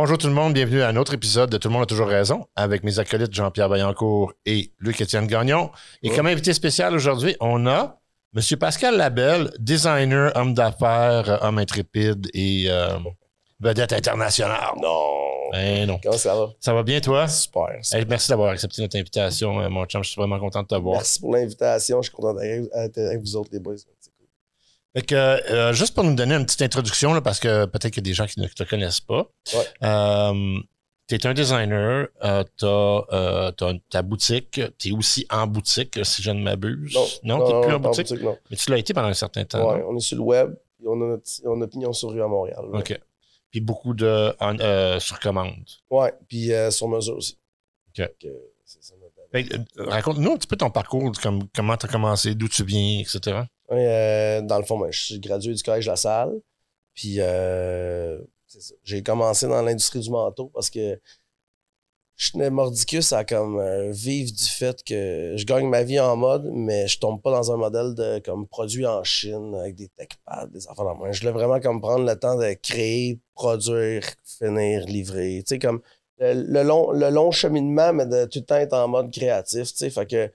Bonjour 0.00 0.16
tout 0.16 0.28
le 0.28 0.32
monde, 0.32 0.52
bienvenue 0.52 0.80
à 0.80 0.86
un 0.86 0.94
autre 0.94 1.14
épisode 1.14 1.50
de 1.50 1.56
Tout 1.56 1.66
le 1.66 1.72
monde 1.72 1.82
a 1.82 1.86
toujours 1.86 2.06
raison 2.06 2.46
avec 2.54 2.84
mes 2.84 3.00
acolytes 3.00 3.34
Jean-Pierre 3.34 3.68
Vaillancourt 3.68 4.32
et 4.46 4.70
Luc-Étienne 4.78 5.26
Gagnon. 5.26 5.72
Et 6.04 6.10
comme 6.10 6.28
invité 6.28 6.54
spécial 6.54 6.94
aujourd'hui, 6.94 7.34
on 7.40 7.66
a 7.66 7.98
M. 8.32 8.42
Pascal 8.60 8.96
Labelle, 8.96 9.50
designer, 9.58 10.30
homme 10.36 10.54
d'affaires, 10.54 11.40
homme 11.42 11.58
intrépide 11.58 12.28
et 12.32 12.66
euh, 12.68 12.96
vedette 13.58 13.92
internationale. 13.92 14.70
Non. 14.80 15.50
Ben 15.50 15.88
non. 15.88 15.98
Comment 16.00 16.16
ça 16.16 16.36
va? 16.36 16.46
Ça 16.60 16.72
va 16.72 16.84
bien 16.84 17.00
toi? 17.00 17.26
Super. 17.26 17.66
super. 17.82 17.98
Hey, 17.98 18.06
merci 18.08 18.28
d'avoir 18.28 18.50
accepté 18.50 18.80
notre 18.82 18.96
invitation, 18.96 19.60
euh, 19.60 19.68
mon 19.68 19.84
chum. 19.86 20.04
Je 20.04 20.10
suis 20.10 20.20
vraiment 20.20 20.38
content 20.38 20.62
de 20.62 20.68
te 20.68 20.76
voir. 20.76 20.98
Merci 20.98 21.18
pour 21.18 21.34
l'invitation. 21.34 22.02
Je 22.02 22.08
suis 22.08 22.14
content 22.14 22.34
d'être 22.34 22.98
avec 22.98 23.18
vous 23.18 23.34
autres, 23.34 23.50
les 23.52 23.58
boys. 23.58 23.74
Fait 24.98 25.06
que, 25.06 25.14
euh, 25.14 25.72
juste 25.72 25.94
pour 25.94 26.02
nous 26.02 26.16
donner 26.16 26.34
une 26.34 26.44
petite 26.44 26.62
introduction, 26.62 27.14
là, 27.14 27.20
parce 27.20 27.38
que 27.38 27.66
peut-être 27.66 27.92
qu'il 27.92 28.02
y 28.02 28.08
a 28.08 28.10
des 28.10 28.14
gens 28.14 28.26
qui 28.26 28.40
ne 28.40 28.48
te 28.48 28.64
connaissent 28.64 29.00
pas. 29.00 29.30
Ouais. 29.54 29.64
Euh, 29.84 30.58
tu 31.06 31.14
es 31.14 31.24
un 31.24 31.34
designer, 31.34 32.08
euh, 32.24 32.42
tu 32.56 32.66
as, 32.66 33.72
ta 33.90 34.02
boutique, 34.02 34.60
tu 34.76 34.88
es 34.88 34.92
aussi 34.92 35.24
en 35.30 35.46
boutique, 35.46 36.04
si 36.04 36.20
je 36.20 36.32
ne 36.32 36.42
m'abuse. 36.42 36.98
Non, 37.22 37.38
tu 37.46 37.54
n'es 37.54 37.60
plus 37.60 37.70
non, 37.70 37.76
en 37.76 37.78
boutique? 37.78 38.10
non. 38.10 38.36
Mais 38.50 38.56
tu 38.56 38.70
l'as 38.72 38.78
été 38.78 38.92
pendant 38.92 39.06
un 39.06 39.14
certain 39.14 39.44
temps. 39.44 39.60
Non? 39.78 39.84
on 39.88 39.96
est 39.96 40.00
sur 40.00 40.16
le 40.16 40.22
web 40.24 40.56
et 40.82 40.88
on 40.88 40.94
a 40.94 41.06
notre 41.06 41.30
on 41.44 41.62
a 41.62 41.68
pignon 41.68 41.92
sur 41.92 42.10
rue 42.10 42.20
à 42.20 42.26
Montréal. 42.26 42.64
là. 42.72 42.80
OK. 42.80 43.00
Puis 43.52 43.60
beaucoup 43.60 43.94
de 43.94 44.34
en- 44.40 44.98
sur 44.98 45.20
commande. 45.20 45.64
Ouais, 45.90 46.12
puis 46.28 46.50
sur 46.70 46.88
mesure 46.88 47.18
aussi. 47.18 47.38
OK. 47.96 48.26
Raconte-nous 49.76 50.32
un 50.32 50.36
petit 50.36 50.48
peu 50.48 50.56
ton 50.56 50.70
parcours, 50.70 51.12
comme, 51.22 51.46
comment 51.54 51.76
tu 51.76 51.86
as 51.86 51.88
commencé, 51.88 52.34
d'où 52.34 52.48
tu 52.48 52.64
viens, 52.64 52.98
etc. 53.00 53.42
Euh, 53.70 54.40
dans 54.42 54.58
le 54.58 54.64
fond, 54.64 54.78
ben, 54.78 54.90
je 54.90 55.00
suis 55.00 55.20
gradué 55.20 55.54
du 55.54 55.62
collège 55.62 55.86
La 55.86 55.96
Salle. 55.96 56.40
Puis, 56.94 57.16
euh. 57.18 58.18
J'ai 58.82 59.02
commencé 59.02 59.46
dans 59.46 59.60
l'industrie 59.62 60.00
du 60.00 60.10
manteau 60.10 60.46
parce 60.54 60.70
que 60.70 60.98
je 62.16 62.32
tenais 62.32 62.50
mordicus 62.50 63.12
à 63.12 63.24
comme 63.24 63.58
euh, 63.58 63.92
vivre 63.92 64.32
du 64.32 64.44
fait 64.44 64.82
que 64.82 65.34
je 65.36 65.44
gagne 65.44 65.68
ma 65.68 65.82
vie 65.84 66.00
en 66.00 66.16
mode, 66.16 66.50
mais 66.52 66.88
je 66.88 66.98
tombe 66.98 67.22
pas 67.22 67.30
dans 67.30 67.52
un 67.52 67.56
modèle 67.56 67.94
de 67.94 68.20
comme 68.24 68.48
produit 68.48 68.86
en 68.86 69.04
Chine 69.04 69.54
avec 69.54 69.76
des 69.76 69.88
techpads, 69.88 70.46
des 70.46 70.66
affaires 70.66 70.84
dans 70.84 70.96
main. 70.96 71.12
Je 71.12 71.20
voulais 71.20 71.32
vraiment 71.32 71.60
comme 71.60 71.80
prendre 71.80 72.04
le 72.04 72.18
temps 72.18 72.36
de 72.36 72.54
créer, 72.54 73.20
produire, 73.34 74.02
finir, 74.24 74.84
livrer. 74.86 75.42
Tu 75.46 75.54
sais, 75.54 75.58
comme 75.60 75.80
le, 76.18 76.32
le 76.34 76.62
long, 76.62 76.90
le 76.90 77.10
long 77.10 77.30
cheminement, 77.30 77.92
mais 77.92 78.06
de 78.06 78.24
tout 78.24 78.40
le 78.40 78.44
temps 78.46 78.56
être 78.56 78.72
en 78.72 78.88
mode 78.88 79.12
créatif. 79.12 79.68
Tu 79.68 79.76
sais, 79.76 79.90
fait 79.90 80.06
que 80.06 80.32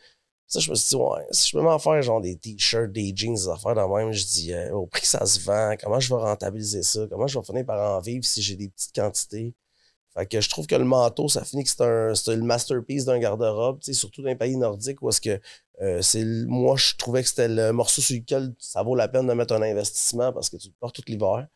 je 0.60 0.70
me 0.70 0.76
suis 0.76 0.90
dit, 0.90 0.96
ouais, 0.96 1.26
si 1.32 1.50
je 1.50 1.58
peux 1.58 1.64
m'en 1.64 1.80
faire 1.80 2.02
genre 2.02 2.22
des 2.22 2.36
t-shirts, 2.38 2.92
des 2.92 3.14
jeans, 3.16 3.34
des 3.34 3.50
affaires 3.50 3.76
dans 3.76 3.96
même, 3.96 4.12
je 4.12 4.26
dis, 4.26 4.54
euh, 4.54 4.74
au 4.74 4.86
prix 4.86 5.02
que 5.02 5.08
ça 5.08 5.26
se 5.26 5.40
vend, 5.40 5.76
comment 5.82 6.00
je 6.00 6.14
vais 6.14 6.22
rentabiliser 6.22 6.84
ça? 6.84 7.08
Comment 7.10 7.28
je 7.28 7.40
vais 7.40 7.46
finir 7.46 7.66
par 7.66 7.98
en 7.98 8.00
vivre 8.00 8.24
si 8.24 8.42
j'ai 8.42 8.56
des 8.56 8.70
petites 8.70 8.94
quantités? 8.94 9.54
Fait 10.16 10.28
que 10.28 10.42
je 10.42 10.50
trouve 10.50 10.68
que 10.68 10.76
le 10.76 10.86
manteau, 10.86 11.28
ça 11.28 11.44
finit 11.44 11.64
que 11.64 11.70
c'est 11.70 12.36
le 12.36 12.44
masterpiece 12.44 13.06
d'un 13.06 13.18
garde-robe, 13.18 13.82
surtout 13.82 14.22
dans 14.22 14.30
les 14.30 14.36
pays 14.36 14.56
nordiques 14.56 15.02
où 15.02 15.10
est-ce 15.10 15.22
que 15.22 15.42
euh, 15.82 16.02
c'est 16.04 16.24
moi, 16.24 16.76
je 16.78 16.96
trouvais 16.96 17.24
que 17.24 17.30
c'était 17.30 17.48
le 17.48 17.72
morceau 17.72 18.02
sur 18.02 18.16
lequel 18.16 18.54
ça 18.60 18.84
vaut 18.84 18.96
la 18.96 19.08
peine 19.08 19.26
de 19.26 19.34
mettre 19.34 19.56
un 19.56 19.62
investissement 19.64 20.32
parce 20.32 20.50
que 20.50 20.58
tu 20.58 20.68
le 20.68 20.76
portes 20.80 20.96
tout 20.96 21.04
l'hiver. 21.08 21.48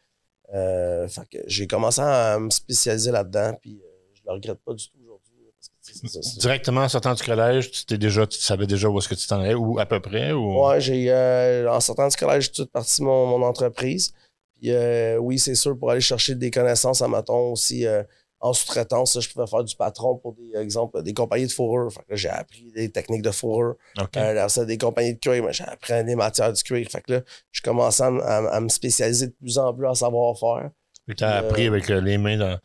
Euh, 0.53 1.07
fait 1.07 1.27
que 1.29 1.37
j'ai 1.45 1.67
commencé 1.67 2.01
à 2.01 2.39
me 2.39 2.49
spécialiser 2.49 3.11
là-dedans, 3.11 3.53
puis 3.61 3.79
je 4.13 4.21
le 4.25 4.31
regrette 4.31 4.59
pas 4.65 4.73
du 4.73 4.89
tout 4.89 4.97
Directement 6.39 6.81
en 6.81 6.89
sortant 6.89 7.13
du 7.13 7.23
collège, 7.23 7.71
tu, 7.71 7.85
t'es 7.85 7.97
déjà, 7.97 8.27
tu 8.27 8.39
savais 8.39 8.67
déjà 8.67 8.89
où 8.89 8.97
est-ce 8.99 9.07
que 9.07 9.15
tu 9.15 9.25
t'en 9.27 9.39
allais, 9.39 9.53
ou 9.53 9.79
à 9.79 9.85
peu 9.85 9.99
près? 9.99 10.31
Ou... 10.31 10.65
Ouais, 10.67 10.81
j'ai 10.81 11.09
euh, 11.09 11.71
en 11.71 11.79
sortant 11.79 12.07
du 12.07 12.15
collège, 12.15 12.45
j'ai 12.45 12.63
tout 12.63 12.67
parti 12.67 13.01
mon, 13.01 13.25
mon 13.27 13.45
entreprise. 13.45 14.13
Puis 14.59 14.71
euh, 14.71 15.17
oui, 15.17 15.39
c'est 15.39 15.55
sûr, 15.55 15.77
pour 15.77 15.91
aller 15.91 16.01
chercher 16.01 16.35
des 16.35 16.51
connaissances 16.51 17.01
à 17.01 17.07
maton 17.07 17.51
aussi 17.53 17.85
euh, 17.85 18.03
en 18.39 18.53
sous-traitance, 18.53 19.19
je 19.19 19.29
pouvais 19.31 19.47
faire 19.47 19.63
du 19.63 19.75
patron 19.75 20.15
pour 20.17 20.33
des 20.33 20.55
exemples, 20.59 21.01
des 21.01 21.13
compagnies 21.13 21.47
de 21.47 21.51
fourrure. 21.51 21.91
Fait 21.91 22.01
que 22.01 22.11
là, 22.11 22.15
j'ai 22.15 22.29
appris 22.29 22.71
des 22.75 22.89
techniques 22.91 23.23
de 23.23 23.31
fourrure. 23.31 23.75
OK. 23.99 24.17
Euh, 24.17 24.33
là, 24.33 24.49
ça, 24.49 24.65
des 24.65 24.77
compagnies 24.77 25.15
de 25.15 25.19
cuir, 25.19 25.43
mais 25.43 25.53
j'ai 25.53 25.63
appris 25.63 26.03
des 26.03 26.15
matières 26.15 26.53
du 26.53 26.61
cuir. 26.61 26.87
Fait 26.89 27.01
que 27.01 27.13
là, 27.13 27.21
je 27.51 27.61
commençais 27.61 28.03
à, 28.03 28.07
à- 28.07 28.55
à 28.55 28.59
me 28.59 28.69
spécialiser 28.69 29.27
de 29.27 29.33
plus 29.33 29.57
en 29.57 29.73
plus 29.73 29.87
en 29.87 29.95
savoir-faire. 29.95 30.69
tu 31.07 31.23
as 31.23 31.37
appris 31.37 31.65
avec 31.67 31.87
les 31.87 32.17
mains, 32.17 32.37
dans, 32.37 32.59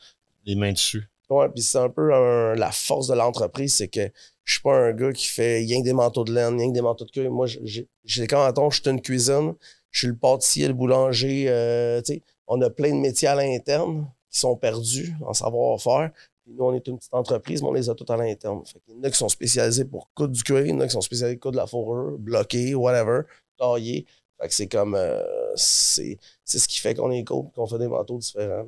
les 0.44 0.54
mains 0.56 0.72
dessus. 0.72 1.08
Ouais, 1.32 1.48
puis 1.48 1.62
c'est 1.62 1.78
un 1.78 1.88
peu 1.88 2.08
la 2.54 2.70
force 2.72 3.08
de 3.08 3.14
l'entreprise, 3.14 3.76
c'est 3.76 3.88
que 3.88 4.10
je 4.44 4.54
suis 4.54 4.62
pas 4.62 4.74
un 4.74 4.92
gars 4.92 5.12
qui 5.12 5.26
fait 5.26 5.58
rien 5.58 5.80
que 5.80 5.84
des 5.84 5.92
manteaux 5.92 6.24
de 6.24 6.32
laine, 6.32 6.58
rien 6.58 6.68
que 6.68 6.74
des 6.74 6.82
manteaux 6.82 7.04
de 7.04 7.10
cuir. 7.10 7.30
Moi, 7.30 7.46
j'ai 7.46 8.26
quand 8.26 8.44
mettons, 8.46 8.70
je 8.70 8.82
suis 8.82 8.90
une 8.90 9.00
cuisine, 9.00 9.54
je 9.90 9.98
suis 10.00 10.08
le 10.08 10.16
pâtissier, 10.16 10.68
le 10.68 10.74
boulanger, 10.74 11.46
euh, 11.48 12.00
tu 12.02 12.14
sais, 12.14 12.22
on 12.46 12.60
a 12.60 12.70
plein 12.70 12.90
de 12.90 13.00
métiers 13.00 13.28
à 13.28 13.34
l'interne 13.34 14.06
qui 14.30 14.38
sont 14.40 14.56
perdus 14.56 15.14
en 15.24 15.32
savoir-faire. 15.32 16.10
Nous, 16.46 16.64
on 16.64 16.74
est 16.74 16.86
une 16.88 16.98
petite 16.98 17.14
entreprise, 17.14 17.62
mais 17.62 17.68
on 17.68 17.72
les 17.72 17.88
a 17.88 17.94
tous 17.94 18.10
à 18.12 18.16
l'interne. 18.16 18.62
Qu'il 18.64 18.96
y 18.96 18.98
en 18.98 19.02
a 19.04 19.10
qui 19.10 19.16
sont 19.16 19.28
spécialisés 19.28 19.84
pour 19.84 20.10
coudre 20.14 20.32
du 20.32 20.42
cuir, 20.42 20.66
il 20.66 20.70
y 20.70 20.72
en 20.72 20.80
a 20.80 20.86
qui 20.86 20.92
sont 20.92 21.00
spécialisés 21.00 21.36
pour 21.36 21.50
coudre 21.50 21.52
de 21.52 21.58
la 21.58 21.66
fourrure, 21.66 22.18
bloquer, 22.18 22.74
whatever, 22.74 23.22
tailler. 23.56 24.06
Fait 24.40 24.48
que 24.48 24.54
c'est 24.54 24.66
comme, 24.66 24.96
euh, 24.96 25.22
c'est 25.54 26.18
ce 26.44 26.66
qui 26.66 26.80
fait 26.80 26.94
qu'on 26.94 27.12
est 27.12 27.24
cool, 27.24 27.46
qu'on 27.54 27.66
fait 27.66 27.78
des 27.78 27.86
manteaux 27.86 28.18
différents. 28.18 28.66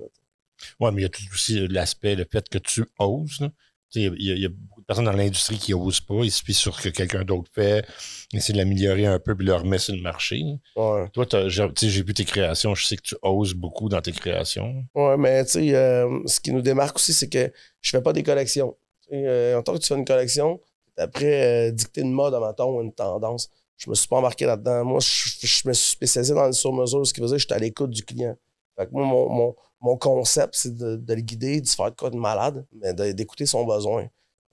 Oui, 0.80 0.90
mais 0.92 1.00
il 1.00 1.04
y 1.04 1.06
a 1.06 1.10
tout 1.10 1.22
aussi 1.32 1.60
euh, 1.60 1.66
l'aspect, 1.70 2.14
le 2.14 2.26
fait 2.30 2.48
que 2.48 2.58
tu 2.58 2.84
oses. 2.98 3.48
Il 3.96 4.02
y, 4.02 4.06
a, 4.08 4.34
il 4.34 4.42
y 4.42 4.46
a 4.46 4.48
beaucoup 4.48 4.80
de 4.80 4.86
personnes 4.86 5.04
dans 5.04 5.12
l'industrie 5.12 5.56
qui 5.56 5.70
n'osent 5.70 6.00
pas. 6.00 6.24
Ils 6.24 6.32
se 6.32 6.42
fient 6.42 6.52
sur 6.52 6.74
ce 6.74 6.82
que 6.82 6.88
quelqu'un 6.88 7.22
d'autre 7.22 7.48
fait, 7.54 7.86
essaient 8.32 8.52
de 8.52 8.58
l'améliorer 8.58 9.06
un 9.06 9.20
peu 9.20 9.36
puis 9.36 9.46
le 9.46 9.54
remettre 9.54 9.84
sur 9.84 9.94
le 9.94 10.02
marché. 10.02 10.42
Ouais. 10.74 11.08
Toi, 11.10 11.26
j'ai 11.48 12.02
vu 12.02 12.12
tes 12.12 12.24
créations. 12.24 12.74
Je 12.74 12.86
sais 12.86 12.96
que 12.96 13.02
tu 13.02 13.14
oses 13.22 13.54
beaucoup 13.54 13.88
dans 13.88 14.00
tes 14.00 14.10
créations. 14.10 14.84
Ouais, 14.96 15.16
mais 15.16 15.44
tu 15.44 15.52
sais, 15.52 15.74
euh, 15.76 16.18
ce 16.26 16.40
qui 16.40 16.50
nous 16.50 16.60
démarque 16.60 16.96
aussi, 16.96 17.12
c'est 17.12 17.28
que 17.28 17.52
je 17.80 17.90
fais 17.90 18.02
pas 18.02 18.12
des 18.12 18.24
collections. 18.24 18.76
Euh, 19.12 19.56
en 19.56 19.62
tant 19.62 19.74
que 19.74 19.78
tu 19.78 19.86
fais 19.86 19.94
une 19.94 20.04
collection, 20.04 20.60
après 20.96 21.68
euh, 21.68 21.70
dicter 21.70 22.00
une 22.00 22.12
mode, 22.12 22.34
mettons, 22.34 22.76
ou 22.76 22.82
une 22.82 22.92
tendance. 22.92 23.48
Je 23.76 23.88
me 23.90 23.94
suis 23.94 24.08
pas 24.08 24.16
embarqué 24.16 24.44
là-dedans. 24.44 24.84
Moi, 24.84 24.98
je, 25.00 25.46
je 25.46 25.68
me 25.68 25.72
suis 25.72 25.90
spécialisé 25.92 26.34
dans 26.34 26.46
le 26.46 26.52
sur-mesure, 26.52 27.06
ce 27.06 27.14
qui 27.14 27.20
veut 27.20 27.26
dire 27.26 27.36
que 27.36 27.42
j'étais 27.42 27.54
à 27.54 27.58
l'écoute 27.58 27.90
du 27.90 28.04
client. 28.04 28.36
Fait 28.76 28.86
que 28.86 28.90
moi, 28.92 29.04
mon, 29.04 29.28
mon, 29.28 29.56
mon 29.84 29.98
concept, 29.98 30.54
c'est 30.56 30.74
de, 30.74 30.98
le 31.06 31.20
guider, 31.20 31.60
de 31.60 31.66
se 31.66 31.76
faire 31.76 31.90
de 31.90 31.96
quoi 31.96 32.08
de 32.08 32.16
malade, 32.16 32.64
mais 32.72 32.94
d'écouter 33.12 33.44
son 33.44 33.66
besoin. 33.66 34.08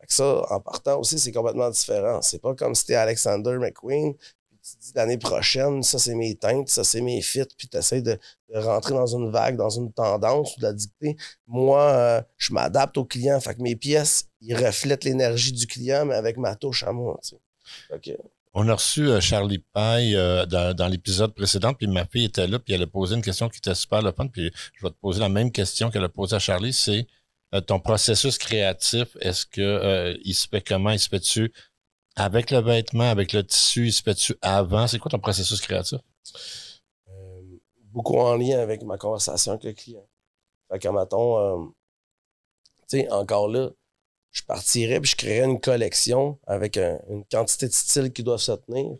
Ça, 0.07 0.45
en 0.49 0.59
partant 0.59 0.99
aussi, 0.99 1.17
c'est 1.19 1.31
complètement 1.31 1.69
différent. 1.69 2.21
C'est 2.21 2.41
pas 2.41 2.53
comme 2.53 2.75
si 2.75 2.85
t'es 2.85 2.95
Alexander 2.95 3.57
McQueen, 3.57 4.13
puis 4.13 4.59
tu 4.61 4.75
dis 4.77 4.91
l'année 4.93 5.17
prochaine, 5.17 5.83
ça 5.83 5.99
c'est 5.99 6.15
mes 6.15 6.35
teintes, 6.35 6.67
ça 6.67 6.83
c'est 6.83 6.99
mes 6.99 7.21
fits, 7.21 7.45
puis 7.57 7.69
tu 7.69 7.77
essaies 7.77 8.01
de, 8.01 8.19
de 8.49 8.59
rentrer 8.59 8.93
dans 8.93 9.05
une 9.05 9.31
vague, 9.31 9.55
dans 9.55 9.69
une 9.69 9.93
tendance 9.93 10.57
ou 10.57 10.59
de 10.59 10.65
la 10.65 10.73
dicter. 10.73 11.15
Moi, 11.47 11.81
euh, 11.81 12.21
je 12.37 12.53
m'adapte 12.53 12.97
au 12.97 13.05
client. 13.05 13.39
Fait 13.39 13.55
que 13.55 13.61
mes 13.61 13.77
pièces, 13.77 14.25
ils 14.41 14.53
reflètent 14.53 15.05
l'énergie 15.05 15.53
du 15.53 15.65
client, 15.65 16.03
mais 16.05 16.15
avec 16.15 16.35
ma 16.35 16.55
touche 16.55 16.83
à 16.83 16.91
moi. 16.91 17.17
On 18.53 18.67
a 18.67 18.73
reçu 18.73 19.07
euh, 19.07 19.21
Charlie 19.21 19.59
Paille 19.59 20.15
euh, 20.15 20.45
dans, 20.45 20.87
l'épisode 20.91 21.33
précédent, 21.33 21.73
puis 21.73 21.87
ma 21.87 22.05
fille 22.05 22.25
était 22.25 22.47
là, 22.47 22.59
puis 22.59 22.73
elle 22.73 22.83
a 22.83 22.87
posé 22.87 23.15
une 23.15 23.21
question 23.21 23.47
qui 23.47 23.59
était 23.59 23.75
super 23.75 24.01
le 24.01 24.11
fun, 24.11 24.27
puis 24.27 24.51
je 24.75 24.85
vais 24.85 24.91
te 24.91 24.97
poser 24.99 25.21
la 25.21 25.29
même 25.29 25.51
question 25.51 25.89
qu'elle 25.89 26.03
a 26.03 26.09
posée 26.09 26.35
à 26.35 26.39
Charlie, 26.39 26.73
c'est 26.73 27.07
euh, 27.55 27.61
ton 27.61 27.79
processus 27.79 28.37
créatif, 28.37 29.15
est-ce 29.21 29.45
que 29.45 30.17
il 30.25 30.33
se 30.33 30.47
fait 30.47 30.61
comment? 30.61 30.91
Il 30.91 30.99
se 30.99 31.07
fait-tu 31.07 31.53
avec 32.17 32.51
le 32.51 32.59
vêtement, 32.59 33.09
avec 33.09 33.31
le 33.31 33.43
tissu, 33.45 33.87
il 33.87 33.93
se 33.93 34.03
fait-tu 34.03 34.35
avant? 34.41 34.85
C'est 34.87 34.99
quoi 34.99 35.11
ton 35.11 35.19
processus 35.19 35.61
créatif? 35.61 35.99
beaucoup 37.93 38.17
en 38.17 38.37
lien 38.37 38.59
avec 38.59 38.83
ma 38.83 38.97
conversation 38.97 39.51
avec 39.51 39.65
le 39.65 39.73
client. 39.73 40.07
Fait 40.71 40.79
que, 40.79 40.87
mettons, 40.87 41.73
tu 42.89 42.99
sais, 42.99 43.11
encore 43.11 43.49
là, 43.49 43.69
je 44.31 44.43
partirais 44.43 44.99
puis 44.99 45.11
je 45.11 45.15
créerais 45.15 45.45
une 45.49 45.59
collection 45.59 46.39
avec 46.47 46.77
un- 46.77 46.99
une 47.09 47.25
quantité 47.25 47.67
de 47.67 47.73
styles 47.73 48.11
qui 48.13 48.23
doivent 48.23 48.39
se 48.39 48.53
tenir. 48.53 48.97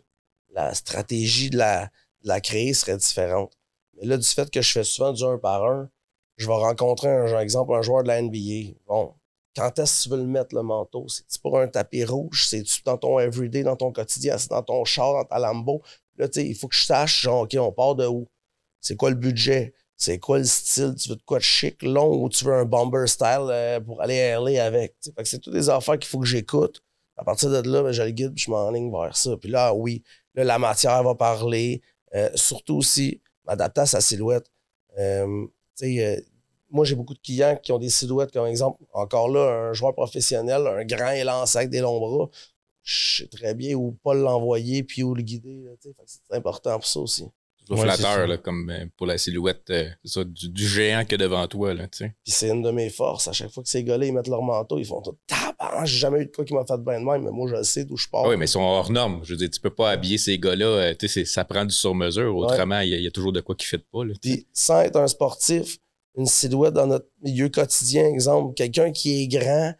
La 0.50 0.74
stratégie 0.74 1.50
de 1.50 1.58
la, 1.58 1.86
de 2.22 2.28
la 2.28 2.40
créer 2.40 2.74
serait 2.74 2.96
différente. 2.96 3.52
Mais 3.96 4.06
là, 4.06 4.16
du 4.16 4.26
fait 4.26 4.50
que 4.50 4.60
je 4.62 4.70
fais 4.72 4.84
souvent 4.84 5.12
du 5.12 5.24
un 5.24 5.38
par 5.38 5.64
un, 5.64 5.90
je 6.36 6.46
vais 6.46 6.52
rencontrer 6.54 7.08
un 7.08 7.40
exemple, 7.40 7.74
un 7.74 7.82
joueur 7.82 8.02
de 8.02 8.08
la 8.08 8.18
NBA. 8.18 8.74
Bon, 8.86 9.14
quand 9.56 9.78
est-ce 9.78 9.98
que 9.98 10.02
tu 10.04 10.08
veux 10.10 10.16
le 10.22 10.26
mettre, 10.28 10.54
le 10.54 10.62
manteau? 10.62 11.06
C'est-tu 11.08 11.38
pour 11.38 11.58
un 11.58 11.68
tapis 11.68 12.04
rouge? 12.04 12.46
C'est-tu 12.48 12.82
dans 12.84 12.98
ton 12.98 13.18
everyday, 13.18 13.62
dans 13.62 13.76
ton 13.76 13.92
quotidien? 13.92 14.38
C'est 14.38 14.50
dans 14.50 14.62
ton 14.62 14.84
char, 14.84 15.12
dans 15.12 15.24
ta 15.24 15.38
Lambo? 15.38 15.82
Là, 16.16 16.28
tu 16.28 16.40
il 16.40 16.54
faut 16.54 16.68
que 16.68 16.74
je 16.74 16.84
sache, 16.84 17.22
genre, 17.22 17.42
OK, 17.42 17.54
on 17.58 17.72
part 17.72 17.94
de 17.94 18.06
où? 18.06 18.28
C'est 18.80 18.96
quoi 18.96 19.10
le 19.10 19.16
budget? 19.16 19.74
C'est 20.02 20.18
quoi 20.18 20.38
le 20.38 20.44
style? 20.44 20.96
Tu 20.96 21.10
veux 21.10 21.14
de 21.14 21.22
quoi 21.22 21.38
de 21.38 21.44
chic, 21.44 21.80
long, 21.84 22.24
ou 22.24 22.28
tu 22.28 22.44
veux 22.44 22.52
un 22.54 22.64
bomber 22.64 23.06
style 23.06 23.46
euh, 23.50 23.78
pour 23.78 24.02
aller 24.02 24.34
LA 24.36 24.64
avec? 24.64 24.96
c'est 25.22 25.38
toutes 25.38 25.52
des 25.52 25.70
affaires 25.70 25.96
qu'il 25.96 26.08
faut 26.08 26.18
que 26.18 26.26
j'écoute. 26.26 26.82
À 27.16 27.22
partir 27.22 27.50
de 27.50 27.70
là, 27.70 27.84
ben, 27.84 27.92
je 27.92 28.02
le 28.02 28.10
guide 28.10 28.34
puis 28.34 28.42
je 28.42 28.50
m'enligne 28.50 28.90
vers 28.90 29.16
ça. 29.16 29.36
Puis 29.36 29.48
là, 29.48 29.72
oui, 29.72 30.02
la 30.34 30.58
matière 30.58 31.04
va 31.04 31.14
parler. 31.14 31.82
Euh, 32.16 32.28
surtout 32.34 32.78
aussi, 32.78 33.20
m'adapter 33.46 33.82
à 33.82 33.86
sa 33.86 34.00
silhouette. 34.00 34.50
Euh, 34.98 35.46
moi, 36.68 36.84
j'ai 36.84 36.96
beaucoup 36.96 37.14
de 37.14 37.20
clients 37.20 37.56
qui 37.62 37.70
ont 37.70 37.78
des 37.78 37.88
silhouettes, 37.88 38.32
comme 38.32 38.48
exemple, 38.48 38.82
encore 38.92 39.28
là, 39.28 39.68
un 39.68 39.72
joueur 39.72 39.94
professionnel, 39.94 40.66
un 40.66 40.84
grand 40.84 41.12
élancé 41.12 41.58
avec 41.58 41.70
des 41.70 41.78
longs 41.78 42.00
bras. 42.00 42.28
Je 42.82 43.22
sais 43.22 43.28
très 43.28 43.54
bien 43.54 43.76
où 43.76 43.92
pas 43.92 44.14
l'envoyer 44.14 44.82
puis 44.82 45.04
où 45.04 45.14
le 45.14 45.22
guider. 45.22 45.64
c'est 46.06 46.34
important 46.36 46.74
pour 46.80 46.86
ça 46.88 46.98
aussi. 46.98 47.24
Tu 47.76 47.82
flatteur, 47.82 48.26
là, 48.26 48.36
comme 48.36 48.70
euh, 48.70 48.86
pour 48.96 49.06
la 49.06 49.18
silhouette 49.18 49.70
euh, 49.70 49.88
du, 50.24 50.66
géant 50.66 51.04
que 51.04 51.16
devant 51.16 51.46
toi. 51.46 51.74
Là, 51.74 51.88
Puis 51.88 52.10
c'est 52.26 52.48
une 52.48 52.62
de 52.62 52.70
mes 52.70 52.90
forces. 52.90 53.28
À 53.28 53.32
chaque 53.32 53.50
fois 53.50 53.62
que 53.62 53.68
ces 53.68 53.84
gars-là 53.84 54.06
ils 54.06 54.12
mettent 54.12 54.28
leur 54.28 54.42
manteau, 54.42 54.78
ils 54.78 54.84
font 54.84 55.00
tout 55.00 55.16
J'ai 55.84 55.98
jamais 55.98 56.20
eu 56.20 56.26
de 56.26 56.30
quoi 56.30 56.44
qui 56.44 56.54
m'a 56.54 56.64
fait 56.64 56.78
de 56.78 56.82
bien 56.82 57.00
de 57.00 57.04
même, 57.04 57.22
mais 57.22 57.30
moi 57.30 57.50
je 57.54 57.62
sais 57.62 57.84
d'où 57.84 57.96
je 57.96 58.08
pars. 58.08 58.26
Oui, 58.26 58.36
mais 58.36 58.46
ils 58.46 58.48
sont 58.48 58.60
hors 58.60 58.90
normes. 58.90 59.20
Je 59.24 59.32
veux 59.32 59.38
dire, 59.38 59.50
tu 59.50 59.60
peux 59.60 59.74
pas 59.74 59.90
habiller 59.90 60.18
ces 60.18 60.38
gars-là. 60.38 60.66
Euh, 60.66 61.24
ça 61.24 61.44
prend 61.44 61.64
du 61.64 61.74
sur-mesure. 61.74 62.36
Autrement, 62.36 62.80
il 62.80 62.90
y, 62.90 63.06
a 63.06 63.10
toujours 63.10 63.32
de 63.32 63.40
quoi 63.40 63.54
qui 63.54 63.66
ne 63.66 63.78
fait 63.78 63.84
pas. 63.92 64.04
Là, 64.04 64.14
Puis 64.20 64.46
sans 64.52 64.80
être 64.80 64.96
un 64.96 65.08
sportif, 65.08 65.78
une 66.16 66.26
silhouette 66.26 66.74
dans 66.74 66.86
notre 66.86 67.06
milieu 67.22 67.48
quotidien, 67.48 68.06
exemple, 68.06 68.54
quelqu'un 68.54 68.92
qui 68.92 69.22
est 69.22 69.28
grand, 69.28 69.74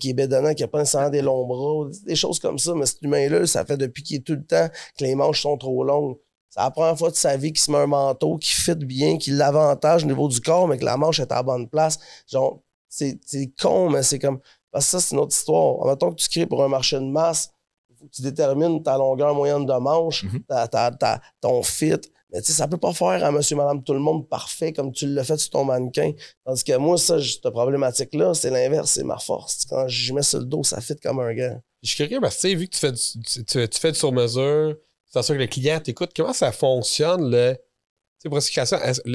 qui 0.00 0.10
est 0.10 0.14
bédonnant, 0.14 0.54
qui 0.54 0.62
n'a 0.62 0.68
pas 0.68 0.78
nécessairement 0.78 1.10
des 1.10 1.22
longs 1.22 1.46
bras, 1.46 1.90
des 2.06 2.16
choses 2.16 2.38
comme 2.38 2.58
ça. 2.58 2.74
Mais 2.74 2.86
cet 2.86 3.02
humain-là, 3.02 3.46
ça 3.46 3.64
fait 3.64 3.76
depuis 3.76 4.02
qu'il 4.02 4.16
est 4.16 4.20
tout 4.20 4.34
le 4.34 4.44
temps 4.44 4.68
que 4.98 5.04
les 5.04 5.14
manches 5.14 5.42
sont 5.42 5.58
trop 5.58 5.84
longues. 5.84 6.16
C'est 6.54 6.60
la 6.60 6.70
première 6.70 6.96
fois 6.96 7.10
de 7.10 7.16
sa 7.16 7.36
vie 7.36 7.52
qu'il 7.52 7.60
se 7.60 7.68
met 7.68 7.78
un 7.78 7.88
manteau 7.88 8.38
qui 8.38 8.50
fit 8.50 8.76
bien, 8.76 9.18
qui 9.18 9.32
l'avantage 9.32 10.04
au 10.04 10.06
niveau 10.06 10.28
du 10.28 10.40
corps, 10.40 10.68
mais 10.68 10.78
que 10.78 10.84
la 10.84 10.96
manche 10.96 11.18
est 11.18 11.32
à 11.32 11.36
la 11.36 11.42
bonne 11.42 11.68
place. 11.68 11.98
Genre, 12.30 12.60
c'est 12.88 13.18
con, 13.60 13.90
mais 13.90 14.04
c'est 14.04 14.20
comme. 14.20 14.38
Parce 14.70 14.84
que 14.84 14.90
ça, 14.92 15.00
c'est 15.00 15.16
une 15.16 15.20
autre 15.20 15.34
histoire. 15.34 15.80
En 15.80 15.96
que 15.96 16.14
tu 16.14 16.28
crées 16.28 16.46
pour 16.46 16.62
un 16.62 16.68
marché 16.68 16.96
de 16.96 17.06
masse, 17.06 17.50
il 17.90 17.96
faut 17.96 18.04
que 18.04 18.10
tu 18.12 18.22
détermines 18.22 18.80
ta 18.84 18.96
longueur 18.96 19.34
moyenne 19.34 19.66
de 19.66 19.72
manche, 19.72 20.24
mm-hmm. 20.24 21.18
ton 21.40 21.64
fit. 21.64 22.00
Mais 22.32 22.40
tu 22.40 22.52
sais, 22.52 22.58
ça 22.58 22.68
peut 22.68 22.76
pas 22.76 22.92
faire 22.92 23.24
à 23.24 23.32
monsieur, 23.32 23.56
madame, 23.56 23.82
tout 23.82 23.92
le 23.92 23.98
monde 23.98 24.28
parfait 24.28 24.72
comme 24.72 24.92
tu 24.92 25.08
l'as 25.08 25.24
fait 25.24 25.38
sur 25.38 25.50
ton 25.50 25.64
mannequin. 25.64 26.12
Tandis 26.44 26.62
que 26.62 26.76
moi, 26.76 26.98
ça, 26.98 27.20
cette 27.20 27.50
problématique-là, 27.50 28.32
c'est 28.32 28.50
l'inverse, 28.50 28.92
c'est 28.92 29.04
ma 29.04 29.18
force. 29.18 29.64
Quand 29.68 29.88
je 29.88 30.12
mets 30.12 30.22
sur 30.22 30.38
le 30.38 30.44
dos, 30.44 30.62
ça 30.62 30.80
fit 30.80 30.94
comme 31.02 31.18
un 31.18 31.34
gars. 31.34 31.58
Je 31.82 31.88
suis 31.88 31.96
curieux 31.96 32.20
parce 32.20 32.36
que 32.36 32.42
tu 32.42 32.48
sais, 32.48 32.54
vu 32.54 32.68
que 32.68 32.74
tu 32.74 32.78
fais 32.78 32.92
du, 32.92 33.00
tu, 33.24 33.44
tu 33.44 33.80
fais 33.80 33.90
du 33.90 33.98
sur-mesure, 33.98 34.76
c'est 35.22 35.26
sûr 35.26 35.34
que 35.36 35.40
le 35.40 35.46
client 35.46 35.80
t'écoute. 35.80 36.10
Comment 36.16 36.32
ça 36.32 36.52
fonctionne 36.52 37.30
le, 37.30 37.56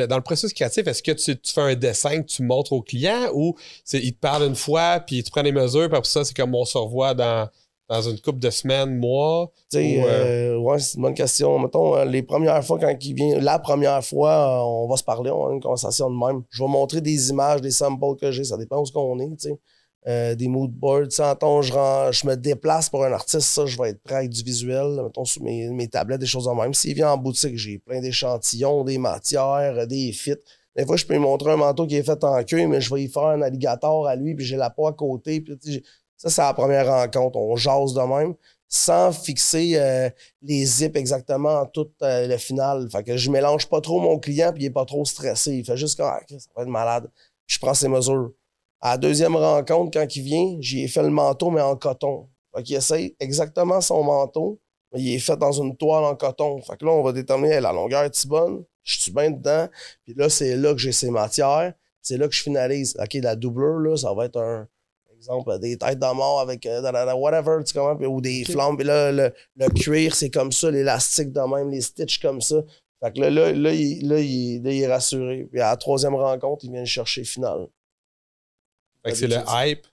dans 0.06 0.16
le 0.18 0.22
processus 0.22 0.54
créatif, 0.54 0.88
est-ce 0.88 1.02
que 1.02 1.12
tu, 1.12 1.36
fais 1.46 1.62
un 1.62 1.76
dessin 1.76 2.22
que 2.22 2.28
tu 2.28 2.44
montres 2.44 2.74
au 2.74 2.82
client 2.82 3.30
ou 3.34 3.56
il 3.94 4.14
te 4.14 4.20
parle 4.20 4.44
une 4.44 4.56
fois, 4.56 5.00
puis 5.00 5.24
tu 5.24 5.32
prends 5.32 5.42
les 5.42 5.52
mesures, 5.52 5.88
puis 5.88 5.98
après 5.98 6.10
ça, 6.10 6.24
c'est 6.24 6.36
comme 6.36 6.54
on 6.54 6.66
se 6.66 6.78
revoit 6.78 7.14
dans, 7.14 7.50
dans 7.90 8.02
une 8.02 8.20
couple 8.20 8.40
de 8.40 8.52
semaines, 8.52 8.98
mois? 8.98 9.52
Euh, 9.74 9.80
euh... 9.80 10.58
ouais, 10.58 10.80
c'est 10.80 10.98
une 10.98 11.02
bonne 11.02 11.16
question. 11.16 11.58
Mettons, 11.58 11.96
euh, 11.96 12.06
les 12.06 12.22
premières 12.22 12.64
fois, 12.64 12.78
quand 12.80 12.96
il 13.02 13.14
vient, 13.16 13.40
la 13.40 13.58
première 13.58 14.04
fois, 14.06 14.64
on 14.66 14.88
va 14.88 14.96
se 14.96 15.04
parler, 15.04 15.32
on 15.32 15.48
a 15.48 15.54
une 15.54 15.62
conversation 15.62 16.10
de 16.12 16.16
même. 16.16 16.44
Je 16.52 16.64
vais 16.64 16.70
montrer 16.70 17.02
des 17.02 17.30
images, 17.32 17.62
des 17.62 17.72
samples 17.72 18.16
que 18.22 18.32
j'ai, 18.32 18.44
ça 18.44 18.58
dépend 18.58 18.80
où 18.80 18.86
ce 18.86 18.92
qu'on 18.92 19.20
est, 19.20 19.36
tu. 19.38 19.50
Euh, 20.08 20.34
des 20.34 20.48
mood 20.48 20.72
boards. 20.72 21.20
Mettons, 21.20 21.62
je, 21.62 21.74
je 21.74 22.26
me 22.26 22.36
déplace 22.36 22.90
pour 22.90 23.04
un 23.04 23.12
artiste, 23.12 23.50
ça, 23.50 23.66
je 23.66 23.78
vais 23.78 23.90
être 23.90 24.02
prêt 24.02 24.16
avec 24.16 24.30
du 24.30 24.44
visuel, 24.44 25.02
mettons, 25.04 25.26
sur 25.26 25.44
mes, 25.44 25.88
tablettes, 25.90 26.22
des 26.22 26.26
choses 26.26 26.48
en 26.48 26.56
même. 26.56 26.74
S'il 26.74 26.94
vient 26.96 27.12
en 27.12 27.18
boutique, 27.18 27.58
j'ai 27.58 27.80
plein 27.80 28.00
d'échantillons, 28.00 28.86
des 28.86 28.98
matières, 28.98 29.86
des 29.88 30.14
fits. 30.14 30.36
Des 30.78 30.86
fois, 30.86 30.96
je 30.96 31.06
peux 31.06 31.14
lui 31.14 31.20
montrer 31.20 31.52
un 31.52 31.58
manteau 31.58 31.86
qui 31.86 31.98
est 31.98 32.04
fait 32.04 32.24
en 32.24 32.42
queue, 32.44 32.66
mais 32.66 32.80
je 32.80 32.94
vais 32.94 33.04
y 33.04 33.08
faire 33.10 33.26
un 33.26 33.42
alligator 33.42 34.08
à 34.08 34.16
lui, 34.16 34.36
puis 34.36 34.46
j'ai 34.46 34.56
la 34.56 34.70
peau 34.70 34.88
à 34.88 34.94
côté. 34.94 35.42
Puis, 35.42 35.84
ça, 36.16 36.30
c'est 36.30 36.42
la 36.42 36.54
première 36.54 36.88
rencontre. 36.88 37.38
On 37.38 37.58
jase 37.58 37.94
de 37.94 38.02
même 38.02 38.36
sans 38.70 39.12
fixer 39.12 39.74
euh, 39.76 40.10
les 40.44 40.64
zips 40.64 40.96
exactement 40.96 41.62
en 41.62 41.66
tout 41.66 41.90
euh, 42.04 42.28
le 42.28 42.38
final. 42.38 42.88
Fait 42.92 43.04
que 43.04 43.18
je 43.18 43.32
mélange 43.32 43.68
pas 43.68 43.82
trop 43.82 44.00
mon 44.00 44.20
client, 44.20 44.54
puis 44.54 44.64
il 44.64 44.66
est 44.68 44.72
pas 44.72 44.86
trop 44.86 45.04
stressé. 45.04 45.56
Il 45.56 45.66
fait 45.66 45.76
juste 45.76 45.98
que 45.98 46.04
ah, 46.04 46.22
ça 46.30 46.38
va 46.56 46.62
être 46.62 46.70
malade. 46.70 47.10
je 47.48 47.58
prends 47.60 47.74
ses 47.74 47.90
mesures. 47.90 48.32
À 48.82 48.92
la 48.92 48.98
deuxième 48.98 49.36
rencontre, 49.36 50.00
quand 50.00 50.16
il 50.16 50.24
vient, 50.24 50.58
j'ai 50.62 50.88
fait 50.88 51.04
le 51.04 51.10
manteau, 51.10 51.50
mais 51.50 51.62
en 51.62 51.76
coton. 51.76 52.30
Fait 52.56 52.64
qu'il 52.64 52.76
essaye 52.76 53.16
exactement 53.20 53.82
son 53.82 54.04
manteau, 54.04 54.60
mais 54.94 55.02
il 55.02 55.16
est 55.16 55.20
fait 55.20 55.38
dans 55.38 55.52
une 55.52 55.76
toile 55.76 56.06
en 56.06 56.16
coton. 56.16 56.62
Fait 56.62 56.78
que 56.78 56.86
là, 56.86 56.92
on 56.92 57.04
va 57.04 57.12
déterminer 57.12 57.60
la 57.60 57.74
longueur 57.74 58.04
est 58.04 58.28
bonne, 58.28 58.64
je 58.84 59.00
suis 59.00 59.12
bien 59.12 59.32
dedans, 59.32 59.68
puis 60.06 60.14
là, 60.16 60.30
c'est 60.30 60.56
là 60.56 60.74
que 60.74 60.80
j'ai 60.80 60.94
ces 60.94 61.12
matières, 61.12 61.74
c'est 62.02 62.18
là 62.18 62.28
que 62.28 62.34
je 62.34 62.42
finalise. 62.42 62.98
OK, 63.00 63.16
la 63.16 63.36
doubleur, 63.36 63.80
là, 63.80 63.98
ça 63.98 64.14
va 64.14 64.26
être 64.26 64.40
un 64.40 64.68
exemple, 65.18 65.60
des 65.60 65.78
têtes 65.78 66.00
de 66.00 66.14
mort 66.14 66.40
avec 66.40 66.66
euh, 66.66 66.82
whatever, 67.14 67.62
tu 67.66 67.74
comprends, 67.74 68.02
ou 68.06 68.22
des 68.22 68.46
flammes. 68.46 68.78
Puis 68.78 68.86
là, 68.86 69.12
le, 69.12 69.34
cuir, 69.76 70.16
c'est 70.16 70.30
comme 70.30 70.54
ça, 70.54 70.72
l'élastique 70.72 71.34
de 71.34 71.42
même, 71.42 71.70
les 71.70 71.82
stitches 71.82 72.22
comme 72.22 72.40
ça. 72.40 72.64
Fait 73.04 73.12
que 73.12 73.20
là, 73.20 73.30
là, 73.30 73.52
là, 73.52 73.74
il, 73.74 74.08
là, 74.08 74.20
il, 74.20 74.66
est 74.66 74.88
rassuré. 74.88 75.48
Puis 75.52 75.60
à 75.60 75.72
la 75.72 75.78
troisième 75.78 76.16
rencontre, 76.16 76.64
il 76.64 76.72
vient 76.72 76.80
le 76.80 76.86
chercher 76.86 77.26
final 77.26 77.68
c'est 79.16 79.28
le 79.28 79.38
hype, 79.48 79.86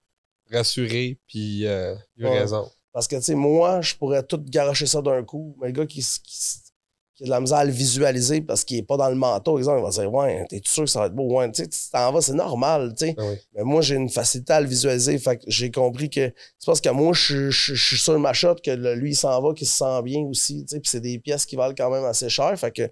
rassuré, 0.50 1.18
puis 1.26 1.66
euh, 1.66 1.94
il 2.16 2.26
a 2.26 2.30
raison. 2.30 2.70
Parce 2.92 3.08
que, 3.08 3.16
tu 3.16 3.22
sais, 3.22 3.34
moi, 3.34 3.82
je 3.82 3.94
pourrais 3.94 4.22
tout 4.22 4.42
garocher 4.48 4.86
ça 4.86 5.02
d'un 5.02 5.22
coup, 5.22 5.54
mais 5.60 5.66
le 5.66 5.72
gars 5.74 5.86
qui, 5.86 6.00
qui, 6.00 7.22
a 7.22 7.24
de 7.24 7.30
la 7.30 7.40
misère 7.40 7.58
à 7.58 7.64
le 7.64 7.70
visualiser 7.70 8.40
parce 8.40 8.64
qu'il 8.64 8.78
n'est 8.78 8.82
pas 8.84 8.96
dans 8.96 9.08
le 9.08 9.14
manteau, 9.14 9.58
exemple, 9.58 9.80
il 9.80 9.84
va 9.84 9.90
dire 9.90 10.12
Ouais, 10.12 10.46
t'es 10.48 10.62
sûr 10.64 10.84
que 10.84 10.90
ça 10.90 11.00
va 11.00 11.06
être 11.06 11.14
beau? 11.14 11.24
Ouais, 11.24 11.50
tu 11.50 11.62
sais, 11.62 11.68
tu 11.68 11.78
t'en 11.92 12.10
vas, 12.12 12.20
c'est 12.20 12.32
normal, 12.32 12.94
tu 12.96 13.06
sais. 13.06 13.14
Ah 13.18 13.22
mais 13.54 13.64
moi, 13.64 13.82
j'ai 13.82 13.96
une 13.96 14.08
facilité 14.08 14.54
à 14.54 14.60
le 14.60 14.66
visualiser. 14.66 15.18
Fait 15.18 15.36
que 15.36 15.44
j'ai 15.46 15.70
compris 15.70 16.08
que 16.08 16.32
c'est 16.58 16.66
parce 16.66 16.80
que 16.80 16.88
moi, 16.88 17.12
je, 17.12 17.50
suis 17.50 17.98
sur 17.98 18.18
ma 18.18 18.32
shot 18.32 18.56
que 18.64 18.70
lui, 18.94 19.10
il 19.10 19.14
s'en 19.14 19.42
va, 19.42 19.52
qu'il 19.52 19.66
se 19.66 19.76
sent 19.76 20.02
bien 20.02 20.20
aussi, 20.22 20.64
tu 20.64 20.74
sais. 20.76 20.80
Puis 20.80 20.90
c'est 20.90 21.00
des 21.00 21.18
pièces 21.18 21.44
qui 21.44 21.56
valent 21.56 21.74
quand 21.76 21.90
même 21.90 22.04
assez 22.04 22.28
cher. 22.28 22.58
Fait 22.58 22.70
que 22.70 22.90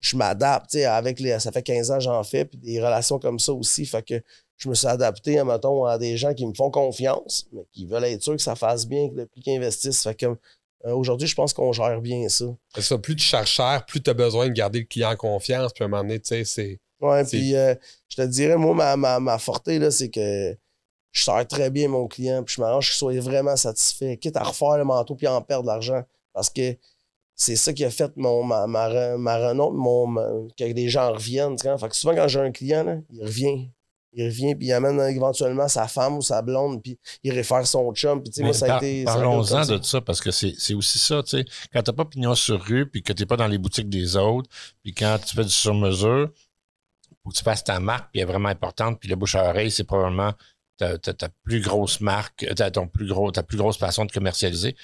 je 0.00 0.16
m'adapte, 0.16 0.70
tu 0.70 0.78
sais, 0.78 0.84
avec 0.84 1.20
les. 1.20 1.38
Ça 1.40 1.52
fait 1.52 1.62
15 1.62 1.90
ans 1.90 1.94
que 1.98 2.04
j'en 2.04 2.22
fais, 2.22 2.44
puis 2.44 2.58
des 2.58 2.80
relations 2.80 3.18
comme 3.18 3.38
ça 3.38 3.52
aussi. 3.52 3.84
Fait 3.84 4.02
que 4.02 4.22
je 4.56 4.68
me 4.68 4.74
suis 4.74 4.86
adapté, 4.86 5.42
mettons, 5.44 5.84
à 5.84 5.98
des 5.98 6.16
gens 6.16 6.34
qui 6.34 6.46
me 6.46 6.54
font 6.54 6.70
confiance, 6.70 7.46
mais 7.52 7.66
qui 7.72 7.86
veulent 7.86 8.04
être 8.04 8.22
sûrs 8.22 8.36
que 8.36 8.42
ça 8.42 8.56
fasse 8.56 8.86
bien, 8.86 9.08
que 9.08 9.14
le 9.14 9.26
prix 9.26 9.40
qu'ils 9.40 9.56
investissent. 9.56 10.02
Fait 10.02 10.14
que 10.14 10.26
euh, 10.26 10.92
aujourd'hui, 10.92 11.26
je 11.26 11.34
pense 11.34 11.52
qu'on 11.52 11.72
gère 11.72 12.00
bien 12.00 12.28
ça. 12.28 12.44
ça. 12.78 12.98
Plus 12.98 13.16
tu 13.16 13.24
cherches 13.24 13.52
cher, 13.52 13.84
plus 13.86 14.00
tu 14.00 14.10
as 14.10 14.14
besoin 14.14 14.48
de 14.48 14.52
garder 14.52 14.80
le 14.80 14.84
client 14.84 15.10
en 15.10 15.16
confiance. 15.16 15.72
Puis 15.72 15.82
à 15.82 15.86
un 15.86 15.88
moment 15.88 16.02
donné, 16.02 16.20
tu 16.20 16.28
sais, 16.28 16.44
c'est. 16.44 16.80
Ouais, 17.00 17.24
puis 17.24 17.54
euh, 17.54 17.74
je 18.08 18.16
te 18.16 18.22
dirais, 18.22 18.56
moi, 18.56 18.74
ma, 18.74 18.96
ma, 18.96 19.20
ma 19.20 19.38
forté, 19.38 19.78
là, 19.78 19.90
c'est 19.90 20.10
que 20.10 20.56
je 21.12 21.24
sers 21.24 21.46
très 21.46 21.70
bien 21.70 21.88
mon 21.88 22.06
client, 22.06 22.42
puis 22.42 22.56
je 22.56 22.60
m'arrange 22.60 22.88
qu'il 22.88 22.96
soit 22.96 23.20
vraiment 23.20 23.56
satisfait, 23.56 24.16
quitte 24.16 24.36
à 24.36 24.42
refaire 24.42 24.76
le 24.76 24.84
manteau 24.84 25.14
puis 25.14 25.26
en 25.26 25.40
perdre 25.42 25.64
de 25.64 25.68
l'argent. 25.68 26.02
Parce 26.32 26.50
que 26.50 26.76
c'est 27.38 27.54
ça 27.54 27.72
qui 27.72 27.84
a 27.84 27.90
fait 27.90 28.14
mon, 28.16 28.42
ma, 28.42 28.66
ma, 28.66 29.16
ma 29.16 29.38
renom, 29.38 29.70
mon, 29.70 30.48
que 30.58 30.64
les 30.64 30.88
gens 30.88 31.12
reviennent. 31.12 31.56
Fait 31.56 31.88
que 31.88 31.94
souvent, 31.94 32.14
quand 32.14 32.26
j'ai 32.26 32.40
un 32.40 32.50
client, 32.50 32.82
là, 32.82 32.96
il 33.10 33.22
revient. 33.22 33.70
Il 34.14 34.24
revient 34.24 34.54
puis 34.56 34.68
il 34.68 34.72
amène 34.72 34.98
éventuellement 35.00 35.68
sa 35.68 35.86
femme 35.86 36.16
ou 36.16 36.22
sa 36.22 36.40
blonde 36.40 36.82
puis 36.82 36.98
il 37.22 37.30
réfère 37.30 37.66
son 37.66 37.92
chum 37.92 38.22
puis 38.22 38.32
moi 38.42 38.54
ça 38.54 38.74
a 38.74 38.76
été 38.78 39.04
parlons-en 39.04 39.66
de 39.66 39.82
ça 39.82 40.00
parce 40.00 40.22
que 40.22 40.30
c'est 40.30 40.72
aussi 40.72 40.98
ça 40.98 41.22
tu 41.22 41.36
sais. 41.36 41.44
Quand 41.74 41.82
t'as 41.82 41.92
pas 41.92 42.06
pignon 42.06 42.34
sur 42.34 42.58
rue 42.58 42.88
puis 42.88 43.02
que 43.02 43.12
t'es 43.12 43.26
pas 43.26 43.36
dans 43.36 43.46
les 43.46 43.58
boutiques 43.58 43.90
des 43.90 44.16
autres 44.16 44.48
puis 44.82 44.94
quand 44.94 45.18
tu 45.24 45.36
fais 45.36 45.44
du 45.44 45.50
sur-mesure 45.50 46.30
que 47.28 47.34
tu 47.34 47.44
fasses 47.44 47.62
ta 47.62 47.80
marque 47.80 48.10
puis 48.10 48.20
elle 48.20 48.28
est 48.28 48.32
vraiment 48.32 48.48
importante 48.48 48.98
puis 48.98 49.10
le 49.10 49.16
bouche 49.16 49.34
à 49.34 49.50
oreille 49.50 49.70
c'est 49.70 49.84
probablement 49.84 50.32
ta, 50.78 50.96
plus 51.44 51.60
grosse 51.60 52.00
marque 52.00 52.46
ta, 52.56 52.70
ton 52.70 52.88
plus 52.88 53.08
gros 53.08 53.30
ta 53.30 53.42
plus 53.42 53.58
grosse 53.58 53.76
façon 53.76 54.06
de 54.06 54.10
commercialiser 54.10 54.74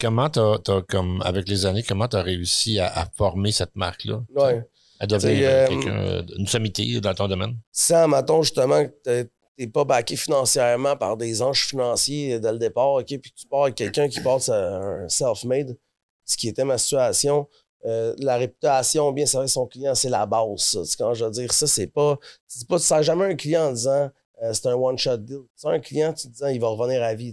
comment 0.00 0.28
t'as 0.30 0.54
as, 0.68 0.82
comme 0.88 1.22
avec 1.22 1.48
les 1.48 1.66
années 1.66 1.82
comment 1.82 2.08
t'as 2.08 2.22
réussi 2.22 2.78
à, 2.78 2.86
à, 2.86 3.06
former 3.16 3.52
cette 3.52 3.76
marque 3.76 4.04
là 4.04 4.22
ouais 4.34 4.64
à 5.00 5.06
devenir 5.06 5.48
euh, 5.48 5.66
euh, 5.86 6.22
une 6.38 6.46
sommité 6.46 7.00
dans 7.00 7.14
ton 7.14 7.28
domaine? 7.28 7.56
Ça, 7.72 8.06
mettons 8.06 8.42
justement 8.42 8.84
que 8.84 9.22
tu 9.22 9.30
n'es 9.58 9.66
pas 9.66 9.84
backé 9.84 10.16
financièrement 10.16 10.96
par 10.96 11.16
des 11.16 11.42
anges 11.42 11.66
financiers 11.66 12.38
dès 12.40 12.52
le 12.52 12.58
départ, 12.58 12.92
OK, 12.92 13.06
puis 13.06 13.32
tu 13.32 13.46
pars 13.46 13.64
avec 13.64 13.74
quelqu'un 13.74 14.08
qui 14.08 14.20
passe 14.20 14.48
un 14.48 15.08
self-made, 15.08 15.76
ce 16.24 16.36
qui 16.36 16.48
était 16.48 16.64
ma 16.64 16.78
situation. 16.78 17.48
Euh, 17.86 18.14
la 18.18 18.38
réputation, 18.38 19.12
bien 19.12 19.26
servir 19.26 19.50
son 19.50 19.66
client, 19.66 19.94
c'est 19.94 20.08
la 20.08 20.24
base. 20.24 20.60
Ça. 20.60 20.78
Quand 20.96 21.12
je 21.12 21.26
veux 21.26 21.30
dire? 21.30 21.52
Ça, 21.52 21.66
c'est 21.66 21.86
pas. 21.86 22.18
Tu 22.48 22.64
ne 22.68 22.78
sers 22.78 23.02
jamais 23.02 23.26
un 23.26 23.34
client 23.34 23.68
en 23.68 23.72
disant 23.72 24.10
c'est 24.52 24.66
un 24.66 24.74
one-shot 24.74 25.18
deal. 25.18 25.40
Tu 25.60 25.66
un 25.66 25.80
client, 25.80 26.12
tu 26.14 26.28
dis 26.28 26.40
il 26.50 26.60
va 26.60 26.68
revenir 26.68 27.02
à 27.02 27.14
vie. 27.14 27.32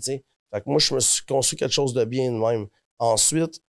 Fait 0.52 0.62
que 0.62 0.70
moi, 0.70 0.80
je 0.80 0.94
me 0.94 1.00
suis 1.00 1.24
construit 1.26 1.58
quelque 1.58 1.74
chose 1.74 1.94
de 1.94 2.04
bien 2.04 2.32
de 2.32 2.38
même. 2.38 2.68
Ensuite, 3.00 3.62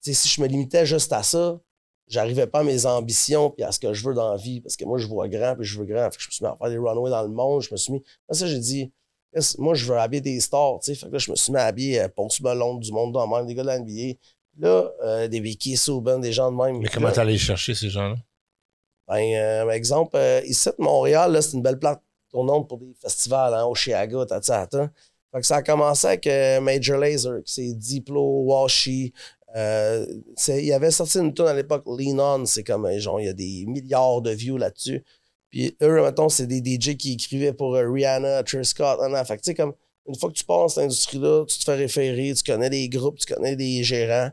si 0.00 0.28
je 0.28 0.40
me 0.40 0.46
limitais 0.46 0.84
juste 0.84 1.12
à 1.12 1.22
ça, 1.22 1.58
j'arrivais 2.06 2.46
pas 2.46 2.60
à 2.60 2.64
mes 2.64 2.86
ambitions 2.86 3.50
puis 3.50 3.64
à 3.64 3.72
ce 3.72 3.78
que 3.78 3.92
je 3.92 4.06
veux 4.06 4.14
dans 4.14 4.30
la 4.30 4.36
vie 4.36 4.60
parce 4.60 4.76
que 4.76 4.84
moi 4.84 4.98
je 4.98 5.06
vois 5.06 5.28
grand 5.28 5.54
puis 5.56 5.64
je 5.64 5.78
veux 5.78 5.86
grand. 5.86 6.10
Fait 6.10 6.16
que 6.16 6.22
je 6.22 6.28
me 6.28 6.32
suis 6.32 6.44
mis 6.44 6.50
à 6.50 6.56
faire 6.56 6.68
des 6.68 6.78
runways 6.78 7.10
dans 7.10 7.22
le 7.22 7.28
monde. 7.28 7.62
Je 7.62 7.72
me 7.72 7.76
suis 7.76 7.92
mis 7.92 8.02
ça 8.30 8.46
j'ai 8.46 8.58
dit 8.58 8.92
moi 9.58 9.74
je 9.74 9.84
veux 9.86 9.98
habiller 9.98 10.20
des 10.20 10.40
stars 10.40 10.78
fait 10.84 10.94
que 10.94 11.06
là 11.06 11.18
je 11.18 11.30
me 11.30 11.36
suis 11.36 11.52
mis 11.52 11.58
à 11.58 11.64
habiller 11.64 12.00
euh, 12.00 12.08
Ponce 12.08 12.40
Ballon 12.40 12.76
du 12.76 12.92
monde 12.92 13.12
dans 13.12 13.26
même 13.26 13.46
des 13.46 13.54
gars 13.54 13.64
de 13.64 13.68
l'NBA 13.68 14.18
là 14.58 14.92
euh, 15.02 15.28
des 15.28 15.40
Vicky 15.40 15.76
Souben 15.76 16.20
des 16.20 16.32
gens 16.32 16.52
de 16.52 16.56
même. 16.56 16.78
Mais 16.78 16.88
comment 16.88 17.10
t'allais 17.10 17.38
chercher 17.38 17.74
ces 17.74 17.88
gens-là? 17.88 18.16
Ben 19.08 19.34
euh, 19.34 19.70
exemple 19.70 20.16
ici 20.46 20.68
de 20.68 20.82
Montréal 20.82 21.32
là 21.32 21.42
c'est 21.42 21.56
une 21.56 21.62
belle 21.62 21.78
plate 21.78 22.00
tournante 22.34 22.68
pour 22.68 22.78
des 22.78 22.94
festivals 23.00 23.54
hein, 23.54 23.64
au 23.64 23.74
Chiaga 23.74 24.26
tata 24.26 24.66
fait 25.32 25.40
que 25.40 25.46
ça 25.46 25.56
a 25.56 25.62
commencé 25.62 26.06
avec 26.06 26.28
Major 26.62 26.96
Laser, 26.96 27.40
c'est 27.44 27.72
Diplo, 27.72 28.44
Washi, 28.44 29.12
euh, 29.56 30.04
il 30.48 30.64
y 30.64 30.72
avait 30.72 30.90
sorti 30.90 31.18
une 31.18 31.32
tune 31.32 31.46
à 31.46 31.54
l'époque, 31.54 31.84
Lean 31.86 32.18
On, 32.18 32.44
c'est 32.44 32.64
comme, 32.64 32.86
euh, 32.86 32.98
genre, 32.98 33.20
il 33.20 33.26
y 33.26 33.28
a 33.28 33.32
des 33.32 33.64
milliards 33.66 34.20
de 34.20 34.30
views 34.30 34.56
là-dessus. 34.56 35.04
Puis 35.50 35.76
eux, 35.80 36.02
mettons, 36.02 36.28
c'est 36.28 36.48
des 36.48 36.58
DJ 36.58 36.96
qui 36.96 37.12
écrivaient 37.12 37.52
pour 37.52 37.76
euh, 37.76 37.88
Rihanna, 37.88 38.42
Trish 38.42 38.68
Scott, 38.68 38.98
Fait 39.26 39.36
que, 39.36 39.42
tu 39.42 39.50
sais, 39.50 39.54
comme, 39.54 39.74
une 40.08 40.16
fois 40.16 40.28
que 40.30 40.34
tu 40.34 40.44
passes 40.44 40.56
dans 40.56 40.68
cette 40.68 40.84
industrie-là, 40.84 41.44
tu 41.46 41.58
te 41.58 41.64
fais 41.64 41.76
référer, 41.76 42.34
tu 42.34 42.42
connais 42.42 42.68
des 42.68 42.88
groupes, 42.88 43.18
tu 43.18 43.32
connais 43.32 43.54
des 43.54 43.84
gérants. 43.84 44.30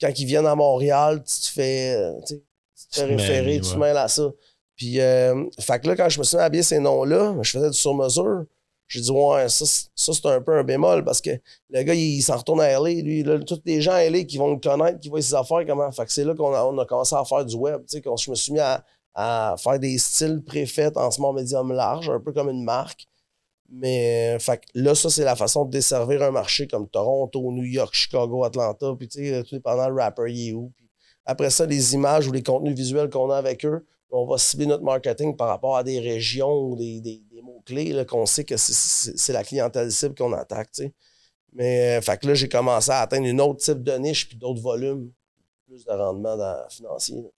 quand 0.00 0.18
ils 0.18 0.24
viennent 0.24 0.46
à 0.46 0.54
Montréal, 0.54 1.22
tu 1.24 1.40
te 1.40 1.52
fais, 1.52 1.96
euh, 1.96 2.12
tu 2.24 2.36
te 2.36 2.94
fais 2.94 3.04
référer, 3.04 3.60
tu 3.60 3.72
te 3.72 3.76
mêles 3.76 3.96
à 3.96 4.08
ça. 4.08 4.30
Puis, 4.80 4.98
euh, 4.98 5.44
fait 5.60 5.78
que 5.78 5.88
là, 5.88 5.94
quand 5.94 6.08
je 6.08 6.18
me 6.18 6.24
suis 6.24 6.38
mis 6.38 6.42
à 6.42 6.46
habiller 6.46 6.62
ces 6.62 6.78
noms-là, 6.78 7.36
je 7.42 7.50
faisais 7.50 7.68
du 7.68 7.76
sur-mesure. 7.76 8.44
J'ai 8.88 9.02
dit, 9.02 9.10
ouais, 9.10 9.46
ça, 9.50 9.66
ça 9.66 10.12
c'est 10.14 10.26
un 10.26 10.40
peu 10.40 10.56
un 10.56 10.64
bémol 10.64 11.04
parce 11.04 11.20
que 11.20 11.32
le 11.68 11.82
gars, 11.82 11.92
il, 11.92 12.22
s'en 12.22 12.38
retourne 12.38 12.62
à 12.62 12.70
LA. 12.70 13.02
Lui, 13.02 13.22
là, 13.22 13.38
tous 13.40 13.60
les 13.66 13.82
gens 13.82 13.92
à 13.92 14.08
LA 14.08 14.24
qui 14.24 14.38
vont 14.38 14.52
le 14.52 14.56
connaître, 14.56 14.98
qui 14.98 15.10
voient 15.10 15.20
ses 15.20 15.34
affaires, 15.34 15.66
comment. 15.66 15.92
Fait 15.92 16.06
que 16.06 16.12
c'est 16.12 16.24
là 16.24 16.34
qu'on 16.34 16.54
a, 16.54 16.64
on 16.64 16.78
a 16.78 16.86
commencé 16.86 17.14
à 17.14 17.22
faire 17.26 17.44
du 17.44 17.56
web. 17.56 17.82
Tu 17.82 17.98
sais, 17.98 18.00
quand 18.00 18.16
je 18.16 18.30
me 18.30 18.34
suis 18.34 18.54
mis 18.54 18.60
à, 19.14 19.54
faire 19.58 19.78
des 19.78 19.98
styles 19.98 20.42
préfaits 20.46 20.96
en 20.96 21.10
small 21.10 21.34
medium 21.34 21.70
large, 21.74 22.08
un 22.08 22.18
peu 22.18 22.32
comme 22.32 22.48
une 22.48 22.64
marque. 22.64 23.04
Mais, 23.68 24.38
fait 24.40 24.62
que 24.62 24.66
là, 24.76 24.94
ça, 24.94 25.10
c'est 25.10 25.24
la 25.24 25.36
façon 25.36 25.66
de 25.66 25.72
desservir 25.72 26.22
un 26.22 26.30
marché 26.30 26.66
comme 26.66 26.88
Toronto, 26.88 27.52
New 27.52 27.64
York, 27.64 27.92
Chicago, 27.92 28.44
Atlanta, 28.44 28.94
puis 28.98 29.08
tu 29.08 29.28
sais, 29.28 29.42
tout 29.42 29.56
dépendant 29.56 29.90
le 29.90 30.00
rapper, 30.00 30.32
il 30.32 30.48
est 30.48 30.52
où. 30.54 30.72
Puis 30.74 30.88
après 31.26 31.50
ça, 31.50 31.66
les 31.66 31.92
images 31.92 32.26
ou 32.26 32.32
les 32.32 32.42
contenus 32.42 32.74
visuels 32.74 33.10
qu'on 33.10 33.30
a 33.30 33.36
avec 33.36 33.66
eux, 33.66 33.84
on 34.12 34.26
va 34.26 34.38
cibler 34.38 34.66
notre 34.66 34.82
marketing 34.84 35.36
par 35.36 35.48
rapport 35.48 35.76
à 35.76 35.84
des 35.84 36.00
régions 36.00 36.52
ou 36.52 36.76
des, 36.76 37.00
des- 37.00 37.22
des 37.32 37.42
mots-clés 37.42 38.04
qu'on 38.06 38.26
sait 38.26 38.44
que 38.44 38.56
c'est- 38.56 39.32
la 39.32 39.44
clientèle 39.44 39.90
cible 39.92 40.14
qu'on 40.14 40.32
attaque. 40.32 40.70
Mais, 41.52 41.98
euh, 41.98 42.00
fait 42.00 42.18
que 42.20 42.26
là, 42.28 42.34
j'ai 42.34 42.48
commencé 42.48 42.90
à 42.90 43.00
atteindre 43.00 43.26
une 43.26 43.40
autre 43.40 43.60
type 43.60 43.82
de 43.82 43.92
niche 43.94 44.28
puis 44.28 44.36
d'autres 44.36 44.60
volumes, 44.60 45.10
plus 45.66 45.84
de 45.84 45.90
rendement 45.92 46.36
dans- 46.36 46.68
financier, 46.68 47.16
là. 47.22 47.28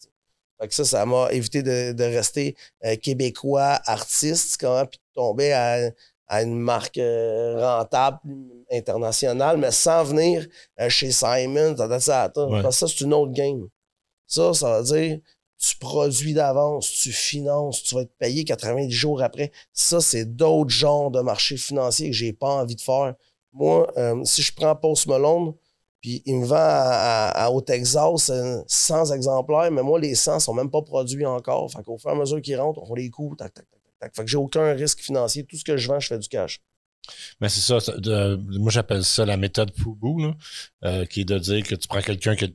Fait 0.61 0.69
que 0.69 0.75
ça, 0.75 0.85
ça 0.85 1.05
m'a 1.07 1.29
évité 1.33 1.63
de, 1.63 1.93
de 1.93 2.05
rester 2.05 2.55
euh, 2.85 2.95
québécois, 2.97 3.81
artiste, 3.85 4.59
comment, 4.61 4.87
puis 4.87 4.99
de 4.99 5.15
tomber 5.15 5.53
à, 5.53 5.91
à 6.29 6.43
une 6.43 6.57
marque 6.59 6.99
euh, 6.99 7.57
rentable, 7.59 8.19
internationale, 8.71 9.57
mais 9.59 9.71
sans 9.73 10.05
venir 10.05 10.47
chez 10.89 11.11
Simon. 11.11 11.75
Ouais. 11.75 12.63
Parce 12.63 12.81
que 12.81 12.87
ça, 12.87 12.89
c'est 12.89 13.01
une 13.05 13.13
autre 13.15 13.33
game. 13.33 13.69
Ça, 14.27 14.55
ça 14.55 14.79
veut 14.81 14.85
dire 14.85 15.19
tu 15.63 15.77
produis 15.79 16.35
d'avance, 16.35 16.91
tu 16.91 17.13
finances, 17.13 17.83
tu 17.85 17.95
vas 17.95 18.03
être 18.03 18.15
payé 18.19 18.45
90 18.45 18.91
jours 18.91 19.23
après. 19.23 19.53
Ça, 19.73 20.01
c'est 20.01 20.25
d'autres 20.25 20.71
genres 20.71 21.11
de 21.13 21.21
marchés 21.21 21.57
financiers 21.57 22.09
que 22.11 22.17
j'ai 22.17 22.33
pas 22.33 22.49
envie 22.63 22.75
de 22.77 22.81
faire. 22.81 23.15
Moi, 23.53 23.87
euh, 23.97 24.25
si 24.25 24.43
je 24.43 24.53
prends 24.55 24.75
Post 24.75 25.07
Malone, 25.07 25.55
puis 26.01 26.21
il 26.27 26.37
me 26.39 26.45
vend 26.47 26.57
à, 26.57 26.59
à- 27.29 27.45
à- 27.47 27.51
au 27.51 27.61
Texas 27.61 28.31
euh, 28.31 28.61
100 28.67 29.13
exemplaires, 29.13 29.71
mais 29.71 29.83
moi, 29.83 30.01
les 30.01 30.15
100 30.17 30.41
sont 30.41 30.55
même 30.55 30.71
pas 30.71 30.83
produits 30.83 31.27
encore. 31.27 31.71
Fait 31.71 31.83
qu'au 31.85 31.97
fur 31.99 32.11
et 32.11 32.15
à 32.15 32.17
mesure 32.17 32.43
qu'ils 32.43 32.59
rentrent, 32.61 32.83
on 32.91 32.95
les 32.95 33.09
coûte, 33.11 33.39
tac, 33.39 33.55
tac, 33.55 33.67
tac, 33.71 33.81
tac. 34.01 34.17
Fait 34.17 34.25
que 34.25 34.31
j'ai 34.31 34.37
aucun 34.39 34.73
risque 34.73 35.01
financier. 35.01 35.45
Tout 35.45 35.57
ce 35.57 35.65
que 35.65 35.77
je 35.77 35.87
vends, 35.89 36.01
je 36.01 36.09
fais 36.09 36.19
du 36.19 36.29
cash. 36.29 36.61
Mais 37.41 37.49
c'est 37.49 37.61
ça. 37.61 37.81
ça, 37.81 37.97
de- 37.99 38.37
moi, 38.59 38.71
j'appelle 38.71 39.05
ça 39.05 39.27
la 39.27 39.37
méthode 39.37 39.73
Fubu, 39.77 40.23
là, 40.23 40.35
euh, 40.85 41.05
qui 41.05 41.23
est 41.23 41.25
de 41.25 41.39
dire 41.39 41.63
que 41.65 41.75
tu 41.75 41.89
prends 41.89 42.01
quelqu'un 42.01 42.37
que, 42.37 42.47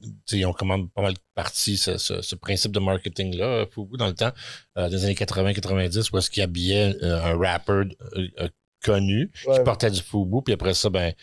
quand 0.57 0.65
même 0.65 0.89
pas 0.89 1.01
mal 1.01 1.13
parti 1.35 1.77
ce, 1.77 1.97
ce, 1.97 2.21
ce 2.21 2.35
principe 2.35 2.71
de 2.71 2.79
marketing-là, 2.79 3.65
Fubu, 3.71 3.97
dans 3.97 4.07
le 4.07 4.13
temps, 4.15 4.31
euh, 4.77 4.89
des 4.89 5.03
années 5.03 5.15
80-90, 5.15 6.09
où 6.13 6.17
est-ce 6.17 6.29
qu'il 6.29 6.43
habillait 6.43 6.95
euh, 7.03 7.21
un 7.23 7.37
rapper 7.37 7.71
euh, 8.15 8.27
euh, 8.39 8.47
connu 8.83 9.31
Ouais. 9.45 9.57
qui 9.57 9.63
portait 9.63 9.91
du 9.91 10.01
Fubu, 10.01 10.41
puis 10.43 10.53
après 10.53 10.73
ça, 10.73 10.89
ben, 10.89 11.13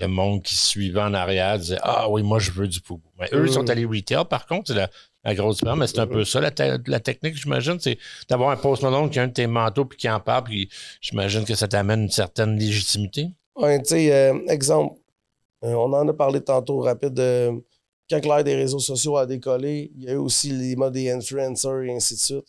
le 0.00 0.06
monde 0.08 0.42
qui 0.42 0.56
suivait 0.56 1.00
en 1.00 1.14
arrière 1.14 1.58
disait 1.58 1.78
Ah 1.82 2.08
oui, 2.10 2.22
moi, 2.22 2.38
je 2.40 2.50
veux 2.50 2.66
du 2.68 2.80
Fubu. 2.84 3.04
Mais 3.18 3.28
eux, 3.32 3.46
ils 3.46 3.52
sont 3.52 3.70
allés 3.70 3.84
retail, 3.84 4.24
par 4.28 4.46
contre, 4.46 4.68
c'est 4.68 4.74
la, 4.74 4.90
la 5.24 5.34
grosse 5.34 5.56
différence, 5.56 5.78
mais 5.78 5.86
c'est 5.86 5.98
un 5.98 6.06
peu 6.06 6.24
ça, 6.24 6.40
la, 6.40 6.50
la 6.86 7.00
technique, 7.00 7.34
j'imagine, 7.36 7.78
c'est 7.80 7.98
d'avoir 8.28 8.50
un 8.50 8.56
post 8.56 8.82
Malone 8.82 9.08
qui 9.10 9.18
a 9.18 9.22
un 9.22 9.28
de 9.28 9.32
tes 9.32 9.46
manteaux 9.46 9.84
puis 9.84 9.98
qui 9.98 10.08
en 10.08 10.20
parle, 10.20 10.44
puis 10.44 10.68
j'imagine 11.00 11.44
que 11.44 11.54
ça 11.54 11.66
t'amène 11.66 12.02
une 12.02 12.10
certaine 12.10 12.58
légitimité. 12.58 13.28
Ouais, 13.56 13.78
tu 13.80 13.90
sais, 13.90 14.12
euh, 14.12 14.38
exemple, 14.48 14.98
euh, 15.64 15.74
on 15.74 15.92
en 15.92 16.06
a 16.08 16.12
parlé 16.12 16.40
tantôt 16.40 16.80
rapide. 16.80 17.18
euh, 17.18 17.52
quand 18.10 18.24
l'ère 18.24 18.44
des 18.44 18.54
réseaux 18.56 18.80
sociaux 18.80 19.16
a 19.16 19.24
décollé, 19.26 19.90
il 19.96 20.04
y 20.04 20.08
a 20.08 20.12
eu 20.12 20.16
aussi 20.16 20.50
les 20.50 20.76
modes 20.76 20.92
des 20.92 21.10
influencers 21.10 21.82
et 21.84 21.94
ainsi 21.94 22.14
de 22.14 22.20
suite. 22.20 22.46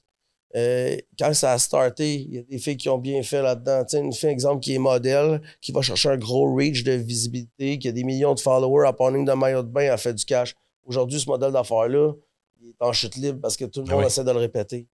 Quand 1.19 1.33
ça 1.33 1.51
a 1.53 1.57
starté, 1.57 2.15
il 2.15 2.33
y 2.33 2.37
a 2.39 2.43
des 2.43 2.57
filles 2.57 2.77
qui 2.77 2.89
ont 2.89 2.97
bien 2.97 3.21
fait 3.23 3.41
là-dedans. 3.41 3.83
Une 3.93 4.13
fille, 4.13 4.29
exemple, 4.29 4.61
qui 4.61 4.73
est 4.73 4.79
modèle, 4.79 5.41
qui 5.61 5.71
va 5.71 5.81
chercher 5.81 6.09
un 6.09 6.17
gros 6.17 6.53
reach 6.55 6.83
de 6.83 6.93
visibilité, 6.93 7.77
qui 7.77 7.87
a 7.87 7.91
des 7.91 8.03
millions 8.03 8.33
de 8.33 8.39
followers 8.39 8.87
à 8.87 8.93
Pawning 8.93 9.25
de 9.25 9.33
maillot 9.33 9.63
de 9.63 9.67
bain, 9.67 9.81
elle 9.91 9.97
fait 9.97 10.13
du 10.13 10.23
cash. 10.25 10.53
Aujourd'hui, 10.85 11.19
ce 11.19 11.27
modèle 11.27 11.51
d'affaires-là, 11.51 12.13
il 12.61 12.69
est 12.69 12.75
en 12.81 12.91
chute 12.93 13.15
libre 13.15 13.39
parce 13.41 13.57
que 13.57 13.65
tout 13.65 13.81
le 13.81 13.85
Ah 13.89 13.91
monde 13.93 14.01
oui. 14.01 14.07
essaie 14.07 14.23
de 14.23 14.31
le 14.31 14.37
répéter. 14.39 14.87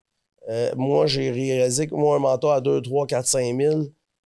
Euh, 0.49 0.71
moi, 0.75 1.05
j'ai 1.05 1.29
réalisé 1.31 1.87
que 1.87 1.95
moi, 1.95 2.15
un 2.15 2.19
manteau 2.19 2.49
à 2.49 2.61
2, 2.61 2.81
3, 2.81 3.07
4, 3.07 3.25
5 3.27 3.57
000, 3.59 3.81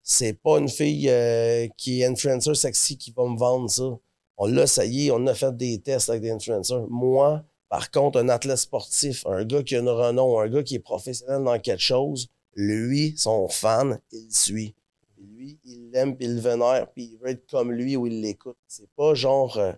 c'est 0.03 0.33
pas 0.33 0.57
une 0.59 0.67
fille 0.69 1.07
euh, 1.09 1.67
qui 1.77 2.01
est 2.01 2.05
influencer 2.05 2.53
sexy 2.55 2.97
qui 2.97 3.11
va 3.11 3.23
me 3.25 3.37
vendre 3.37 3.69
ça. 3.69 3.97
On 4.37 4.47
l'a 4.47 4.63
essayé, 4.63 5.11
on 5.11 5.25
a 5.27 5.33
fait 5.33 5.55
des 5.55 5.79
tests 5.79 6.09
avec 6.09 6.21
des 6.23 6.31
influencers. 6.31 6.85
Moi, 6.89 7.43
par 7.69 7.91
contre, 7.91 8.19
un 8.19 8.27
athlète 8.29 8.57
sportif, 8.57 9.25
un 9.27 9.45
gars 9.45 9.63
qui 9.63 9.75
a 9.75 9.81
un 9.81 9.91
renom, 9.91 10.39
un 10.39 10.49
gars 10.49 10.63
qui 10.63 10.75
est 10.75 10.79
professionnel 10.79 11.43
dans 11.43 11.57
quelque 11.59 11.81
chose, 11.81 12.27
lui, 12.55 13.13
son 13.17 13.47
fan, 13.47 13.99
il 14.11 14.27
suit. 14.31 14.75
Lui, 15.17 15.59
il 15.63 15.91
l'aime, 15.91 16.17
puis 16.17 16.25
il 16.25 16.35
le 16.35 16.41
vénère, 16.41 16.87
puis 16.91 17.11
il 17.13 17.17
veut 17.19 17.29
être 17.29 17.49
comme 17.49 17.71
lui 17.71 17.95
ou 17.95 18.07
il 18.07 18.21
l'écoute. 18.21 18.57
C'est 18.67 18.89
pas 18.97 19.13
genre, 19.13 19.57
euh, 19.57 19.71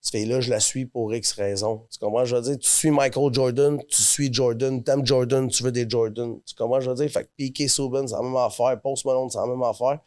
cette 0.00 0.16
fille-là, 0.18 0.40
je 0.40 0.48
la 0.50 0.60
suis 0.60 0.86
pour 0.86 1.12
X 1.14 1.32
raison. 1.32 1.86
Tu 1.90 1.98
comprends? 1.98 2.24
Je 2.24 2.34
veux 2.36 2.42
dire, 2.42 2.58
tu 2.58 2.68
suis 2.68 2.90
Michael 2.90 3.32
Jordan, 3.34 3.78
tu 3.88 4.02
suis 4.02 4.32
Jordan, 4.32 4.82
t'aimes 4.82 5.04
Jordan, 5.06 5.48
tu 5.48 5.62
veux 5.62 5.72
des 5.72 5.88
Jordan. 5.88 6.38
Tu 6.46 6.54
comprends? 6.54 6.80
Je 6.80 6.88
veux 6.90 6.96
dire, 6.96 7.10
fait 7.10 7.24
que 7.24 7.28
Piqué 7.36 7.68
Subban, 7.68 8.06
c'est 8.06 8.14
la 8.14 8.22
même 8.22 8.36
affaire. 8.36 8.80
Post 8.80 9.04
Malone, 9.04 9.28
c'est 9.30 9.38
la 9.38 9.46
même 9.46 9.62
affaire. 9.62 9.98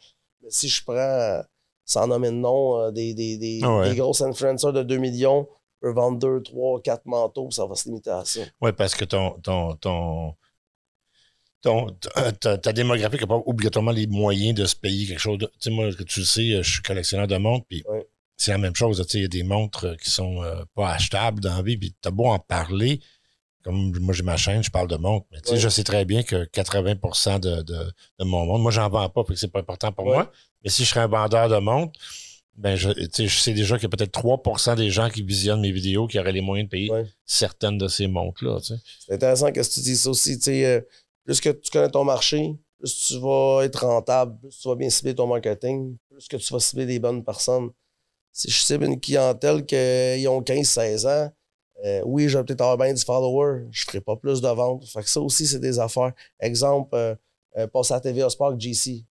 Mais 0.42 0.48
si 0.50 0.68
je 0.68 0.82
prends, 0.82 0.94
euh, 0.94 1.42
sans 1.84 2.06
nommer 2.08 2.28
de 2.30 2.34
nom, 2.34 2.80
euh, 2.80 2.90
des, 2.90 3.14
des, 3.14 3.36
des, 3.38 3.60
Ah 3.62 3.78
ouais. 3.78 3.90
des 3.90 3.96
grosses 3.96 4.20
influenceurs 4.22 4.72
de 4.72 4.82
2 4.82 4.96
millions, 4.96 5.46
je 5.82 5.88
peux 5.88 5.94
vendre 5.94 6.18
2, 6.18 6.42
3, 6.42 6.80
4 6.82 7.02
manteaux, 7.06 7.50
ça 7.50 7.64
va 7.66 7.74
se 7.76 7.84
limiter 7.88 8.10
à 8.10 8.24
ça. 8.24 8.40
Oui, 8.60 8.72
parce 8.72 8.94
que 8.94 9.04
ton, 9.04 9.32
ton, 9.42 9.74
ton, 9.76 10.34
ton- 11.62 11.90
ta, 12.40 12.56
ta- 12.58 12.72
démographie 12.72 13.16
n'a 13.18 13.26
pas 13.26 13.40
obligatoirement 13.46 13.90
les 13.92 14.06
moyens 14.06 14.54
de 14.58 14.66
se 14.66 14.76
payer 14.76 15.06
quelque 15.06 15.18
chose. 15.20 15.38
Tu 15.38 15.46
sais, 15.60 15.70
moi, 15.70 15.90
que 15.92 16.02
tu 16.02 16.20
le 16.20 16.26
sais, 16.26 16.62
je 16.62 16.70
suis 16.72 16.82
collectionneur 16.82 17.26
de 17.26 17.36
montres, 17.36 17.66
puis 17.68 17.82
Ouais. 17.88 18.06
C'est 18.36 18.50
la 18.50 18.58
même 18.58 18.74
chose. 18.74 19.04
Il 19.14 19.22
y 19.22 19.24
a 19.24 19.28
des 19.28 19.42
montres 19.42 19.84
euh, 19.86 19.94
qui 19.96 20.10
sont 20.10 20.42
euh, 20.42 20.64
pas 20.74 20.90
achetables 20.92 21.40
dans 21.40 21.56
la 21.56 21.62
vie, 21.62 21.76
puis 21.76 21.94
tu 22.00 22.08
as 22.08 22.10
beau 22.10 22.26
en 22.26 22.38
parler. 22.38 23.00
Comme 23.62 23.96
moi, 23.98 24.12
j'ai 24.14 24.22
ma 24.22 24.36
chaîne, 24.36 24.62
je 24.62 24.70
parle 24.70 24.88
de 24.88 24.96
montres, 24.96 25.26
mais 25.32 25.38
Ouais. 25.50 25.56
je 25.58 25.68
sais 25.70 25.84
très 25.84 26.04
bien 26.04 26.22
que 26.22 26.44
80 26.44 27.38
de, 27.38 27.62
de, 27.62 27.92
de 28.18 28.24
mon 28.24 28.44
monde, 28.44 28.60
moi, 28.62 28.70
j'en 28.70 28.90
vends 28.90 29.08
pas, 29.08 29.24
fait 29.24 29.32
que 29.34 29.38
c'est 29.38 29.48
pas 29.48 29.60
important 29.60 29.90
pour 29.90 30.04
Ouais. 30.06 30.14
moi. 30.16 30.32
Mais 30.62 30.68
si 30.70 30.84
je 30.84 30.90
serais 30.90 31.00
un 31.00 31.06
vendeur 31.08 31.48
de 31.48 31.56
montres, 31.56 31.98
ben, 32.56 32.76
je, 32.76 32.90
je 32.90 33.26
sais 33.40 33.52
déjà 33.54 33.76
qu'il 33.76 33.84
y 33.84 33.86
a 33.86 33.96
peut-être 33.96 34.12
3% 34.12 34.76
des 34.76 34.90
gens 34.90 35.08
qui 35.10 35.22
visionnent 35.22 35.60
mes 35.62 35.72
vidéos 35.72 36.06
qui 36.06 36.18
auraient 36.18 36.30
les 36.32 36.40
moyens 36.42 36.68
de 36.68 36.70
payer 36.70 36.90
Ouais. 36.90 37.06
certaines 37.24 37.78
de 37.78 37.88
ces 37.88 38.06
montres-là. 38.06 38.58
C'est 38.60 39.14
intéressant 39.14 39.50
que 39.50 39.60
tu 39.60 39.80
dises 39.80 40.02
ça 40.02 40.10
aussi. 40.10 40.38
euh, 40.48 40.80
plus 41.24 41.40
que 41.40 41.48
tu 41.48 41.70
connais 41.70 41.90
ton 41.90 42.04
marché, 42.04 42.54
plus 42.78 42.94
tu 43.08 43.18
vas 43.18 43.62
être 43.64 43.86
rentable, 43.86 44.38
plus 44.40 44.56
tu 44.58 44.68
vas 44.68 44.74
bien 44.76 44.90
cibler 44.90 45.14
ton 45.14 45.26
marketing, 45.26 45.96
plus 46.10 46.28
que 46.28 46.36
tu 46.36 46.52
vas 46.52 46.60
cibler 46.60 46.84
des 46.84 46.98
bonnes 46.98 47.24
personnes. 47.24 47.70
Si 48.36 48.50
je 48.50 48.62
cible 48.64 48.84
une 48.86 49.00
clientèle 49.00 49.64
qui 49.64 50.26
ont 50.26 50.42
15-16 50.42 51.06
ans, 51.06 51.30
euh, 51.84 52.02
oui, 52.04 52.28
je 52.28 52.36
vais 52.36 52.44
peut-être 52.44 52.62
avoir 52.62 52.76
bien 52.78 52.92
du 52.92 53.00
follower, 53.02 53.62
je 53.70 53.84
ne 53.84 53.90
ferai 53.90 54.00
pas 54.00 54.16
plus 54.16 54.40
de 54.40 54.48
ventes. 54.48 54.84
Fait 54.86 55.02
que 55.02 55.08
ça 55.08 55.20
aussi, 55.20 55.46
c'est 55.46 55.60
des 55.60 55.78
affaires. 55.78 56.12
Exemple, 56.40 56.90
euh, 56.94 57.14
euh, 57.56 57.68
passe 57.68 57.92
à 57.92 58.00
TVA 58.00 58.28
Sport 58.28 58.58
GC, 58.58 59.04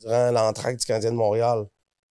durant 0.00 0.32
l'entraque 0.32 0.78
du 0.78 0.84
Canadien 0.84 1.12
de 1.12 1.16
Montréal. 1.16 1.66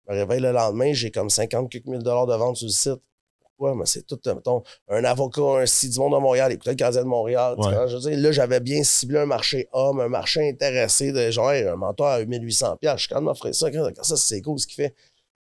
Je 0.08 0.14
me 0.14 0.20
réveille 0.20 0.40
le 0.40 0.52
lendemain, 0.54 0.94
j'ai 0.94 1.12
comme 1.12 1.30
50 1.30 1.70
quelques 1.70 1.88
mille 1.88 2.02
dollars 2.04 2.26
de 2.26 2.36
ventes 2.36 2.56
sur 2.56 2.68
le 2.68 2.72
site. 2.72 3.02
Pourquoi? 3.42 3.76
Mais 3.76 3.86
c'est 3.86 4.06
tout, 4.06 4.20
mettons, 4.26 4.64
un 4.88 5.04
avocat, 5.04 5.42
un 5.42 5.66
site 5.66 5.92
du 5.94 6.00
monde 6.00 6.14
de 6.14 6.20
Montréal, 6.20 6.52
écoutez 6.54 6.70
le 6.72 6.76
Canadien 6.78 7.04
de 7.04 7.08
Montréal. 7.08 7.56
tu 7.60 7.68
Ouais. 7.68 7.74
vois, 7.74 7.88
je 7.88 7.96
veux 7.98 8.02
dire, 8.02 8.18
là, 8.18 8.32
j'avais 8.32 8.60
bien 8.62 8.82
ciblé 8.84 9.20
un 9.20 9.26
marché 9.26 9.68
homme, 9.74 10.00
un 10.00 10.08
marché 10.10 10.48
intéressé 10.50 11.12
de 11.12 11.32
genre, 11.32 11.52
hey, 11.52 11.68
un 11.68 11.76
mentor 11.76 12.08
à 12.08 12.22
1800$. 12.22 12.78
Je 12.82 12.98
suis 12.98 13.08
quand 13.10 13.16
même 13.22 13.28
offrir 13.28 13.54
ça. 13.56 13.68
Ça, 14.04 14.16
c'est 14.18 14.42
cool 14.42 14.60
ce 14.60 14.68
qu'il 14.68 14.76
fait. 14.76 14.94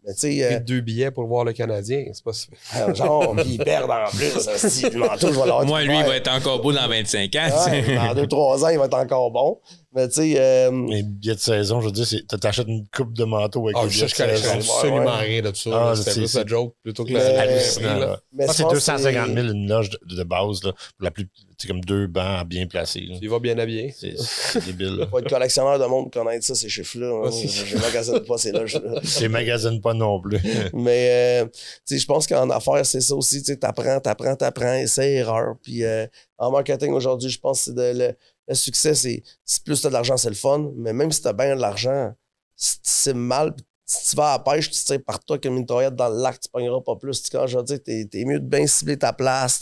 Mais 0.05 0.13
tu 0.13 0.19
sais, 0.19 0.43
euh, 0.43 0.59
deux 0.59 0.81
billets 0.81 1.09
pour 1.11 1.25
voir 1.25 1.43
le 1.45 1.53
Canadien. 1.53 2.05
C'est 2.13 2.23
pas 2.23 2.33
si- 2.33 2.47
euh, 2.77 2.93
genre, 2.93 3.35
puis 3.35 3.55
ils 3.55 3.57
perdent 3.57 3.89
en 3.89 4.05
plus. 4.15 4.49
Si, 4.69 4.89
le 4.89 4.99
manteau, 4.99 5.27
je 5.27 5.39
vais 5.39 5.39
l'avoir. 5.39 5.65
Moi, 5.65 5.81
lui, 5.83 5.97
il 5.97 6.03
va 6.05 6.15
être 6.15 6.31
encore 6.31 6.61
beau 6.61 6.71
dans 6.71 6.87
25 6.87 7.35
ans. 7.35 7.39
Ouais, 7.65 7.81
tu 7.81 7.85
sais. 7.87 7.95
dans 7.95 8.13
2-3 8.13 8.63
ans, 8.65 8.69
il 8.69 8.77
va 8.77 8.85
être 8.85 8.93
encore 8.97 9.31
bon. 9.31 9.59
Mais 9.95 10.07
tu 10.09 10.15
sais, 10.15 10.35
euh, 10.37 10.71
Les 10.89 11.03
billets 11.03 11.35
de 11.35 11.39
saison, 11.39 11.79
je 11.79 11.85
veux 11.85 11.91
dire, 11.93 12.05
c'est- 12.05 12.27
t'achètes 12.39 12.67
une 12.67 12.85
coupe 12.93 13.13
de 13.13 13.23
manteau 13.23 13.63
avec 13.63 13.77
Ah, 13.79 13.85
les 13.85 13.89
ça, 13.91 13.95
billets 14.05 14.07
je 14.09 14.13
de 14.13 14.17
connais 14.17 14.37
saison. 14.37 14.55
absolument 14.73 14.97
Ouais, 14.99 15.05
ouais. 15.05 15.25
rien 15.25 15.41
de 15.41 15.55
ça. 15.55 15.69
Ah, 15.73 15.85
là. 15.91 15.95
C'était 15.95 16.27
c'est- 16.27 16.39
la 16.39 16.45
joke 16.45 16.75
plutôt 16.83 17.05
que 17.05 17.13
Mais- 17.13 17.33
la 17.33 17.41
hallucinant, 17.41 17.97
là. 17.97 18.19
mais 18.33 18.43
Ah, 18.43 18.51
je 18.51 18.57
c'est 18.57 18.63
pense 18.63 18.71
que 18.73 18.75
250 18.77 19.33
000 19.33 19.47
une 19.47 19.67
loge 19.69 19.89
de, 19.91 20.15
de 20.15 20.23
base, 20.23 20.63
là, 20.63 20.71
pour 20.73 21.03
la 21.05 21.11
plus, 21.11 21.29
c'est 21.57 21.67
comme 21.69 21.79
deux 21.79 22.07
bancs 22.07 22.45
bien 22.45 22.67
placés. 22.67 23.01
là. 23.07 23.15
Il 23.21 23.29
va 23.29 23.39
bien 23.39 23.57
habillé. 23.57 23.95
C'est 23.97 24.15
c'est 24.19 24.65
débile. 24.65 24.97
là. 24.97 25.07
Faut 25.07 25.19
être 25.19 25.29
collectionneur 25.29 25.79
de 25.79 25.85
monde 25.85 26.11
pour 26.11 26.23
connaître 26.23 26.43
ça, 26.45 26.55
ces 26.55 26.67
chiffres-là. 26.67 27.27
hein. 27.27 27.31
C'est- 27.31 27.47
J'ai 27.65 27.77
magasine 27.77 28.19
pas 28.19 28.37
ces 28.37 28.51
loges-là. 28.51 28.99
Les 29.21 29.29
magasines 29.29 29.79
pas 29.79 29.93
non 29.93 30.19
plus. 30.19 30.39
Mais 30.73 31.41
euh, 31.43 31.45
tu 31.45 31.51
sais, 31.85 31.99
je 31.99 32.05
pense 32.05 32.27
qu'en 32.27 32.49
affaires, 32.49 32.85
c'est 32.85 32.99
ça 32.99 33.15
aussi. 33.15 33.39
Tu 33.39 33.53
sais, 33.53 33.57
t'apprends, 33.57 34.01
t'apprends, 34.01 34.35
t'apprends, 34.35 34.73
essai, 34.73 35.13
erreur. 35.13 35.55
Puis 35.63 35.85
euh, 35.85 36.05
en 36.37 36.51
marketing 36.51 36.91
aujourd'hui, 36.91 37.29
je 37.29 37.39
pense 37.39 37.59
que 37.59 37.63
c'est 37.65 37.75
de- 37.75 37.97
le, 37.97 38.15
le 38.47 38.55
succès, 38.55 38.93
c'est 38.95 39.23
si 39.43 39.61
plus 39.61 39.81
t'as 39.81 39.89
de 39.89 39.93
l'argent, 39.93 40.17
c'est 40.17 40.29
le 40.29 40.35
fun. 40.35 40.71
Mais 40.75 40.93
même 40.93 41.11
si 41.11 41.21
t'as 41.21 41.33
bien 41.33 41.55
de 41.55 41.61
l'argent, 41.61 42.13
si 42.55 42.75
tu 42.77 42.81
sais 42.89 43.13
mal, 43.13 43.53
si 43.85 44.09
tu 44.11 44.15
vas 44.15 44.33
à 44.33 44.37
la 44.37 44.43
pêche, 44.43 44.69
tu 44.71 44.83
tires 44.83 45.03
par 45.03 45.23
toi 45.23 45.37
comme 45.37 45.57
une 45.57 45.65
toillette 45.65 45.95
dans 45.95 46.09
le 46.09 46.21
lac, 46.21 46.39
tu 46.39 46.49
pogneras 46.49 46.81
pas 46.81 46.95
plus. 46.95 47.21
Tu, 47.21 47.29
quand 47.31 47.45
je 47.47 47.57
veux 47.57 47.63
dire, 47.63 47.79
t'es, 47.83 48.05
t'es 48.05 48.25
mieux 48.25 48.39
de 48.39 48.45
bien 48.47 48.65
cibler 48.67 48.97
ta 48.97 49.13
place, 49.13 49.59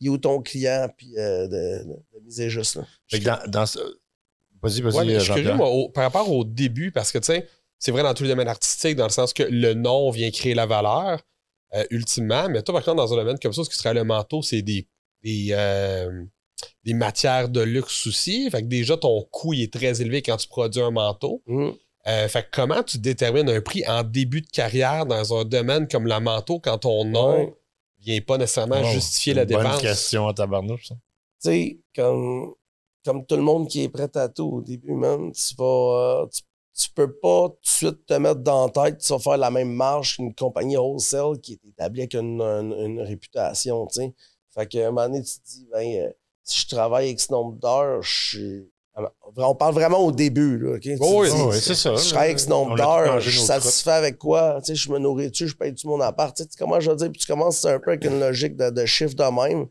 il 0.00 0.06
est 0.06 0.10
où 0.10 0.18
ton 0.18 0.40
client, 0.42 0.88
puis 0.96 1.16
euh, 1.18 1.46
de, 1.46 1.84
de- 1.84 2.18
de 2.18 2.24
miser 2.24 2.50
juste. 2.50 2.76
Là. 2.76 2.86
Fait 3.08 3.20
que 3.20 3.24
dans, 3.24 3.38
dans 3.48 3.66
ce- 3.66 3.78
Vas-y, 4.62 4.80
vas-y, 4.80 4.94
Ouais, 4.96 5.04
mais 5.04 5.14
je 5.14 5.18
suis 5.18 5.26
Jean-Pierre. 5.26 5.44
curieux, 5.44 5.56
moi, 5.58 5.68
au- 5.68 5.90
par 5.90 6.04
rapport 6.04 6.30
au 6.32 6.42
début, 6.44 6.90
parce 6.90 7.12
que, 7.12 7.18
tu 7.18 7.26
sais, 7.26 7.46
c'est 7.78 7.92
vrai 7.92 8.02
dans 8.02 8.14
tous 8.14 8.22
les 8.22 8.30
domaines 8.30 8.48
artistiques, 8.48 8.96
dans 8.96 9.04
le 9.04 9.10
sens 9.10 9.32
que 9.34 9.42
le 9.42 9.74
nom 9.74 10.10
vient 10.10 10.30
créer 10.30 10.54
la 10.54 10.64
valeur, 10.66 11.20
euh, 11.74 11.84
ultimement. 11.90 12.48
Mais 12.48 12.62
toi, 12.62 12.74
par 12.76 12.82
contre, 12.84 12.96
dans 12.96 13.12
un 13.12 13.16
domaine 13.16 13.38
comme 13.38 13.52
ça, 13.52 13.62
ce 13.62 13.68
qui 13.68 13.76
serait 13.76 13.92
le 13.92 14.04
manteau, 14.04 14.40
c'est 14.40 14.62
des, 14.62 14.88
des, 15.22 15.48
euh, 15.50 16.24
des 16.84 16.94
matières 16.94 17.48
de 17.48 17.60
luxe 17.60 18.06
aussi. 18.06 18.50
Fait 18.50 18.62
que 18.62 18.66
déjà, 18.68 18.96
ton 18.96 19.22
coût 19.30 19.52
il 19.54 19.62
est 19.62 19.72
très 19.72 20.00
élevé 20.00 20.22
quand 20.22 20.36
tu 20.36 20.48
produis 20.48 20.80
un 20.82 20.90
manteau. 20.90 21.42
Hum. 21.46 21.74
Euh, 22.06 22.28
fait 22.28 22.42
que 22.42 22.48
comment 22.52 22.82
tu 22.82 22.98
détermines 22.98 23.48
un 23.48 23.60
prix 23.62 23.82
en 23.88 24.02
début 24.02 24.42
de 24.42 24.46
carrière 24.48 25.06
dans 25.06 25.34
un 25.40 25.44
domaine 25.44 25.88
comme 25.88 26.06
la 26.06 26.20
manteau 26.20 26.58
quand 26.60 26.76
ton 26.78 27.04
nom 27.06 27.38
Ouais. 27.38 27.54
vient 28.00 28.20
pas 28.20 28.36
nécessairement 28.36 28.82
justifier 28.84 29.32
c'est 29.32 29.36
la 29.36 29.42
une 29.44 29.48
bonne 29.48 29.62
dépense? 29.64 29.80
question 29.80 30.28
à 30.28 30.34
tabarnouche, 30.34 30.88
ça. 30.88 30.94
tu 31.42 31.48
sais, 31.48 31.78
comme, 31.96 32.52
comme 33.06 33.24
tout 33.24 33.36
le 33.36 33.42
monde 33.42 33.68
qui 33.68 33.82
est 33.84 33.88
prêt 33.88 34.10
à 34.16 34.28
tout 34.28 34.44
au 34.44 34.60
début, 34.60 34.92
man, 34.92 35.32
tu 35.32 35.54
vas. 35.56 36.24
euh, 36.24 36.26
tu, 36.26 36.42
tu 36.76 36.90
peux 36.90 37.10
pas 37.16 37.48
tout 37.48 37.54
de 37.62 37.68
suite 37.68 38.04
te 38.04 38.14
mettre 38.14 38.40
dans 38.40 38.66
la 38.66 38.70
tête 38.90 38.98
que 38.98 39.02
tu 39.06 39.12
vas 39.12 39.18
faire 39.18 39.36
la 39.38 39.50
même 39.50 39.72
marge 39.72 40.16
qu'une 40.16 40.34
compagnie 40.34 40.76
wholesale 40.76 41.40
qui 41.40 41.54
est 41.54 41.68
établie 41.68 42.00
avec 42.02 42.14
une, 42.14 42.42
une- 42.42 42.74
une 42.78 43.00
réputation, 43.00 43.86
tu 43.86 43.94
sais. 44.02 44.14
Fait 44.54 44.66
qu'à 44.66 44.88
un 44.88 44.90
moment 44.90 45.08
donné, 45.08 45.22
tu 45.22 45.40
te 45.40 45.46
dis, 45.46 45.66
ben, 45.72 45.86
euh, 46.02 46.10
si 46.44 46.60
je 46.60 46.68
travaille 46.74 47.10
X 47.10 47.30
nombre 47.30 47.54
d'heures, 47.58 48.02
je 48.02 48.28
suis. 48.28 48.70
On 49.36 49.56
parle 49.56 49.74
vraiment 49.74 49.98
au 49.98 50.12
début, 50.12 50.56
là, 50.56 50.76
Oh 51.00 51.22
oui, 51.22 51.28
Oh, 51.32 51.48
oui, 51.50 51.58
c'est 51.60 51.74
ça. 51.74 51.96
je 51.96 52.10
travaille 52.10 52.30
X 52.32 52.46
On 52.46 52.50
nombre 52.50 52.76
tout 52.76 52.76
d'heures, 52.76 53.18
je 53.20 53.30
suis 53.30 53.40
satisfait 53.40 53.90
avec 53.90 54.18
quoi? 54.18 54.60
Tu 54.64 54.66
sais, 54.68 54.74
je 54.76 54.92
me 54.92 54.98
nourris-tu, 55.00 55.48
je 55.48 55.56
paye-tu 55.56 55.88
mon 55.88 56.00
appart? 56.00 56.36
Tu 56.36 56.44
sais, 56.44 56.48
comment 56.56 56.78
je 56.78 56.90
veux 56.90 56.96
dire? 56.96 57.10
Puis 57.10 57.20
tu 57.20 57.26
commences 57.26 57.64
un 57.64 57.80
peu 57.80 57.90
avec 57.90 58.04
une 58.04 58.20
logique 58.20 58.56
de, 58.56 58.70
de 58.70 58.86
chiffre 58.86 59.14
de 59.16 59.24
même. 59.24 59.66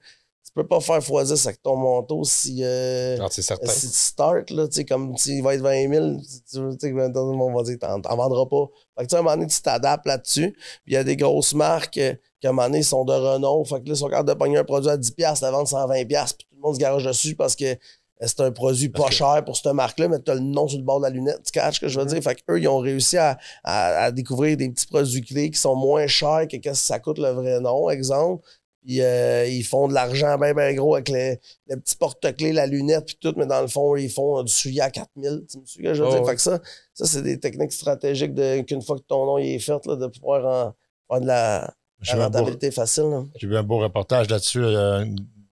Tu 0.46 0.52
peux 0.54 0.68
pas 0.68 0.82
faire 0.82 1.00
x10 1.00 1.48
avec 1.48 1.62
ton 1.64 1.78
manteau 1.78 2.26
si, 2.26 2.60
euh, 2.64 3.16
Non, 3.18 3.28
c'est 3.32 3.42
certain. 3.42 3.72
si 3.72 3.88
tu 3.88 3.98
starts, 3.98 4.44
là, 4.50 4.68
tu 4.68 4.74
sais, 4.76 4.84
comme 4.86 5.16
s'il 5.16 5.42
va 5.42 5.56
être 5.56 5.62
20 5.62 5.90
000, 5.90 6.20
si 6.22 6.44
tu 6.44 6.60
veux, 6.60 6.78
tu 6.78 6.90
sais, 6.94 7.12
tout 7.14 7.34
monde 7.34 7.56
va 7.56 7.64
dire, 7.64 7.78
t'en, 7.80 8.02
t'en 8.02 8.16
vendras 8.18 8.46
pas. 8.46 8.66
Fait 8.98 9.04
que, 9.06 9.10
tu 9.10 9.10
sais, 9.12 9.16
à 9.16 9.20
un 9.20 9.22
moment 9.24 9.36
donné, 9.38 9.48
tu 9.48 9.62
t'adaptes 9.62 10.06
là-dessus. 10.06 10.52
Puis 10.52 10.82
il 10.88 10.94
y 10.94 10.98
a 10.98 11.04
des 11.06 11.16
grosses 11.16 11.54
marques 11.54 12.00
euh, 12.44 12.48
qui, 12.48 12.48
à 12.48 12.50
un 12.50 12.54
moment 12.54 12.68
donné, 12.68 12.84
sont 12.84 13.06
de 13.06 13.14
renom. 13.14 13.64
Fait 13.64 13.76
que 13.82 13.88
là, 13.88 13.94
ils 13.94 13.98
sont 13.98 14.08
capables 14.10 14.28
de 14.30 14.34
pogner 14.34 14.58
un 14.58 14.64
produit 14.66 14.90
à 14.90 14.98
10$, 14.98 15.42
la 15.42 15.52
vendre 15.52 15.68
120$, 15.70 16.06
puis 16.08 16.46
tout 16.50 16.56
le 16.56 16.62
monde 16.62 16.76
se 16.76 16.80
garage 16.80 17.06
dessus 17.06 17.36
parce 17.36 17.56
que 17.56 17.66
euh, 17.66 17.76
c'est 18.22 18.42
un 18.42 18.52
produit 18.52 18.90
pas 18.90 19.10
cher 19.10 19.44
pour 19.46 19.56
cette 19.58 19.74
marque-là, 19.74 20.08
mais 20.08 20.20
tu 20.22 20.30
as 20.32 20.36
le 20.36 20.42
nom 20.42 20.68
sur 20.68 20.78
le 20.78 20.84
bord 20.84 21.00
de 21.00 21.06
la 21.06 21.10
lunette. 21.10 21.42
Tu 21.46 21.52
catches 21.52 21.76
ce 21.76 21.80
que 21.82 21.88
je 21.88 22.00
veux 22.00 22.06
dire? 22.06 22.22
Fait 22.22 22.36
qu'eux, 22.36 22.60
ils 22.60 22.68
ont 22.68 22.78
réussi 22.80 23.18
à, 23.18 23.38
à, 23.64 24.04
à 24.06 24.12
découvrir 24.12 24.56
des 24.58 24.70
petits 24.70 24.86
produits 24.88 25.22
clés 25.24 25.50
qui 25.52 25.60
sont 25.60 25.76
moins 25.76 26.08
chers 26.08 26.48
que 26.50 26.58
qu'est-ce 26.58 26.82
que 26.82 26.88
ça 26.88 27.00
coûte 27.00 27.18
le 27.18 27.30
vrai 27.30 27.60
nom, 27.60 27.90
exemple. 27.90 28.44
Puis 28.86 29.02
euh, 29.02 29.46
ils 29.48 29.64
font 29.64 29.88
de 29.88 29.94
l'argent 29.94 30.38
bien, 30.38 30.54
bien 30.54 30.74
gros 30.74 30.96
avec 30.96 31.08
les, 31.08 31.40
les 31.68 31.78
petits 31.78 31.96
porte-clés, 31.96 32.52
la 32.52 32.68
lunette, 32.68 33.06
puis 33.06 33.18
tout, 33.20 33.34
mais 33.38 33.46
dans 33.46 33.62
le 33.62 33.68
fond, 33.70 33.96
ils 33.96 34.10
font 34.10 34.44
du 34.44 34.52
suivi 34.52 34.82
à 34.82 34.90
4000. 34.92 35.46
Tu 35.50 35.58
me 35.58 35.66
suis 35.66 35.80
ce 35.82 35.88
que 35.88 35.94
je 35.94 36.04
veux 36.04 36.10
Oh, 36.10 36.12
dire? 36.12 36.22
ouais. 36.24 36.30
Fait 36.32 36.36
que 36.36 36.42
ça, 36.42 36.60
ça 36.94 37.06
c'est 37.06 37.22
des 37.22 37.40
techniques 37.40 37.72
stratégiques 37.72 38.34
de- 38.34 38.60
qu'une 38.62 38.82
fois 38.82 38.98
que 38.98 39.04
ton 39.08 39.26
nom 39.26 39.38
est 39.38 39.58
fait, 39.60 39.86
là, 39.86 39.96
de 39.96 40.08
pouvoir 40.08 40.46
en, 40.46 40.74
faire 41.10 41.22
de 41.22 41.28
la, 41.28 41.74
J'ai 42.04 42.14
la 42.14 42.18
vu 42.18 42.24
un 42.26 42.30
beau- 42.30 42.38
rentabilité 42.40 42.72
facile. 42.72 43.04
là. 43.06 43.24
j'ai 43.36 43.48
vu 43.48 43.58
un 43.58 43.64
beau 43.64 43.80
reportage 43.80 44.30
là-dessus. 44.30 44.64
euh, 44.64 45.06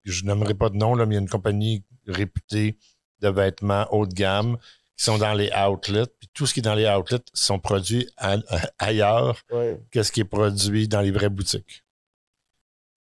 je 0.03 0.25
nommerai 0.25 0.53
pas 0.53 0.69
de 0.69 0.77
nom, 0.77 0.95
là, 0.95 1.05
mais 1.05 1.15
il 1.15 1.17
y 1.17 1.19
a 1.19 1.21
une 1.21 1.29
compagnie 1.29 1.83
réputée 2.07 2.77
de 3.21 3.29
vêtements 3.29 3.87
haut 3.91 4.05
de 4.07 4.13
gamme 4.13 4.57
qui 4.97 5.03
sont 5.05 5.17
dans 5.17 5.33
les 5.33 5.49
outlets. 5.53 6.07
Puis 6.19 6.29
tout 6.33 6.45
ce 6.47 6.53
qui 6.53 6.59
est 6.59 6.63
dans 6.63 6.75
les 6.75 6.87
outlets 6.87 7.19
sont 7.33 7.59
produits 7.59 8.07
à- 8.17 8.37
ailleurs 8.79 9.39
Ouais. 9.51 9.79
que 9.91 10.01
ce 10.03 10.11
qui 10.11 10.21
est 10.21 10.25
produit 10.25 10.87
dans 10.87 11.01
les 11.01 11.11
vraies 11.11 11.29
boutiques. 11.29 11.83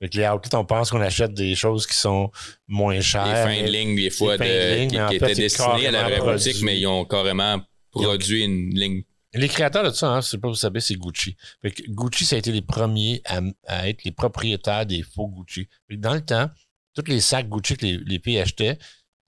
Fait 0.03 0.09
que 0.09 0.17
les 0.19 0.27
outlets, 0.29 0.55
on 0.55 0.65
pense 0.65 0.91
qu'on 0.91 1.01
achète 1.01 1.35
des 1.35 1.55
choses 1.55 1.87
qui 1.87 1.95
sont 1.95 2.31
moins 2.69 3.01
chères. 3.01 3.27
fins 3.27 3.63
de 3.63 3.69
ligne, 3.71 3.97
des 3.97 4.11
fois, 4.11 4.39
fins 4.39 4.45
de- 4.47 4.51
de 4.51 4.75
ligne, 4.81 5.09
qui, 5.09 5.17
étaient 5.17 5.35
destinées 5.35 5.87
à 5.89 5.91
la 5.91 6.05
vraie 6.05 6.21
boutique, 6.33 6.63
mais 6.63 6.79
ils 6.79 6.87
ont 6.87 7.05
carrément 7.05 7.61
produit 7.91 8.45
une 8.45 8.71
ligne. 8.75 9.03
Les 9.33 9.49
créateurs 9.49 9.85
de 9.85 9.91
ça, 9.91 10.09
hein, 10.09 10.21
je 10.21 10.29
sais 10.29 10.39
pas 10.39 10.49
vous 10.49 10.55
savez, 10.55 10.81
c'est 10.81 10.97
Gucci. 10.97 11.37
Fait 11.63 11.71
que 11.71 11.83
Gucci, 11.89 12.25
ça 12.25 12.37
a 12.37 12.39
été 12.41 12.51
les 12.51 12.63
premiers 12.63 13.23
à, 13.27 13.41
à 13.67 13.89
être 13.89 14.03
les 14.05 14.11
propriétaires 14.13 14.87
des 14.87 15.03
faux 15.03 15.29
Gucci. 15.29 15.69
Fait 15.89 15.97
que 15.97 16.01
dans 16.01 16.15
le 16.15 16.21
temps, 16.25 16.51
tous 16.95 17.05
les 17.07 17.21
sacs 17.21 17.49
Gucci 17.49 17.77
que 17.77 17.87
les, 17.87 17.99
les 17.99 18.19
pays 18.19 18.39
achetaient, 18.41 18.79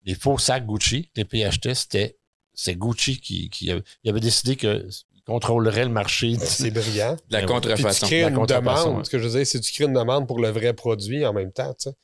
les 0.04 0.14
faux 0.16 0.38
sacs 0.38 0.66
Gucci 0.66 1.04
que 1.04 1.10
les 1.16 1.24
pays 1.24 1.44
achetaient, 1.44 1.74
c'était 1.74 2.18
c'est 2.54 2.74
Gucci 2.74 3.20
qui, 3.20 3.48
qui 3.48 3.70
avait, 3.70 3.82
il 4.02 4.10
avait 4.10 4.20
décidé 4.20 4.56
qu'il 4.56 4.88
contrôlerait 5.24 5.84
le 5.84 5.90
marché. 5.90 6.36
C'est 6.38 6.70
brillant. 6.72 7.16
De 7.30 7.36
la 7.36 7.40
oui. 7.40 7.46
Puis 7.46 7.46
tu 7.46 7.52
contrefaçon. 7.52 8.06
crées 8.06 8.22
La 8.22 8.28
une 8.28 8.34
contrefaçon, 8.34 8.84
demande. 8.86 8.98
ouais. 8.98 9.04
Ce 9.04 9.10
que 9.10 9.18
je 9.20 9.28
veux 9.28 9.36
dire, 9.38 9.46
c'est 9.46 9.60
que 9.60 9.64
tu 9.64 9.72
crées 9.72 9.84
une 9.84 9.94
demande 9.94 10.26
pour 10.26 10.40
le 10.40 10.48
vrai 10.50 10.72
produit 10.74 11.24
en 11.24 11.32
même 11.32 11.52
temps, 11.52 11.72
tu 11.74 11.90
sais. 11.90 11.90
Ce 11.90 11.94
que 11.94 11.96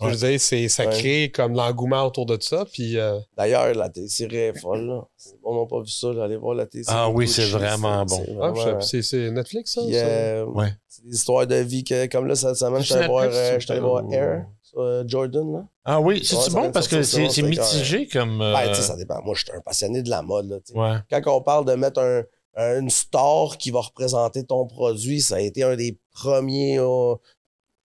Ouais. 0.00 0.10
Je 0.12 0.14
veux 0.16 0.28
dire, 0.30 0.40
c'est, 0.40 0.68
ça 0.68 0.84
Ouais. 0.86 0.90
crée 0.90 1.32
comme 1.34 1.54
l'engouement 1.54 2.04
autour 2.06 2.24
de 2.26 2.38
ça, 2.40 2.64
puis... 2.72 2.96
euh, 2.98 3.18
D'ailleurs, 3.36 3.74
la 3.74 3.88
télésérie 3.88 4.36
est 4.36 4.58
folle. 4.58 4.86
Là. 4.86 5.04
On 5.44 5.60
n'a 5.60 5.66
pas 5.66 5.80
vu 5.80 5.88
ça. 5.88 6.12
là. 6.12 6.24
Allez 6.24 6.36
voir 6.36 6.54
la 6.54 6.66
télésérie. 6.66 6.96
Ah 6.98 7.10
oui, 7.10 7.26
c'est 7.26 7.46
vraiment 7.50 8.04
bon. 8.04 8.22
c'est 8.24 8.36
ah, 8.40 8.50
vraiment- 8.50 8.80
c'est, 8.80 9.30
Netflix, 9.30 9.74
ça? 9.74 9.80
Euh, 9.80 10.44
Ouais. 10.44 10.68
C'est 10.88 11.04
des 11.04 11.14
histoires 11.16 11.46
de 11.46 11.56
vie 11.56 11.82
que, 11.84 12.06
comme 12.06 12.26
là, 12.26 12.34
cette 12.36 12.54
semaine, 12.56 12.80
je 12.80 12.86
suis 12.86 12.94
allé 12.94 13.06
voir, 13.08 13.24
euh, 13.24 13.58
voir 13.80 14.04
Air 14.12 14.46
sur 14.62 14.80
euh, 14.80 15.02
Jordan. 15.06 15.52
Là. 15.52 15.64
Ah 15.84 16.00
oui, 16.00 16.22
c'est 16.24 16.52
bon? 16.52 16.70
parce 16.70 16.86
que 16.86 17.02
c'est 17.02 17.42
mitigé 17.42 18.06
comme. 18.06 18.40
euh, 18.40 18.52
Ben, 18.52 18.68
tu 18.68 18.74
sais, 18.76 18.82
ça 18.82 18.96
dépend. 18.96 19.20
Moi, 19.24 19.34
je 19.34 19.44
suis 19.44 19.52
un 19.52 19.60
passionné 19.60 20.02
de 20.02 20.10
la 20.10 20.22
mode. 20.22 20.48
Là, 20.48 20.56
ouais. 20.74 20.98
Quand 21.22 21.36
on 21.36 21.40
parle 21.40 21.64
de 21.64 21.72
mettre 21.74 22.00
un, 22.00 22.22
un- 22.56 22.80
une 22.80 22.90
star 22.90 23.56
qui 23.58 23.70
va 23.70 23.80
représenter 23.80 24.44
ton 24.44 24.66
produit, 24.66 25.20
ça 25.20 25.36
a 25.36 25.40
été 25.40 25.62
un 25.64 25.74
des 25.76 25.98
premiers. 26.12 26.78
euh, 26.78 27.14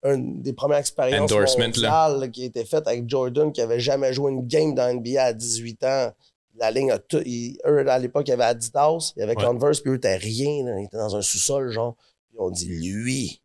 une 0.05 0.43
des 0.43 0.53
premières 0.53 0.79
expériences 0.79 1.31
mondiales 1.31 2.21
là, 2.21 2.29
qui 2.29 2.43
a 2.43 2.47
été 2.47 2.65
faite 2.65 2.87
avec 2.89 3.09
Jordan 3.09 3.53
qui 3.53 3.61
avait 3.61 3.81
jamais 3.81 4.13
joué 4.13 4.33
une 4.33 4.47
game 4.47 4.75
dans 4.75 4.89
NBA 4.93 5.23
à 5.23 5.33
18 5.33 5.85
ans. 5.85 6.13
La 6.59 6.71
ligne 6.71 6.91
a 6.91 6.99
tout. 6.99 7.23
ils- 7.25 7.59
eux, 7.67 7.89
à 7.89 7.99
l'époque, 7.99 8.27
il 8.27 8.31
y 8.31 8.35
avait 8.35 8.45
Adidas, 8.45 9.13
il 9.17 9.21
y 9.21 9.23
avait 9.23 9.37
Ouais. 9.37 9.45
Converse, 9.45 9.81
puis 9.81 9.93
eux, 9.93 9.99
t'as 10.01 10.17
rien. 10.17 10.65
là. 10.67 10.79
Ils 10.81 10.85
étaient 10.85 10.97
dans 10.99 11.17
un 11.17 11.23
sous-sol, 11.23 11.71
genre. 11.71 11.97
Puis 12.29 12.37
on 12.39 12.51
dit, 12.51 12.69
lui, 12.69 13.41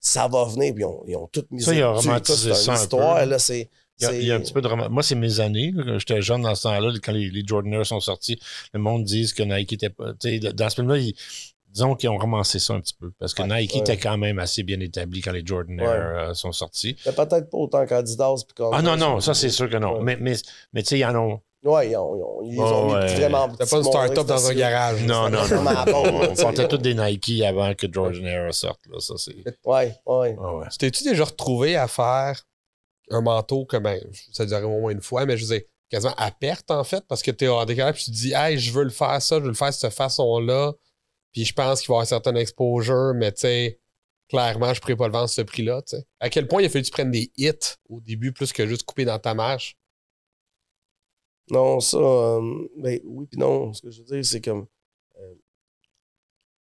ça 0.00 0.26
va 0.28 0.44
venir, 0.46 0.72
puis 0.74 0.82
ils 0.82 0.86
ont, 0.86 1.02
ils 1.06 1.16
ont 1.16 1.26
tout 1.28 1.44
mis 1.50 1.62
Ça, 1.62 1.74
il 1.74 1.82
a 1.82 1.92
dessus. 1.94 2.08
romantisé 2.08 2.54
ça 2.54 2.72
une 2.74 2.78
un 2.80 2.86
peu. 2.86 3.30
là, 3.30 3.38
c'est. 3.38 3.68
Il 3.98 4.04
y, 4.04 4.06
a, 4.06 4.10
c'est- 4.10 4.18
il 4.18 4.24
y 4.26 4.32
a 4.32 4.36
un 4.36 4.40
petit 4.40 4.52
peu 4.54 4.62
de 4.62 4.66
roman- 4.68 4.88
Moi, 4.88 5.02
c'est 5.02 5.14
mes 5.14 5.40
années. 5.40 5.74
J'étais 5.98 6.22
jeune 6.22 6.40
dans 6.42 6.54
ce 6.54 6.62
temps-là, 6.62 6.90
quand 7.02 7.12
les, 7.12 7.28
les 7.28 7.42
Jordaners 7.46 7.84
sont 7.84 8.00
sortis, 8.00 8.40
le 8.72 8.80
monde 8.80 9.04
dit 9.04 9.30
que 9.36 9.42
Nike 9.42 9.74
était 9.74 9.90
pas. 9.90 10.14
tu 10.18 10.40
sais, 10.40 10.52
Dans 10.54 10.70
ce 10.70 10.76
film-là, 10.76 10.96
ils- 10.96 11.14
disons 11.70 11.94
qu'ils 11.94 12.08
ont 12.10 12.18
romancé 12.18 12.58
ça 12.58 12.74
un 12.74 12.80
petit 12.80 12.94
peu. 12.94 13.10
Parce 13.18 13.32
que 13.34 13.42
Ouais, 13.42 13.60
Nike 13.62 13.74
ouais. 13.74 13.80
était 13.80 13.96
quand 13.96 14.18
même 14.18 14.38
assez 14.38 14.62
bien 14.62 14.80
établi 14.80 15.20
quand 15.20 15.32
les 15.32 15.44
Jordaners 15.44 15.86
Ouais. 15.86 15.92
euh, 15.94 16.34
sont 16.34 16.52
sortis. 16.52 16.96
Mais 17.06 17.12
peut-être 17.12 17.48
pas 17.50 17.58
autant 17.58 17.86
qu'Adidas. 17.86 18.44
puis 18.46 18.64
Ah 18.72 18.82
non, 18.82 18.96
non, 18.96 19.20
ça 19.20 19.34
c'est 19.34 19.50
sûr 19.50 19.68
que 19.70 19.76
non. 19.76 19.94
Ouais. 19.98 20.02
Mais, 20.02 20.16
mais, 20.20 20.36
mais 20.72 20.82
tu 20.82 20.88
sais, 20.90 20.98
ils 20.98 21.04
en 21.04 21.14
ont. 21.16 21.40
Ouais, 21.62 21.90
ils 21.90 21.96
ont, 21.96 22.16
ils 22.16 22.22
ont, 22.22 22.40
ils 22.42 22.58
Oh, 22.58 22.62
ont 22.62 22.86
mis 22.86 22.92
ouais. 22.94 23.14
vraiment. 23.16 23.48
T'as 23.50 23.66
pas 23.66 23.76
une 23.76 23.84
start-up 23.84 24.26
dans 24.26 24.48
un 24.50 24.54
garage. 24.54 25.02
Non, 25.04 25.28
non, 25.28 25.46
non. 25.46 25.62
non, 25.62 26.30
On 26.30 26.34
portait 26.34 26.66
tous 26.68 26.78
des 26.78 26.94
Nike 26.94 27.42
avant 27.42 27.74
que 27.74 27.86
Jordaner 27.92 28.48
sorte. 28.52 28.80
Là, 28.90 28.98
ça, 28.98 29.14
c'est. 29.18 29.36
Ouais, 29.66 29.94
ouais. 30.06 30.36
Ouais. 30.38 30.66
Tu 30.70 30.78
T'es-tu 30.78 31.04
déjà 31.04 31.24
retrouvé 31.24 31.76
à 31.76 31.86
faire 31.86 32.40
un 33.10 33.20
manteau 33.20 33.66
comme, 33.66 33.82
ben, 33.82 34.00
ça 34.32 34.46
dirait 34.46 34.62
au 34.62 34.80
moins 34.80 34.92
une 34.92 35.02
fois, 35.02 35.26
mais 35.26 35.36
je 35.36 35.44
veux 35.44 35.54
dire, 35.58 35.66
quasiment 35.90 36.14
à 36.16 36.30
perte, 36.30 36.70
en 36.70 36.82
fait, 36.84 37.04
parce 37.08 37.22
que 37.22 37.30
t'es 37.30 37.48
hors 37.48 37.66
décalage, 37.66 37.96
puis 37.96 38.04
tu 38.04 38.10
te 38.12 38.16
dis, 38.16 38.32
hey, 38.34 38.56
je 38.58 38.72
veux 38.72 38.84
le 38.84 38.90
faire 38.90 39.20
ça, 39.20 39.36
je 39.36 39.42
veux 39.42 39.48
le 39.48 39.54
faire 39.54 39.68
de 39.68 39.74
cette 39.74 39.92
façon-là, 39.92 40.72
puis 41.32 41.44
je 41.44 41.52
pense 41.54 41.80
qu'il 41.80 41.88
va 41.88 41.94
y 41.94 41.96
avoir 41.96 42.06
certain 42.06 42.34
exposure, 42.34 43.12
mais 43.14 43.32
tu 43.32 43.40
sais, 43.42 43.80
clairement, 44.28 44.72
je 44.74 44.80
pourrais 44.80 44.96
pas 44.96 45.06
le 45.06 45.12
vendre 45.12 45.24
à 45.24 45.28
ce 45.28 45.42
prix-là. 45.42 45.82
À 46.20 46.30
quel 46.30 46.48
point 46.48 46.62
il 46.62 46.66
a 46.66 46.68
fallu 46.68 46.82
que 46.82 46.86
tu 46.86 46.92
prennes 46.92 47.10
des 47.10 47.30
hits 47.36 47.76
au 47.88 48.00
début, 48.00 48.32
plus 48.32 48.52
que 48.52 48.66
juste 48.66 48.84
couper 48.84 49.04
dans 49.04 49.18
ta 49.18 49.34
marche? 49.34 49.76
Non, 51.50 51.80
ça, 51.80 51.98
euh, 51.98 52.68
ben 52.76 53.00
oui 53.04 53.26
puis 53.26 53.38
non. 53.38 53.72
Ce 53.72 53.82
que 53.82 53.90
je 53.90 54.02
veux 54.02 54.06
dire, 54.06 54.24
c'est 54.24 54.40
comme 54.40 54.66
euh, 55.18 55.34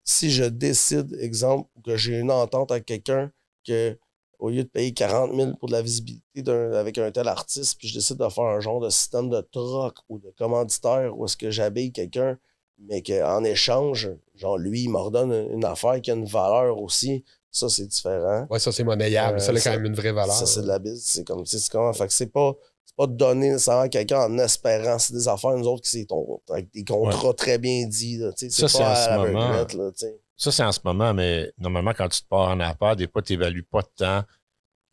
si 0.04 0.30
je 0.30 0.44
décide, 0.44 1.14
exemple, 1.20 1.68
que 1.84 1.96
j'ai 1.96 2.18
une 2.18 2.30
entente 2.30 2.72
avec 2.72 2.86
quelqu'un 2.86 3.30
que 3.66 3.98
au 4.38 4.50
lieu 4.50 4.62
de 4.62 4.68
payer 4.68 4.94
40 4.94 5.34
000 5.34 5.56
pour 5.56 5.68
de 5.68 5.72
la 5.72 5.82
visibilité 5.82 6.50
avec 6.50 6.96
un 6.98 7.10
tel 7.10 7.28
artiste, 7.28 7.76
puis 7.78 7.88
je 7.88 7.94
décide 7.94 8.16
de 8.18 8.28
faire 8.28 8.44
un 8.44 8.60
genre 8.60 8.80
de 8.80 8.88
système 8.88 9.28
de 9.28 9.40
troc 9.40 9.98
ou 10.08 10.18
de 10.18 10.30
commanditaire 10.38 11.18
où 11.18 11.24
est-ce 11.24 11.36
que 11.36 11.50
j'habille 11.50 11.92
quelqu'un, 11.92 12.38
mais 12.78 13.02
qu'en 13.02 13.42
échange, 13.44 14.10
genre 14.38 14.56
lui, 14.58 14.84
il 14.84 14.88
m'ordonne 14.88 15.32
une 15.52 15.64
affaire 15.64 16.00
qui 16.00 16.10
a 16.10 16.14
une 16.14 16.24
valeur 16.26 16.78
aussi, 16.80 17.24
ça 17.50 17.68
c'est 17.68 17.86
différent. 17.86 18.46
Ouais, 18.50 18.58
ça, 18.58 18.72
c'est 18.72 18.84
monnayable. 18.84 19.36
Euh, 19.38 19.40
ça, 19.40 19.52
a 19.52 19.54
quand 19.60 19.70
même 19.70 19.86
une 19.86 19.94
vraie 19.94 20.12
valeur. 20.12 20.34
Ça, 20.34 20.46
c'est 20.46 20.62
de 20.62 20.68
la 20.68 20.78
bise. 20.78 21.02
C'est 21.04 21.26
comme, 21.26 21.42
tu 21.44 21.50
sais, 21.50 21.58
c'est 21.58 21.70
comment. 21.72 21.92
Fait 21.92 22.06
que 22.06 22.12
c'est 22.12 22.26
pas, 22.32 22.52
c'est 22.84 22.94
pas 22.96 23.06
de 23.06 23.12
donner 23.14 23.48
nécessairement 23.50 23.82
à 23.82 23.88
quelqu'un 23.88 24.20
en 24.20 24.38
espérant. 24.38 24.98
C'est 24.98 25.12
des 25.14 25.28
affaires, 25.28 25.56
nous 25.56 25.66
autres, 25.66 25.82
qui 25.82 25.90
c'est 25.90 26.04
ton, 26.06 26.40
avec 26.50 26.70
des 26.72 26.84
contrats 26.84 27.34
très 27.34 27.58
bien 27.58 27.86
dits, 27.86 28.18
là, 28.18 28.32
tu 28.32 28.50
sais. 28.50 28.50
Ça, 28.50 28.68
C'est 28.68 28.78
pas 28.78 28.90
en 28.90 28.94
ce 28.94 29.00
à 29.00 29.10
la 29.10 29.16
moment. 29.26 29.50
là, 29.50 29.64
tu 29.66 29.76
sais. 29.94 30.16
Ça, 30.36 30.52
c'est 30.52 30.62
en 30.62 30.70
ce 30.72 30.80
moment, 30.84 31.12
mais 31.14 31.50
normalement, 31.58 31.92
quand 31.96 32.08
tu 32.08 32.20
te 32.22 32.28
pars 32.28 32.48
en 32.50 32.60
affaires, 32.60 32.94
des 32.94 33.08
fois, 33.08 33.22
tu 33.22 33.32
n'évalues 33.32 33.64
pas 33.64 33.82
de 33.82 33.88
temps. 33.96 34.22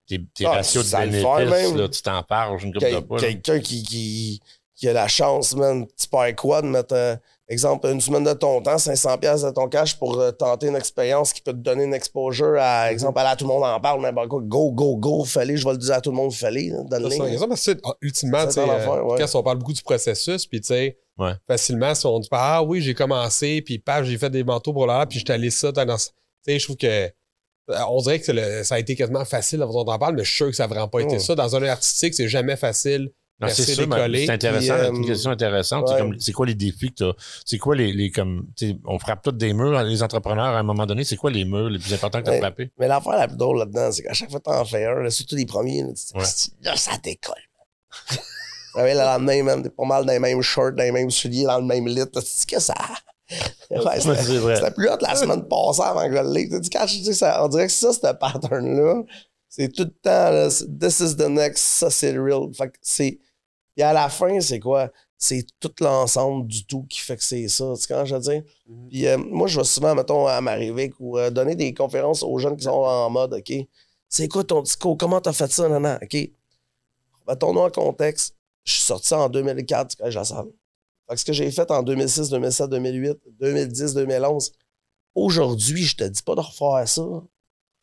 Tes, 0.08 0.24
tes 0.36 0.46
Ah, 0.46 0.52
ratios 0.52 0.92
de 0.92 0.98
bénéfices, 0.98 1.24
même. 1.72 1.78
là, 1.78 1.90
tu 1.90 2.02
t'en 2.04 2.22
parles 2.24 2.60
une 2.64 2.74
couple 2.74 2.86
Quel- 2.86 2.96
de 2.96 3.00
pas. 3.00 3.16
là. 3.16 3.22
Quelqu'un 3.22 3.60
qui, 3.60 3.82
qui, 3.84 4.40
qui 4.76 4.88
a 4.88 4.94
la 4.94 5.08
chance, 5.08 5.56
man, 5.56 5.86
tu 6.00 6.08
perds 6.08 6.36
quoi 6.36 6.62
de 6.62 6.68
mettre, 6.68 6.94
euh, 6.96 7.16
exemple, 7.48 7.88
une 7.88 8.02
semaine 8.02 8.24
de 8.24 8.34
ton 8.34 8.62
temps, 8.62 8.78
500 8.78 9.18
pièces 9.20 9.44
de 9.44 9.52
ton 9.52 9.68
cash 9.68 9.98
pour 10.00 10.20
euh, 10.20 10.32
tenter 10.32 10.68
une 10.68 10.76
expérience 10.76 11.32
qui 11.32 11.42
peut 11.42 11.52
te 11.54 11.58
donner 11.58 11.84
une 11.84 11.94
exposure 11.94 12.56
à, 12.60 12.92
exemple, 12.92 13.20
à 13.20 13.24
là, 13.24 13.36
tout 13.36 13.46
le 13.46 13.54
monde 13.54 13.64
en 13.64 13.80
parle, 13.80 14.02
mais 14.02 14.12
ben, 14.12 14.28
quoi, 14.28 14.40
go, 14.42 14.72
go, 14.72 14.96
go, 14.98 15.24
fallait, 15.26 15.56
je 15.58 15.64
vais 15.66 15.74
le 15.74 15.78
dire 15.78 15.94
à 15.94 16.02
tout 16.02 16.10
le 16.12 16.16
monde, 16.18 16.34
fallait, 16.34 16.70
Ça, 16.72 16.84
donne-le. 16.90 17.10
c'est 17.12 17.32
exemple, 17.32 17.50
parce 17.50 17.66
que, 17.66 17.80
ah, 17.84 17.94
ultimement, 18.02 18.50
C'est 18.50 18.64
tu 18.64 18.70
euh, 18.70 19.04
ouais. 19.04 19.20
quand 19.20 19.40
on 19.40 19.44
parle 19.44 19.58
beaucoup 19.60 19.74
du 19.74 19.84
processus, 19.84 20.46
puis 20.48 20.60
tu 20.62 20.68
sais, 20.68 20.98
Ouais. 21.18 21.32
facilement, 21.48 21.96
si 21.96 22.06
on 22.08 22.20
dit 22.20 22.28
Ah 22.32 22.62
oui, 22.62 22.82
j'ai 22.82 22.94
commencé, 22.94 23.62
puis 23.62 23.80
paf, 23.80 24.04
j'ai 24.04 24.18
fait 24.18 24.30
des 24.30 24.44
manteaux 24.44 24.74
pour 24.74 24.86
l'heure, 24.86 25.08
puis 25.08 25.20
j'étais 25.20 25.32
allé 25.34 25.50
ça 25.50 25.72
dans. 25.72 25.86
Tu 25.96 26.02
sais, 26.46 26.60
je 26.60 26.64
trouve 26.66 26.76
que. 26.76 26.88
euh, 26.88 27.12
On 27.90 28.02
dirait 28.02 28.20
que 28.20 28.32
le- 28.34 28.64
ça 28.66 28.76
a 28.76 28.80
été 28.80 28.96
quasiment 28.96 29.24
facile 29.24 29.62
avant 29.62 29.72
qu'on 29.86 29.92
en 29.92 29.98
parle, 29.98 30.16
mais 30.16 30.24
je 30.24 30.28
suis 30.30 30.36
sûr 30.38 30.48
que 30.48 30.56
ça 30.56 30.64
n'a 30.64 30.68
vraiment 30.68 30.88
pas 30.90 31.00
été 31.00 31.16
Oh. 31.16 31.20
ça. 31.20 31.34
Dans 31.36 31.56
un 31.56 31.62
œil 31.64 31.70
artistique, 31.70 32.14
c'est 32.16 32.28
jamais 32.28 32.58
facile. 32.58 33.12
C'est 33.50 33.76
d'écoller, 33.76 34.26
c'est 34.26 34.32
intéressant, 34.32 34.76
c'est 34.80 34.90
une 34.90 35.04
euh, 35.04 35.08
question 35.08 35.32
intéressante. 35.32 35.88
C'est 35.90 36.02
ouais. 36.30 36.34
quoi 36.34 36.46
les 36.46 36.56
défis 36.56 36.94
que 36.94 37.12
tu 37.12 37.18
C'est 37.46 37.58
quoi 37.58 37.76
les, 37.76 37.92
les 37.92 38.10
comme 38.10 38.48
tu 38.56 38.76
on 38.86 38.98
frappe 38.98 39.24
tous 39.24 39.32
des 39.34 39.54
murs, 39.54 39.82
les 39.84 40.02
entrepreneurs 40.02 40.46
à 40.56 40.60
un 40.60 40.64
moment 40.64 40.86
donné, 40.86 41.04
c'est 41.04 41.18
quoi 41.18 41.32
les 41.32 41.44
murs 41.44 41.70
les 41.70 41.80
plus 41.80 41.94
importants 41.94 42.20
que 42.20 42.26
tu 42.26 42.30
as 42.30 42.34
Ouais. 42.34 42.40
frappés? 42.40 42.72
Mais 42.80 42.88
l'affaire 42.88 43.18
la 43.18 43.28
plus 43.28 43.36
drôle 43.38 43.60
là-dedans, 43.60 43.92
c'est 43.92 44.04
qu'à 44.04 44.14
chaque 44.14 44.32
fois 44.32 44.40
que 44.40 44.46
t'en 44.46 44.64
fais 44.64 44.86
un, 44.86 45.02
là, 45.02 45.10
surtout 45.10 45.36
les 45.36 45.46
premiers, 45.46 45.84
là, 45.84 45.90
tu 45.94 46.18
Ouais. 46.18 46.24
Là, 46.64 46.78
ça 46.78 46.92
décolle. 47.04 47.36
Tu 48.10 48.18
réveilles 48.76 48.94
le 48.98 49.00
lendemain, 49.02 49.44
man, 49.44 49.64
t'es 49.64 49.70
pas 49.70 49.86
mal 49.86 50.06
dans 50.06 50.14
les 50.14 50.20
mêmes 50.20 50.42
shorts, 50.42 50.72
dans 50.72 50.84
les 50.84 50.92
mêmes 50.94 51.12
souliers, 51.12 51.44
dans 51.44 51.60
le 51.60 51.66
même 51.66 51.88
lit. 51.88 52.04
Tu 52.14 52.46
que 52.56 52.60
ça? 52.62 52.74
Ouais, 53.72 53.80
Ouais, 53.84 54.00
c'était- 54.00 54.72
plus 54.72 54.88
hot 54.88 54.98
la 55.02 55.16
semaine 55.16 55.48
passée 55.48 55.82
avant 55.82 56.08
que 56.08 56.16
je. 56.16 56.40
Tu 56.44 56.50
te 56.50 56.56
dis, 56.60 56.70
quand 56.70 56.86
je 56.86 57.00
dis 57.00 57.16
ça, 57.16 57.44
on 57.44 57.48
dirait 57.48 57.66
que 57.66 57.72
ça, 57.74 57.92
ce 57.92 58.00
pattern-là, 58.00 59.02
c'est 59.50 59.70
tout 59.74 59.84
le 59.86 59.90
temps, 59.90 60.30
là, 60.30 60.48
this 60.80 61.00
is 61.00 61.16
the 61.16 61.28
next, 61.28 61.58
ça, 61.64 61.90
c'est 61.90 62.12
le 62.14 62.22
real. 62.22 62.54
Fait 62.54 62.68
que 62.68 62.78
c'est. 62.84 63.18
Et 63.78 63.84
à 63.84 63.94
la 63.94 64.10
fin, 64.10 64.40
c'est 64.40 64.60
quoi? 64.60 64.90
C'est 65.18 65.46
tout 65.60 65.72
l'ensemble 65.80 66.48
du 66.48 66.66
tout 66.66 66.84
qui 66.90 67.00
fait 67.00 67.16
que 67.18 67.24
c'est 67.24 67.48
ça. 67.48 67.74
Tu 67.76 67.82
sais 67.82 67.88
quand 67.94 68.06
je 68.06 68.16
veux 68.16 68.22
dire? 68.22 68.44
Puis 68.90 69.08
euh, 69.08 69.18
moi, 69.18 69.48
je 69.48 69.60
vais 69.60 69.66
souvent, 69.66 69.96
mettons, 69.96 70.28
à 70.28 70.40
Marivic 70.42 70.94
ou 71.00 71.18
euh, 71.18 71.30
donner 71.30 71.56
des 71.56 71.74
conférences 71.74 72.22
aux 72.24 72.38
jeunes 72.38 72.58
qui 72.58 72.64
sont 72.66 72.72
en 72.72 73.10
mode, 73.10 73.34
OK, 73.34 73.54
c'est 74.10 74.28
quoi 74.28 74.44
ton 74.44 74.62
discours? 74.62 74.98
Comment 74.98 75.20
t'as 75.22 75.34
fait 75.34 75.52
ça? 75.52 75.68
Non, 75.68 75.80
non, 75.80 75.98
OK. 76.02 76.18
Mettons-nous 77.28 77.62
en 77.62 77.70
contexte. 77.70 78.36
Je 78.64 78.74
suis 78.74 78.84
sorti 78.84 79.14
en 79.14 79.30
2004 79.30 79.90
du 79.92 79.96
collège 79.96 80.16
La 80.16 80.24
Salle. 80.26 80.48
Fait 81.08 81.16
que 81.16 81.20
ce 81.20 81.26
que 81.26 81.34
j'ai 81.34 81.52
fait 81.52 81.70
en 81.72 81.84
2006, 81.84 82.30
2007, 82.30 82.70
2008, 82.70 83.18
2010, 83.40 83.94
2011, 83.94 84.52
aujourd'hui, 85.14 85.84
je 85.84 85.96
te 85.96 86.04
dis 86.04 86.22
pas 86.24 86.36
de 86.36 86.42
refaire 86.42 86.88
ça. 86.88 87.04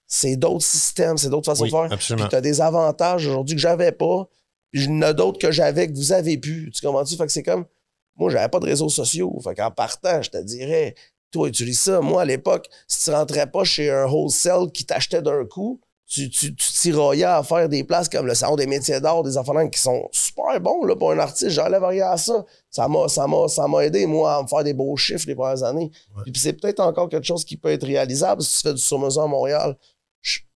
C'est 0.06 0.36
d'autres 0.36 0.64
systèmes, 0.64 1.16
c'est 1.16 1.30
d'autres 1.30 1.46
façons 1.46 1.64
Oui, 1.64 1.70
de 1.70 1.76
faire. 1.76 1.92
absolument. 1.92 2.24
Puis 2.26 2.30
tu 2.30 2.36
as 2.36 2.40
des 2.40 2.60
avantages 2.60 3.26
aujourd'hui 3.26 3.54
que 3.56 3.60
j'avais 3.60 3.92
pas. 3.92 4.28
Puis 4.72 4.84
il 4.84 4.90
y 4.90 4.92
en 4.92 5.02
a 5.02 5.12
d'autres 5.12 5.38
que 5.38 5.52
j'avais 5.52 5.86
que 5.86 5.94
vous 5.94 6.12
avez 6.12 6.38
pu. 6.38 6.70
Tu 6.74 6.84
comprends-tu? 6.84 7.16
Fait 7.16 7.26
que 7.26 7.32
c'est 7.32 7.42
comme. 7.42 7.66
Moi, 8.16 8.30
j'avais 8.30 8.48
pas 8.48 8.60
de 8.60 8.66
réseaux 8.66 8.88
sociaux. 8.88 9.38
Fait 9.42 9.54
qu'en 9.54 9.70
partant, 9.70 10.20
je 10.20 10.30
te 10.30 10.38
dirais, 10.38 10.94
toi, 11.30 11.48
utilise 11.48 11.80
ça. 11.80 12.00
Moi, 12.00 12.22
à 12.22 12.24
l'époque, 12.24 12.68
si 12.86 13.04
tu 13.04 13.10
rentrais 13.10 13.50
pas 13.50 13.64
chez 13.64 13.90
un 13.90 14.06
wholesale 14.06 14.70
qui 14.70 14.84
t'achetait 14.84 15.22
d'un 15.22 15.44
coup, 15.46 15.80
tu, 16.06 16.28
tu, 16.28 16.54
tu 16.54 16.72
tiraillais 16.72 17.24
à 17.24 17.42
faire 17.42 17.70
des 17.70 17.84
places 17.84 18.10
comme 18.10 18.26
le 18.26 18.34
salon 18.34 18.56
des 18.56 18.66
métiers 18.66 19.00
d'art, 19.00 19.22
des 19.22 19.38
affaires 19.38 19.70
qui 19.70 19.80
sont 19.80 20.08
super 20.12 20.60
bons 20.60 20.84
là, 20.84 20.94
pour 20.94 21.10
un 21.10 21.18
artiste. 21.18 21.48
J'enlève 21.48 21.82
rien 21.84 22.10
à 22.10 22.16
ça. 22.18 22.44
Ça 22.68 22.86
m'a, 22.86 23.08
ça 23.08 23.26
m'a, 23.26 23.48
ça 23.48 23.66
m'a 23.66 23.86
aidé, 23.86 24.04
moi, 24.04 24.36
à 24.36 24.42
me 24.42 24.46
faire 24.46 24.62
des 24.62 24.74
beaux 24.74 24.94
chiffres 24.96 25.24
les 25.26 25.34
premières 25.34 25.62
années. 25.62 25.90
Puis 26.24 26.32
c'est 26.36 26.52
peut-être 26.52 26.80
encore 26.80 27.08
quelque 27.08 27.26
chose 27.26 27.46
qui 27.46 27.56
peut 27.56 27.70
être 27.70 27.86
réalisable 27.86 28.42
si 28.42 28.56
tu 28.56 28.68
fais 28.68 28.74
du 28.74 28.80
sur-mesure 28.80 29.22
à 29.22 29.26
Montréal. 29.26 29.76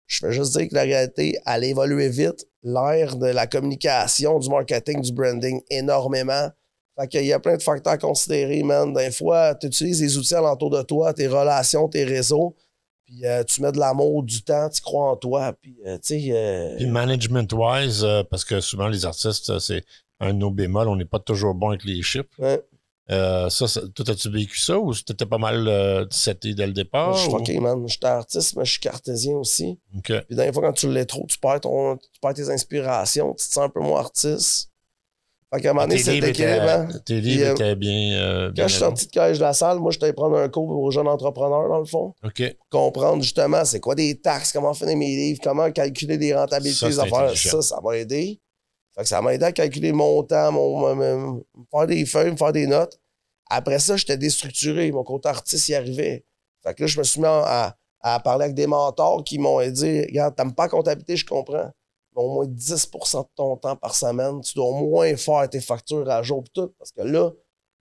Je, 0.07 0.19
fais 0.19 0.33
juste 0.33 0.57
dire 0.57 0.69
que 0.69 0.75
la 0.75 0.83
réalité, 0.83 1.39
elle 1.47 1.65
a 1.65 1.67
évolué 1.67 2.09
vite. 2.09 2.47
L'ère 2.63 3.17
de 3.17 3.27
la 3.27 3.47
communication, 3.47 4.39
du 4.39 4.49
marketing, 4.49 5.01
du 5.01 5.13
branding, 5.13 5.61
énormément. 5.71 6.51
Fait 6.99 7.09
qu'il 7.09 7.27
y 7.27 7.33
a 7.33 7.41
plein 7.41 7.57
de 7.57 7.63
facteurs 7.63 7.93
à 7.95 7.99
considérer, 7.99 8.63
man. 8.63 8.93
Des 8.93 9.11
fois, 9.11 9.55
tu 9.55 9.67
utilises 9.67 10.01
les 10.01 10.17
outils 10.17 10.35
alentour 10.35 10.71
de 10.71 10.83
toi, 10.83 11.13
tes 11.13 11.27
relations, 11.29 11.89
tes 11.89 12.05
réseaux, 12.05 12.57
puis 13.05 13.25
euh, 13.27 13.45
tu 13.45 13.63
mets 13.63 13.73
de 13.73 13.79
l'amour, 13.79 14.23
du 14.23 14.43
temps, 14.43 14.69
tu 14.71 14.81
crois 14.81 15.11
en 15.11 15.17
toi, 15.17 15.53
puis 15.61 15.77
euh, 15.87 15.97
tu 15.99 16.21
sais... 16.21 16.29
euh, 16.31 16.77
Puis 16.77 16.87
management-wise, 16.87 18.07
parce 18.31 18.45
que 18.45 18.61
souvent 18.61 18.89
les 18.89 19.05
artistes, 19.05 19.59
c'est 19.59 19.85
un 20.21 20.33
no 20.33 20.51
bémol, 20.51 20.89
on 20.89 20.97
n'est 20.97 21.05
pas 21.05 21.19
toujours 21.19 21.55
bon 21.55 21.69
avec 21.69 21.85
les 21.85 22.01
chiffres. 22.03 22.25
Ouais. 22.39 22.61
Euh, 23.11 23.49
ça, 23.51 23.69
ça- 23.69 23.83
toi, 23.95 24.05
as-tu 24.11 24.29
vécu 24.31 24.59
ça 24.59 24.79
ou 24.79 24.93
t'étais 24.93 25.27
pas 25.27 25.39
mal 25.39 25.69
euh, 25.69 26.05
seté 26.11 26.55
dès 26.55 26.67
le 26.67 26.73
départ? 26.73 27.15
je 27.15 27.21
suis 27.23 27.29
ou- 27.33 27.39
fucké, 27.39 27.61
man. 27.61 27.83
Je 27.87 27.93
suis 27.93 28.05
artiste, 28.05 28.57
mais 28.57 28.65
je 28.65 28.71
suis 28.73 28.81
cartésien 28.81 29.35
aussi. 29.37 29.79
OK. 29.97 30.13
Puis 30.27 30.37
des 30.37 30.53
fois, 30.53 30.63
quand 30.63 30.73
tu 30.73 30.91
l'es 30.93 31.05
trop, 31.07 31.25
tu 31.29 31.39
perds, 31.39 31.61
ton, 31.61 31.97
tu 31.97 32.09
perds 32.21 32.35
tes 32.35 32.51
inspirations, 32.51 33.33
tu 33.35 33.47
te 33.47 33.53
sens 33.53 33.65
un 33.65 33.69
peu 33.69 33.81
moins 33.81 34.01
artiste. 34.01 34.71
Fait 35.55 35.61
qu'à 35.61 35.71
un 35.71 35.75
moment 35.75 35.87
donné, 35.87 35.99
Tes 36.03 36.03
c'est 36.03 36.19
étaient, 36.19 36.59
hein. 36.59 36.89
tes 37.05 37.21
livres 37.21 37.47
euh, 37.47 37.53
étaient 37.55 37.77
bien. 37.77 38.19
euh, 38.19 38.51
bien 38.51 38.65
Quand 38.65 38.69
je 38.69 38.73
suis 38.75 38.81
sorti 38.81 39.07
de 39.07 39.13
collège 39.13 39.39
de 39.39 39.45
la 39.45 39.53
salle, 39.53 39.79
moi, 39.79 39.93
j'étais 39.93 40.07
allé 40.07 40.13
prendre 40.13 40.37
un 40.37 40.49
cours 40.49 40.69
aux 40.69 40.91
jeunes 40.91 41.07
entrepreneurs, 41.07 41.69
dans 41.69 41.79
le 41.79 41.85
fond. 41.85 42.15
OK. 42.25 42.57
comprendre 42.69 43.23
justement 43.23 43.65
c'est 43.65 43.79
quoi 43.79 43.95
des 43.95 44.21
taxes, 44.21 44.51
comment 44.51 44.75
finir 44.75 44.97
mes 44.97 45.07
livres, 45.15 45.39
comment 45.41 45.71
calculer 45.71 46.19
des 46.19 46.35
rentabilités, 46.35 46.77
Ça, 46.81 46.89
des 46.89 46.99
affaires. 46.99 47.37
Ça, 47.37 47.63
ça 47.63 47.79
m'a 47.81 47.97
aidé. 47.97 48.41
Fait 48.97 49.03
que 49.03 49.09
ça 49.09 49.21
m'a 49.23 49.35
aidé 49.35 49.45
à 49.45 49.53
calculer 49.53 49.93
mon 49.93 50.23
temps, 50.23 50.53
mon, 50.53 50.95
me- 50.95 51.45
faire 51.71 51.87
des 51.87 52.07
feuilles, 52.07 52.31
me 52.33 52.37
faire 52.37 52.53
des 52.53 52.67
notes. 52.67 52.99
Après 53.51 53.79
ça, 53.79 53.97
j'étais 53.97 54.17
déstructuré. 54.17 54.91
Mon 54.93 55.05
côté 55.05 55.29
artiste 55.29 55.69
y 55.69 55.75
arrivait. 55.75 56.25
Fait 56.63 56.75
que 56.75 56.83
là, 56.83 56.87
je 56.87 56.99
me 56.99 57.05
suis 57.05 57.21
mis 57.21 57.27
à, 57.29 57.77
à 58.01 58.21
parler 58.21 58.45
avec 58.45 58.57
des 58.57 58.67
mentors 58.67 59.23
qui 59.25 59.39
m'ont 59.39 59.61
dit 59.71 60.03
Regarde, 60.03 60.35
t'aimes 60.37 60.55
pas 60.55 60.69
comptabilité, 60.69 61.17
je 61.17 61.27
comprends. 61.27 61.71
Mais 62.17 62.23
au 62.23 62.33
moins 62.35 62.47
10% 62.47 63.23
de 63.23 63.29
ton 63.37 63.57
temps 63.57 63.77
par 63.77 63.95
semaine, 63.95 64.41
tu 64.41 64.55
dois 64.55 64.67
au 64.67 64.73
moins 64.75 65.15
faire 65.17 65.49
tes 65.51 65.61
factures 65.61 66.09
à 66.11 66.23
jour 66.23 66.43
tout. 66.55 66.73
Parce 66.79 66.91
que 66.93 67.03
là, 67.03 67.31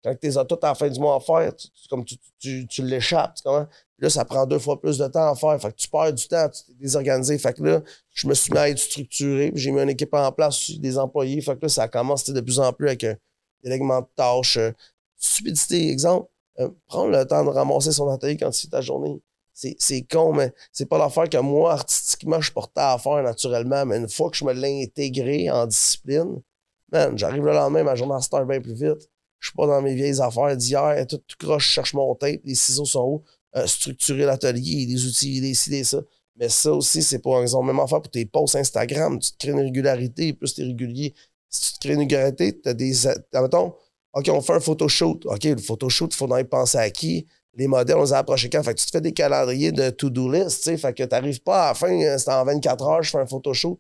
quand 0.03 0.12
tu 0.20 0.27
les 0.27 0.38
as 0.38 0.44
toutes 0.44 0.64
à 0.64 0.68
la 0.68 0.74
fin 0.74 0.88
du 0.88 1.00
mois 1.00 1.16
à 1.16 1.20
faire, 1.20 1.55
tu, 1.57 1.68
tu- 1.68 2.05
tu, 2.05 2.16
tu, 2.38 2.66
tu 2.66 2.83
l'échappes, 2.83 3.37
comprends? 3.44 3.66
Là, 3.98 4.11
ça 4.11 4.24
prend 4.24 4.44
deux 4.44 4.59
fois 4.59 4.80
plus 4.80 4.98
de 4.98 5.07
temps 5.07 5.30
à 5.30 5.35
faire. 5.35 5.61
Fait 5.61 5.70
que 5.70 5.76
tu 5.76 5.88
perds 5.88 6.12
du 6.12 6.26
temps, 6.26 6.48
tu 6.48 6.64
t'es 6.64 6.74
désorganisé. 6.74 7.38
Fait 7.38 7.54
que 7.54 7.62
là, 7.62 7.83
je 8.12 8.26
me 8.26 8.35
suis 8.35 8.52
mis 8.52 8.59
à 8.59 8.68
être 8.68 8.78
structuré. 8.78 9.52
J'ai 9.54 9.70
mis 9.70 9.80
une 9.80 9.90
équipe 9.90 10.12
en 10.14 10.33
place, 10.33 10.70
des 10.72 10.98
employés. 10.98 11.40
Fait 11.40 11.54
que 11.57 11.62
là, 11.62 11.68
ça 11.68 11.88
commence 11.88 12.24
tu 12.24 12.33
de 12.33 12.40
plus 12.40 12.59
en 12.59 12.72
plus 12.72 12.88
avec 12.88 13.04
un 13.04 13.16
délèguement 13.62 14.00
de 14.00 14.07
tâches. 14.16 14.57
euh, 14.57 14.72
stupidité, 15.16 15.90
exemple, 15.90 16.28
euh, 16.61 16.68
prendre 16.87 17.11
le 17.16 17.24
temps 17.24 17.44
de 17.44 17.50
ramasser 17.50 17.92
son 17.92 18.09
atelier 18.09 18.37
quand 18.37 18.52
c'est 18.52 18.68
ta 18.68 18.80
journée. 18.80 19.20
C'est 19.52 20.02
con, 20.11 20.33
mais 20.33 20.52
c'est 20.72 20.87
pas 20.87 20.98
l'affaire 20.98 21.28
que 21.28 21.38
moi, 21.38 21.74
artistiquement, 21.74 22.40
je 22.40 22.52
portais 22.52 22.80
à 22.80 22.98
faire 22.98 23.22
naturellement. 23.22 23.87
Mais 23.87 23.98
une 23.98 24.09
fois 24.09 24.28
que 24.28 24.37
je 24.37 24.44
me 24.44 24.52
l'ai 24.52 24.83
intégré 24.83 25.48
en 25.48 25.66
discipline, 25.66 26.42
man, 26.90 27.16
j'arrive 27.16 27.44
le 27.44 27.52
lendemain, 27.52 27.85
ma 27.85 27.94
journée 27.94 28.20
se 28.20 28.44
bien 28.44 28.61
plus 28.61 28.74
vite. 28.74 29.09
Je 29.38 29.48
suis 29.50 29.57
pas 29.57 29.66
dans 29.66 29.80
mes 29.80 29.94
vieilles 29.94 30.20
affaires 30.20 30.57
d'hier, 30.57 31.07
tout, 31.07 31.18
tout 31.18 31.37
croche, 31.38 31.68
je 31.68 31.72
cherche 31.72 31.94
mon 31.94 32.14
tape, 32.14 32.40
les 32.44 32.54
ciseaux 32.54 32.87
sont 32.87 33.04
où, 33.04 33.22
euh, 33.56 33.66
structurer 33.66 34.24
l'atelier, 34.24 34.86
les 34.86 35.06
outils, 35.06 35.40
les 35.40 35.54
ci, 35.54 35.70
les 35.70 35.84
ça. 35.84 36.00
Mais 36.36 36.48
ça 36.48 36.72
aussi, 36.72 37.02
c'est 37.02 37.20
pas 37.20 37.40
exemple, 37.40 37.66
même 37.66 37.78
affaire 37.78 38.00
pour 38.00 38.10
tes 38.10 38.24
posts 38.24 38.56
Instagram. 38.56 39.18
Tu 39.18 39.32
te 39.32 39.38
crées 39.38 39.52
une 39.52 39.60
régularité, 39.60 40.32
plus 40.32 40.54
t'es 40.54 40.64
régulier. 40.64 41.14
Si 41.48 41.72
tu 41.72 41.78
te 41.78 41.80
crées 41.80 41.94
une 41.94 42.00
régularité, 42.00 42.60
t'as 42.60 42.74
des. 42.74 42.92
t'as, 43.30 43.42
Mettons, 43.42 43.74
OK, 44.12 44.28
on 44.32 44.40
fait 44.40 44.54
un 44.54 44.60
photoshoot. 44.60 45.26
OK, 45.26 45.44
le 45.44 45.56
photoshoot, 45.58 46.12
il 46.12 46.16
faut 46.16 46.38
y 46.38 46.44
penser 46.44 46.78
à 46.78 46.90
qui? 46.90 47.26
Les 47.56 47.68
modèles, 47.68 47.96
on 47.96 48.02
les 48.02 48.12
a 48.12 48.18
approchés 48.18 48.50
quand? 48.50 48.62
Fait 48.64 48.74
que 48.74 48.80
tu 48.80 48.86
te 48.86 48.90
fais 48.90 49.00
des 49.00 49.12
calendriers 49.12 49.70
de 49.70 49.90
to-do 49.90 50.30
list, 50.32 50.58
tu 50.58 50.70
sais. 50.70 50.76
Fait 50.76 50.92
que 50.92 51.04
t'arrives 51.04 51.40
pas 51.40 51.66
à 51.66 51.68
la 51.68 51.74
fin, 51.74 51.92
euh, 52.02 52.18
c'est 52.18 52.32
en 52.32 52.44
24 52.44 52.84
heures, 52.84 53.02
je 53.02 53.10
fais 53.10 53.18
un 53.18 53.26
photoshoot. 53.26 53.78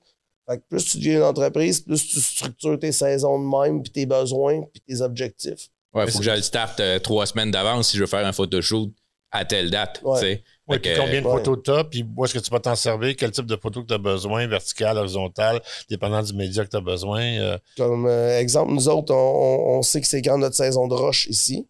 Fait 0.48 0.58
que 0.58 0.62
plus 0.68 0.84
tu 0.84 0.98
deviens 0.98 1.16
une 1.16 1.22
entreprise, 1.24 1.80
plus 1.80 2.06
tu 2.06 2.20
structures 2.20 2.78
tes 2.78 2.92
saisons 2.92 3.38
de 3.40 3.44
même, 3.44 3.82
puis 3.82 3.90
tes 3.90 4.06
besoins, 4.06 4.62
puis 4.72 4.80
tes 4.86 5.00
objectifs. 5.00 5.70
Ouais, 5.92 6.08
faut 6.10 6.18
que 6.18 6.24
je 6.24 6.30
le 6.30 6.42
starte 6.42 6.78
euh, 6.80 6.98
trois 6.98 7.26
semaines 7.26 7.50
d'avance 7.50 7.90
si 7.90 7.96
je 7.96 8.02
veux 8.02 8.08
faire 8.08 8.26
un 8.26 8.32
photoshoot 8.32 8.92
à 9.34 9.44
telle 9.44 9.70
date. 9.70 10.00
Ouais. 10.04 10.42
puis 10.70 10.80
que, 10.80 10.96
combien 10.98 11.20
de 11.20 11.26
ouais. 11.26 11.32
photos 11.32 11.58
tu 11.64 11.70
as, 11.72 11.84
puis 11.84 12.06
où 12.16 12.24
est-ce 12.24 12.32
que 12.34 12.38
tu 12.38 12.50
vas 12.50 12.60
t'en 12.60 12.74
servir, 12.76 13.14
quel 13.16 13.30
type 13.32 13.46
de 13.46 13.56
photo 13.56 13.82
que 13.82 13.88
tu 13.88 13.94
as 13.94 13.98
besoin, 13.98 14.46
verticale, 14.46 14.96
horizontale, 14.96 15.60
dépendant 15.90 16.22
du 16.22 16.32
média 16.34 16.64
que 16.64 16.70
tu 16.70 16.76
as 16.76 16.80
besoin. 16.80 17.20
euh, 17.22 17.58
Comme 17.76 18.06
euh, 18.06 18.38
exemple, 18.38 18.72
nous 18.72 18.88
autres, 18.88 19.12
on, 19.12 19.16
on- 19.18 19.78
on 19.78 19.82
sait 19.82 20.00
que 20.00 20.06
c'est 20.06 20.22
quand 20.22 20.38
notre 20.38 20.56
saison 20.56 20.86
de 20.88 20.94
roche 20.94 21.26
ici. 21.26 21.68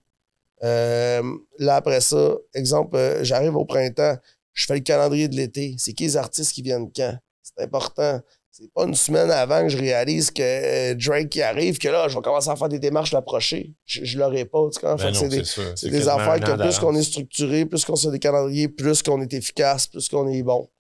Euh, 0.62 1.22
là, 1.59 1.77
après 1.77 2.00
ça, 2.00 2.35
exemple, 2.55 2.96
euh, 2.96 3.24
j'arrive 3.24 3.57
au 3.57 3.64
printemps, 3.64 4.16
je 4.53 4.66
fais 4.66 4.74
le 4.74 4.81
calendrier 4.81 5.29
de 5.29 5.35
l'été. 5.37 5.74
C'est 5.79 5.92
qui 5.94 6.05
les 6.05 6.16
artistes 6.16 6.53
qui 6.53 6.62
viennent 6.62 6.90
quand? 6.94 7.16
C'est 7.42 7.64
important. 7.64 8.20
C'est 8.56 8.72
pas 8.72 8.84
une 8.84 8.94
semaine 8.94 9.32
avant 9.32 9.62
que 9.64 9.68
je 9.68 9.76
réalise 9.76 10.30
que 10.30 10.40
euh, 10.40 10.94
Drake 10.94 11.28
qui 11.28 11.42
arrive, 11.42 11.76
que 11.76 11.88
là, 11.88 12.06
je 12.06 12.14
vais 12.14 12.22
commencer 12.22 12.48
à 12.48 12.54
faire 12.54 12.68
des 12.68 12.78
démarches 12.78 13.10
l'approcher. 13.10 13.74
Je, 13.84 14.04
je 14.04 14.16
l'aurais 14.16 14.44
pas, 14.44 14.60
tu 14.72 14.80
ben 14.80 14.96
c'est 15.12 15.28
des, 15.28 15.90
des 15.90 16.08
affaires 16.08 16.38
que 16.38 16.62
plus 16.62 16.78
qu'on 16.78 16.94
est 16.94 17.02
structuré, 17.02 17.66
plus 17.66 17.84
qu'on 17.84 17.96
se 17.96 18.08
des 18.10 18.20
calendriers, 18.20 18.68
plus 18.68 19.02
qu'on 19.02 19.20
est 19.20 19.32
efficace, 19.32 19.88
plus 19.88 20.08
qu'on 20.08 20.28
est 20.28 20.44
bon, 20.44 20.70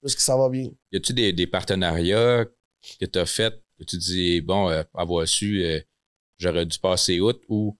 plus 0.00 0.14
que 0.14 0.22
ça 0.22 0.36
va 0.36 0.48
bien. 0.48 0.68
Y 0.92 0.96
a-tu 0.98 1.12
des, 1.12 1.32
des 1.32 1.48
partenariats 1.48 2.46
que 3.00 3.04
tu 3.04 3.18
as 3.18 3.26
fait 3.26 3.52
que 3.76 3.82
tu 3.82 3.96
dis, 3.96 4.40
bon, 4.40 4.70
euh, 4.70 4.84
avoir 4.94 5.26
su, 5.26 5.64
euh, 5.64 5.80
j'aurais 6.36 6.66
dû 6.66 6.78
passer 6.78 7.18
outre 7.18 7.40
ou 7.48 7.76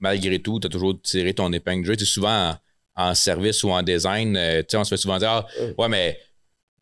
malgré 0.00 0.38
tout, 0.38 0.60
tu 0.60 0.66
as 0.66 0.70
toujours 0.70 1.00
tiré 1.00 1.32
ton 1.32 1.50
épingle 1.54 1.80
de 1.80 1.86
jeu? 1.86 1.96
Tu 1.96 2.04
souvent 2.04 2.50
en, 2.50 3.08
en 3.10 3.14
service 3.14 3.64
ou 3.64 3.70
en 3.70 3.82
design, 3.82 4.36
euh, 4.36 4.60
tu 4.60 4.66
sais, 4.72 4.76
on 4.76 4.84
se 4.84 4.90
fait 4.90 5.00
souvent 5.00 5.16
dire, 5.16 5.30
ah, 5.30 5.46
ouais, 5.78 5.88
mais 5.88 6.18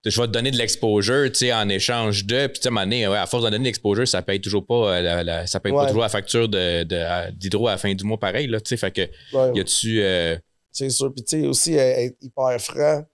je 0.04 0.20
vais 0.20 0.26
te 0.26 0.32
donner 0.32 0.50
de 0.50 0.56
l'exposure, 0.56 1.30
tu 1.30 1.38
sais, 1.40 1.52
en 1.52 1.68
échange 1.68 2.24
de. 2.24 2.46
Puis, 2.46 2.60
tu 2.60 2.68
sais, 2.68 2.74
à 2.74 2.84
ouais, 2.86 3.04
à 3.18 3.26
force 3.26 3.44
de 3.44 3.48
donner 3.50 3.58
de 3.58 3.64
l'exposure, 3.64 4.08
ça 4.08 4.22
paye 4.22 4.40
toujours 4.40 4.64
pas, 4.64 4.74
euh, 4.96 5.02
la, 5.02 5.22
la- 5.24 5.46
ça 5.46 5.60
paye 5.60 5.72
pas 5.72 5.86
toujours 5.86 6.02
la 6.02 6.08
facture 6.08 6.48
de- 6.48 7.30
d'hydro 7.32 7.68
à 7.68 7.72
la 7.72 7.78
fin 7.78 7.92
du 7.94 8.04
mois, 8.04 8.18
pareil, 8.18 8.46
là, 8.46 8.60
tu 8.60 8.68
sais. 8.70 8.76
Fait 8.76 8.90
que, 8.90 9.02
Ouais. 9.36 9.52
y 9.54 9.60
a-tu. 9.60 10.00
euh, 10.02 10.36
C'est 10.72 10.88
sûr. 10.90 11.12
Puis, 11.12 11.24
tu 11.24 11.40
sais, 11.42 11.46
aussi, 11.46 11.76
euh, 11.76 11.80
être 11.96 12.16
hyper 12.22 12.58
franc, 12.60 13.04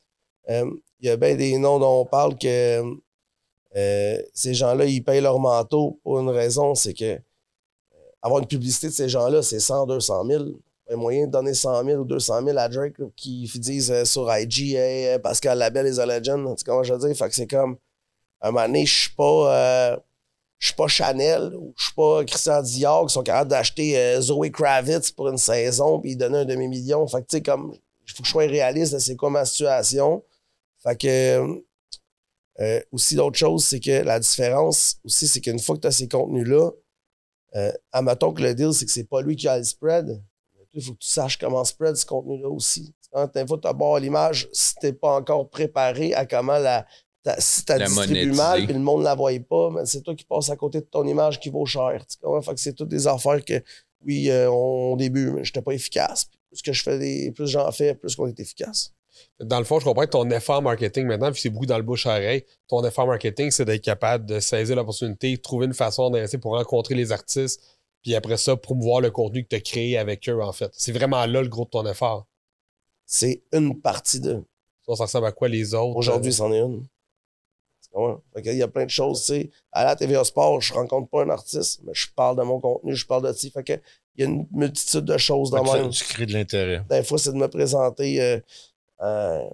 euh, 0.50 0.70
il 1.00 1.06
y 1.06 1.10
a 1.10 1.16
bien 1.16 1.34
des 1.34 1.56
noms 1.58 1.78
dont 1.78 2.00
on 2.02 2.04
parle 2.06 2.38
que 2.38 2.82
ces 4.32 4.54
gens-là, 4.54 4.84
ils 4.86 5.02
payent 5.02 5.20
leur 5.20 5.38
manteau 5.38 5.98
pour 6.02 6.18
une 6.20 6.28
raison, 6.30 6.74
c'est 6.74 6.94
que 6.94 7.18
avoir 8.22 8.40
une 8.40 8.46
publicité 8.48 8.86
de 8.88 8.92
ces 8.92 9.08
gens-là, 9.08 9.42
c'est 9.42 9.60
100, 9.60 9.86
200 9.86 10.24
000. 10.26 10.44
Moyen 10.90 11.26
de 11.26 11.32
donner 11.32 11.52
100 11.54 11.84
000 11.84 12.00
ou 12.00 12.04
200 12.04 12.44
000 12.44 12.58
à 12.58 12.68
Drake 12.68 12.94
qui 13.16 13.50
disent 13.56 13.90
euh, 13.90 14.04
sur 14.04 14.32
IG, 14.32 14.74
hey, 14.74 15.08
euh, 15.08 15.18
Pascal 15.18 15.58
Labelle 15.58 15.88
is 15.92 15.98
a 15.98 16.06
legend. 16.06 16.44
Tu 16.44 16.58
sais 16.58 16.64
comment 16.64 16.82
je 16.84 16.94
veux 16.94 17.08
dire? 17.08 17.16
Fait 17.16 17.28
que 17.28 17.34
c'est 17.34 17.46
comme, 17.48 17.76
à 18.40 18.48
un 18.48 18.50
moment 18.52 18.66
donné, 18.66 18.86
je 18.86 19.00
suis 19.02 19.10
pas. 19.14 19.92
euh, 19.92 19.96
je 20.58 20.68
suis 20.68 20.74
pas 20.76 20.86
Chanel 20.86 21.54
ou 21.54 21.74
je 21.76 21.84
suis 21.84 21.94
pas 21.94 22.24
Christian 22.24 22.62
Dior 22.62 23.06
qui 23.06 23.12
sont 23.12 23.22
capables 23.22 23.50
d'acheter 23.50 23.98
euh, 23.98 24.20
Zoe 24.20 24.50
Kravitz 24.50 25.10
pour 25.10 25.28
une 25.28 25.36
saison 25.36 26.00
puis 26.00 26.16
donner 26.16 26.38
un 26.38 26.44
demi-million. 26.46 27.06
Fait 27.08 27.20
que, 27.20 27.26
tu 27.26 27.36
sais, 27.36 27.42
comme, 27.42 27.74
il 28.06 28.12
faut 28.12 28.22
que 28.22 28.26
je 28.26 28.32
sois 28.32 28.46
réaliste 28.46 28.98
c'est 28.98 29.16
quoi 29.16 29.28
ma 29.28 29.44
situation. 29.44 30.22
Fait 30.82 30.96
que, 30.96 31.62
aussi, 32.90 33.16
l'autre 33.16 33.36
chose, 33.36 33.66
c'est 33.66 33.80
que 33.80 34.02
la 34.02 34.18
différence 34.18 34.96
aussi, 35.04 35.28
c'est 35.28 35.40
qu'une 35.40 35.58
fois 35.58 35.76
que 35.76 35.82
tu 35.82 35.88
as 35.88 35.92
ces 35.92 36.08
contenus-là, 36.08 36.70
euh, 37.56 37.72
admettons 37.92 38.32
que 38.32 38.42
le 38.42 38.54
deal, 38.54 38.72
c'est 38.72 38.84
que 38.86 38.90
c'est 38.92 39.08
pas 39.08 39.22
lui 39.22 39.36
qui 39.36 39.48
a 39.48 39.58
le 39.58 39.64
spread. 39.64 40.22
Il 40.76 40.82
faut 40.82 40.92
que 40.92 40.98
tu 40.98 41.08
saches 41.08 41.38
comment 41.38 41.64
spread 41.64 41.96
ce 41.96 42.04
contenu-là 42.04 42.48
aussi. 42.50 42.94
Quand 43.10 43.26
tu 43.28 43.46
fois, 43.46 43.58
tu 43.62 43.66
as 43.68 43.98
l'image, 43.98 44.48
si 44.52 44.74
tu 44.80 44.92
pas 44.92 45.14
encore 45.16 45.48
préparé 45.48 46.12
à 46.14 46.26
comment 46.26 46.58
la. 46.58 46.84
ta- 47.22 47.40
si 47.40 47.64
tu 47.64 47.72
monétiser. 47.94 48.26
mal 48.32 48.60
et 48.70 48.72
le 48.72 48.78
monde 48.78 49.00
ne 49.00 49.04
la 49.04 49.14
voit 49.14 49.30
pas, 49.48 49.70
mais 49.70 49.86
c'est 49.86 50.02
toi 50.02 50.14
qui 50.14 50.24
passes 50.24 50.50
à 50.50 50.56
côté 50.56 50.80
de 50.80 50.86
ton 50.86 51.06
image 51.06 51.40
qui 51.40 51.48
vaut 51.48 51.64
cher. 51.66 52.04
Fait 52.42 52.54
que 52.54 52.60
c'est 52.60 52.74
toutes 52.74 52.88
des 52.90 53.06
affaires 53.06 53.42
que, 53.44 53.62
oui, 54.04 54.30
euh, 54.30 54.50
on- 54.50 54.92
au 54.92 54.96
début, 54.96 55.30
mais 55.32 55.44
j'étais 55.44 55.62
pas 55.62 55.72
efficace. 55.72 56.26
Plus 56.50 56.60
que 56.62 56.72
je 56.72 56.82
fais 56.82 56.98
des, 56.98 57.32
plus 57.32 57.48
j'en 57.48 57.72
fais, 57.72 57.94
plus 57.94 58.14
qu'on 58.14 58.26
est 58.28 58.38
efficace. 58.38 58.92
Dans 59.40 59.58
le 59.58 59.64
fond, 59.64 59.80
je 59.80 59.84
comprends 59.86 60.04
que 60.04 60.10
ton 60.10 60.28
effort 60.30 60.60
marketing 60.60 61.06
maintenant, 61.06 61.32
puis 61.32 61.40
c'est 61.40 61.48
beaucoup 61.48 61.64
dans 61.64 61.78
le 61.78 61.82
bouche 61.82 62.06
à 62.06 62.10
oreille, 62.16 62.44
ton 62.68 62.84
effort 62.84 63.06
marketing, 63.06 63.50
c'est 63.50 63.64
d'être 63.64 63.82
capable 63.82 64.26
de 64.26 64.40
saisir 64.40 64.76
l'opportunité, 64.76 65.38
trouver 65.38 65.66
une 65.66 65.74
façon 65.74 66.10
d'investir 66.10 66.38
pour 66.38 66.52
rencontrer 66.52 66.94
les 66.94 67.12
artistes, 67.12 67.62
puis 68.06 68.14
après 68.14 68.36
ça, 68.36 68.54
promouvoir 68.54 69.00
le 69.00 69.10
contenu 69.10 69.42
que 69.42 69.48
tu 69.48 69.56
as 69.56 69.60
créé 69.60 69.98
avec 69.98 70.28
eux, 70.28 70.40
en 70.40 70.52
fait. 70.52 70.70
C'est 70.74 70.92
vraiment 70.92 71.26
là 71.26 71.42
le 71.42 71.48
gros 71.48 71.64
de 71.64 71.70
ton 71.70 71.84
effort. 71.86 72.28
C'est 73.04 73.42
une 73.52 73.80
partie 73.80 74.20
de. 74.20 74.44
Ça, 74.86 74.94
ça 74.94 75.04
ressemble 75.06 75.26
à 75.26 75.32
quoi 75.32 75.48
les 75.48 75.74
autres? 75.74 75.96
Aujourd'hui, 75.96 76.32
c'en 76.32 76.52
est 76.52 76.60
une. 76.60 76.86
Que 77.92 78.50
Il 78.52 78.58
y 78.58 78.62
a 78.62 78.68
plein 78.68 78.84
de 78.84 78.90
choses. 78.90 79.22
tu 79.22 79.32
sais. 79.32 79.50
À 79.72 79.82
la 79.82 79.96
TVA 79.96 80.22
Sport, 80.22 80.60
je 80.60 80.72
rencontre 80.72 81.10
pas 81.10 81.24
un 81.24 81.30
artiste, 81.30 81.80
mais 81.82 81.94
je 81.94 82.06
parle 82.14 82.36
de 82.36 82.44
mon 82.44 82.60
contenu, 82.60 82.94
je 82.94 83.04
parle 83.04 83.26
de. 83.26 83.32
Fait 83.32 83.64
que 83.64 83.72
il 84.14 84.20
y 84.20 84.22
a 84.22 84.30
une 84.30 84.46
multitude 84.52 85.04
de 85.04 85.18
choses 85.18 85.50
dans 85.50 85.66
ça, 85.66 85.88
tu 85.88 86.04
crées 86.04 86.26
de 86.26 86.32
l'intérêt. 86.32 86.84
Des 86.88 87.02
fois, 87.02 87.18
c'est 87.18 87.32
de 87.32 87.38
me 87.38 87.48
présenter, 87.48 88.22
euh, 88.22 88.38
euh, 89.02 89.50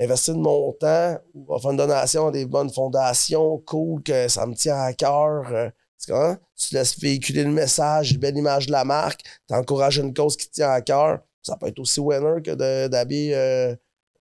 investir 0.00 0.34
de 0.34 0.40
mon 0.40 0.72
temps 0.72 1.18
ou 1.34 1.58
faire 1.58 1.70
une 1.70 1.76
donation 1.76 2.28
à 2.28 2.30
des 2.30 2.46
bonnes 2.46 2.70
fondations, 2.70 3.58
cool, 3.66 4.02
que 4.02 4.28
ça 4.28 4.46
me 4.46 4.54
tient 4.54 4.80
à 4.80 4.94
cœur. 4.94 5.72
Tu 6.04 6.12
comprends? 6.12 6.36
Tu 6.56 6.74
laisses 6.74 6.98
véhiculer 6.98 7.44
le 7.44 7.50
message, 7.50 8.12
une 8.12 8.18
belle 8.18 8.36
image 8.36 8.66
de 8.66 8.72
la 8.72 8.84
marque, 8.84 9.22
tu 9.48 9.54
encourages 9.54 9.98
une 9.98 10.12
cause 10.14 10.36
qui 10.36 10.48
te 10.48 10.54
tient 10.54 10.70
à 10.70 10.80
cœur. 10.80 11.20
Ça 11.42 11.56
peut 11.56 11.66
être 11.66 11.78
aussi 11.78 12.00
winner 12.00 12.40
que 12.42 12.86
d'habiller, 12.88 13.34
euh, 13.34 13.74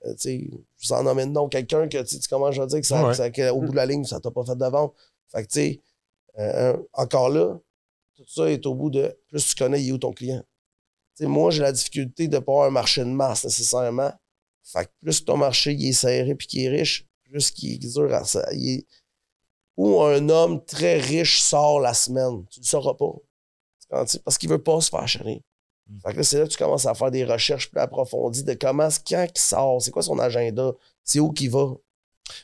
euh, 0.05 0.13
tu 0.13 0.17
sais, 0.19 0.49
je 0.79 0.87
vous 0.87 0.93
en 0.93 1.03
nomme 1.03 1.23
nom, 1.25 1.47
quelqu'un 1.49 1.87
que 1.87 2.01
tu 2.01 2.17
comment 2.29 2.51
je 2.51 2.61
veux 2.61 2.67
dire, 2.67 2.81
que 2.81 2.87
ça, 2.87 3.03
Ouais. 3.03 3.09
que 3.11 3.15
ça- 3.17 3.29
que 3.29 3.49
au 3.51 3.61
bout 3.61 3.71
de 3.71 3.75
la 3.75 3.85
ligne, 3.85 4.05
ça 4.05 4.19
t'a 4.19 4.31
pas 4.31 4.43
fait 4.43 4.55
de 4.57 4.65
vente. 4.65 4.93
Fait 5.31 5.43
que, 5.43 5.47
tu 5.47 5.59
sais, 5.59 5.79
euh, 6.39 6.75
encore 6.93 7.29
là, 7.29 7.57
tout 8.15 8.25
ça 8.27 8.49
est 8.49 8.65
au 8.65 8.73
bout 8.73 8.89
de 8.89 9.15
plus 9.27 9.45
tu 9.45 9.55
connais, 9.55 9.81
il 9.83 9.89
est 9.89 9.91
où 9.91 9.97
ton 9.97 10.11
client. 10.13 10.43
Moi, 11.19 11.51
j'ai 11.51 11.61
la 11.61 11.71
difficulté 11.71 12.27
de 12.27 12.39
pas 12.39 12.51
avoir 12.51 12.67
un 12.67 12.71
marché 12.71 13.01
de 13.01 13.09
masse 13.09 13.43
nécessairement. 13.43 14.11
Fait 14.63 14.85
que 14.85 14.91
plus 15.01 15.23
ton 15.23 15.37
marché 15.37 15.73
il 15.73 15.89
est 15.89 15.93
serré 15.93 16.33
puis 16.35 16.47
qu'il 16.47 16.63
est 16.63 16.69
riche, 16.69 17.05
plus 17.23 17.51
qu'il 17.51 17.73
est 17.73 17.77
dur 17.77 18.11
à 18.13 18.23
ça. 18.23 18.47
il 18.53 18.69
est- 18.79 18.85
Un 19.83 20.29
homme 20.29 20.63
très 20.65 20.99
riche 20.99 21.41
sort 21.41 21.79
la 21.79 21.93
semaine. 21.93 22.45
Tu 22.51 22.59
ne 22.59 22.63
le 22.65 22.67
sauras 22.67 22.93
pas. 22.93 23.13
Parce 23.89 24.37
qu'il 24.37 24.49
veut 24.49 24.61
pas 24.61 24.79
se 24.81 24.89
faire 24.89 25.07
chérir. 25.07 25.39
Là, 26.05 26.23
c'est 26.23 26.39
là 26.39 26.45
que 26.45 26.51
tu 26.51 26.57
commences 26.57 26.85
à 26.85 26.93
faire 26.93 27.11
des 27.11 27.25
recherches 27.25 27.69
plus 27.69 27.79
approfondies 27.81 28.43
de 28.43 28.53
comment, 28.53 28.87
quand 29.07 29.27
il 29.35 29.39
sort, 29.41 29.81
c'est 29.81 29.91
quoi 29.91 30.01
son 30.03 30.17
agenda, 30.19 30.71
c'est 31.03 31.19
où 31.19 31.31
qu'il 31.33 31.49
va. 31.51 31.73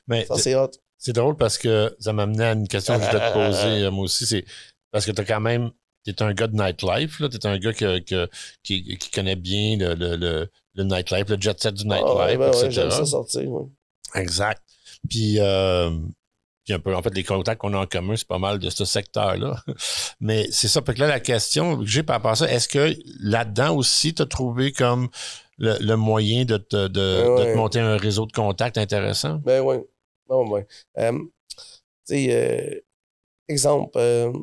Mais 0.07 0.25
Ça, 0.25 0.37
c'est 0.37 0.55
hot. 0.55 0.71
c'est 0.97 1.13
drôle 1.13 1.37
parce 1.37 1.57
que 1.57 1.95
ça 1.99 2.11
m'amenait 2.11 2.43
à 2.43 2.51
une 2.53 2.67
question 2.67 2.97
que 2.97 3.05
je 3.05 3.09
voulais 3.09 3.29
te 3.29 3.33
poser, 3.33 3.83
euh, 3.83 3.91
moi 3.91 4.03
aussi. 4.03 4.25
C'est 4.25 4.43
parce 4.91 5.05
que 5.05 5.11
tu 5.11 5.23
quand 5.23 5.39
même. 5.39 5.71
Tu 6.03 6.11
es 6.11 6.21
un 6.23 6.33
gars 6.33 6.47
de 6.47 6.55
nightlife, 6.55 7.17
tu 7.17 7.23
es 7.37 7.45
un 7.47 7.57
gars 7.57 7.73
que- 7.73 7.99
que- 7.99 8.29
qui, 8.63 8.97
qui 8.97 9.11
connaît 9.11 9.35
bien 9.35 9.77
le, 9.77 9.93
le, 9.93 10.15
le, 10.15 10.49
le 10.73 10.83
nightlife, 10.83 11.27
le 11.29 11.39
jet 11.39 11.57
set 11.61 11.73
du 11.73 11.83
nightlife, 11.85 12.03
Ah 12.07 12.25
ouais, 12.27 12.37
ben 12.37 12.47
etc. 12.49 12.69
j'aime 12.69 12.91
ça 12.91 13.05
sortir. 13.05 13.49
ouais. 13.49 13.65
Exact. 14.15 14.61
Puis, 15.09 15.39
euh, 15.39 15.89
puis 16.67 16.73
un 16.73 16.79
peu, 16.79 16.93
en 16.93 17.01
fait, 17.01 17.15
les 17.15 17.23
contacts 17.23 17.61
qu'on 17.61 17.73
a 17.73 17.77
en 17.77 17.85
commun, 17.85 18.17
c'est 18.17 18.27
pas 18.27 18.39
mal 18.39 18.59
de 18.59 18.69
ce 18.69 18.83
secteur-là. 18.83 19.63
Mais 20.19 20.47
c'est 20.51 20.67
ça. 20.67 20.81
Fait 20.85 20.93
que 20.93 20.99
là, 20.99 21.07
la 21.07 21.21
question 21.21 21.77
que 21.77 21.85
j'ai 21.85 22.03
par 22.03 22.17
rapport 22.17 22.31
à 22.31 22.35
ça, 22.35 22.51
est-ce 22.51 22.67
que 22.67 22.93
là-dedans 23.21 23.73
aussi, 23.73 24.13
tu 24.13 24.21
as 24.21 24.25
trouvé 24.25 24.73
comme 24.73 25.07
le, 25.57 25.77
le 25.79 25.95
moyen 25.95 26.43
de 26.43 26.57
te, 26.57 26.87
de, 26.89 27.25
Ouais. 27.25 27.53
te 27.53 27.55
monter 27.55 27.79
un 27.79 27.95
réseau 27.95 28.25
de 28.25 28.33
contacts 28.33 28.77
intéressant? 28.77 29.35
Ben 29.45 29.61
oui. 29.61 29.77
Non, 30.29 30.45
ben. 30.45 30.65
Euh, 30.97 31.17
tu 31.17 31.63
sais, 32.03 32.27
euh, 32.31 32.81
exemple, 33.47 33.97
euh, 33.97 34.33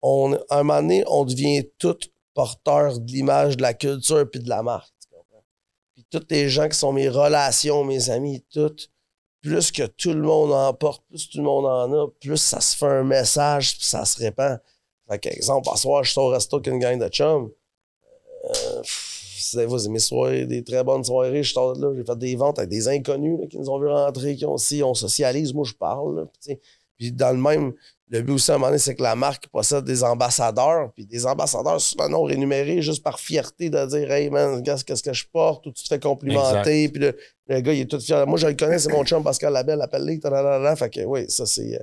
on, 0.00 0.32
à 0.48 0.60
un 0.60 0.62
moment 0.62 0.80
donné, 0.80 1.04
on 1.06 1.26
devient 1.26 1.64
tous 1.78 1.98
porteurs 2.32 2.98
de 2.98 3.12
l'image, 3.12 3.58
de 3.58 3.62
la 3.62 3.74
culture 3.74 4.24
puis 4.30 4.40
de 4.40 4.48
la 4.48 4.62
marque. 4.62 4.90
tu 5.02 5.14
comprends? 5.14 5.44
Puis 5.92 6.06
tous 6.10 6.24
les 6.30 6.48
gens 6.48 6.66
qui 6.66 6.78
sont 6.78 6.94
mes 6.94 7.10
relations, 7.10 7.84
mes 7.84 8.08
amis, 8.08 8.42
tout, 8.50 8.74
plus 9.42 9.72
que 9.72 9.82
tout 9.86 10.12
le 10.12 10.22
monde 10.22 10.52
en 10.52 10.72
porte, 10.72 11.02
plus 11.08 11.28
tout 11.28 11.38
le 11.38 11.44
monde 11.44 11.66
en 11.66 11.92
a, 11.92 12.08
plus 12.20 12.36
ça 12.36 12.60
se 12.60 12.76
fait 12.76 12.86
un 12.86 13.02
message 13.02 13.76
puis 13.76 13.86
ça 13.86 14.04
se 14.04 14.18
répand. 14.18 14.58
Fait 15.10 15.18
qu'exemple, 15.18 15.68
à 15.72 15.76
soir, 15.76 16.04
je 16.04 16.12
suis 16.12 16.20
au 16.20 16.28
resto 16.28 16.56
avec 16.56 16.68
une 16.68 16.78
gang 16.78 16.98
de 16.98 17.08
chums. 17.08 17.50
Euh, 18.44 18.82
c'est 18.84 19.66
mes 19.66 19.98
soirées, 19.98 20.46
des 20.46 20.62
très 20.62 20.82
bonnes 20.84 21.04
soirées. 21.04 21.42
Je 21.42 21.52
sors 21.52 21.76
de 21.76 21.82
là, 21.82 21.92
j'ai 21.94 22.04
fait 22.04 22.18
des 22.18 22.36
ventes 22.36 22.58
avec 22.58 22.70
des 22.70 22.88
inconnus 22.88 23.38
là, 23.40 23.46
qui 23.46 23.58
nous 23.58 23.68
ont 23.68 23.80
vu 23.80 23.88
rentrer, 23.88 24.36
qui 24.36 24.46
ont 24.46 24.54
aussi, 24.54 24.82
on 24.82 24.94
socialise, 24.94 25.52
moi 25.52 25.64
je 25.64 25.74
parle. 25.74 26.16
là. 26.16 26.56
Puis 26.96 27.12
dans 27.12 27.32
le 27.32 27.42
même, 27.42 27.74
le 28.12 28.22
but 28.22 28.32
aussi 28.34 28.50
à 28.50 28.54
un 28.54 28.58
moment 28.58 28.68
donné, 28.68 28.78
c'est 28.78 28.94
que 28.94 29.02
la 29.02 29.16
marque 29.16 29.48
possède 29.48 29.84
des 29.84 30.04
ambassadeurs, 30.04 30.92
puis 30.92 31.06
des 31.06 31.24
ambassadeurs 31.26 31.80
souvent 31.80 32.08
non 32.08 32.22
rémunérés 32.24 32.82
juste 32.82 33.02
par 33.02 33.18
fierté 33.18 33.70
de 33.70 33.86
dire 33.86 34.10
Hey 34.10 34.28
man, 34.30 34.54
regarde 34.56 34.82
qu'est-ce 34.84 35.02
que 35.02 35.12
je 35.12 35.24
porte, 35.32 35.66
ou 35.66 35.72
tu 35.72 35.82
te 35.82 35.88
fais 35.88 35.98
complimenter, 35.98 36.88
puis 36.90 37.00
le, 37.00 37.16
le 37.48 37.60
gars 37.60 37.72
il 37.72 37.80
est 37.80 37.86
tout 37.90 37.98
fier. 38.00 38.26
Moi 38.26 38.38
je 38.38 38.46
le 38.46 38.54
connais, 38.54 38.78
c'est 38.78 38.92
mon 38.92 39.04
chum 39.04 39.24
Pascal 39.24 39.52
Labelle, 39.52 39.80
appelle-le, 39.80 40.76
fait 40.76 40.90
que 40.90 41.00
oui, 41.04 41.24
ça 41.30 41.46
c'est. 41.46 41.74
euh, 41.74 41.82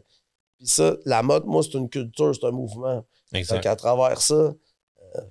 Puis 0.58 0.68
ça, 0.68 0.96
la 1.06 1.24
mode, 1.24 1.46
moi, 1.46 1.64
c'est 1.64 1.78
une 1.78 1.90
culture, 1.90 2.36
c'est 2.36 2.46
un 2.46 2.52
mouvement. 2.52 3.04
Fait 3.32 3.40
Exact. 3.40 3.62
qu'à 3.62 3.76
travers 3.76 4.22
ça, 4.22 4.34
euh, 4.36 4.54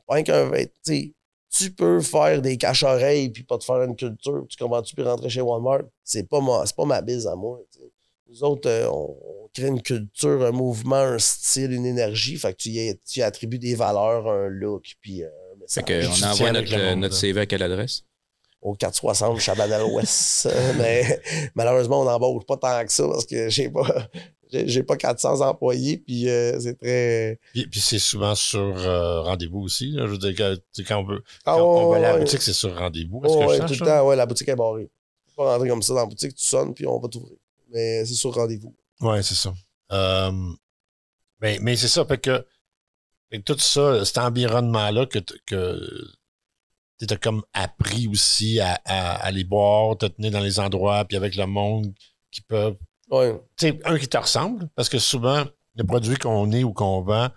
pas 0.06 0.22
qu'un 0.22 0.48
vêt- 0.50 0.66
tu 0.84 0.94
sais, 0.94 1.12
tu 1.50 1.70
peux 1.72 2.00
faire 2.00 2.42
des 2.42 2.56
cache-oreilles 2.56 3.30
puis 3.30 3.42
pas 3.42 3.58
te 3.58 3.64
faire 3.64 3.82
une 3.82 3.94
culture. 3.96 4.46
Tu 4.48 4.56
comprends-tu 4.56 4.94
puis 4.94 5.04
rentrer 5.04 5.28
chez 5.30 5.40
Walmart? 5.40 5.82
C'est 6.04 6.28
pas 6.28 6.40
ma, 6.40 6.64
pas 6.76 6.84
ma 6.84 7.00
bise 7.02 7.26
à 7.26 7.34
moi. 7.36 7.60
Nous 8.28 8.44
autres, 8.44 8.68
euh, 8.68 8.88
on, 8.88 9.16
on 9.44 9.48
crée 9.54 9.68
une 9.68 9.80
culture, 9.82 10.44
un 10.44 10.50
mouvement, 10.50 10.96
un 10.96 11.18
style, 11.18 11.72
une 11.72 11.86
énergie. 11.86 12.36
Fait 12.36 12.52
que 12.52 12.58
tu 12.58 12.68
y, 12.70 12.94
tu 13.06 13.20
y 13.20 13.22
attribues 13.22 13.58
des 13.58 13.74
valeurs, 13.74 14.28
un 14.28 14.48
look, 14.48 14.84
puis 15.00 15.22
euh, 15.22 15.28
Fait 15.68 15.82
que 15.82 16.06
on 16.06 16.30
envoie 16.30 16.52
notre, 16.52 16.74
euh, 16.74 16.94
notre. 16.94 17.14
CV 17.14 17.40
à 17.40 17.46
quelle 17.46 17.62
adresse? 17.62 18.04
Au 18.60 18.74
460 18.74 19.38
Chabanel-Ouest. 19.38 20.46
Euh, 20.46 20.72
mais 20.78 21.20
malheureusement, 21.54 22.02
on 22.02 22.04
n'embauche 22.04 22.44
pas 22.44 22.56
tant 22.56 22.84
que 22.84 22.92
ça 22.92 23.06
parce 23.06 23.24
que 23.24 23.48
j'ai 23.48 23.70
pas, 23.70 24.08
j'ai, 24.50 24.82
pas 24.82 24.96
400 24.96 25.40
employés, 25.40 25.98
puis 25.98 26.28
euh, 26.28 26.58
c'est 26.60 26.78
très... 26.78 27.38
Puis, 27.52 27.66
puis 27.68 27.80
c'est 27.80 27.98
souvent 27.98 28.34
sur 28.34 28.60
euh, 28.60 29.22
rendez-vous 29.22 29.60
aussi. 29.60 29.92
là. 29.92 30.06
Je 30.06 30.12
veux 30.12 30.18
dire, 30.18 30.34
quand 30.86 30.98
on 31.00 31.04
veut, 31.04 31.22
Ah, 31.46 31.54
quand 31.56 31.62
on 31.62 31.90
va 31.90 31.96
à 31.96 32.00
la 32.00 32.14
ouais, 32.14 32.20
boutique, 32.20 32.42
c'est 32.42 32.52
sur 32.52 32.76
rendez-vous. 32.76 33.20
Oh, 33.24 33.46
ouais, 33.46 33.58
tout 33.60 33.72
le 33.72 33.78
temps, 33.78 34.06
ouais, 34.06 34.16
la 34.16 34.26
boutique 34.26 34.48
est 34.48 34.56
barrée. 34.56 34.90
Tu 35.26 35.34
peux 35.36 35.44
pas 35.44 35.52
rentrer 35.54 35.68
comme 35.68 35.82
ça 35.82 35.94
dans 35.94 36.00
la 36.00 36.06
boutique, 36.06 36.34
tu 36.34 36.44
sonnes, 36.44 36.74
puis 36.74 36.86
on 36.86 36.98
va 36.98 37.08
t'ouvrir. 37.08 37.36
Mais 37.68 38.04
c'est 38.04 38.14
sur 38.14 38.34
rendez-vous. 38.34 38.74
Oui, 39.00 39.22
c'est 39.22 39.34
ça. 39.34 39.52
Euh, 39.92 40.32
mais 41.40 41.58
mais 41.60 41.76
c'est 41.76 41.88
ça, 41.88 42.04
fait 42.04 42.18
que, 42.18 42.44
fait 43.30 43.38
que 43.40 43.52
tout 43.52 43.58
ça, 43.58 44.04
cet 44.04 44.18
environnement-là 44.18 45.06
que, 45.06 45.18
que 45.46 45.80
tu 47.00 47.06
as 47.12 47.16
comme 47.16 47.42
appris 47.52 48.08
aussi 48.08 48.58
à, 48.60 48.80
à, 48.84 49.12
à 49.12 49.26
aller 49.26 49.44
boire, 49.44 49.96
te 49.96 50.06
tenir 50.06 50.32
dans 50.32 50.40
les 50.40 50.58
endroits, 50.60 51.04
puis 51.04 51.16
avec 51.16 51.36
le 51.36 51.46
monde 51.46 51.94
qui 52.30 52.40
peuvent. 52.42 52.76
Ouais. 53.10 53.40
Tu 53.56 53.68
sais, 53.68 53.80
un 53.84 53.98
qui 53.98 54.08
te 54.08 54.18
ressemble, 54.18 54.68
parce 54.74 54.88
que 54.88 54.98
souvent, 54.98 55.44
le 55.76 55.84
produit 55.84 56.16
qu'on 56.16 56.50
est 56.52 56.64
ou 56.64 56.72
qu'on 56.72 57.02
vend 57.02 57.28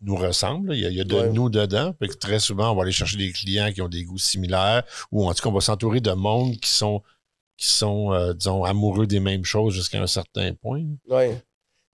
nous 0.00 0.16
ressemble. 0.16 0.74
Il 0.74 0.80
y 0.80 0.86
a, 0.86 0.90
il 0.90 0.96
y 0.96 1.00
a 1.00 1.04
de 1.04 1.14
Ouais. 1.16 1.30
nous 1.32 1.50
dedans. 1.50 1.92
Fait 1.98 2.06
que 2.08 2.14
très 2.14 2.38
souvent, 2.38 2.70
on 2.72 2.76
va 2.76 2.82
aller 2.82 2.92
chercher 2.92 3.16
des 3.16 3.32
clients 3.32 3.72
qui 3.72 3.82
ont 3.82 3.88
des 3.88 4.04
goûts 4.04 4.16
similaires, 4.16 4.84
ou 5.10 5.28
en 5.28 5.34
tout 5.34 5.42
cas, 5.42 5.48
on 5.50 5.52
va 5.52 5.60
s'entourer 5.60 6.00
de 6.00 6.12
monde 6.12 6.56
qui 6.58 6.70
sont 6.70 7.02
qui 7.58 7.66
sont, 7.68 8.12
euh, 8.12 8.32
disons, 8.32 8.64
amoureux 8.64 9.06
des 9.06 9.20
mêmes 9.20 9.44
choses 9.44 9.74
jusqu'à 9.74 10.00
un 10.00 10.06
certain 10.06 10.54
point. 10.54 10.84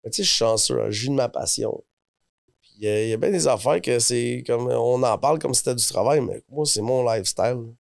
Mais 0.05 0.11
tu 0.11 0.17
sais, 0.19 0.23
je 0.23 0.29
suis 0.29 0.37
chanceux, 0.39 0.81
hein, 0.81 0.91
je 0.91 1.01
vis 1.03 1.09
de 1.09 1.15
ma 1.15 1.29
passion. 1.29 1.83
Puis 2.61 2.73
il 2.79 2.85
y, 2.85 2.89
a- 2.89 3.03
il 3.05 3.09
y 3.09 3.13
a 3.13 3.17
bien 3.17 3.31
des 3.31 3.49
affaires 3.49 3.81
que 3.81 3.99
c'est 3.99 4.45
comme. 4.47 4.69
On 4.69 5.03
en 5.03 5.19
parle 5.19 5.39
comme 5.41 5.55
si 5.55 5.59
c'était 5.59 5.75
du 5.75 5.85
travail, 5.87 6.21
mais 6.21 6.43
moi, 6.51 6.65
c'est 6.67 6.83
mon 6.83 7.03
lifestyle. 7.11 7.73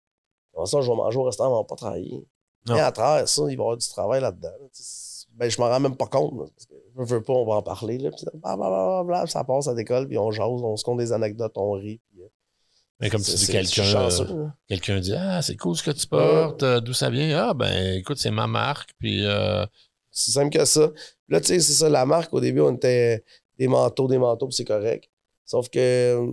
Comme 0.53 0.65
ça, 0.65 0.81
je 0.81 0.89
vais 0.89 0.95
manger 0.95 1.17
au 1.19 1.23
restaurant, 1.23 1.57
va 1.57 1.63
pas 1.65 1.75
travailler. 1.75 2.25
Mais 2.69 2.79
à 2.79 2.91
travers 2.93 3.27
ça, 3.27 3.41
il 3.41 3.45
va 3.45 3.51
y 3.51 3.53
avoir 3.55 3.75
du 3.77 3.87
travail 3.89 4.21
là-dedans. 4.21 4.49
là. 4.59 4.67
Ben, 5.35 5.49
je 5.49 5.59
m'en 5.59 5.67
rends 5.67 5.79
même 5.79 5.97
pas 5.97 6.05
compte. 6.07 6.33
là, 6.39 6.45
parce 6.55 6.65
que 6.67 6.75
je 6.97 7.15
veux 7.15 7.23
pas, 7.23 7.33
on 7.33 7.45
va 7.45 7.55
en 7.55 7.61
parler. 7.63 7.97
Là, 7.97 8.11
puis 8.11 8.19
ça, 8.21 8.31
blablabla, 8.35 9.25
ça 9.27 9.43
passe 9.43 9.67
à 9.67 9.73
l'école, 9.73 10.07
puis 10.07 10.17
on 10.17 10.31
jase, 10.31 10.47
on 10.47 10.77
se 10.77 10.83
compte 10.85 10.99
des 10.99 11.11
anecdotes, 11.11 11.57
on 11.57 11.71
rit. 11.71 11.99
Puis, 12.11 12.21
euh, 12.21 12.27
Mais 13.03 13.09
comme 13.09 13.21
tu 13.21 13.31
dis, 13.31 13.47
quelqu'un 13.47 13.83
euh, 14.95 14.99
dit 15.01 15.13
Ah, 15.13 15.41
c'est 15.41 15.57
cool 15.57 15.75
ce 15.75 15.83
que 15.83 15.91
tu 15.91 16.07
portes, 16.07 16.63
euh, 16.63 16.79
d'où 16.79 16.93
ça 16.93 17.09
vient? 17.09 17.49
Ah, 17.49 17.53
ben 17.53 17.95
écoute, 17.97 18.17
c'est 18.17 18.31
ma 18.31 18.47
marque. 18.47 18.91
Puis 18.97 19.25
euh, 19.25 19.65
C'est 20.09 20.31
simple 20.31 20.57
que 20.57 20.63
ça. 20.63 20.87
Puis 20.87 21.03
Là, 21.27 21.41
tu 21.41 21.47
sais, 21.47 21.59
c'est 21.59 21.73
ça, 21.73 21.89
la 21.89 22.05
marque, 22.05 22.33
au 22.33 22.39
début, 22.39 22.61
on 22.61 22.73
était 22.73 23.23
des 23.59 23.67
manteaux, 23.67 24.07
des 24.07 24.17
manteaux, 24.17 24.47
puis 24.47 24.55
c'est 24.55 24.63
correct. 24.63 25.09
Sauf 25.45 25.67
que, 25.69 25.79
euh, 25.79 26.31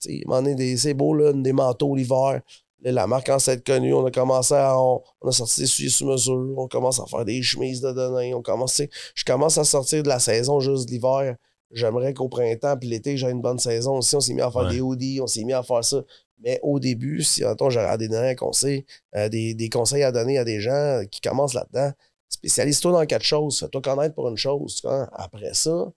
tu 0.00 0.20
sais, 0.20 0.22
à 0.28 0.76
c'est 0.76 0.94
beau, 0.94 1.14
là, 1.14 1.32
des 1.32 1.52
manteaux 1.52 1.94
l'hiver. 1.94 2.40
La 2.84 3.06
marque, 3.06 3.26
quand 3.26 3.38
ça 3.38 3.52
a 3.52 3.54
été 3.54 3.62
connue, 3.62 3.94
on 3.94 4.04
a 4.04 4.10
commencé 4.10 4.54
à. 4.54 4.76
On, 4.76 5.00
on 5.20 5.28
a 5.28 5.32
sorti 5.32 5.60
des 5.60 5.66
souliers 5.68 5.88
sur 5.90 6.08
mesure, 6.08 6.54
on 6.56 6.66
commence 6.66 6.98
à 6.98 7.06
faire 7.06 7.24
des 7.24 7.40
chemises 7.40 7.80
de 7.80 7.92
données, 7.92 8.34
on 8.34 8.42
commence, 8.42 8.82
je 9.14 9.24
commence 9.24 9.56
à 9.58 9.62
sortir 9.62 10.02
de 10.02 10.08
la 10.08 10.18
saison 10.18 10.58
juste 10.58 10.88
de 10.88 10.90
l'hiver. 10.90 11.36
J'aimerais 11.72 12.14
qu'au 12.14 12.28
printemps 12.28 12.76
puis 12.76 12.88
l'été, 12.88 13.16
j'ai 13.16 13.30
une 13.30 13.40
bonne 13.40 13.58
saison 13.58 13.98
aussi. 13.98 14.14
On 14.16 14.20
s'est 14.20 14.34
mis 14.34 14.40
à 14.42 14.50
faire 14.50 14.62
Ouais. 14.62 14.72
des 14.72 14.80
hoodies, 14.80 15.20
on 15.20 15.26
s'est 15.26 15.44
mis 15.44 15.52
à 15.52 15.62
faire 15.62 15.84
ça. 15.84 16.02
Mais 16.40 16.58
au 16.62 16.78
début, 16.80 17.22
si 17.22 17.44
attends, 17.44 17.70
j'aurais 17.70 17.96
des, 17.98 18.12
à 18.14 18.34
conseils, 18.34 18.84
euh, 19.14 19.28
des, 19.28 19.54
des 19.54 19.68
conseils 19.68 20.02
à 20.02 20.10
donner 20.12 20.38
à 20.38 20.44
des 20.44 20.60
gens 20.60 21.02
qui 21.10 21.20
commencent 21.20 21.54
là-dedans, 21.54 21.92
spécialise-toi 22.28 22.92
dans 22.92 23.06
quelque 23.06 23.24
chose, 23.24 23.60
fais-toi 23.60 23.80
connaître 23.80 24.14
pour 24.14 24.28
une 24.28 24.36
chose. 24.36 24.80
Après 25.12 25.54
ça, 25.54 25.92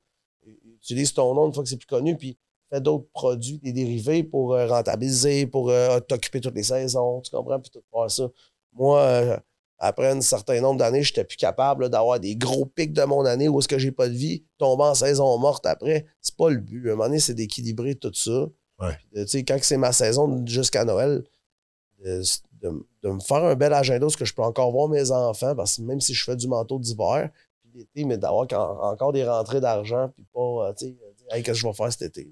utilise 0.81 1.13
ton 1.13 1.33
nom 1.33 1.47
une 1.47 1.53
fois 1.53 1.63
que 1.63 1.69
c'est 1.69 1.77
plus 1.77 1.87
connu, 1.87 2.15
puis 2.15 2.37
fais 2.69 2.79
d'autres 2.81 3.07
produits, 3.13 3.57
des 3.59 3.73
dérivés 3.73 4.23
pour 4.23 4.53
euh, 4.53 4.67
rentabiliser, 4.67 5.47
pour 5.47 5.69
euh, 5.69 5.99
t'occuper 5.99 6.41
toutes 6.41 6.55
les 6.55 6.63
saisons, 6.63 7.21
tu 7.21 7.31
comprends, 7.31 7.59
puis 7.59 7.71
tout 7.71 7.81
faire 7.91 8.11
ça. 8.11 8.29
Moi, 8.73 8.99
euh, 9.01 9.37
après 9.77 10.07
un 10.11 10.21
certain 10.21 10.61
nombre 10.61 10.79
d'années, 10.79 11.03
j'étais 11.03 11.23
plus 11.25 11.37
capable 11.37 11.89
d'avoir 11.89 12.19
des 12.19 12.35
gros 12.35 12.65
pics 12.65 12.93
de 12.93 13.03
mon 13.03 13.25
année 13.25 13.49
où 13.49 13.59
est-ce 13.59 13.67
que 13.67 13.77
j'ai 13.77 13.91
pas 13.91 14.07
de 14.07 14.13
vie, 14.13 14.43
tomber 14.57 14.83
en 14.83 14.95
saison 14.95 15.37
morte 15.37 15.65
après. 15.65 16.05
C'est 16.21 16.35
pas 16.35 16.49
le 16.49 16.57
but. 16.57 16.87
À 16.87 16.93
un 16.93 16.95
moment 16.95 17.05
donné, 17.05 17.19
c'est 17.19 17.33
d'équilibrer 17.33 17.95
tout 17.95 18.13
ça. 18.13 18.47
Ouais. 18.79 19.25
Puis, 19.25 19.45
quand 19.45 19.57
c'est 19.61 19.77
ma 19.77 19.91
saison 19.91 20.45
jusqu'à 20.45 20.85
Noël, 20.85 21.23
de, 22.03 22.21
de- 22.61 22.85
de 23.03 23.09
me 23.09 23.19
faire 23.19 23.43
un 23.43 23.55
bel 23.55 23.73
agenda 23.73 24.05
où 24.05 24.09
est-ce 24.09 24.17
que 24.17 24.25
je 24.25 24.33
peux 24.33 24.41
encore 24.43 24.71
voir 24.71 24.87
mes 24.89 25.11
enfants, 25.11 25.55
parce 25.55 25.77
que 25.77 25.81
même 25.81 26.01
si 26.01 26.13
je 26.13 26.23
fais 26.23 26.35
du 26.35 26.47
manteau 26.47 26.79
d'hiver, 26.79 27.29
puis 27.61 27.71
l'été, 27.73 28.05
mais 28.05 28.17
d'avoir 28.17 28.47
encore 28.83 29.11
des 29.13 29.23
rentrées 29.23 29.61
d'argent, 29.61 30.09
puis 30.13 30.25
pas, 30.33 30.39
euh, 30.69 30.73
tu 30.73 30.85
sais, 30.85 30.91
dire, 30.91 31.27
hey, 31.31 31.43
qu'est-ce 31.43 31.57
que 31.61 31.61
je 31.61 31.67
vais 31.67 31.73
faire 31.73 31.91
cet 31.91 32.01
été? 32.17 32.31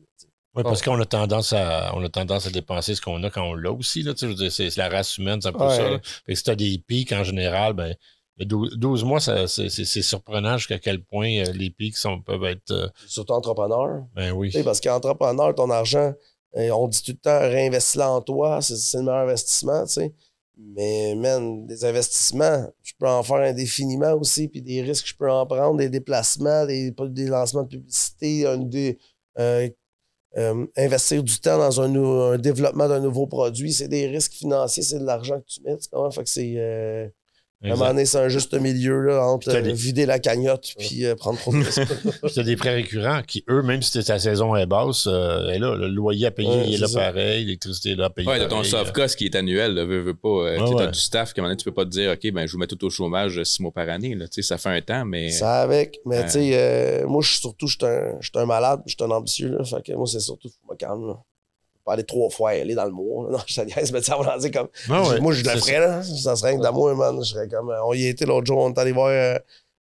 Oui, 0.55 0.61
parce 0.63 0.81
qu'on 0.83 0.99
a 1.01 1.05
tendance 1.05 1.51
à 1.53 1.91
on 1.95 2.03
a 2.03 2.09
tendance 2.09 2.45
à 2.45 2.51
dépenser 2.51 2.93
ce 2.95 3.01
qu'on 3.01 3.23
a 3.23 3.29
quand 3.31 3.43
on 3.43 3.53
l'a 3.55 3.71
aussi. 3.71 4.03
Là, 4.03 4.13
c'est 4.15 4.75
la 4.77 4.89
race 4.89 5.17
humaine, 5.17 5.41
c'est 5.41 5.47
un 5.49 5.53
peu 5.53 5.63
Ouais. 5.65 5.75
ça. 5.75 5.89
là. 5.89 5.99
Fait 6.25 6.33
que 6.33 6.35
si 6.37 6.43
tu 6.43 6.49
as 6.51 6.55
des 6.55 6.77
pics 6.85 7.11
en 7.11 7.23
général, 7.23 7.73
ben, 7.73 7.95
le 8.37 8.45
dou- 8.45 8.69
12, 8.75 9.03
mois, 9.03 9.19
ça- 9.19 9.47
c'est 9.47 9.69
surprenant 10.01 10.57
jusqu'à 10.57 10.77
quel 10.79 11.03
point 11.03 11.29
euh, 11.39 11.51
les 11.53 11.69
pics 11.71 11.97
sont, 11.97 12.21
peuvent 12.21 12.43
être. 12.45 12.71
euh, 12.71 12.87
Surtout 13.07 13.33
entrepreneur. 13.33 14.03
ben 14.15 14.31
oui. 14.31 14.49
Tu 14.51 14.57
sais, 14.59 14.63
parce 14.63 14.79
qu'entrepreneur, 14.79 15.55
ton 15.55 15.69
argent, 15.71 16.13
euh, 16.57 16.69
on 16.71 16.87
dit 16.87 17.01
tout 17.03 17.11
le 17.11 17.17
temps, 17.17 17.39
réinvestis-le 17.39 18.03
en 18.03 18.21
toi, 18.21 18.61
c'est 18.61 18.75
c'est 18.75 18.97
le 18.97 19.03
meilleur 19.05 19.21
investissement, 19.21 19.85
tu 19.85 19.93
sais. 19.93 20.13
Mais, 20.55 21.15
man, 21.15 21.65
des 21.65 21.83
investissements, 21.83 22.67
je 22.83 22.93
peux 22.99 23.07
en 23.07 23.23
faire 23.23 23.37
indéfiniment 23.37 24.13
aussi, 24.13 24.47
puis 24.47 24.61
des 24.61 24.83
risques, 24.83 25.07
je 25.07 25.15
peux 25.15 25.31
en 25.31 25.47
prendre, 25.47 25.77
des 25.77 25.89
déplacements, 25.89 26.67
des, 26.67 26.91
des 26.91 27.25
lancements 27.25 27.63
de 27.63 27.69
publicité, 27.69 28.45
un, 28.45 28.57
des, 28.59 28.99
euh, 29.39 29.67
euh, 30.37 30.65
investir 30.77 31.23
du 31.23 31.39
temps 31.39 31.57
dans 31.57 31.81
un, 31.81 31.93
un 32.33 32.37
développement 32.37 32.87
d'un 32.87 32.99
nouveau 32.99 33.27
produit, 33.27 33.73
c'est 33.73 33.87
des 33.87 34.07
risques 34.07 34.33
financiers, 34.33 34.83
c'est 34.83 34.99
de 34.99 35.05
l'argent 35.05 35.39
que 35.39 35.45
tu 35.47 35.61
mets, 35.63 35.77
tu? 35.77 36.09
Fait 36.11 36.23
que 36.23 36.29
c'est... 36.29 36.53
euh, 36.57 37.07
à 37.63 37.67
un 37.73 37.75
moment 37.77 37.87
donné, 37.91 38.05
c'est 38.05 38.17
un 38.17 38.27
juste 38.29 38.53
milieu 38.53 38.99
là, 39.01 39.25
entre 39.25 39.49
euh, 39.49 39.61
des- 39.61 39.73
vider 39.73 40.05
la 40.05 40.19
cagnotte 40.19 40.73
puis 40.77 41.05
euh, 41.05 41.15
prendre 41.15 41.39
trop 41.39 41.51
de 41.53 41.63
risques. 41.63 41.81
Puis 42.23 42.31
t'as 42.35 42.43
des 42.43 42.55
prêts 42.55 42.73
récurrents 42.75 43.21
qui, 43.25 43.43
eux, 43.49 43.61
même 43.61 43.81
si 43.81 44.03
ta 44.03 44.19
saison 44.19 44.55
est 44.55 44.65
basse, 44.65 45.07
euh, 45.07 45.49
est 45.49 45.59
là. 45.59 45.75
Le 45.75 45.87
loyer 45.87 46.27
à 46.27 46.31
payer 46.31 46.49
Ouais, 46.49 46.63
il 46.67 46.73
est 46.75 46.77
là 46.77 46.87
ça. 46.87 46.99
pareil, 46.99 47.45
l'électricité 47.45 47.91
est 47.91 47.95
là 47.95 48.05
à 48.05 48.09
payer. 48.09 48.27
Ouais, 48.27 48.37
t'as 48.39 48.45
ton 48.45 48.57
pareil, 48.57 48.69
soft 48.71 48.91
cost 48.93 49.15
qui 49.17 49.25
est 49.25 49.35
annuel, 49.35 49.73
là, 49.73 49.85
veux, 49.85 50.01
veux 50.01 50.13
pas. 50.13 50.27
euh, 50.29 50.57
tu 50.57 50.63
t'as 50.75 50.85
ouais. 50.85 50.91
du 50.91 50.99
staff, 50.99 51.33
qu'à 51.33 51.41
un 51.41 51.43
moment 51.43 51.51
donné, 51.53 51.57
tu 51.57 51.65
peux 51.65 51.73
pas 51.73 51.85
te 51.85 51.89
dire, 51.89 52.11
OK, 52.11 52.31
ben, 52.31 52.45
je 52.47 52.51
vous 52.53 52.57
mets 52.59 52.67
tout 52.67 52.83
au 52.85 52.89
chômage 52.89 53.41
six 53.43 53.61
mois 53.61 53.71
par 53.71 53.87
année, 53.89 54.15
là. 54.15 54.27
Tu 54.27 54.41
sais, 54.41 54.47
ça 54.47 54.57
fait 54.57 54.69
un 54.69 54.81
temps, 54.81 55.05
mais. 55.05 55.29
Ça 55.31 55.61
avec. 55.61 55.99
Mais 56.05 56.17
Ouais. 56.19 56.25
tu 56.25 56.31
sais, 56.31 56.51
euh, 56.53 57.07
moi, 57.07 57.21
je 57.23 57.29
suis 57.31 57.39
surtout, 57.39 57.67
je 57.67 57.77
suis 57.77 57.85
un, 57.85 58.15
je 58.19 58.25
suis 58.29 58.39
un 58.39 58.45
malade, 58.45 58.81
je 58.85 58.91
suis 58.97 59.03
un 59.03 59.11
ambitieux. 59.11 59.49
Là, 59.57 59.63
fait 59.63 59.81
que 59.85 59.93
moi, 59.93 60.05
c'est 60.07 60.19
surtout, 60.19 60.49
faut 60.49 60.71
me 60.73 60.77
calme. 60.77 61.07
Là. 61.07 61.17
Pas 61.85 61.93
aller 61.93 62.03
trois 62.05 62.29
fois 62.29 62.51
aller 62.51 62.75
dans 62.75 62.85
le 62.85 62.91
mois. 62.91 63.25
là. 63.29 63.37
Non, 63.37 63.43
je 63.45 63.61
te 63.61 63.65
niaise, 63.65 63.91
mais 63.91 63.99
tu 63.99 64.05
sais, 64.05 64.13
on 64.17 64.21
va 64.21 64.37
dire 64.37 64.51
comme. 64.51 64.67
Ah 64.89 65.01
ouais, 65.09 65.19
moi, 65.19 65.33
je 65.33 65.43
le 65.43 65.49
ferais, 65.49 65.79
là. 65.79 66.01
Ça 66.03 66.35
serait 66.35 66.49
rien 66.51 66.57
que 66.59 66.63
d'amour, 66.63 66.95
man. 66.95 67.17
Je 67.21 67.29
serais 67.29 67.47
comme. 67.49 67.69
euh, 67.69 67.83
On 67.85 67.93
y 67.93 68.05
était 68.07 68.25
l'autre 68.25 68.45
jour, 68.47 68.57
on 68.59 68.71
est 68.73 68.77
allé 68.79 68.91
voir 68.93 69.07
euh, 69.09 69.37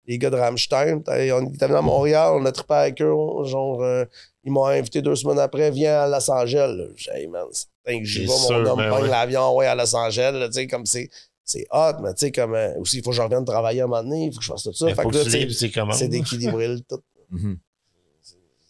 les 0.07 0.19
gars 0.19 0.31
de 0.31 0.37
Rammstein. 0.37 1.03
On 1.07 1.13
est 1.13 1.63
allé 1.63 1.75
à 1.75 1.81
Montréal, 1.81 2.33
on 2.35 2.45
a 2.45 2.51
trippé 2.53 2.75
avec 2.75 3.01
eux. 3.03 3.15
Genre, 3.45 3.83
euh, 3.83 4.05
ils 4.45 4.51
m'ont 4.51 4.67
invité 4.67 5.01
deux 5.01 5.15
semaines 5.15 5.39
après, 5.39 5.71
viens 5.71 6.01
à 6.01 6.09
Los 6.09 6.29
Angeles. 6.31 6.77
J'ai 6.97 7.13
dit, 7.13 7.19
hey, 7.21 7.27
man, 7.29 7.45
c'est 7.53 7.99
que 7.99 8.05
j'y 8.05 8.21
vais, 8.27 8.27
mon 8.27 8.67
homme 8.67 8.79
ben 8.79 8.93
ouais. 9.01 9.09
l'avion, 9.09 9.55
ouais, 9.57 9.67
à 9.67 9.75
Los 9.77 9.95
Angeles. 9.95 10.33
là, 10.33 10.49
Tu 10.49 10.55
sais, 10.55 10.67
comme 10.67 10.87
c'est. 10.87 11.09
C'est 11.45 11.67
hot, 11.73 12.01
mais 12.03 12.15
tu 12.15 12.21
sais, 12.27 12.33
comme. 12.33 12.55
euh, 12.55 12.79
aussi, 12.79 12.99
il 12.99 13.03
faut 13.05 13.11
que 13.11 13.17
je 13.17 13.23
revienne 13.23 13.45
travailler 13.45 13.81
à 13.81 13.85
un 13.85 13.87
moment 13.89 14.03
donné, 14.03 14.27
il 14.27 14.33
faut 14.33 14.39
que 14.39 14.45
je 14.45 14.51
fasse 14.53 14.63
tout 14.63 14.73
ça. 14.73 14.87
Mais 14.87 14.95
Fait 14.95 15.03
faut 15.03 15.11
que 15.11 15.17
là, 15.19 15.93
c'est 15.93 16.09
d'équilibrer 16.09 16.69
le 16.69 16.81
tout. 16.81 17.01
Mhm. 17.31 17.59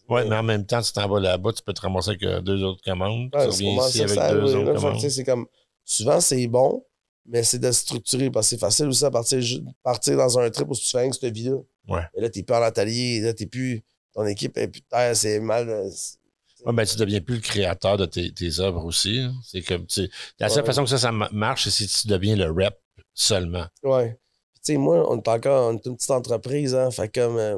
Ouais, 0.09 0.25
mais 0.25 0.35
en 0.35 0.43
même 0.43 0.65
temps, 0.65 0.81
tu 0.81 0.91
t'en 0.91 1.07
vas 1.07 1.19
là-bas, 1.19 1.53
tu 1.53 1.63
peux 1.63 1.73
te 1.73 1.81
ramasser 1.81 2.09
avec 2.09 2.23
euh, 2.23 2.41
deux 2.41 2.61
autres 2.63 2.81
commandes. 2.83 3.29
Ouais, 3.33 3.45
tu 3.47 3.51
c'est 3.53 3.63
reviens 3.65 3.69
vraiment 3.75 3.87
ici 3.87 3.97
ça, 3.97 4.03
avec 4.25 4.41
deux 4.41 4.55
autres 4.55 4.73
commandes. 4.73 4.99
c'est 5.09 5.23
comme 5.23 5.45
souvent 5.85 6.19
c'est 6.21 6.47
bon, 6.47 6.85
mais 7.25 7.43
c'est 7.43 7.59
de 7.59 7.71
structurer 7.71 8.29
parce 8.29 8.47
que 8.47 8.49
c'est 8.51 8.59
facile 8.59 8.87
aussi 8.87 9.05
à 9.05 9.11
partir, 9.11 9.39
partir 9.81 10.17
dans 10.17 10.37
un 10.39 10.49
trip 10.49 10.67
où 10.69 10.75
tu 10.75 10.85
fais 10.89 10.99
rien 10.99 11.09
que 11.09 11.15
cette 11.15 11.33
vie-là. 11.33 11.55
Ouais. 11.87 12.01
Et 12.15 12.21
là, 12.21 12.29
t'es 12.29 12.43
plus 12.43 12.53
en 12.55 12.61
atelier, 12.61 13.21
là, 13.21 13.33
t'es 13.33 13.45
plus. 13.45 13.81
Ton 14.13 14.25
équipe 14.25 14.57
est 14.57 14.67
plus 14.67 14.81
terre, 14.81 15.15
c'est 15.15 15.39
mal. 15.39 15.69
euh, 15.69 15.89
c'est- 15.89 16.17
Ouais, 16.65 16.71
ben, 16.73 16.85
tu 16.85 16.95
deviens 16.97 17.19
plus 17.19 17.35
le 17.35 17.41
créateur 17.41 17.97
de 17.97 18.05
tes, 18.05 18.31
tes 18.31 18.59
œuvres 18.59 18.85
aussi. 18.85 19.19
hein. 19.19 19.33
C'est 19.45 19.61
comme, 19.61 19.85
tu 19.87 20.09
la 20.39 20.47
seule 20.49 20.59
Ouais. 20.61 20.65
façon 20.67 20.83
que 20.83 20.89
ça, 20.89 20.97
ça 20.97 21.11
ma- 21.11 21.29
marche, 21.31 21.63
c'est 21.67 21.87
si 21.87 22.01
tu 22.03 22.07
deviens 22.07 22.35
le 22.37 22.49
rep 22.51 22.77
seulement. 23.13 23.65
Puis, 23.81 23.89
Tu 23.91 24.73
sais, 24.73 24.77
moi, 24.77 25.05
on 25.11 25.17
est 25.17 25.27
encore 25.27 25.69
on 25.69 25.77
est 25.77 25.85
une 25.85 25.95
petite 25.97 26.11
entreprise, 26.11 26.73
hein. 26.75 26.89
Fait 26.91 27.09
comme. 27.13 27.37
euh, 27.37 27.57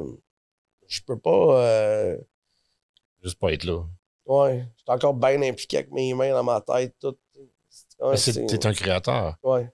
je 0.88 1.00
peux 1.06 1.18
pas. 1.18 1.60
euh, 1.62 2.16
Juste 3.26 3.38
pas 3.40 3.52
être 3.52 3.64
là. 3.64 3.82
ouais. 4.26 4.58
Je 4.76 4.82
suis 4.82 4.84
encore 4.96 5.14
bien 5.14 5.42
impliqué 5.42 5.78
avec 5.78 5.90
mes 5.92 6.14
mains 6.14 6.30
dans 6.32 6.44
ma 6.44 6.60
tête, 6.60 6.94
tout. 7.00 7.16
Ouais, 8.00 8.10
Mais 8.12 8.16
c'est- 8.16 8.32
c'est- 8.32 8.46
T'es 8.46 8.66
un 8.66 8.72
créateur. 8.72 9.36
Ouais. 9.42 9.68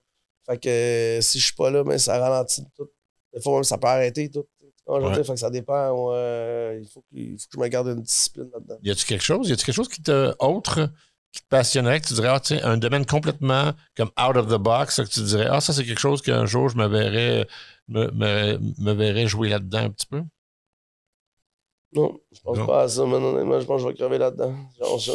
Fait 0.47 0.59
que 0.59 0.69
euh, 0.69 1.21
si 1.21 1.39
je 1.39 1.45
suis 1.45 1.55
pas 1.55 1.71
là, 1.71 1.85
mais 1.85 1.99
ça 1.99 2.19
ralentit 2.19 2.65
tout. 2.77 2.89
Des 3.33 3.41
fois, 3.41 3.55
même, 3.55 3.65
ça 3.65 3.77
peut 3.79 3.87
arrêter 3.89 4.31
tout. 4.31 4.45
Ouais. 4.87 5.23
Fait 5.23 5.35
que 5.35 5.37
ça 5.39 5.51
dépend. 5.51 6.13
il, 6.73 6.87
faut 6.93 7.01
que, 7.03 7.07
il 7.13 7.39
faut 7.39 7.47
que 7.49 7.55
je 7.55 7.59
me 7.61 7.69
garde 7.69 7.89
une 7.89 8.03
discipline 8.03 8.51
là-dedans. 8.53 8.79
Y 8.83 8.91
a-tu 8.91 9.05
quelque 9.07 9.23
chose? 9.23 9.49
Y 9.49 9.53
a-tu 9.53 9.65
quelque 9.65 9.75
chose 9.75 9.89
qui 9.89 10.03
te, 10.03 10.35
autre, 10.41 10.91
qui 11.31 11.41
te 11.43 11.47
passionnerait, 11.49 12.01
que 12.01 12.07
tu 12.09 12.15
dirais, 12.15 12.29
ah, 12.31 12.41
sais, 12.43 12.61
un 12.63 12.77
domaine 12.77 13.07
complètement 13.07 13.73
comme 13.97 14.11
out 14.21 14.37
of 14.37 14.49
the 14.49 14.59
box, 14.59 14.97
que 14.97 15.09
tu 15.09 15.23
dirais, 15.23 15.47
ah, 15.51 15.61
ça, 15.61 15.73
c'est 15.73 15.85
quelque 15.85 16.01
chose 16.01 16.21
qu'un 16.23 16.47
jour, 16.47 16.69
je 16.69 16.77
me 16.77 16.87
verrais, 16.89 17.47
me, 17.89 18.11
me, 18.11 18.59
me 18.79 18.93
verrais 18.93 19.27
jouer 19.29 19.49
là-dedans 19.51 19.79
un 19.85 19.91
petit 19.91 20.07
peu? 20.07 20.23
Non, 21.95 22.19
je 22.33 22.41
pense 22.41 22.57
Non. 22.59 22.67
pas 22.67 22.83
à 22.85 22.89
ça, 22.89 23.05
mais 23.05 23.15
honnêtement, 23.15 23.61
je 23.61 23.67
pense 23.67 23.77
que 23.83 23.83
je 23.83 23.89
vais 23.89 23.95
crever 23.95 24.19
là-dedans. 24.19 24.55
Ça- 24.79 25.13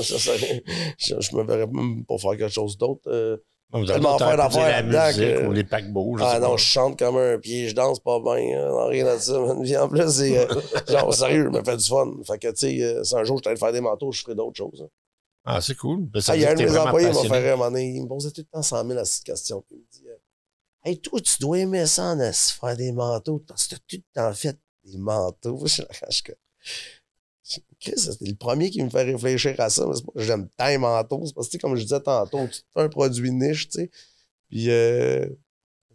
je, 0.97 1.15
je 1.19 1.35
me 1.35 1.43
verrais 1.43 1.65
même 1.67 2.05
pas 2.05 2.17
faire 2.17 2.31
quelque 2.37 2.49
chose 2.49 2.77
d'autre. 2.77 3.01
euh. 3.07 3.37
Vous 3.73 3.83
Tellement 3.85 4.17
faire 4.17 4.37
d'affaires 4.37 4.81
là-dedans 4.83 5.09
que- 5.17 5.47
ou 5.47 5.51
les 5.51 5.65
paquebots, 5.65 6.15
je 6.17 6.23
Ah 6.23 6.39
non, 6.39 6.51
pas. 6.51 6.55
je 6.57 6.63
chante 6.63 6.97
comme 6.97 7.17
un 7.17 7.37
pied, 7.37 7.67
je 7.67 7.75
danse 7.75 7.99
pas 7.99 8.17
bien, 8.21 8.65
non, 8.65 8.87
rien 8.87 9.05
à 9.07 9.17
dire. 9.17 9.41
man. 9.41 9.61
Puis 9.61 9.75
en 9.75 9.89
plus, 9.89 10.09
c'est. 10.09 10.37
euh, 10.37 10.47
genre, 10.87 11.13
sérieux, 11.13 11.49
je 11.51 11.57
me 11.59 11.63
fais 11.63 11.75
du 11.75 11.83
fun. 11.83 12.13
Fait 12.25 12.37
que, 12.39 12.47
tu 12.49 12.55
sais, 12.57 12.81
euh, 12.81 13.03
si 13.03 13.13
un 13.15 13.23
jour 13.25 13.37
je 13.39 13.43
t'allais 13.43 13.57
faire 13.57 13.73
des 13.73 13.81
manteaux, 13.81 14.11
je 14.13 14.21
ferais 14.21 14.35
d'autres 14.35 14.55
choses. 14.55 14.81
hein. 14.83 14.89
Ah, 15.43 15.59
c'est 15.61 15.75
cool. 15.75 16.05
Ben, 16.05 16.21
ça 16.21 16.31
Ah, 16.33 16.35
il 16.37 16.41
y 16.43 16.45
a 16.45 16.51
un 16.51 16.55
de 16.55 16.63
mes 16.63 16.77
employés 16.77 17.09
qui 17.09 17.27
m'a 17.27 17.35
fait 17.41 17.53
rire. 17.53 17.69
Il 17.79 18.03
me 18.03 18.07
posait 18.07 18.31
tout 18.31 18.41
le 18.41 18.45
temps 18.45 18.61
100 18.61 18.85
000 18.87 18.99
à 18.99 19.05
cette 19.05 19.23
question. 19.23 19.61
Puis 19.67 19.75
il 19.77 19.79
me 19.79 19.85
dit 19.91 20.07
euh, 20.09 20.17
Hey, 20.89 20.99
toi, 20.99 21.19
tu 21.19 21.33
dois 21.41 21.57
aimer 21.59 21.85
ça, 21.87 22.13
en 22.13 22.31
faire 22.33 22.77
des 22.77 22.91
manteaux, 22.93 23.43
parce 23.45 23.65
que 23.67 23.75
t'as 23.75 23.81
tout 23.87 23.97
le 23.97 24.21
temps 24.21 24.33
fait 24.33 24.57
des 24.85 24.97
manteaux. 24.97 25.59
Je 25.65 25.83
suis 26.09 26.23
je 27.79 27.91
c'était 27.95 28.25
le 28.25 28.35
premier 28.35 28.69
qui 28.69 28.83
me 28.83 28.89
fait 28.89 29.03
réfléchir 29.03 29.55
à 29.59 29.69
ça. 29.69 29.85
J'aime 30.15 30.49
tant 30.57 30.67
les 30.67 30.77
manteaux. 30.77 31.23
C'est 31.25 31.33
parce 31.33 31.47
que, 31.47 31.57
comme 31.57 31.75
je 31.75 31.83
disais 31.83 31.99
tantôt, 32.01 32.47
tu 32.47 32.59
fais 32.75 32.81
un 32.83 32.89
produit 32.89 33.31
niche, 33.31 33.69
tu 33.69 33.79
sais. 33.79 33.91
Puis, 34.49 34.69
euh, 34.69 35.27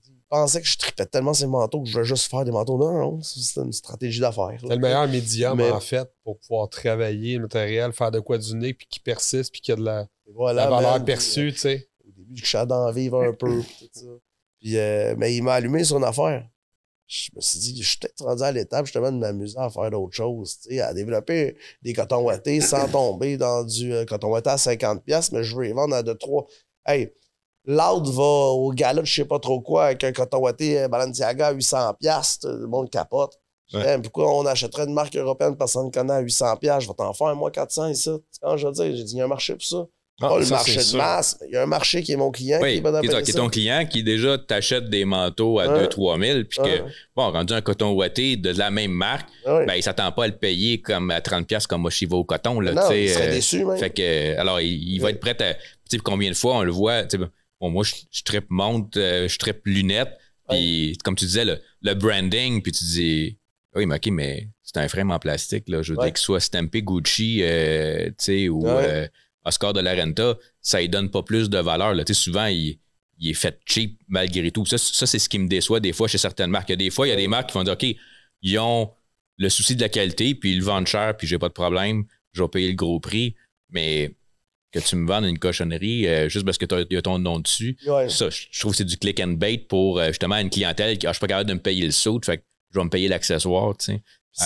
il 0.06 0.14
pensait 0.28 0.62
que 0.62 0.66
je 0.66 0.78
tripais 0.78 1.04
tellement 1.04 1.34
ces 1.34 1.46
manteaux 1.46 1.82
que 1.82 1.88
je 1.88 1.92
voulais 1.92 2.04
juste 2.06 2.30
faire 2.30 2.44
des 2.44 2.50
manteaux. 2.52 2.78
Non, 2.78 2.92
non, 2.92 3.22
c'est 3.22 3.60
une 3.60 3.72
stratégie 3.72 4.20
d'affaires. 4.20 4.56
C'est 4.60 4.68
le 4.68 4.78
meilleur 4.78 5.06
médium, 5.08 5.58
Mais- 5.58 5.70
en 5.70 5.80
fait, 5.80 6.08
pour 6.24 6.38
pouvoir 6.38 6.70
travailler 6.70 7.34
le 7.36 7.42
matériel, 7.42 7.92
faire 7.92 8.10
de 8.10 8.20
quoi 8.20 8.38
d'unique, 8.38 8.78
puis 8.78 8.86
qui 8.88 9.00
persiste, 9.00 9.52
puis 9.52 9.60
qui 9.60 9.72
a 9.72 9.76
de 9.76 9.84
la, 9.84 10.06
Voilà, 10.32 10.64
la 10.64 10.70
valeur 10.70 10.92
man. 10.92 11.04
perçue, 11.04 11.52
tu 11.52 11.58
sais. 11.58 11.88
Au 12.06 12.10
début, 12.12 12.36
je 12.36 12.46
suis 12.46 12.66
dans 12.66 12.90
vivre 12.92 13.22
un 13.22 13.32
peu. 13.34 13.60
puis 13.60 13.90
tout 13.92 14.00
ça. 14.00 14.06
Puis, 14.58 14.78
euh, 14.78 15.14
mais 15.18 15.34
il 15.36 15.42
m'a 15.42 15.54
allumé 15.54 15.84
son 15.84 16.02
affaire. 16.02 16.48
Je 17.12 17.28
me 17.36 17.42
suis 17.42 17.58
dit, 17.58 17.82
je 17.82 17.90
suis 17.90 17.98
peut-être 17.98 18.24
rendu 18.24 18.42
à 18.42 18.52
l'étape 18.52 18.86
justement 18.86 19.12
de 19.12 19.18
m'amuser 19.18 19.58
à 19.58 19.68
faire 19.68 19.90
d'autres 19.90 20.14
choses, 20.14 20.58
tu 20.60 20.70
sais, 20.70 20.80
à 20.80 20.94
développer 20.94 21.58
des 21.82 21.92
cotons 21.92 22.22
ouatés 22.22 22.62
sans 22.62 22.88
tomber 22.88 23.36
dans 23.36 23.64
du 23.64 23.92
euh, 23.92 24.06
coton 24.06 24.30
ouaté 24.30 24.48
à 24.48 24.56
50$, 24.56 25.28
mais 25.32 25.44
je 25.44 25.54
veux 25.54 25.64
les 25.64 25.74
vendre 25.74 25.94
à 25.94 26.02
de 26.02 26.14
3. 26.14 26.46
Hey, 26.86 27.12
l'autre 27.66 28.10
va 28.12 28.22
au 28.22 28.72
gala 28.72 29.02
de 29.02 29.06
je 29.06 29.14
sais 29.14 29.24
pas 29.26 29.38
trop 29.38 29.60
quoi 29.60 29.86
avec 29.86 30.02
un 30.04 30.12
coton 30.12 30.38
ouaté 30.38 30.80
euh, 30.80 30.88
Balenciaga 30.88 31.48
à 31.48 31.54
800$, 31.54 32.48
le 32.48 32.66
monde 32.66 32.88
capote. 32.88 33.38
Ouais. 33.74 33.86
Hey, 33.86 34.00
pourquoi 34.00 34.34
on 34.34 34.46
achèterait 34.46 34.84
une 34.84 34.94
marque 34.94 35.14
européenne, 35.14 35.54
personne 35.54 35.86
ne 35.86 35.90
connaît 35.90 36.14
à 36.14 36.22
800$, 36.22 36.80
je 36.80 36.88
vais 36.88 36.94
t'en 36.94 37.12
faire, 37.12 37.36
moi, 37.36 37.50
400 37.50 37.88
ici. 37.88 38.10
Quand 38.40 38.56
je 38.56 38.66
veux 38.66 38.72
dire, 38.72 38.96
j'ai 38.96 39.04
dit, 39.04 39.12
il 39.12 39.18
y 39.18 39.20
a 39.20 39.24
un 39.24 39.28
marché 39.28 39.52
pour 39.52 39.64
ça. 39.64 39.86
Ah, 40.22 40.28
pas 40.28 40.38
le 40.38 40.44
ça, 40.44 40.54
marché 40.56 40.76
de 40.76 40.96
masse, 40.96 41.38
il 41.46 41.52
y 41.52 41.56
a 41.56 41.62
un 41.62 41.66
marché 41.66 42.02
qui 42.02 42.12
est 42.12 42.16
mon 42.16 42.30
client 42.30 42.58
qui 42.60 42.64
est 42.66 42.80
bon 42.80 42.90
qui 43.00 43.06
est 43.06 43.08
ton- 43.08 43.14
payer 43.16 43.22
qui 43.24 43.30
est 43.30 43.32
ça. 43.34 43.38
ton 43.40 43.48
client 43.48 43.86
qui 43.86 44.02
déjà 44.02 44.38
t'achète 44.38 44.88
des 44.88 45.04
manteaux 45.04 45.58
à 45.58 45.68
Ouais. 45.68 45.80
2-3 45.86 46.18
000, 46.18 46.44
puis 46.44 46.58
que, 46.58 46.82
bon, 47.16 47.30
rendu 47.30 47.52
un 47.52 47.60
coton 47.60 47.92
ouaté 47.92 48.36
de 48.36 48.50
la 48.50 48.70
même 48.70 48.92
marque, 48.92 49.28
Ouais. 49.46 49.66
ben, 49.66 49.74
il 49.74 49.82
s'attend 49.82 50.10
pas 50.12 50.24
à 50.24 50.26
le 50.28 50.36
payer 50.36 50.80
comme 50.80 51.10
à 51.10 51.20
30$ 51.20 51.66
comme 51.66 51.84
vais 52.06 52.14
au 52.14 52.24
coton, 52.24 52.60
là, 52.60 52.72
non, 52.72 52.82
il 52.92 53.08
serait 53.10 53.28
euh, 53.28 53.32
déçu, 53.32 53.64
même. 53.64 53.78
Fait 53.78 53.90
que, 53.90 54.36
alors, 54.38 54.60
il, 54.60 54.72
il 54.94 54.98
va 55.00 55.10
être 55.10 55.20
prêt 55.20 55.36
à. 55.42 55.54
Tu 55.54 55.60
sais, 55.90 55.98
combien 55.98 56.30
de 56.30 56.36
fois 56.36 56.56
on 56.56 56.62
le 56.62 56.72
voit, 56.72 57.04
bon, 57.60 57.70
moi, 57.70 57.84
je, 57.84 57.94
je 58.10 58.22
trippe 58.22 58.46
montre, 58.48 58.98
euh, 58.98 59.28
je 59.28 59.38
trippe 59.38 59.60
lunettes, 59.66 60.16
puis 60.48 60.96
comme 61.04 61.14
tu 61.16 61.24
disais, 61.26 61.44
le, 61.44 61.58
le 61.82 61.94
branding, 61.94 62.62
puis 62.62 62.72
tu 62.72 62.84
dis, 62.84 63.38
oui, 63.74 63.86
mais 63.86 63.96
OK, 63.96 64.06
mais 64.10 64.48
c'est 64.62 64.78
un 64.78 64.88
frame 64.88 65.10
en 65.10 65.18
plastique, 65.18 65.64
là. 65.68 65.82
Je 65.82 65.92
veux 65.92 65.98
Ouais. 65.98 66.06
dire 66.06 66.12
qu'il 66.14 66.22
soit 66.22 66.40
stampé 66.40 66.82
Gucci, 66.82 67.40
euh, 67.42 68.06
tu 68.08 68.14
sais, 68.18 68.48
ou 68.48 68.64
Ouais. 68.66 69.10
Oscar 69.44 69.72
de 69.72 69.80
la 69.80 69.94
Renta, 69.94 70.36
ça 70.60 70.80
ne 70.80 70.86
donne 70.86 71.10
pas 71.10 71.22
plus 71.22 71.50
de 71.50 71.58
valeur, 71.58 71.94
là. 71.94 72.04
Souvent, 72.12 72.46
il, 72.46 72.78
il 73.18 73.30
est 73.30 73.34
fait 73.34 73.58
cheap 73.66 74.00
malgré 74.08 74.50
tout. 74.50 74.64
Ça, 74.66 74.78
ça 74.78 75.06
c'est 75.06 75.18
ce 75.18 75.28
qui 75.28 75.38
me 75.38 75.48
déçoit 75.48 75.80
des 75.80 75.92
fois 75.92 76.08
chez 76.08 76.18
certaines 76.18 76.50
marques. 76.50 76.68
Il 76.68 76.72
y 76.72 76.74
a 76.74 76.76
des 76.76 76.90
fois, 76.90 77.06
il 77.06 77.10
y 77.10 77.12
a 77.12 77.16
des 77.16 77.28
marques 77.28 77.50
qui 77.50 77.54
vont 77.58 77.64
dire, 77.64 77.74
OK, 77.74 77.86
ils 78.42 78.58
ont 78.58 78.90
le 79.38 79.48
souci 79.48 79.74
de 79.76 79.80
la 79.80 79.88
qualité, 79.88 80.34
puis 80.34 80.52
ils 80.52 80.58
le 80.58 80.64
vendent 80.64 80.86
cher, 80.86 81.16
puis 81.16 81.26
j'ai 81.26 81.38
pas 81.38 81.48
de 81.48 81.54
problème, 81.54 82.04
je 82.32 82.42
vais 82.42 82.48
payer 82.48 82.68
le 82.68 82.74
gros 82.74 83.00
prix, 83.00 83.34
mais 83.70 84.14
que 84.72 84.78
tu 84.78 84.96
me 84.96 85.06
vendes 85.06 85.24
une 85.24 85.38
cochonnerie 85.38 86.06
euh, 86.06 86.28
juste 86.28 86.44
parce 86.46 86.56
que 86.58 86.64
tu 86.64 86.96
as 86.96 87.02
ton 87.02 87.18
nom 87.18 87.40
dessus, 87.40 87.76
Ouais. 87.86 88.08
ça, 88.08 88.30
je 88.30 88.58
trouve 88.60 88.72
que 88.72 88.78
c'est 88.78 88.84
du 88.84 88.96
click 88.96 89.20
and 89.20 89.32
bait 89.32 89.58
pour 89.58 89.98
euh, 89.98 90.08
justement 90.08 90.36
une 90.36 90.48
clientèle 90.50 90.96
qui, 90.98 91.06
ah, 91.06 91.10
je 91.10 91.16
suis 91.16 91.20
pas 91.20 91.26
capable 91.26 91.48
de 91.48 91.54
me 91.54 91.60
payer 91.60 91.84
le 91.84 91.90
saut, 91.92 92.20
fait 92.24 92.38
que 92.38 92.42
je 92.72 92.78
vais 92.78 92.84
me 92.84 92.90
payer 92.90 93.08
l'accessoire. 93.08 93.74
Ça, 93.78 93.92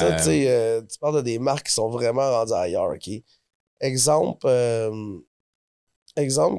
Euh, 0.03 0.17
tu 0.17 0.23
sais, 0.25 0.45
euh, 0.49 0.81
tu 0.83 0.99
parles 0.99 1.17
de 1.17 1.21
des 1.23 1.39
marques 1.39 1.67
qui 1.69 1.73
sont 1.73 1.89
vraiment 1.91 2.29
rendues 2.29 2.53
ailleurs, 2.55 2.91
OK? 2.93 3.09
Exemple, 3.81 4.47
euh, 4.47 5.19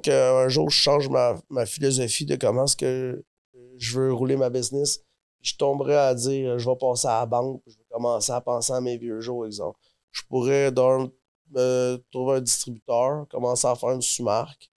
qu'un 0.03 0.47
jour, 0.49 0.70
je 0.70 0.78
change 0.78 1.09
ma, 1.09 1.65
philosophie 1.65 2.26
de 2.26 2.36
comment 2.36 2.65
est-ce 2.65 2.78
que 2.78 3.24
je 3.78 3.99
veux 3.99 4.13
rouler 4.13 4.36
ma 4.36 4.49
business. 4.49 5.01
Je 5.41 5.55
tomberais 5.55 5.97
à 5.97 6.13
dire, 6.13 6.59
je 6.59 6.70
vais 6.70 6.76
passer 6.76 7.07
à 7.07 7.22
la 7.22 7.26
banque, 7.26 7.61
je 7.68 7.78
vais 7.78 7.86
commencer 7.89 8.32
à 8.32 8.41
penser 8.41 8.74
à 8.74 8.82
mes 8.82 8.97
vieux 8.97 9.22
jours, 9.22 9.45
exemple. 9.45 9.80
Je 10.11 10.22
pourrais 10.28 10.72
dans, 10.72 11.09
me 11.51 11.97
trouver 12.11 12.38
un 12.38 12.41
distributeur, 12.41 13.28
commencer 13.30 13.68
à 13.68 13.76
faire 13.76 13.91
une 13.91 14.01
sous-marque, 14.01 14.70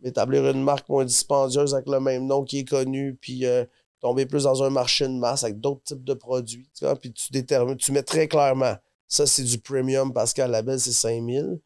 m'établir 0.00 0.48
une 0.48 0.62
marque 0.62 0.88
moins 0.88 1.04
dispendieuse 1.04 1.74
avec 1.74 1.88
le 1.88 2.00
même 2.00 2.26
nom 2.26 2.44
qui 2.44 2.60
est 2.60 2.68
connu, 2.68 3.16
puis 3.20 3.46
euh, 3.46 3.64
tomber 4.00 4.26
plus 4.26 4.44
dans 4.44 4.62
un 4.62 4.70
marché 4.70 5.06
de 5.06 5.12
masse 5.12 5.44
avec 5.44 5.60
d'autres 5.60 5.82
types 5.82 6.04
de 6.04 6.14
produits. 6.14 6.70
Puis 7.00 7.12
tu 7.12 7.32
détermines, 7.32 7.76
tu 7.76 7.92
mets 7.92 8.02
très 8.02 8.28
clairement, 8.28 8.76
ça 9.06 9.26
c'est 9.26 9.44
du 9.44 9.58
premium 9.58 10.12
Pascal 10.12 10.50
Labelle, 10.50 10.80
c'est 10.80 10.92
5000. 10.92 11.60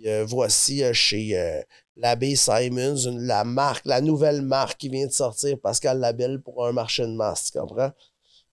Puis 0.00 0.08
euh, 0.08 0.24
voici 0.26 0.82
euh, 0.84 0.92
chez 0.92 1.36
euh, 1.38 1.60
l'abbé 1.96 2.36
Simons, 2.36 2.96
une- 2.96 3.20
la 3.26 3.44
marque, 3.44 3.84
la 3.86 4.00
nouvelle 4.00 4.42
marque 4.42 4.78
qui 4.78 4.88
vient 4.88 5.06
de 5.06 5.12
sortir, 5.12 5.58
Pascal 5.58 5.98
Labelle, 5.98 6.40
pour 6.40 6.64
un 6.66 6.72
marché 6.72 7.02
de 7.02 7.12
masse, 7.12 7.50
tu 7.50 7.58
comprends? 7.58 7.90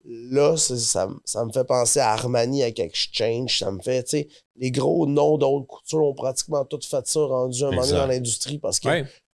Là, 0.05 0.57
ça, 0.57 1.09
ça 1.25 1.45
me 1.45 1.53
fait 1.53 1.65
penser 1.65 2.01
à 2.01 2.13
Armani 2.13 2.63
avec 2.63 2.81
Exchange. 2.81 3.59
Ça 3.59 3.71
me 3.71 3.81
fait, 3.83 4.03
tu 4.03 4.11
sais, 4.11 4.29
les 4.57 4.71
gros 4.71 5.07
noms 5.07 5.37
d'autres 5.37 5.67
coutures 5.67 6.03
ont 6.03 6.15
pratiquement 6.15 6.65
tout 6.65 6.81
fait 6.83 7.07
ça, 7.07 7.21
rendu 7.21 7.63
un 7.65 7.71
moment 7.71 7.83
donné 7.83 7.93
dans 7.99 8.07
l'industrie 8.07 8.59
parce 8.59 8.79
qu'ils 8.81 8.91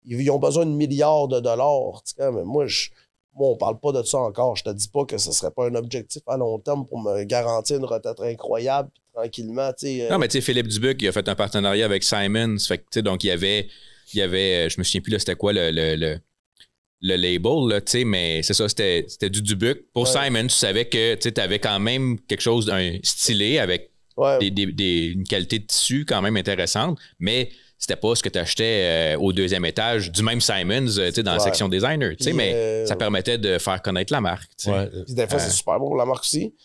Ouais. 0.07 0.29
ont 0.31 0.39
besoin 0.39 0.65
de 0.65 0.71
milliards 0.71 1.27
de 1.27 1.39
dollars. 1.39 2.01
tu 2.03 2.13
sais, 2.17 2.31
Mais 2.31 2.43
moi, 2.43 2.65
je, 2.65 2.89
moi, 3.35 3.49
on 3.49 3.57
parle 3.57 3.79
pas 3.79 3.91
de 3.91 4.01
ça 4.01 4.17
encore. 4.17 4.55
Je 4.55 4.63
te 4.63 4.69
dis 4.71 4.87
pas 4.87 5.05
que 5.05 5.19
ce 5.19 5.31
serait 5.31 5.51
pas 5.51 5.67
un 5.67 5.75
objectif 5.75 6.23
à 6.25 6.35
long 6.35 6.57
terme 6.57 6.83
pour 6.85 6.99
me 6.99 7.23
garantir 7.25 7.77
une 7.77 7.85
retraite 7.85 8.19
incroyable, 8.21 8.89
tranquillement, 9.15 9.71
tu 9.73 9.87
sais. 9.87 10.01
euh, 10.01 10.09
Non, 10.09 10.17
mais 10.19 10.27
tu 10.27 10.33
sais, 10.33 10.41
Philippe 10.41 10.67
Dubuc, 10.67 11.01
il 11.01 11.07
a 11.07 11.11
fait 11.11 11.27
un 11.29 11.35
partenariat 11.35 11.85
avec 11.85 12.03
Simons. 12.03 12.57
Fait 12.59 12.77
que, 12.79 12.83
tu 12.83 12.87
sais, 12.95 13.01
donc, 13.01 13.23
il 13.23 13.27
y 13.27 13.31
avait, 13.31 13.67
il 14.13 14.19
y 14.19 14.21
avait, 14.21 14.65
euh, 14.65 14.69
je 14.69 14.75
me 14.79 14.83
souviens 14.83 15.01
plus, 15.01 15.11
là, 15.11 15.19
c'était 15.19 15.35
quoi 15.35 15.53
le, 15.53 15.71
le, 15.71 15.95
le, 15.95 16.19
le 17.01 17.15
label, 17.15 17.69
là, 17.69 17.81
tu 17.81 17.91
sais, 17.91 18.03
mais 18.05 18.41
c'est 18.43 18.53
ça, 18.53 18.67
c'était, 18.69 19.05
c'était 19.07 19.29
du 19.29 19.41
Dubuc. 19.41 19.85
Pour 19.93 20.03
Ouais. 20.03 20.09
Simon, 20.25 20.43
tu 20.43 20.49
savais 20.55 20.85
que, 20.85 21.15
tu 21.15 21.41
avais 21.41 21.59
quand 21.59 21.79
même 21.79 22.19
quelque 22.21 22.41
chose 22.41 22.65
d'un 22.65 22.97
stylé 23.03 23.59
avec 23.59 23.91
ouais, 24.17 24.39
des, 24.39 24.51
des- 24.51 24.71
des- 24.71 25.05
une 25.07 25.23
qualité 25.25 25.59
de 25.59 25.65
tissu 25.65 26.05
quand 26.05 26.21
même 26.21 26.37
intéressante, 26.37 26.97
mais 27.19 27.49
c'était 27.77 27.97
pas 27.97 28.15
ce 28.15 28.23
que 28.23 28.29
tu 28.29 28.39
achetais 28.39 29.15
au 29.19 29.33
deuxième 29.33 29.65
étage 29.65 30.09
du 30.11 30.23
même 30.23 30.39
Simons, 30.41 30.87
euh, 30.97 31.09
tu 31.09 31.15
sais, 31.15 31.23
dans 31.23 31.33
la 31.33 31.39
section 31.39 31.67
designer, 31.69 32.15
tu 32.15 32.23
sais, 32.23 32.29
Puis, 32.31 32.37
mais 32.37 32.53
euh, 32.55 32.85
ça 32.85 32.95
permettait 32.95 33.37
de 33.37 33.57
faire 33.59 33.81
connaître 33.81 34.13
la 34.13 34.21
marque. 34.21 34.49
Puis 34.57 34.71
des 35.13 35.27
fois, 35.27 35.37
Euh, 35.37 35.39
c'est 35.39 35.51
super 35.51 35.77
bon 35.79 35.87
pour 35.87 35.97
la 35.97 36.05
marque 36.05 36.23
aussi. 36.23 36.55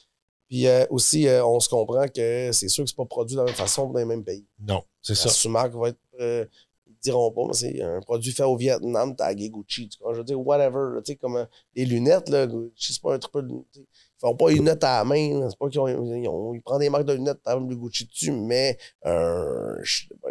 Puis 0.51 0.67
euh, 0.67 0.85
aussi, 0.91 1.29
euh, 1.29 1.47
on 1.47 1.61
se 1.61 1.69
comprend 1.69 2.07
que 2.09 2.51
c'est 2.53 2.69
sûr 2.69 2.83
que 2.85 2.91
c'est 2.91 2.97
pas 2.97 3.05
produit 3.07 3.37
de 3.37 3.41
la 3.41 3.47
même 3.47 3.55
façon 3.55 3.89
dans 3.89 3.99
les 4.01 4.05
mêmes 4.05 4.25
pays. 4.25 4.45
Non, 4.59 4.83
c'est 5.01 5.15
ça. 5.15 5.29
sous-marque 5.29 5.73
va 5.75 5.89
être. 5.91 5.99
euh, 6.21 6.45
ils 6.89 6.97
diront 7.01 7.31
pas, 7.31 7.43
mais 7.47 7.55
c'est 7.55 7.81
un 7.81 8.01
produit 8.01 8.33
fait 8.33 8.43
au 8.43 8.57
Vietnam, 8.57 9.15
tagué 9.15 9.49
Gucci. 9.49 9.89
Tu 9.89 9.99
vois, 10.03 10.13
je 10.13 10.19
veux 10.19 10.25
dire, 10.25 10.41
whatever. 10.45 11.01
Tu 11.05 11.13
sais, 11.13 11.17
comme 11.17 11.37
euh, 11.37 11.45
les 11.77 11.85
lunettes, 11.87 12.29
là, 12.29 12.49
Gucci, 12.49 12.93
c'est 12.93 13.01
pas 13.01 13.15
un 13.15 13.19
sais, 13.21 13.47
Ils 13.77 13.87
font 14.19 14.35
pas 14.35 14.51
une 14.51 14.59
lunettes 14.59 14.83
à 14.85 14.99
la 14.99 15.05
main. 15.05 15.49
C'est 15.49 15.57
pas 15.57 15.69
qu'ils 15.69 15.79
ont, 15.81 15.87
ils, 15.89 16.29
ont- 16.29 16.53
ils 16.53 16.61
prennent 16.61 16.81
des 16.81 16.91
marques 16.91 17.05
de 17.07 17.13
lunettes, 17.15 17.39
t'as 17.45 17.57
du 17.59 17.77
Gucci 17.77 18.07
dessus, 18.07 18.33
mais 18.33 18.77
un. 19.05 19.77
je 19.83 20.09
sais 20.09 20.15
pas, 20.21 20.31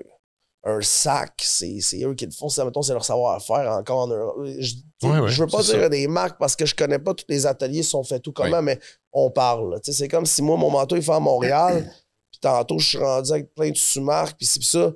un 0.66 0.82
sac, 0.82 1.34
c'est 1.42 1.80
eux 2.04 2.14
qui 2.16 2.26
le 2.26 2.32
font. 2.32 2.50
C'est, 2.50 2.64
mettons, 2.66 2.82
c'est 2.82 2.92
leur 2.94 3.06
savoir-faire 3.06 3.72
encore 3.72 4.00
en 4.00 4.08
Europe. 4.08 4.36
Je, 4.60 4.76
Ouais, 5.04 5.20
ouais, 5.20 5.32
veux 5.32 5.48
pas 5.48 5.64
dire 5.64 5.80
ça. 5.82 5.90
des 5.90 6.08
marques 6.08 6.38
parce 6.38 6.56
que 6.58 6.66
je 6.66 6.76
connais 6.76 7.00
pas 7.00 7.14
tous 7.14 7.24
les 7.30 7.46
ateliers 7.46 7.84
sont 7.84 8.04
faits 8.04 8.22
tout 8.22 8.34
comment, 8.34 8.62
mais 8.62 8.78
on 9.14 9.32
parle. 9.32 9.80
C'est 9.84 10.10
comme 10.10 10.26
si 10.26 10.42
moi, 10.42 10.58
mon 10.58 10.70
manteau 10.70 10.98
est 10.98 11.02
fait 11.02 11.14
à 11.14 11.20
Montréal, 11.22 11.90
puis 12.32 12.40
tantôt, 12.42 12.78
je 12.80 12.90
suis 12.90 12.98
rendu 12.98 13.32
avec 13.32 13.54
plein 13.56 13.70
de 13.72 13.78
sous-marques, 13.78 14.36
puis 14.38 14.46
c'est 14.46 14.62
ça. 14.62 14.80
euh, 14.80 14.94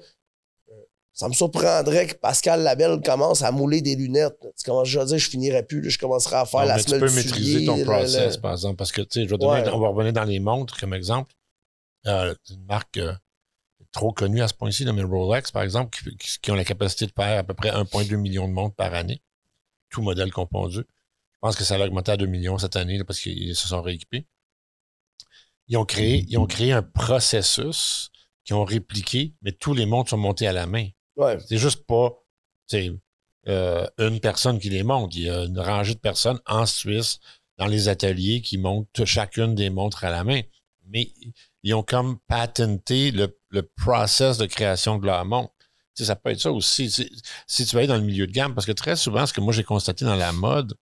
Ça 1.14 1.30
me 1.30 1.34
surprendrait 1.34 2.08
que 2.08 2.16
Pascal 2.16 2.62
Labelle 2.64 3.00
commence 3.02 3.42
à 3.42 3.52
mouler 3.52 3.82
des 3.82 3.96
lunettes. 3.96 4.46
Tu 4.58 4.66
commences, 4.66 4.90
je 4.90 5.00
veux 5.00 5.06
dire, 5.06 5.18
je 5.18 5.30
finirais 5.30 5.64
plus, 5.64 5.80
là, 5.82 5.88
je 5.90 5.98
commencerai 5.98 6.36
à 6.36 6.46
faire 6.46 6.60
Non, 6.62 6.66
la 6.68 6.76
mais 6.76 6.84
tu 6.84 6.92
peux 6.92 7.00
maîtriser 7.10 7.54
soulier, 7.54 7.66
ton 7.66 7.78
le- 7.78 7.86
process, 7.86 8.36
le- 8.36 8.42
par 8.42 8.52
exemple. 8.52 8.76
Parce 8.76 8.92
que, 8.92 9.02
tu 9.04 9.22
sais, 9.22 9.26
je 9.26 9.30
vais 9.30 9.38
donner, 9.38 9.62
Ouais. 9.62 9.70
on 9.70 9.80
va 9.80 9.88
revenir 9.88 10.12
dans 10.12 10.26
les 10.26 10.42
montres 10.42 10.78
comme 10.78 10.94
exemple. 10.94 11.34
Euh, 12.08 12.36
une 12.50 12.66
marque 12.66 12.98
euh, 12.98 13.14
trop 13.94 14.12
connue 14.12 14.42
à 14.42 14.50
ce 14.50 14.54
point-ci, 14.54 14.86
mais 14.92 15.04
Rolex, 15.04 15.52
par 15.52 15.64
exemple, 15.64 15.98
qui, 16.42 16.52
ont 16.52 16.56
la 16.56 16.66
capacité 16.66 17.06
de 17.06 17.14
faire 17.16 17.40
à 17.40 17.44
peu 17.44 17.54
près 17.54 17.70
1,2 17.70 18.18
million 18.18 18.48
de 18.50 18.54
montres 18.54 18.76
par 18.76 18.94
année, 18.94 19.22
tout 19.90 20.02
modèle 20.02 20.32
confondu. 20.32 20.80
Je 20.80 21.40
pense 21.40 21.56
que 21.56 21.64
ça 21.64 21.78
va 21.78 21.86
augmenter 21.86 22.12
à 22.12 22.18
2 22.18 22.26
millions 22.26 22.58
cette 22.58 22.76
année 22.76 22.98
là, 22.98 23.06
parce 23.06 23.20
qu'ils 23.20 23.56
se 23.56 23.68
sont 23.68 23.82
rééquipés. 23.82 24.26
Ils 25.68 25.78
ont 25.78 25.86
créé, 25.86 26.26
ils 26.28 26.38
ont 26.38 26.46
créé 26.46 26.74
un 26.74 26.82
processus 26.82 28.10
qu'ils 28.44 28.56
ont 28.56 28.66
répliqué, 28.66 29.34
mais 29.42 29.54
tous 29.54 29.74
les 29.74 29.86
montres 29.86 30.10
sont 30.10 30.18
montés 30.18 30.48
à 30.48 30.54
la 30.54 30.66
main. 30.66 30.90
Ouais. 31.16 31.38
C'est 31.48 31.58
juste 31.58 31.86
pas 31.86 32.12
euh, 33.48 33.88
une 34.00 34.20
personne 34.20 34.60
qui 34.60 34.70
les 34.70 34.84
monte. 34.84 35.16
Il 35.16 35.24
y 35.24 35.30
a 35.30 35.44
une 35.44 35.60
rangée 35.60 35.94
de 35.94 36.00
personnes 36.00 36.40
en 36.48 36.66
Suisse, 36.66 37.20
dans 37.58 37.68
les 37.68 37.88
ateliers, 37.88 38.42
qui 38.42 38.58
montent 38.58 39.06
chacune 39.06 39.56
des 39.56 39.70
montres 39.70 40.04
à 40.04 40.10
la 40.10 40.24
main. 40.24 40.42
Mais 40.88 41.10
ils 41.64 41.74
ont 41.74 41.84
comme 41.84 42.20
patenté 42.28 43.12
le, 43.12 43.40
le 43.50 43.64
process 43.64 44.38
de 44.38 44.46
création 44.46 45.00
de 45.00 45.06
leur 45.06 45.26
montre. 45.26 45.54
Tu 45.96 46.04
sais, 46.04 46.06
ça 46.06 46.16
peut 46.16 46.32
être 46.32 46.40
ça 46.42 46.52
aussi. 46.52 46.90
Si, 46.90 47.10
si 47.48 47.66
tu 47.66 47.76
vas 47.76 47.80
aller 47.80 47.88
dans 47.88 47.98
le 47.98 48.04
milieu 48.04 48.28
de 48.28 48.32
gamme, 48.32 48.54
parce 48.54 48.66
que 48.66 48.72
très 48.72 48.96
souvent, 48.96 49.26
ce 49.26 49.34
que 49.34 49.42
moi 49.42 49.54
j'ai 49.54 49.64
constaté 49.64 50.06
dans 50.06 50.16
la 50.16 50.32
mode, 50.32 50.76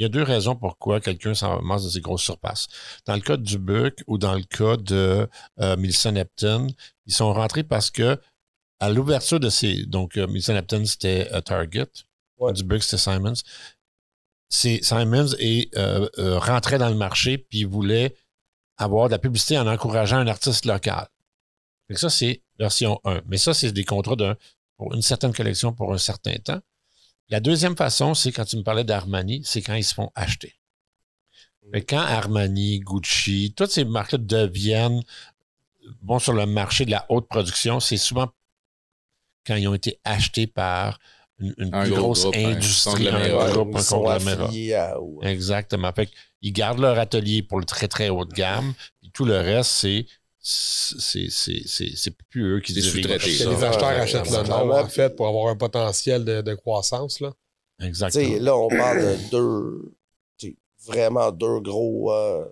il 0.00 0.02
y 0.02 0.06
a 0.06 0.08
deux 0.08 0.22
raisons 0.22 0.56
pourquoi 0.56 1.00
quelqu'un 1.00 1.34
s'en 1.34 1.56
ramasse 1.56 1.84
de 1.84 1.90
ces 1.90 2.00
grosses 2.00 2.22
surpasses. 2.22 2.68
Dans 3.04 3.14
le 3.14 3.20
cas 3.20 3.36
du 3.36 3.58
Buck 3.58 4.02
ou 4.06 4.16
dans 4.16 4.34
le 4.34 4.42
cas 4.42 4.76
de 4.78 5.28
euh, 5.60 5.76
Milson 5.76 6.16
Epton, 6.16 6.68
ils 7.04 7.12
sont 7.12 7.32
rentrés 7.34 7.64
parce 7.64 7.90
que 7.90 8.18
à 8.80 8.88
l'ouverture 8.88 9.38
de 9.40 9.50
ces. 9.50 9.84
Donc, 9.84 10.16
euh, 10.16 10.26
Milson 10.26 10.56
Epton, 10.56 10.86
c'était 10.86 11.28
euh, 11.32 11.42
Target. 11.42 11.90
Ouais. 12.38 12.54
Du 12.54 12.64
Buck, 12.64 12.82
c'était 12.82 12.96
Simons. 12.96 13.34
C'est 14.48 14.82
Simons 14.82 15.34
et 15.38 15.70
rentrait 16.16 16.78
dans 16.78 16.88
le 16.88 16.96
marché 16.96 17.38
puis 17.38 17.64
voulait 17.64 18.16
avoir 18.82 19.08
de 19.08 19.12
la 19.12 19.18
publicité 19.18 19.58
en 19.58 19.66
encourageant 19.66 20.16
un 20.18 20.26
artiste 20.26 20.64
local. 20.64 21.06
Ça, 21.94 22.08
c'est 22.08 22.42
version 22.58 23.00
1. 23.04 23.22
Mais 23.26 23.36
ça, 23.36 23.52
c'est 23.52 23.72
des 23.72 23.84
contrats 23.84 24.16
d'un- 24.16 24.36
pour 24.76 24.94
une 24.94 25.02
certaine 25.02 25.32
collection 25.32 25.72
pour 25.72 25.92
un 25.92 25.98
certain 25.98 26.36
temps. 26.36 26.60
La 27.28 27.40
deuxième 27.40 27.76
façon, 27.76 28.14
c'est 28.14 28.32
quand 28.32 28.44
tu 28.44 28.56
me 28.56 28.62
parlais 28.62 28.84
d'Armani, 28.84 29.42
c'est 29.44 29.60
quand 29.62 29.74
ils 29.74 29.84
se 29.84 29.94
font 29.94 30.10
acheter. 30.14 30.54
Que 31.72 31.78
quand 31.78 32.00
Armani, 32.00 32.80
Gucci, 32.80 33.54
toutes 33.56 33.70
ces 33.70 33.84
marques-là 33.84 34.18
deviennent 34.18 35.02
vont 36.02 36.18
sur 36.18 36.32
le 36.32 36.46
marché 36.46 36.84
de 36.84 36.90
la 36.90 37.06
haute 37.08 37.28
production, 37.28 37.78
c'est 37.80 37.96
souvent 37.96 38.30
quand 39.46 39.56
ils 39.56 39.68
ont 39.68 39.74
été 39.74 40.00
achetés 40.04 40.46
par 40.46 40.98
une, 41.40 41.54
une 41.58 41.74
Un 41.74 41.82
plus 41.82 41.90
gros 41.92 42.00
grosse 42.02 42.22
groupe, 42.22 42.36
industrie, 42.36 43.08
un, 43.08 43.50
groupe, 43.52 43.74
un 43.76 43.82
conglomérat. 43.82 45.00
au- 45.00 45.20
Exactement. 45.22 45.92
Fait 45.92 46.08
ils 46.42 46.52
gardent 46.52 46.80
leur 46.80 46.98
atelier 46.98 47.42
pour 47.42 47.58
le 47.58 47.64
très, 47.64 47.88
très 47.88 48.08
haut 48.08 48.24
de 48.24 48.32
gamme. 48.32 48.72
Puis 49.00 49.10
tout 49.12 49.24
le 49.24 49.38
reste, 49.38 49.70
c'est 49.70 50.06
c'est 50.42 51.30
c'est- 51.30 51.62
c'est- 51.66 51.92
c'est 51.96 52.16
plus 52.30 52.56
eux 52.56 52.60
qui 52.60 52.72
dirigent 52.72 53.02
ça. 53.44 53.50
les 53.50 53.64
acheteurs 53.64 53.88
Ouais, 53.90 53.96
achètent 53.96 54.30
le 54.30 54.48
nom, 54.48 54.72
en 54.72 54.86
fait, 54.88 55.14
pour 55.16 55.28
avoir 55.28 55.48
un 55.48 55.56
potentiel 55.56 56.24
de, 56.24 56.40
de 56.40 56.54
croissance. 56.54 57.20
Là. 57.20 57.30
Tu 57.78 57.84
sais, 57.84 57.88
Exactement. 57.88 58.36
là, 58.40 58.56
on 58.56 58.68
parle 58.68 58.98
de 59.00 59.16
deux, 59.30 59.92
tu 60.38 60.46
sais, 60.48 60.56
vraiment 60.86 61.30
deux 61.30 61.60
gros. 61.60 62.12
euh, 62.12 62.44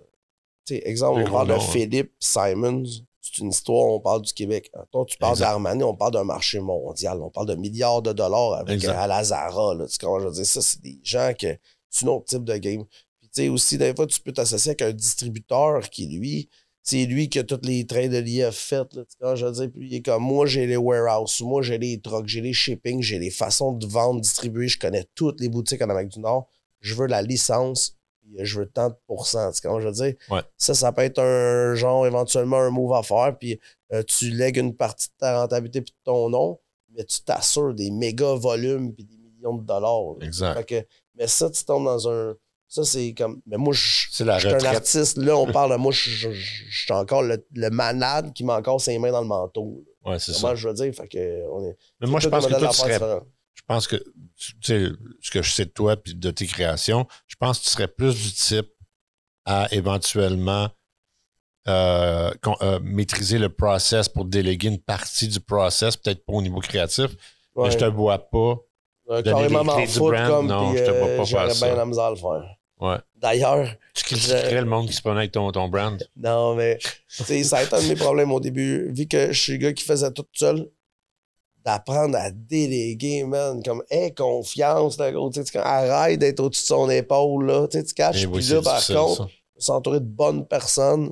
exemple, 0.69 1.19
Deux 1.19 1.25
on 1.25 1.27
gros 1.29 1.35
parle 1.37 1.47
de 1.47 1.53
noms, 1.53 1.59
hein. 1.59 1.71
Philippe 1.71 2.11
Simons. 2.19 2.83
C'est 3.31 3.41
une 3.41 3.49
histoire, 3.49 3.85
on 3.85 3.99
parle 3.99 4.21
du 4.21 4.33
Québec. 4.33 4.71
Toi, 4.91 5.05
tu 5.07 5.17
parles 5.17 5.37
d'Armani, 5.37 5.83
on 5.83 5.95
parle 5.95 6.13
d'un 6.13 6.23
marché 6.23 6.59
mondial. 6.59 7.21
On 7.21 7.29
parle 7.29 7.47
de 7.47 7.55
milliards 7.55 8.01
de 8.01 8.13
dollars 8.13 8.53
avec 8.53 8.83
euh, 8.83 8.93
Alazara. 8.95 9.75
Là, 9.75 9.85
tu 9.87 9.97
comment 9.99 10.19
je 10.19 10.27
veux 10.27 10.33
dire? 10.33 10.45
Ça, 10.45 10.61
c'est 10.61 10.81
des 10.81 10.99
gens 11.03 11.31
que 11.39 11.57
c'est 11.89 12.05
un 12.05 12.09
autre 12.09 12.25
type 12.25 12.43
de 12.43 12.57
game. 12.57 12.85
Puis, 13.19 13.29
tu 13.29 13.41
sais, 13.43 13.49
aussi, 13.49 13.77
des 13.77 13.93
fois, 13.95 14.07
tu 14.07 14.19
peux 14.21 14.31
t'associer 14.31 14.71
avec 14.71 14.81
un 14.81 14.93
distributeur 14.93 15.89
qui, 15.89 16.07
lui, 16.07 16.49
c'est 16.81 17.05
lui 17.05 17.29
qui 17.29 17.39
a 17.39 17.43
tous 17.43 17.59
les 17.63 17.85
trains 17.85 18.07
de 18.07 18.17
l'IF 18.17 18.55
fait. 18.55 18.93
Là, 18.93 19.03
tu 19.05 19.15
comment 19.19 19.35
je 19.35 19.45
veux 19.45 19.51
dire? 19.51 19.69
Puis, 19.71 19.87
il 19.87 19.95
est 19.95 20.01
comme 20.01 20.23
moi, 20.23 20.45
j'ai 20.45 20.65
les 20.65 20.77
warehouses, 20.77 21.41
moi, 21.41 21.61
j'ai 21.61 21.77
les 21.77 21.99
trucks, 21.99 22.27
j'ai 22.27 22.41
les 22.41 22.53
shipping, 22.53 23.01
j'ai 23.01 23.19
les 23.19 23.29
façons 23.29 23.73
de 23.73 23.85
vendre, 23.85 24.21
distribuer. 24.21 24.67
Je 24.67 24.79
connais 24.79 25.05
toutes 25.15 25.39
les 25.39 25.49
boutiques 25.49 25.81
en 25.81 25.89
Amérique 25.89 26.09
du 26.09 26.19
Nord. 26.19 26.47
Je 26.79 26.95
veux 26.95 27.07
la 27.07 27.21
licence, 27.21 27.95
je 28.37 28.59
veux 28.59 28.65
tant 28.67 28.89
de 28.89 28.95
pourcents. 29.07 29.51
Tu 29.51 29.61
comment 29.61 29.79
je 29.79 29.87
veux 29.87 29.93
dire? 29.93 30.13
Ouais. 30.29 30.41
Ça, 30.57 30.73
ça 30.73 30.91
peut 30.91 31.01
être 31.01 31.19
un 31.19 31.75
genre, 31.75 32.05
éventuellement, 32.05 32.57
un 32.57 32.69
move 32.69 32.93
à 32.93 33.03
faire. 33.03 33.35
Puis, 33.39 33.59
euh, 33.93 34.03
tu 34.03 34.29
lègues 34.29 34.57
une 34.57 34.75
partie 34.75 35.07
de 35.09 35.13
ta 35.19 35.39
rentabilité 35.41 35.81
puis 35.81 35.91
de 35.91 36.03
ton 36.03 36.29
nom, 36.29 36.59
mais 36.95 37.03
tu 37.03 37.21
t'assures 37.21 37.73
des 37.73 37.91
méga 37.91 38.33
volumes 38.35 38.93
puis 38.93 39.03
des 39.03 39.17
millions 39.17 39.55
de 39.55 39.65
dollars. 39.65 40.17
là. 40.19 40.25
Exact. 40.25 40.53
Fait 40.57 40.63
que, 40.63 40.87
mais 41.15 41.27
ça, 41.27 41.49
tu 41.49 41.63
tombes 41.65 41.85
dans 41.85 42.09
un. 42.09 42.35
Ça, 42.67 42.83
c'est 42.83 43.13
comme. 43.17 43.41
Mais 43.47 43.57
moi, 43.57 43.73
je 43.73 44.09
suis 44.11 44.23
un 44.23 44.63
artiste. 44.65 45.17
Là, 45.17 45.35
on 45.35 45.51
parle 45.51 45.71
de 45.71 45.77
moi, 45.81 45.91
je 45.91 46.29
suis 46.31 46.93
encore 46.93 47.23
le, 47.23 47.43
le 47.55 47.69
malade 47.71 48.31
qui 48.33 48.43
met 48.43 48.53
encore 48.53 48.79
ses 48.79 48.97
mains 48.99 49.11
dans 49.11 49.21
le 49.21 49.27
manteau. 49.27 49.83
là. 50.05 50.11
Ouais, 50.11 50.19
c'est 50.19 50.33
Comment 50.33 50.49
ça. 50.49 50.55
je 50.55 50.67
veux 50.67 50.73
dire? 50.75 50.93
Fait 50.93 51.07
que, 51.07 51.49
on 51.51 51.65
est. 51.65 51.75
Mais 51.99 52.07
moi, 52.07 52.19
je 52.19 52.29
pense 52.29 52.45
que 52.45 52.53
toi, 52.53 52.69
tu 52.69 52.77
serais 52.77 52.99
pense 53.69 53.87
que, 53.87 53.95
tu 54.35 54.53
sais, 54.63 54.89
ce 55.21 55.31
que 55.31 55.41
je 55.43 55.51
sais 55.51 55.65
de 55.65 55.69
toi 55.69 55.95
puis 55.95 56.15
de 56.15 56.31
tes 56.31 56.47
créations, 56.47 57.07
je 57.27 57.35
pense 57.39 57.59
que 57.59 57.65
tu 57.65 57.69
serais 57.69 57.87
plus 57.87 58.15
du 58.15 58.33
type 58.33 58.69
à 59.45 59.67
éventuellement 59.71 60.69
euh, 61.67 62.31
euh, 62.61 62.79
maîtriser 62.81 63.37
le 63.37 63.49
process 63.49 64.09
pour 64.09 64.25
déléguer 64.25 64.69
une 64.69 64.81
partie 64.81 65.27
du 65.27 65.39
process, 65.39 65.95
peut-être 65.97 66.25
pas 66.25 66.33
au 66.33 66.41
niveau 66.41 66.59
créatif, 66.61 67.11
mais 67.55 67.69
je 67.69 67.77
te 67.77 67.85
vois 67.85 68.29
pas. 68.29 68.55
Euh, 69.09 69.21
donner 69.21 69.23
carrément 69.23 69.59
les 69.59 69.65
m'en 69.65 69.75
clés 69.75 69.87
du 69.87 69.99
brand, 69.99 70.27
comme, 70.27 70.47
non, 70.47 70.73
je 70.75 70.83
te 70.83 70.89
vois 70.91 71.07
euh, 71.07 71.17
pas 71.17 71.25
faire 71.25 71.51
ça. 71.51 71.65
bien 71.67 71.75
la 71.75 71.85
misère 71.85 72.03
à 72.05 72.09
le 72.11 72.15
faire. 72.15 72.55
Ouais. 72.79 72.97
D'ailleurs, 73.15 73.75
Tu 73.93 74.03
critiquerais 74.03 74.61
le 74.61 74.67
monde 74.67 74.87
qui 74.87 74.93
se 74.93 75.01
prenait 75.01 75.19
avec 75.19 75.31
ton, 75.31 75.51
ton 75.51 75.67
brand. 75.67 76.01
non, 76.15 76.55
mais 76.55 76.79
ça 77.07 77.57
a 77.57 77.63
été 77.63 77.75
un 77.75 77.81
de 77.81 77.87
mes 77.87 77.95
problèmes 77.95 78.31
au 78.31 78.39
début. 78.39 78.91
Vu 78.91 79.07
que 79.07 79.31
je 79.31 79.39
suis 79.39 79.53
le 79.53 79.57
gars 79.59 79.73
qui 79.73 79.83
faisait 79.83 80.11
tout 80.11 80.25
seul, 80.33 80.69
d'apprendre 81.69 82.17
à 82.17 82.31
déléguer, 82.31 83.23
man. 83.23 83.61
Comme, 83.63 83.83
aie 83.89 84.11
confiance, 84.13 84.97
là, 84.97 85.11
gros. 85.11 85.29
Tu 85.29 85.39
sais, 85.43 85.51
tu- 85.51 85.57
arrête 85.57 86.19
d'être 86.19 86.39
au-dessus 86.39 86.63
de 86.63 86.67
son 86.67 86.89
épaule, 86.89 87.45
là. 87.45 87.67
Tu 87.67 87.77
sais, 87.79 87.83
tu 87.85 87.93
caches. 87.93 88.21
Eh 88.23 88.25
oui, 88.25 88.37
Puis 88.39 88.43
c'est 88.45 88.55
là, 88.55 88.61
par 88.61 88.85
contre, 88.85 89.29
s'entourer 89.57 89.99
de 89.99 90.05
bonnes 90.05 90.47
personnes. 90.47 91.11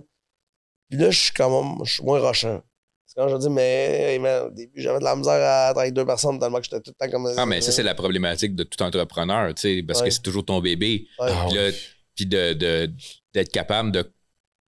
Puis 0.89 0.99
là, 0.99 1.11
je 1.11 1.19
suis 1.19 1.33
comme, 1.33 1.81
je 1.83 1.93
suis 1.95 2.03
moins 2.03 2.19
rochant. 2.19 2.61
C'est 3.05 3.15
quand 3.21 3.27
je 3.29 3.37
dis, 3.37 3.49
mais, 3.49 4.13
hey, 4.13 4.19
man, 4.19 4.47
au 4.47 4.49
début, 4.49 4.81
j'avais 4.81 4.99
de 4.99 5.03
la 5.03 5.15
misère 5.15 5.33
à 5.33 5.71
être 5.71 5.77
avec 5.79 5.93
deux 5.93 6.05
personnes 6.05 6.39
tellement 6.39 6.57
que 6.59 6.63
j'étais 6.65 6.79
tout 6.81 6.91
le 6.99 7.05
temps 7.05 7.11
comme. 7.11 7.31
Ah, 7.37 7.45
mais 7.45 7.61
ça, 7.61 7.71
c'est 7.71 7.83
la 7.83 7.95
problématique 7.95 8.55
de 8.55 8.63
tout 8.63 8.81
entrepreneur, 8.83 9.53
tu 9.53 9.61
sais, 9.61 9.83
parce 9.83 9.99
Ouais. 10.01 10.07
que 10.07 10.13
c'est 10.13 10.21
toujours 10.21 10.45
ton 10.45 10.59
bébé. 10.61 11.07
Ouais. 11.19 11.27
Ah, 11.31 11.45
Puis 11.47 11.57
là, 11.57 11.69
puis 12.15 12.25
de, 12.25 12.53
de- 12.53 12.91
d'être 13.33 13.51
capable 13.51 13.91
de 13.91 14.11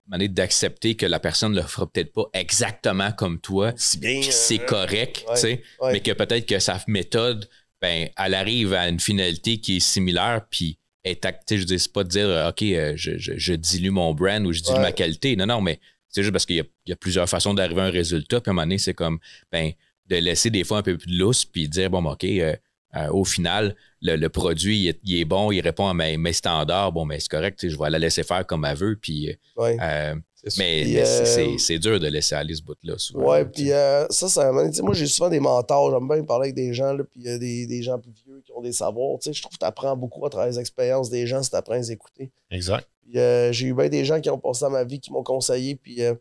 d'accepter 0.09 0.95
que 0.95 1.05
la 1.05 1.19
personne 1.19 1.51
ne 1.51 1.57
le 1.61 1.67
fera 1.67 1.85
peut-être 1.91 2.13
pas 2.13 2.25
exactement 2.33 3.11
comme 3.11 3.39
toi, 3.39 3.73
Si 3.75 3.97
bien. 3.99 4.21
que 4.21 4.31
c'est 4.31 4.61
euh, 4.61 4.65
correct, 4.65 5.25
ouais, 5.27 5.35
tu 5.35 5.41
sais, 5.41 5.63
ouais. 5.81 5.91
mais 5.93 5.99
que 5.99 6.11
peut-être 6.11 6.45
que 6.45 6.59
sa 6.59 6.81
méthode, 6.87 7.49
ben, 7.81 8.07
elle 8.17 8.33
arrive 8.33 8.73
à 8.73 8.87
une 8.87 8.99
finalité 8.99 9.59
qui 9.59 9.77
est 9.77 9.79
similaire, 9.81 10.45
puis 10.49 10.79
est 11.03 11.23
act- 11.25 11.43
tu 11.47 11.55
sais, 11.55 11.61
je 11.61 11.65
dis, 11.65 11.79
c'est 11.79 11.91
pas 11.91 12.03
de 12.03 12.09
dire, 12.09 12.27
euh, 12.27 12.49
OK, 12.49 12.61
euh, 12.63 12.93
je, 12.95 13.17
je- 13.17 13.33
je 13.37 13.53
dilue 13.53 13.91
mon 13.91 14.13
brand 14.13 14.45
ou 14.45 14.51
je 14.53 14.61
dilue 14.61 14.75
Ouais. 14.75 14.81
ma 14.81 14.91
qualité. 14.91 15.35
Non, 15.35 15.45
non, 15.45 15.61
mais 15.61 15.79
c'est 16.09 16.21
juste 16.23 16.31
parce 16.33 16.45
qu'il 16.45 16.55
y 16.57 16.61
a, 16.61 16.65
il 16.85 16.89
y 16.89 16.93
a 16.93 16.95
plusieurs 16.95 17.29
façons 17.29 17.53
d'arriver 17.53 17.81
à 17.81 17.85
un 17.85 17.89
résultat, 17.91 18.41
puis 18.41 18.49
à 18.49 18.51
un 18.51 18.53
moment 18.55 18.63
donné, 18.65 18.77
c'est 18.77 18.93
comme, 18.93 19.19
ben, 19.51 19.71
de 20.07 20.15
laisser 20.15 20.49
des 20.49 20.63
fois 20.63 20.77
un 20.79 20.83
peu 20.83 20.97
plus 20.97 21.11
de 21.11 21.17
lousse, 21.17 21.43
puis 21.45 21.67
dire, 21.69 21.89
bon, 21.89 22.01
ben, 22.01 22.11
OK, 22.11 22.23
euh, 22.23 22.55
euh, 22.95 23.09
au 23.09 23.25
final, 23.25 23.75
le, 24.01 24.15
le 24.15 24.29
produit, 24.29 24.79
il 24.83 24.87
est, 24.89 24.99
il 25.03 25.19
est 25.19 25.25
bon, 25.25 25.51
il 25.51 25.59
répond 25.61 25.87
à 25.87 25.93
mes, 25.93 26.17
mes 26.17 26.33
standards, 26.33 26.91
bon, 26.93 27.05
mais 27.05 27.19
c'est 27.19 27.29
correct, 27.29 27.67
je 27.67 27.77
vais 27.77 27.89
la 27.89 27.99
laisser 27.99 28.23
faire 28.23 28.45
comme 28.47 28.65
elle 28.65 28.77
veut, 28.77 28.95
puis, 28.95 29.35
Ouais. 29.57 29.77
euh, 29.81 30.15
mais, 30.57 31.03
c'est- 31.05 31.75
euh, 31.75 31.79
dur 31.79 31.99
de 31.99 32.07
laisser 32.07 32.35
aller 32.35 32.55
ce 32.55 32.61
bout-là, 32.63 32.95
tu 32.95 33.13
puis 33.53 33.71
euh, 33.73 34.07
ça, 34.09 34.29
ça 34.29 34.51
moi, 34.51 34.93
j'ai 34.93 35.07
souvent 35.07 35.29
des 35.29 35.39
mentors. 35.41 35.91
J'aime 35.91 36.07
bien 36.07 36.23
parler 36.23 36.45
avec 36.45 36.55
des 36.55 36.73
gens, 36.73 36.93
là, 36.93 37.03
puis 37.03 37.19
il 37.21 37.25
y 37.25 37.29
a 37.29 37.37
des, 37.37 37.67
des 37.67 37.81
gens 37.83 37.99
plus 37.99 38.13
vieux 38.25 38.41
qui 38.45 38.51
ont 38.53 38.61
des 38.61 38.71
savoirs. 38.71 39.19
Tu 39.19 39.25
sais, 39.25 39.33
je 39.33 39.41
trouve 39.41 39.53
que 39.53 39.59
tu 39.59 39.65
apprends 39.65 39.97
beaucoup 39.97 40.25
à 40.25 40.29
travers 40.29 40.49
les 40.49 40.59
expériences 40.59 41.09
des 41.09 41.27
gens 41.27 41.43
si 41.43 41.49
tu 41.49 41.55
apprends 41.57 41.73
à 41.73 41.77
les 41.77 41.91
écouter. 41.91 42.31
Exact. 42.51 42.87
Puis 43.01 43.19
euh, 43.19 43.51
j'ai 43.51 43.67
eu 43.67 43.73
bien 43.73 43.89
des 43.89 44.05
gens 44.05 44.21
qui 44.21 44.29
ont 44.29 44.37
passé 44.39 44.63
dans 44.65 44.71
ma 44.71 44.83
vie 44.85 44.99
qui 45.01 45.11
m'ont 45.11 45.23
conseillé. 45.23 45.75
Puis 45.75 46.01
euh, 46.03 46.13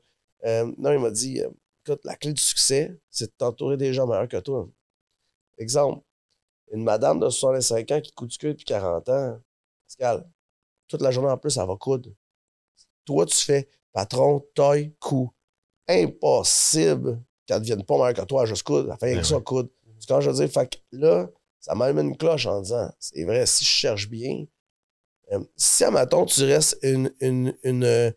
euh, 0.44 0.70
non, 0.78 0.92
il 0.92 0.98
m'a 0.98 1.10
dit 1.10 1.40
euh, 1.40 1.48
écoute, 1.86 2.00
la 2.04 2.16
clé 2.16 2.32
du 2.32 2.42
succès, 2.42 2.96
c'est 3.10 3.26
de 3.26 3.32
t'entourer 3.38 3.76
des 3.76 3.92
gens 3.92 4.06
meilleurs 4.08 4.28
que 4.28 4.38
toi. 4.38 4.68
Exemple, 5.58 6.02
une 6.72 6.82
madame 6.82 7.20
de 7.20 7.28
65 7.28 7.90
ans 7.92 8.00
qui 8.00 8.12
coud 8.12 8.28
du 8.28 8.38
cul 8.38 8.48
depuis 8.48 8.64
40 8.64 9.08
ans, 9.08 9.38
Pascal, 9.86 10.28
toute 10.88 11.02
la 11.02 11.10
journée 11.10 11.30
en 11.30 11.38
plus, 11.38 11.56
elle 11.56 11.66
va 11.66 11.76
coudre. 11.76 12.10
Toi, 13.04 13.26
tu 13.26 13.36
fais 13.36 13.68
patron, 13.92 14.44
taille, 14.54 14.94
coup. 14.98 15.32
Impossible 15.88 17.22
qu'elle 17.46 17.58
ne 17.58 17.60
devienne 17.60 17.84
pas 17.84 17.96
meilleure 17.96 18.14
que 18.14 18.22
toi, 18.22 18.44
juste 18.46 18.64
coudre. 18.64 18.92
Elle 18.92 18.98
fait 18.98 19.06
rien 19.06 19.14
Ben 19.16 19.22
que 19.22 19.26
ça, 19.26 19.40
coudre. 19.40 19.70
C'est 20.00 20.08
quand 20.08 20.20
je 20.20 20.30
veux 20.30 20.36
dire, 20.36 20.50
fait 20.50 20.68
que 20.68 20.78
là, 20.92 21.28
ça 21.60 21.74
m'allume 21.74 21.98
une 22.00 22.16
cloche 22.16 22.46
en 22.46 22.60
disant 22.60 22.90
c'est 22.98 23.24
vrai, 23.24 23.46
si 23.46 23.64
je 23.64 23.70
cherche 23.70 24.08
bien, 24.08 24.44
euh, 25.32 25.40
si, 25.56 25.84
à 25.84 25.90
matin, 25.90 26.24
tu 26.24 26.44
restes 26.44 26.78
une, 26.82 27.12
une, 27.20 27.56
une, 27.62 27.84
euh, 27.84 28.10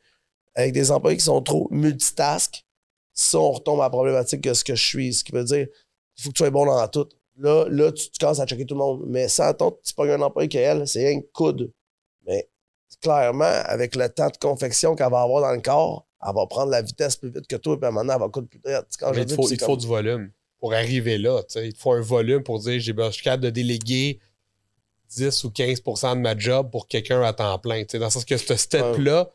avec 0.56 0.74
des 0.74 0.92
employés 0.92 1.18
qui 1.18 1.24
sont 1.24 1.42
trop 1.42 1.68
multitask, 1.72 2.66
ça, 3.14 3.40
on 3.40 3.52
retombe 3.52 3.80
à 3.82 3.84
la 3.84 3.90
problématique 3.90 4.42
de 4.42 4.54
ce 4.54 4.64
que 4.64 4.76
je 4.76 4.86
suis. 4.86 5.14
Ce 5.14 5.24
qui 5.24 5.32
veut 5.32 5.44
dire, 5.44 5.68
il 6.18 6.24
faut 6.24 6.30
que 6.30 6.36
tu 6.36 6.40
sois 6.40 6.50
bon 6.50 6.66
dans 6.66 6.88
tout. 6.88 7.08
Là, 7.40 7.66
là 7.70 7.92
tu, 7.92 8.10
tu 8.10 8.20
commences 8.20 8.40
à 8.40 8.46
checker 8.46 8.66
tout 8.66 8.76
le 8.76 8.80
monde. 8.80 9.04
Mais 9.08 9.28
si, 9.28 9.42
attends, 9.42 9.78
tu 9.84 9.94
pognes 9.94 10.12
un 10.12 10.22
employé 10.22 10.50
qu'elle, 10.50 10.88
c'est 10.88 11.08
rien 11.08 11.22
que 11.22 11.28
coude. 11.34 11.72
Mais 12.26 12.50
clairement, 13.02 13.44
avec 13.46 13.96
le 13.96 14.10
temps 14.10 14.30
de 14.30 14.38
confection 14.38 14.96
qu'elle 14.96 15.12
va 15.12 15.22
avoir 15.22 15.42
dans 15.42 15.52
le 15.54 15.62
corps, 15.62 16.06
elle 16.22 16.36
va 16.36 16.46
prendre 16.48 16.72
la 16.72 16.82
vitesse 16.82 17.16
plus 17.16 17.30
vite 17.32 17.48
que 17.48 17.56
toi, 17.56 17.80
puis 17.80 17.92
maintenant, 17.92 18.14
elle 18.14 18.20
va 18.20 18.30
coudre 18.30 18.50
plus 18.50 18.60
vite. 18.66 18.86
Quand 19.00 19.12
Mais 19.12 19.20
il 19.22 19.26
dis, 19.26 19.36
te 19.36 19.42
faut, 19.42 19.50
il 19.50 19.58
comme- 19.58 19.68
faut 19.68 19.78
du 19.78 19.88
volume 19.88 20.32
pour 20.60 20.74
arriver 20.74 21.18
là. 21.18 21.42
Il 21.56 21.74
te 21.74 21.80
faut 21.80 21.94
un 21.94 22.02
volume 22.02 22.44
pour 22.44 22.60
dire 22.60 22.80
j'ai 22.80 22.94
je 22.94 23.12
suis 23.12 23.24
capable 23.24 23.44
de 23.44 23.50
déléguer 23.50 24.20
10 25.10 25.44
ou 25.46 25.50
15% 25.50 26.16
de 26.16 26.22
ma 26.22 26.38
job 26.38 26.70
pour 26.72 26.88
quelqu'un 26.88 27.22
à 27.22 27.34
temps 27.34 27.58
plein. 27.60 27.84
tu 27.84 27.92
sais. 27.92 28.00
Dans 28.00 28.06
le 28.08 28.12
sens 28.12 28.26
que 28.26 28.38
ce 28.38 28.56
step-là, 28.56 29.30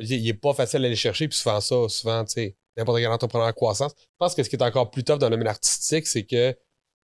il 0.00 0.24
n'est 0.24 0.34
pas 0.34 0.52
facile 0.52 0.84
à 0.84 0.86
aller 0.88 0.96
chercher. 0.96 1.28
Puis 1.28 1.38
souvent, 1.38 1.60
ça, 1.60 1.88
souvent, 1.88 2.24
tu 2.24 2.32
sais, 2.32 2.56
n'importe 2.76 2.98
quel 2.98 3.08
entrepreneur 3.08 3.46
en 3.46 3.52
croissance. 3.52 3.92
Je 3.96 4.16
pense 4.18 4.34
que 4.34 4.42
ce 4.42 4.48
qui 4.50 4.56
est 4.56 4.62
encore 4.62 4.90
plus 4.90 5.04
tough 5.04 5.18
dans 5.18 5.28
le 5.28 5.36
domaine 5.36 5.46
artistique, 5.48 6.06
c'est 6.06 6.24
que 6.24 6.54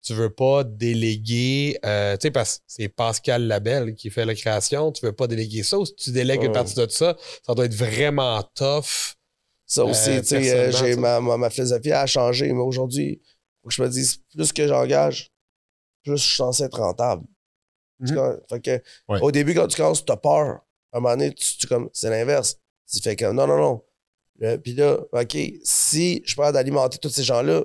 tu 0.04 0.14
veux 0.14 0.30
pas 0.30 0.64
déléguer, 0.64 1.80
euh, 1.86 2.16
tu 2.18 2.28
sais, 2.28 2.32
parce 2.32 2.58
que 2.58 2.64
c'est 2.68 2.90
Pascal 2.90 3.48
Labelle 3.48 3.96
qui 3.96 4.10
fait 4.10 4.26
la 4.26 4.36
création, 4.36 4.92
tu 4.92 5.06
veux 5.06 5.14
pas 5.14 5.28
déléguer 5.28 5.64
ça. 5.64 5.80
Ou 5.80 5.86
si 5.86 5.96
tu 5.96 6.12
délègues 6.12 6.44
une 6.44 6.52
partie 6.52 6.76
de 6.76 6.88
ça, 6.88 7.16
ça 7.46 7.54
doit 7.56 7.66
être 7.66 7.74
vraiment 7.74 8.44
tough. 8.54 9.16
Ça 9.66 9.86
aussi, 9.86 10.10
Euh, 10.12 10.20
tu 10.22 10.28
sais, 10.28 10.54
euh, 10.54 10.72
j'ai 10.72 10.96
ma, 10.98 11.20
ma, 11.22 11.38
ma 11.38 11.50
philosophie 11.50 11.92
a 11.94 12.06
changé, 12.06 12.52
mais 12.52 12.62
aujourd'hui, 12.62 13.22
faut 13.62 13.70
que 13.70 13.74
je 13.74 13.82
me 13.82 13.88
dise, 13.90 14.18
plus 14.36 14.52
que 14.52 14.68
j'engage, 14.68 15.32
plus 16.04 16.18
je 16.18 16.24
suis 16.28 16.36
censé 16.36 16.64
être 16.64 16.80
rentable. 16.80 17.24
Mhm. 18.00 18.40
Fait 18.50 18.60
que, 18.62 18.82
Ouais. 19.08 19.22
Au 19.22 19.32
début, 19.32 19.54
quand 19.56 19.68
tu 19.68 19.78
commences, 19.78 20.04
tu 20.06 20.12
as 20.12 20.18
peur. 20.18 20.60
À 20.92 20.98
un 20.98 21.00
moment 21.00 21.16
donné, 21.16 21.34
tu, 21.34 21.58
tu 21.58 21.66
comme, 21.68 21.90
c'est 21.94 22.10
l'inverse. 22.10 22.58
Tu 22.92 23.00
fais 23.00 23.16
comme, 23.16 23.36
non, 23.38 23.48
non, 23.48 23.58
non. 23.58 23.84
Euh, 24.42 24.58
Puis 24.58 24.74
là, 24.74 24.98
OK, 25.14 25.38
si 25.64 26.22
je 26.26 26.36
parle 26.36 26.54
d'alimenter 26.54 26.98
tous 26.98 27.10
ces 27.10 27.24
gens-là, 27.24 27.64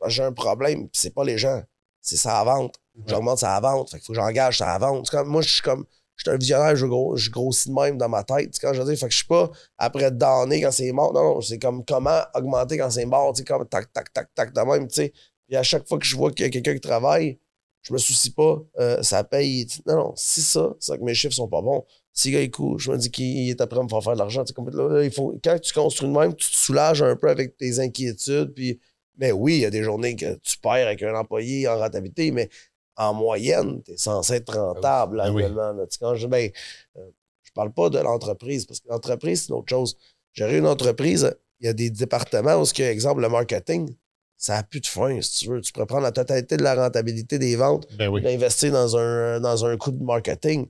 que 0.00 0.08
j'ai 0.08 0.22
un 0.22 0.32
problème, 0.32 0.88
c'est 0.92 1.12
pas 1.12 1.24
les 1.24 1.36
gens, 1.36 1.62
c'est 2.00 2.16
ça 2.16 2.40
à 2.40 2.44
vente. 2.44 2.76
J'augmente 3.06 3.38
ça 3.38 3.56
à 3.56 3.60
vente, 3.60 3.90
fait 3.90 3.98
qu'il 3.98 4.06
faut 4.06 4.12
que 4.12 4.18
j'engage 4.18 4.58
ça 4.58 4.74
à 4.74 4.78
vente. 4.78 5.08
Comme, 5.10 5.28
moi, 5.28 5.42
je 5.42 5.48
suis 5.48 5.62
comme, 5.62 5.84
je 6.16 6.24
suis 6.24 6.30
un 6.34 6.36
visionnaire, 6.36 6.76
je, 6.76 6.86
gros, 6.86 7.16
je 7.16 7.30
grossis 7.30 7.70
de 7.70 7.74
même 7.74 7.96
dans 7.96 8.08
ma 8.08 8.24
tête. 8.24 8.54
Quand 8.60 8.74
je 8.74 8.82
dire, 8.82 8.98
fait 8.98 9.06
que 9.06 9.12
je 9.12 9.16
suis 9.16 9.26
pas 9.26 9.50
après 9.78 10.10
donner 10.10 10.60
quand 10.60 10.70
c'est 10.70 10.92
mort. 10.92 11.14
Non, 11.14 11.34
non, 11.34 11.40
c'est 11.40 11.58
comme 11.58 11.82
comment 11.84 12.20
augmenter 12.34 12.76
quand 12.76 12.90
c'est 12.90 13.06
mort. 13.06 13.32
Tu 13.32 13.42
comme 13.44 13.66
tac, 13.66 13.90
tac, 13.92 14.12
tac, 14.12 14.28
tac, 14.34 14.52
de 14.52 14.60
même. 14.60 14.86
Tu. 14.86 15.10
Puis 15.46 15.56
à 15.56 15.62
chaque 15.62 15.88
fois 15.88 15.98
que 15.98 16.04
je 16.04 16.14
vois 16.16 16.30
qu'il 16.30 16.44
y 16.44 16.48
a 16.48 16.50
quelqu'un 16.50 16.74
qui 16.74 16.80
travaille, 16.80 17.38
je 17.82 17.92
me 17.94 17.98
soucie 17.98 18.32
pas, 18.32 18.58
euh, 18.78 19.02
ça 19.02 19.24
paye. 19.24 19.66
Non, 19.86 19.96
non, 19.96 20.12
si 20.14 20.42
ça, 20.42 20.74
c'est 20.78 20.98
que 20.98 21.02
mes 21.02 21.14
chiffres 21.14 21.34
sont 21.34 21.48
pas 21.48 21.62
bons. 21.62 21.84
Si 22.12 22.30
le 22.30 22.36
gars, 22.36 22.42
il 22.42 22.50
court, 22.50 22.78
je 22.78 22.90
me 22.90 22.98
dis 22.98 23.10
qu'il 23.10 23.48
est 23.48 23.60
après 23.60 23.80
à 23.80 23.82
me 23.82 23.88
faire 23.88 24.02
faire 24.02 24.12
de 24.12 24.18
l'argent. 24.18 24.44
Tu 24.44 24.48
sais, 24.48 24.54
comme 24.54 24.68
là, 24.68 24.88
là, 24.88 25.04
il 25.04 25.10
faut, 25.10 25.34
quand 25.42 25.58
tu 25.58 25.72
construis 25.72 26.08
de 26.08 26.12
même, 26.12 26.34
tu 26.34 26.50
te 26.50 26.56
soulages 26.56 27.02
un 27.02 27.16
peu 27.16 27.30
avec 27.30 27.56
tes 27.56 27.78
inquiétudes. 27.78 28.52
Puis, 28.52 28.78
mais 29.20 29.32
oui, 29.32 29.56
il 29.56 29.60
y 29.60 29.64
a 29.66 29.70
des 29.70 29.82
journées 29.82 30.16
que 30.16 30.34
tu 30.36 30.58
perds 30.58 30.86
avec 30.86 31.02
un 31.02 31.14
employé 31.14 31.68
en 31.68 31.78
rentabilité, 31.78 32.30
mais 32.30 32.48
en 32.96 33.12
moyenne, 33.12 33.82
tu 33.84 33.92
es 33.92 33.96
censé 33.98 34.34
être 34.34 34.56
rentable 34.56 35.18
Ben 35.18 35.30
oui. 35.30 35.44
Tu 35.44 35.94
sais, 35.94 35.98
Quand 36.00 36.14
je, 36.14 36.26
ben, 36.26 36.50
euh, 36.96 37.10
je 37.42 37.52
parle 37.52 37.72
pas 37.72 37.90
de 37.90 37.98
l'entreprise, 37.98 38.64
parce 38.64 38.80
que 38.80 38.88
l'entreprise, 38.88 39.42
c'est 39.42 39.48
une 39.50 39.56
autre 39.56 39.68
chose. 39.68 39.96
Gérer 40.32 40.58
une 40.58 40.66
entreprise, 40.66 41.36
il 41.60 41.66
y 41.66 41.68
a 41.68 41.74
des 41.74 41.90
départements 41.90 42.56
où, 42.56 42.64
que, 42.64 42.82
exemple, 42.82 43.20
le 43.20 43.28
marketing, 43.28 43.94
ça 44.38 44.54
n'a 44.54 44.62
plus 44.62 44.80
de 44.80 44.86
fin, 44.86 45.20
si 45.20 45.40
tu 45.40 45.50
veux. 45.50 45.60
Tu 45.60 45.70
pourrais 45.70 45.86
prendre 45.86 46.02
la 46.02 46.12
totalité 46.12 46.56
de 46.56 46.62
la 46.62 46.74
rentabilité 46.74 47.38
des 47.38 47.56
ventes 47.56 47.86
Ben 47.96 48.08
oui. 48.08 48.22
dans 48.22 48.96
un, 48.96 49.38
dans 49.40 49.66
un 49.66 49.76
coût 49.76 49.90
de 49.90 50.02
marketing. 50.02 50.66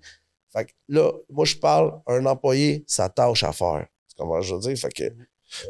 Fait 0.53 0.65
que 0.65 0.73
là, 0.89 1.13
moi, 1.29 1.45
je 1.45 1.55
parle, 1.55 2.01
un 2.09 2.27
employé, 2.27 2.85
sa 2.89 3.09
tâche 3.09 3.45
à 3.45 3.53
faire. 3.53 3.87
C'est 4.09 4.17
comment 4.17 4.41
je 4.41 4.55
veux 4.57 4.61
dire? 4.61 4.77
Fait 4.77 4.93
que, 4.93 5.05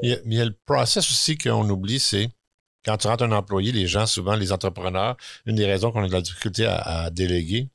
Il 0.02 0.10
y, 0.10 0.14
a, 0.14 0.18
il 0.24 0.32
y 0.32 0.40
a 0.40 0.46
le 0.46 0.56
process 0.64 1.10
aussi 1.10 1.36
qu'on 1.36 1.68
oublie, 1.68 2.00
c'est 2.00 2.30
quand 2.84 2.96
tu 2.96 3.06
rentres 3.08 3.24
un 3.24 3.32
employé, 3.32 3.72
les 3.72 3.86
gens, 3.86 4.06
souvent 4.06 4.34
les 4.34 4.52
entrepreneurs, 4.52 5.16
une 5.46 5.56
des 5.56 5.66
raisons 5.66 5.92
qu'on 5.92 6.02
a 6.04 6.08
de 6.08 6.12
la 6.12 6.20
difficulté 6.22 6.66
à, 6.66 6.76
à 6.78 7.10
déléguer, 7.10 7.68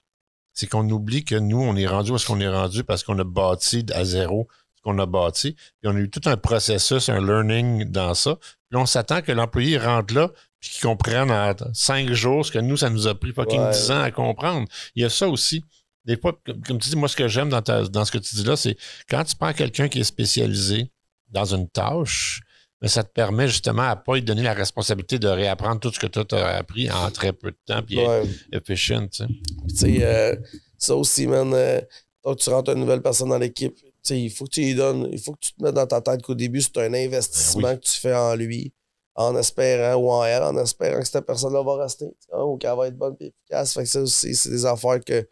c'est 0.53 0.67
qu'on 0.67 0.89
oublie 0.89 1.23
que 1.25 1.35
nous, 1.35 1.61
on 1.61 1.75
est 1.75 1.85
rendu 1.87 2.11
où 2.11 2.15
est-ce 2.15 2.25
qu'on 2.25 2.39
est 2.39 2.47
rendu 2.47 2.83
parce 2.83 3.03
qu'on 3.03 3.19
a 3.19 3.23
bâti 3.23 3.85
à 3.93 4.05
zéro 4.05 4.47
ce 4.75 4.81
qu'on 4.81 4.97
a 4.99 5.05
bâti. 5.05 5.53
Puis 5.53 5.91
on 5.91 5.95
a 5.95 5.99
eu 5.99 6.09
tout 6.09 6.21
un 6.25 6.37
processus, 6.37 7.09
un 7.09 7.19
learning 7.25 7.85
dans 7.85 8.13
ça. 8.13 8.37
Puis 8.69 8.79
on 8.79 8.85
s'attend 8.85 9.21
que 9.21 9.31
l'employé 9.31 9.77
rentre 9.77 10.13
là 10.13 10.29
puis 10.61 10.69
qu'il 10.71 10.81
comprenne 10.81 11.29
en 11.29 11.53
cinq 11.73 12.11
jours 12.13 12.45
ce 12.45 12.51
que 12.51 12.59
nous, 12.59 12.77
ça 12.77 12.89
nous 12.89 13.05
a 13.07 13.13
pris 13.19 13.33
fucking 13.33 13.59
Ouais. 13.59 13.71
dix 13.71 13.91
ans 13.91 14.01
à 14.01 14.11
comprendre. 14.11 14.67
Il 14.95 15.01
y 15.03 15.05
a 15.05 15.09
ça 15.09 15.27
aussi. 15.27 15.63
Des 16.05 16.17
fois, 16.17 16.39
comme 16.45 16.61
comme 16.61 16.79
tu 16.79 16.89
dis, 16.89 16.95
moi, 16.95 17.07
ce 17.09 17.15
que 17.15 17.27
j'aime 17.27 17.49
dans, 17.49 17.61
ta- 17.61 17.83
dans 17.83 18.05
ce 18.05 18.11
que 18.11 18.17
tu 18.17 18.35
dis 18.35 18.43
là, 18.43 18.55
c'est 18.55 18.77
quand 19.09 19.23
tu 19.23 19.35
prends 19.35 19.53
quelqu'un 19.53 19.87
qui 19.89 19.99
est 19.99 20.03
spécialisé 20.03 20.89
dans 21.29 21.45
une 21.53 21.67
tâche, 21.67 22.41
mais 22.81 22.87
ça 22.87 23.03
te 23.03 23.11
permet 23.11 23.47
justement 23.47 23.83
à 23.83 23.95
pas 23.95 24.15
lui 24.15 24.23
donner 24.23 24.43
la 24.43 24.53
responsabilité 24.53 25.17
de 25.19 25.27
réapprendre 25.27 25.79
tout 25.79 25.91
ce 25.91 25.99
que 25.99 26.07
toi 26.07 26.25
tu 26.25 26.35
as 26.35 26.57
appris 26.57 26.91
en 26.91 27.09
très 27.11 27.33
peu 27.33 27.51
de 27.51 27.57
temps 27.65 27.81
puis 27.81 27.97
ouais. 27.97 28.23
efficient. 28.51 29.07
tu 29.07 29.17
sais. 29.17 29.25
Puis, 29.27 29.67
tu 29.69 29.75
sais, 29.75 29.97
euh, 30.03 30.35
ça 30.77 30.95
aussi, 30.95 31.27
man, 31.27 31.53
euh, 31.53 31.81
quand 32.21 32.35
tu 32.35 32.49
rentres 32.49 32.71
une 32.71 32.79
nouvelle 32.79 33.01
personne 33.01 33.29
dans 33.29 33.37
l'équipe, 33.37 33.75
tu 33.75 33.91
sais, 34.03 34.21
il 34.21 34.29
faut 34.29 34.45
que 34.45 34.51
tu 34.51 34.61
lui 34.61 34.75
donnes, 34.75 35.09
il 35.11 35.19
faut 35.19 35.33
que 35.33 35.39
tu 35.39 35.53
te 35.53 35.63
mettes 35.63 35.75
dans 35.75 35.87
ta 35.87 36.01
tête 36.01 36.21
qu'au 36.21 36.35
début, 36.35 36.61
c'est 36.61 36.77
un 36.77 36.93
investissement 36.93 37.69
Ben 37.69 37.77
que 37.77 37.85
tu 37.85 37.99
fais 37.99 38.13
en 38.13 38.35
lui, 38.35 38.73
en 39.15 39.35
espérant, 39.37 39.95
ou 39.99 40.11
en 40.11 40.25
elle, 40.25 40.43
en 40.43 40.57
espérant 40.57 40.99
que 40.99 41.07
cette 41.07 41.25
personne-là 41.25 41.63
va 41.63 41.83
rester, 41.83 42.05
ou 42.33 42.57
qu'elle 42.57 42.75
va 42.75 42.87
être 42.87 42.97
bonne 42.97 43.15
et 43.19 43.27
efficace. 43.27 43.73
Fait 43.73 43.83
que 43.83 43.89
ça 43.89 44.01
aussi, 44.01 44.35
c'est 44.35 44.49
des 44.49 44.65
affaires 44.65 44.99
que, 45.03 45.27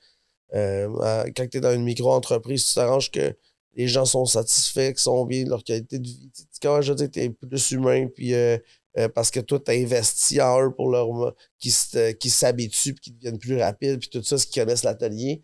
euh, 0.55 1.25
quand 1.35 1.47
tu 1.49 1.57
es 1.57 1.61
dans 1.61 1.73
une 1.73 1.83
micro-entreprise, 1.83 2.65
tu 2.65 2.73
t'arranges 2.75 3.11
que 3.11 3.35
les 3.75 3.87
gens 3.87 4.05
sont 4.05 4.25
satisfaits, 4.25 4.91
qu'ils 4.91 4.99
sont 4.99 5.25
bien 5.25 5.43
de 5.43 5.49
leur 5.49 5.63
qualité 5.63 5.99
de 5.99 6.05
vie. 6.05 6.29
Tu 6.33 6.43
comment 6.61 6.81
je 6.81 6.91
veux 6.91 6.95
dire, 6.95 7.11
tu 7.11 7.19
es 7.19 7.29
plus 7.29 7.71
humain, 7.71 8.07
puis 8.07 8.33
euh, 8.33 8.57
euh, 8.97 9.09
parce 9.09 9.31
que 9.31 9.39
toi, 9.39 9.59
tu 9.59 9.71
as 9.71 9.73
investi 9.75 10.41
en 10.41 10.61
eux 10.61 10.71
pour 10.71 10.89
leur 10.89 11.33
qui 11.59 11.73
qui 12.19 12.29
s'habituent, 12.29 12.93
puis 12.93 13.01
qui 13.01 13.11
deviennent 13.11 13.39
plus 13.39 13.59
rapides, 13.59 13.99
puis 13.99 14.09
tout 14.09 14.23
ça, 14.23 14.37
ce 14.37 14.45
qui 14.45 14.59
connaissent 14.59 14.83
l'atelier. 14.83 15.41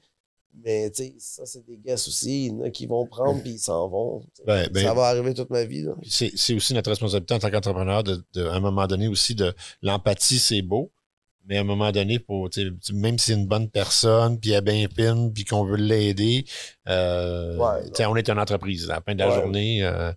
Mais 0.63 0.89
tu 0.89 1.03
sais, 1.03 1.15
ça, 1.19 1.45
c'est 1.45 1.65
des 1.65 1.77
guests 1.77 2.07
aussi. 2.07 2.45
Il 2.45 2.51
y 2.51 2.51
en 2.51 2.61
a 2.61 2.69
qui 2.69 2.85
vont 2.85 3.05
prendre, 3.05 3.41
puis 3.41 3.51
ils 3.51 3.59
s'en 3.59 3.87
vont. 3.87 4.23
Ben, 4.45 4.67
ben, 4.71 4.83
ça 4.83 4.93
va 4.93 5.05
arriver 5.05 5.33
toute 5.33 5.49
ma 5.49 5.63
vie. 5.63 5.85
C'est 6.07 6.53
aussi 6.53 6.73
notre 6.73 6.89
responsabilité 6.89 7.33
en 7.33 7.39
tant 7.39 7.49
qu'entrepreneur 7.49 8.03
de, 8.03 8.23
de, 8.33 8.45
à 8.45 8.55
un 8.55 8.59
moment 8.59 8.87
donné 8.87 9.07
aussi 9.07 9.35
de 9.35 9.53
l'empathie, 9.81 10.39
c'est 10.39 10.61
beau. 10.61 10.91
Mais 11.49 11.57
à 11.57 11.61
un 11.61 11.63
moment 11.63 11.91
donné, 11.91 12.19
pour, 12.19 12.47
même 12.93 13.17
si 13.17 13.25
c'est 13.25 13.33
une 13.33 13.47
bonne 13.47 13.69
personne, 13.69 14.39
puis 14.39 14.51
elle 14.51 14.57
est 14.59 14.61
bien 14.61 14.87
fine, 14.95 15.33
puis 15.33 15.43
qu'on 15.45 15.65
veut 15.65 15.77
l'aider, 15.77 16.45
euh, 16.87 17.57
Ouais, 17.57 18.05
on 18.05 18.15
est 18.15 18.29
une 18.29 18.39
entreprise. 18.39 18.89
À 18.89 18.95
la 18.95 19.01
fin 19.01 19.13
de 19.15 19.19
la 19.19 19.29
Ouais. 19.29 19.35
journée, 19.41 19.83
euh, 19.83 20.11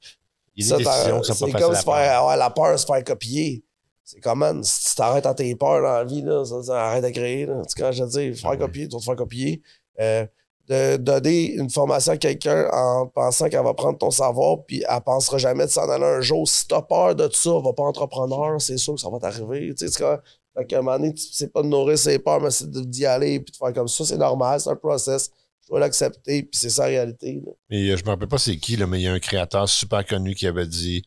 il 0.55 0.62
y 0.64 0.68
Ça, 0.68 0.74
a 0.74 0.78
des 0.78 0.85
décisions 0.85 1.20
t'as- 1.20 1.33
qui 1.33 1.39
sont 1.39 1.47
pas 1.47 1.53
comme 1.53 1.61
faciles 1.72 1.76
se 1.85 1.91
à 1.91 1.95
faire 2.05 2.18
avoir 2.18 2.37
la 2.37 2.51
peur 2.51 2.72
de 2.72 2.76
se 2.76 2.85
faire 2.87 3.03
copier. 3.03 3.64
C'est 4.05 4.20
comme, 4.20 4.41
man, 4.41 4.62
si 4.62 4.91
tu 4.91 4.95
t'arrêtes 4.97 5.24
à 5.26 5.33
tes 5.33 5.55
peurs 5.57 5.80
dans 5.83 5.93
la 5.93 6.05
vie, 6.05 6.20
là, 6.22 6.45
ça, 6.45 6.62
ça 6.62 6.85
arrête 6.87 7.03
de 7.05 7.09
créer. 7.11 7.47
Là. 7.47 7.62
Tu 7.66 7.80
quand 7.83 7.93
je 7.93 8.05
dis, 8.05 8.35
faire 8.35 8.51
Ah 8.51 8.53
ouais. 8.53 8.59
copier, 8.59 8.87
tu 8.89 8.95
vas 8.95 8.99
te 9.01 9.05
faire 9.05 9.16
copier. 9.16 9.62
Euh, 10.01 10.26
de 10.68 10.97
donner 10.97 11.55
une 11.55 11.68
formation 11.70 12.12
à 12.12 12.16
quelqu'un 12.16 12.68
en 12.72 13.07
pensant 13.09 13.49
qu'elle 13.49 13.64
va 13.64 13.74
prendre 13.74 13.99
ton 13.99 14.11
savoir, 14.12 14.59
puis 14.64 14.85
elle 14.89 15.01
pensera 15.01 15.37
jamais 15.39 15.66
de 15.66 15.70
s'en 15.70 15.89
aller 15.89 16.05
un 16.05 16.20
jour. 16.20 16.47
Si 16.49 16.66
t'as 16.68 16.83
peur 16.83 17.14
de 17.16 17.28
ça, 17.33 17.51
va 17.59 17.72
pas 17.72 17.83
entrepreneur, 17.83 18.61
c'est 18.61 18.76
sûr 18.78 18.95
que 18.95 19.01
ça 19.01 19.11
va 19.11 19.18
t'arriver. 19.18 19.74
Tu 19.74 19.89
sais, 19.89 19.99
comme- 20.03 20.20
fait 20.57 20.66
qu'à 20.66 20.78
un 20.78 20.82
moment 20.82 20.98
donné, 20.98 21.14
tu- 21.14 21.26
c'est 21.32 21.53
pas 21.53 21.62
de 21.62 21.68
nourrir 21.68 21.98
ses 21.98 22.18
peurs, 22.18 22.40
mais 22.40 22.50
c'est 22.50 22.70
de- 22.70 22.82
d'y 22.82 23.07
aller, 23.07 23.40
puis 23.40 23.53
de 23.53 23.57
faire 23.57 23.72
comme 23.72 23.88
ça. 23.88 24.05
C'est 24.05 24.16
normal, 24.18 24.61
c'est 24.61 24.70
un 24.70 24.76
process. 24.76 25.30
Je 25.62 25.68
dois 25.68 25.80
l'accepter, 25.80 26.42
puis 26.42 26.59
c'est 26.59 26.70
ça 26.70 26.82
la 26.82 26.88
réalité. 26.88 27.40
là. 27.44 27.53
Mais 27.70 27.90
euh, 27.90 27.96
je 27.96 28.05
me 28.05 28.09
rappelle 28.11 28.28
pas 28.28 28.38
c'est 28.38 28.57
qui, 28.57 28.76
là, 28.76 28.86
mais 28.86 29.00
il 29.00 29.05
y 29.05 29.07
a 29.09 29.12
un 29.12 29.20
créateur 29.20 29.68
super 29.68 30.05
connu 30.05 30.34
qui 30.34 30.46
avait 30.46 30.66
dit 30.66 31.03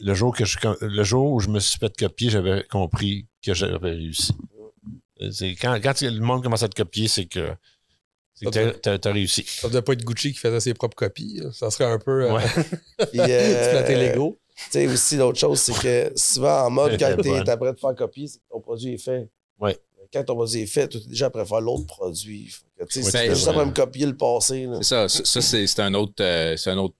le 0.00 0.14
jour 0.14 0.34
que 0.34 0.44
je 0.44 0.56
le 0.80 1.02
jour 1.04 1.32
où 1.32 1.40
je 1.40 1.48
me 1.48 1.58
suis 1.60 1.78
fait 1.78 1.94
copier, 1.96 2.30
j'avais 2.30 2.64
compris 2.70 3.26
que 3.44 3.54
j'avais 3.54 3.76
réussi. 3.90 4.32
Euh, 5.20 5.30
C'est 5.30 5.54
quand, 5.56 5.78
quand 5.82 6.00
le 6.00 6.20
monde 6.20 6.42
commence 6.42 6.62
à 6.62 6.68
te 6.68 6.74
copier, 6.80 7.08
c'est 7.08 7.26
que 7.26 7.50
t'as- 8.50 9.10
réussi. 9.12 9.44
Ça 9.46 9.68
devait 9.68 9.82
pas 9.82 9.92
être 9.94 10.04
Gucci 10.04 10.32
qui 10.32 10.38
faisait 10.38 10.60
ses 10.60 10.74
propres 10.74 10.96
copies. 10.96 11.40
là. 11.42 11.52
Ça 11.52 11.70
serait 11.70 11.84
un 11.90 11.98
peu 11.98 12.24
euh, 12.24 12.34
Ouais. 12.34 12.42
Puis, 13.10 13.20
euh, 13.20 13.88
l'ego. 13.88 14.38
Tu 14.56 14.70
sais, 14.70 14.86
aussi, 14.86 15.16
l'autre 15.16 15.38
chose, 15.38 15.58
c'est 15.58 15.74
que 15.74 16.12
souvent, 16.16 16.66
en 16.66 16.70
mode, 16.70 16.98
quand 16.98 17.16
bonne. 17.16 17.44
t'es 17.44 17.50
après 17.50 17.72
de 17.72 17.78
faire 17.78 17.94
c'est 17.98 18.38
que 18.38 18.44
ton 18.50 18.60
produit 18.60 18.94
est 18.94 18.98
fait. 18.98 19.28
Ouais. 19.58 19.76
Quand 20.12 20.22
ton 20.22 20.36
produit 20.36 20.60
est 20.60 20.66
fait, 20.66 20.88
tu 20.88 20.98
es 20.98 21.00
déjà 21.00 21.26
après 21.26 21.44
faire 21.44 21.60
l'autre 21.60 21.86
produit. 21.86 22.52
Tu 22.78 22.86
sais, 22.88 23.02
c'est 23.02 23.28
tu 23.28 23.34
juste 23.34 23.48
après 23.48 23.66
me 23.66 23.72
copier 23.72 24.06
le 24.06 24.16
passé. 24.16 24.66
là. 24.66 24.76
C'est 24.76 25.08
ça. 25.08 25.08
Ça, 25.08 25.42
c'est 25.42 25.66
c'est 25.66 25.82
un 25.82 25.94
autre 25.94 26.22
euh, 26.22 26.56
c'est 26.56 26.70
un 26.70 26.78
autre 26.78 26.94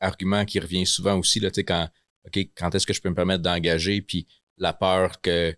argument 0.00 0.44
qui 0.44 0.60
revient 0.60 0.86
souvent 0.86 1.18
aussi 1.18 1.40
là, 1.40 1.50
tu 1.50 1.56
sais, 1.56 1.64
quand 1.64 1.88
OK, 2.26 2.38
quand 2.54 2.74
est-ce 2.74 2.86
que 2.86 2.92
je 2.92 3.00
peux 3.00 3.10
me 3.10 3.14
permettre 3.14 3.42
d'engager 3.42 4.00
puis 4.00 4.26
la 4.56 4.72
peur 4.72 5.20
que 5.20 5.54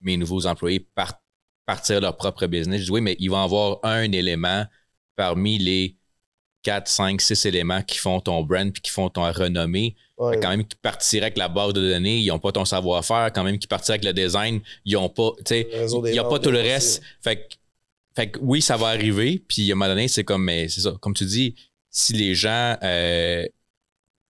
mes 0.00 0.16
nouveaux 0.16 0.46
employés 0.46 0.80
partent 0.80 1.20
partir 1.66 2.00
leur 2.00 2.16
propre 2.16 2.46
business? 2.46 2.80
Je 2.80 2.84
dis 2.86 2.90
oui, 2.90 3.00
mais 3.00 3.16
ils 3.20 3.30
vont 3.30 3.42
avoir 3.42 3.78
un 3.84 4.10
élément 4.10 4.64
parmi 5.14 5.58
les 5.58 5.96
4, 6.62 6.88
5, 6.88 7.20
6 7.20 7.46
éléments 7.46 7.82
qui 7.82 7.98
font 7.98 8.20
ton 8.20 8.42
brand 8.42 8.72
puis 8.72 8.82
qui 8.82 8.90
font 8.90 9.08
ton 9.08 9.22
renommée. 9.32 9.96
Ouais. 10.18 10.38
Quand 10.40 10.50
même 10.50 10.64
qu'ils 10.64 10.78
partiraient 10.78 11.22
avec 11.24 11.36
la 11.38 11.48
base 11.48 11.72
de 11.72 11.80
données, 11.80 12.18
ils 12.18 12.28
n'ont 12.28 12.38
pas 12.38 12.52
ton 12.52 12.64
savoir-faire. 12.64 13.30
Quand 13.34 13.42
même 13.44 13.58
qu'ils 13.58 13.68
partiraient 13.68 13.98
avec 13.98 14.04
le 14.04 14.12
design, 14.12 14.60
ils 14.84 14.94
n'ont 14.94 15.08
pas, 15.08 15.32
tu 15.38 15.42
sais, 15.46 15.68
il 15.72 16.12
n'y 16.12 16.18
a 16.18 16.24
pas 16.24 16.38
tout 16.38 16.50
le 16.50 16.60
reste. 16.60 17.02
Fait 17.20 17.36
que, 17.36 17.42
fait 18.14 18.30
que 18.30 18.38
oui, 18.42 18.62
ça 18.62 18.76
va 18.76 18.88
arriver. 18.88 19.42
Puis 19.48 19.70
à 19.70 19.72
un 19.72 19.76
moment 19.76 19.88
donné, 19.90 20.06
c'est 20.08 20.22
comme, 20.24 20.44
mais 20.44 20.68
c'est 20.68 20.82
ça. 20.82 20.92
Comme 21.00 21.14
tu 21.14 21.24
dis, 21.24 21.54
si 21.90 22.12
les 22.12 22.34
gens 22.34 22.76
euh, 22.82 23.44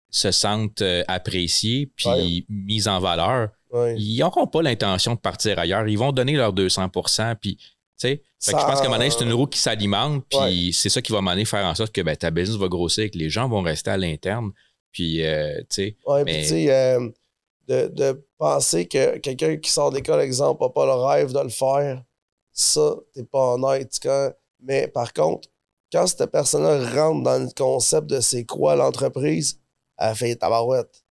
se 0.10 0.32
sentent 0.32 0.82
euh, 0.82 1.04
appréciés 1.08 1.88
puis 1.96 2.08
Ouais. 2.10 2.46
mis 2.50 2.88
en 2.88 3.00
valeur, 3.00 3.50
Ouais. 3.72 3.96
ils 3.98 4.20
n'auront 4.20 4.48
pas 4.48 4.62
l'intention 4.62 5.16
de 5.16 5.20
partir 5.20 5.58
ailleurs. 5.60 5.88
Ils 5.88 5.98
vont 5.98 6.12
donner 6.12 6.34
leur 6.34 6.54
200 6.54 6.90
Puis, 7.40 7.56
tu 7.58 7.66
sais, 7.98 8.24
fait 8.44 8.54
que 8.54 8.60
je 8.60 8.66
pense 8.66 8.80
qu'à 8.80 8.86
un 8.86 8.90
moment 8.90 8.98
donné, 8.98 9.12
c'est 9.12 9.24
une 9.24 9.34
roue 9.34 9.48
qui 9.48 9.60
s'alimente. 9.60 10.24
Puis 10.30 10.74
c'est 10.74 10.90
ça 10.90 11.02
qui 11.02 11.12
va 11.12 11.22
donné 11.22 11.46
faire 11.46 11.66
en 11.66 11.76
sorte 11.76 11.92
que 11.92 12.02
ben, 12.02 12.16
ta 12.16 12.32
business 12.32 12.58
va 12.58 12.68
grossir 12.68 13.04
et 13.04 13.10
que 13.10 13.18
les 13.18 13.30
gens 13.30 13.48
vont 13.48 13.62
rester 13.62 13.92
à 13.92 13.98
l'interne. 13.98 14.52
Puis, 14.92 15.24
euh, 15.26 15.60
tu 15.62 15.66
sais, 15.70 15.96
Ouais, 16.06 16.24
Mais- 16.24 16.34
puis 16.34 16.42
tu 16.42 16.48
sais, 16.50 16.72
euh, 16.74 17.10
de, 17.68 17.88
de 17.88 18.26
penser 18.38 18.88
que 18.88 19.18
quelqu'un 19.20 19.58
qui 19.58 19.72
sort 19.72 19.92
d'école, 19.92 20.20
exemple, 20.22 20.64
n'a 20.64 20.70
pas 20.70 20.86
le 20.86 20.94
rêve 20.94 21.32
de 21.32 21.40
le 21.40 21.50
faire, 21.50 22.04
ça, 22.52 22.96
t'es 23.14 23.24
pas 23.24 23.54
honnête. 23.54 23.98
Quand... 24.02 24.32
Mais 24.62 24.88
par 24.88 25.14
contre, 25.14 25.48
quand 25.92 26.08
cette 26.08 26.32
personne-là 26.32 26.90
rentre 26.94 27.24
dans 27.24 27.38
le 27.44 27.50
concept 27.56 28.08
de 28.08 28.20
c'est 28.20 28.46
quoi 28.46 28.76
l'entreprise, 28.76 29.60
elle 29.98 30.16
fait 30.16 30.36
tabarouette. 30.36 31.04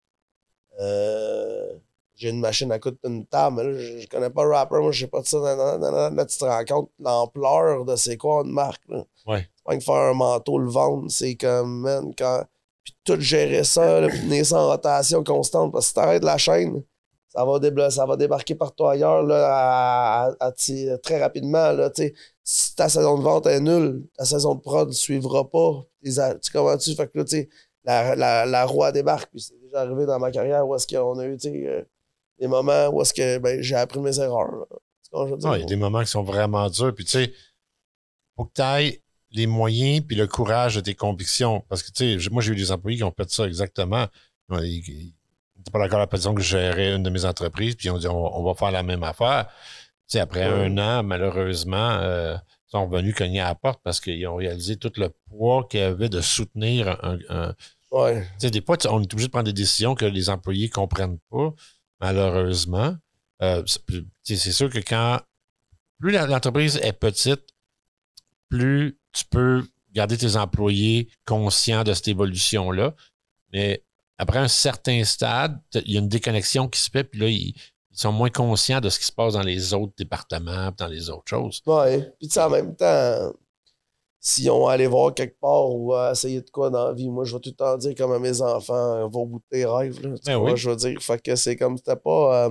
Euh, 0.79 1.73
j'ai 2.19 2.29
une 2.29 2.39
machine 2.41 2.71
à 2.71 2.79
coudre 2.79 2.97
une 3.05 3.25
table, 3.25 3.55
mais 3.57 3.63
là, 3.63 3.79
je, 3.79 4.07
connais 4.07 4.29
pas 4.29 4.43
le 4.43 4.51
rapper, 4.51 4.77
moi, 4.79 4.91
je 4.91 4.99
sais 4.99 5.07
pas 5.07 5.21
de 5.21 5.25
ça. 5.25 5.37
Là, 5.39 6.25
tu 6.25 6.37
te 6.37 6.43
rends 6.45 6.65
compte 6.65 6.89
l'ampleur 6.99 7.85
de 7.85 7.95
c'est 7.95 8.17
quoi 8.17 8.43
une 8.45 8.51
marque. 8.51 8.81
Là. 8.89 9.03
Ouais. 9.25 9.47
C'est 9.55 9.63
pas 9.63 9.77
que 9.77 9.83
faire 9.83 9.95
un 9.95 10.13
manteau, 10.13 10.59
le 10.59 10.69
vendre, 10.69 11.09
c'est 11.09 11.35
comme, 11.35 11.81
man, 11.81 12.13
quand 12.17 12.43
puis 12.83 12.95
tout 13.03 13.19
gérer 13.19 13.63
ça, 13.63 14.01
là, 14.01 14.07
puis 14.09 14.19
tenir 14.19 14.45
ça 14.45 14.59
en 14.59 14.67
rotation 14.67 15.23
constante. 15.23 15.71
Parce 15.71 15.85
que 15.85 15.87
si 15.89 15.93
t'arrêtes 15.95 16.23
la 16.23 16.37
chaîne, 16.37 16.83
ça 17.29 17.45
va, 17.45 17.59
débla- 17.59 17.91
ça 17.91 18.05
va 18.05 18.17
débarquer 18.17 18.55
partout 18.55 18.87
ailleurs 18.87 19.23
là, 19.23 19.47
à, 19.47 20.25
à- 20.29 20.35
à- 20.47 20.51
ti- 20.51 20.89
très 21.03 21.21
rapidement. 21.21 21.71
Là, 21.71 21.91
si 22.43 22.75
ta 22.75 22.89
saison 22.89 23.17
de 23.17 23.23
vente 23.23 23.45
est 23.45 23.59
nulle, 23.59 24.07
ta 24.17 24.25
saison 24.25 24.55
de 24.55 24.61
prod 24.61 24.87
ne 24.87 24.93
suivra 24.93 25.47
pas. 25.49 25.85
Tu 26.03 26.11
comment 26.51 26.77
tu 26.77 26.95
Fait 26.95 27.07
que 27.07 27.19
là, 27.19 27.25
la, 27.83 28.15
la, 28.15 28.45
la 28.45 28.65
roue 28.65 28.89
débarque. 28.91 29.29
Puis 29.31 29.41
c'est 29.41 29.59
déjà 29.61 29.81
arrivé 29.81 30.05
dans 30.05 30.19
ma 30.19 30.31
carrière 30.31 30.67
où 30.67 30.75
est-ce 30.75 30.87
qu'on 30.87 31.19
a 31.19 31.25
eu 31.25 31.37
tu 31.37 31.49
sais, 31.51 31.67
euh, 31.67 31.83
des 32.39 32.47
moments 32.47 32.87
où 32.89 33.01
est-ce 33.01 33.13
que 33.13 33.37
ben, 33.39 33.61
j'ai 33.61 33.75
appris 33.75 33.99
mes 33.99 34.17
erreurs. 34.19 34.51
là. 34.51 34.65
Tu 35.03 35.09
comprends 35.11 35.25
ce 35.27 35.29
que 35.29 35.29
je 35.29 35.33
veux 35.35 35.37
dire? 35.39 35.49
Ouais, 35.49 35.57
il 35.57 35.61
y 35.61 35.63
a 35.63 35.67
des 35.67 35.75
moments 35.75 36.01
qui 36.01 36.07
sont 36.11 36.23
vraiment 36.23 36.69
durs. 36.69 36.93
Puis, 36.95 37.05
tu 37.05 37.11
sais, 37.11 37.33
faut 38.35 38.45
que 38.45 38.53
tu 38.55 38.61
ailles 38.61 38.99
les 39.31 39.45
moyens 39.47 40.03
puis 40.05 40.15
le 40.15 40.27
courage 40.27 40.75
de 40.75 40.81
tes 40.81 40.95
convictions. 40.95 41.63
Parce 41.69 41.83
que, 41.83 41.91
tu 41.91 42.19
sais, 42.19 42.29
moi, 42.29 42.41
j'ai 42.41 42.53
eu 42.53 42.55
des 42.55 42.71
employés 42.71 42.97
qui 42.97 43.03
ont 43.03 43.13
fait 43.15 43.29
ça 43.29 43.45
exactement. 43.45 44.07
Ils 44.51 45.13
n'étaient 45.57 45.71
pas 45.71 45.79
d'accord 45.79 45.99
avec 45.99 46.03
la 46.03 46.07
position 46.07 46.33
que 46.33 46.41
je 46.41 46.49
gérais 46.57 46.95
une 46.95 47.03
de 47.03 47.09
mes 47.09 47.25
entreprises, 47.25 47.75
puis 47.75 47.87
ils 47.87 47.91
ont 47.91 47.97
dit 47.97 48.07
on, 48.07 48.39
on 48.39 48.43
va 48.43 48.53
faire 48.55 48.71
la 48.71 48.81
même 48.83 49.03
affaire. 49.03 49.47
Tu 50.07 50.13
sais, 50.13 50.19
après 50.19 50.45
Ouais. 50.51 50.65
un 50.65 50.77
an, 50.77 51.03
malheureusement, 51.03 51.99
euh, 52.01 52.35
ils 52.67 52.71
sont 52.71 52.87
revenus 52.87 53.13
cogner 53.15 53.41
à 53.41 53.49
la 53.49 53.55
porte 53.55 53.79
parce 53.83 53.99
qu'ils 53.99 54.25
ont 54.27 54.35
réalisé 54.37 54.77
tout 54.77 54.91
le 54.97 55.09
poids 55.29 55.67
qu'il 55.69 55.79
y 55.81 55.83
avait 55.83 56.09
de 56.09 56.21
soutenir 56.21 56.97
un, 57.03 57.17
un- 57.29 57.55
Ouais. 57.91 58.21
tu 58.21 58.27
sais, 58.47 58.51
des 58.51 58.61
fois, 58.61 58.77
on 58.89 59.01
est 59.01 59.13
obligé 59.13 59.27
de 59.27 59.31
prendre 59.31 59.45
des 59.45 59.53
décisions 59.53 59.93
que 59.95 60.05
les 60.05 60.29
employés 60.29 60.67
ne 60.67 60.71
comprennent 60.71 61.19
pas, 61.29 61.53
malheureusement. 61.99 62.95
Euh, 63.41 63.63
c'est 64.23 64.51
sûr 64.51 64.69
que 64.69 64.79
quand 64.79 65.19
plus 65.99 66.11
l'entreprise 66.11 66.77
est 66.77 66.93
petite, 66.93 67.43
plus 68.49 68.99
tu 69.11 69.25
peux 69.25 69.63
garder 69.93 70.17
tes 70.17 70.35
employés 70.35 71.09
conscients 71.25 71.83
de 71.83 71.93
cette 71.93 72.07
évolution-là. 72.07 72.95
Mais 73.53 73.83
après 74.17 74.39
un 74.39 74.47
certain 74.47 75.03
stade, 75.03 75.59
il 75.73 75.91
y 75.91 75.97
a 75.97 75.99
une 75.99 76.09
déconnexion 76.09 76.67
qui 76.67 76.79
se 76.79 76.89
fait, 76.89 77.03
puis 77.03 77.19
là, 77.19 77.27
ils, 77.27 77.53
sont 77.91 78.13
moins 78.13 78.29
conscients 78.29 78.79
de 78.79 78.87
ce 78.87 78.97
qui 78.97 79.05
se 79.05 79.11
passe 79.11 79.33
dans 79.33 79.41
les 79.41 79.73
autres 79.73 79.91
départements, 79.97 80.71
dans 80.77 80.87
les 80.87 81.09
autres 81.09 81.27
choses. 81.27 81.61
Ouais. 81.65 82.13
Puis 82.17 82.29
en 82.39 82.49
même 82.49 82.73
temps, 82.73 83.33
si 84.19 84.49
on 84.49 84.67
allait 84.67 84.87
voir 84.87 85.13
quelque 85.13 85.39
part 85.39 85.69
ou 85.73 85.93
à 85.93 86.11
essayer 86.11 86.41
de 86.41 86.49
quoi 86.49 86.69
dans 86.69 86.87
la 86.87 86.93
vie, 86.93 87.09
moi, 87.09 87.23
je 87.23 87.33
vais 87.35 87.39
tout 87.41 87.49
le 87.51 87.55
temps 87.55 87.77
dire 87.77 87.95
comme 87.95 88.11
à 88.11 88.19
mes 88.19 88.41
enfants, 88.41 89.07
va 89.09 89.19
au 89.19 89.25
bout 89.25 89.39
de 89.39 89.45
tes 89.57 89.65
rêves. 89.65 90.01
Là, 90.01 90.17
tu 90.17 90.23
Ben 90.25 90.37
vois, 90.37 90.51
oui. 90.51 90.57
je 90.57 90.69
veux 90.69 90.75
dire. 90.75 91.01
Fait 91.01 91.21
que 91.21 91.35
c'est 91.35 91.55
comme 91.55 91.77
c'était 91.77 91.95
pas. 91.95 92.47
euh, 92.47 92.49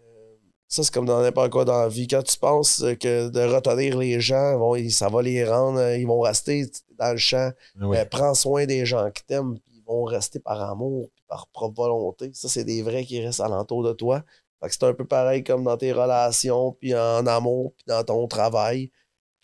euh, 0.00 0.36
ça, 0.68 0.82
c'est 0.82 0.92
comme 0.92 1.06
dans 1.06 1.20
n'importe 1.20 1.50
quoi 1.52 1.64
dans 1.64 1.78
la 1.80 1.88
vie. 1.88 2.06
Quand 2.06 2.22
tu 2.22 2.38
penses 2.38 2.82
que 3.00 3.28
de 3.28 3.40
retenir 3.40 3.98
les 3.98 4.20
gens, 4.20 4.58
bon, 4.58 4.76
ça 4.90 5.08
va 5.08 5.22
les 5.22 5.44
rendre, 5.44 5.78
euh, 5.78 5.96
ils 5.98 6.06
vont 6.06 6.20
rester 6.20 6.66
dans 6.98 7.12
le 7.12 7.18
champ. 7.18 7.50
Oui. 7.80 7.96
Euh, 7.98 8.04
prends 8.10 8.34
soin 8.34 8.66
des 8.66 8.86
gens 8.86 9.10
qui 9.10 9.24
t'aiment, 9.24 9.58
puis 9.58 9.74
ils 9.76 9.84
vont 9.84 10.04
rester 10.04 10.40
par 10.40 10.60
amour, 10.62 11.10
puis 11.14 11.24
par 11.28 11.46
propre 11.48 11.76
volonté. 11.76 12.30
Ça, 12.32 12.48
c'est 12.48 12.64
des 12.64 12.82
vrais 12.82 13.04
qui 13.04 13.20
restent 13.24 13.40
alentour 13.40 13.82
de 13.82 13.92
toi. 13.92 14.22
Fait 14.62 14.68
que 14.68 14.74
c'est 14.74 14.84
un 14.84 14.94
peu 14.94 15.04
pareil 15.06 15.44
comme 15.44 15.64
dans 15.64 15.76
tes 15.76 15.92
relations, 15.92 16.72
puis 16.72 16.94
en 16.94 17.26
amour, 17.26 17.74
puis 17.76 17.84
dans 17.86 18.02
ton 18.02 18.26
travail. 18.26 18.90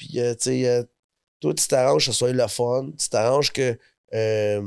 Puis, 0.01 0.19
euh, 0.19 0.35
tu 0.35 0.45
sais, 0.45 0.67
euh, 0.67 0.83
toi, 1.41 1.53
tu 1.53 1.69
t'arranges 1.69 2.07
que 2.07 2.13
ce 2.13 2.19
soit 2.19 2.33
le 2.33 2.47
fun. 2.47 2.91
Tu 2.99 3.11
t'arranges 3.11 3.53
que, 3.53 3.79
euh, 4.15 4.63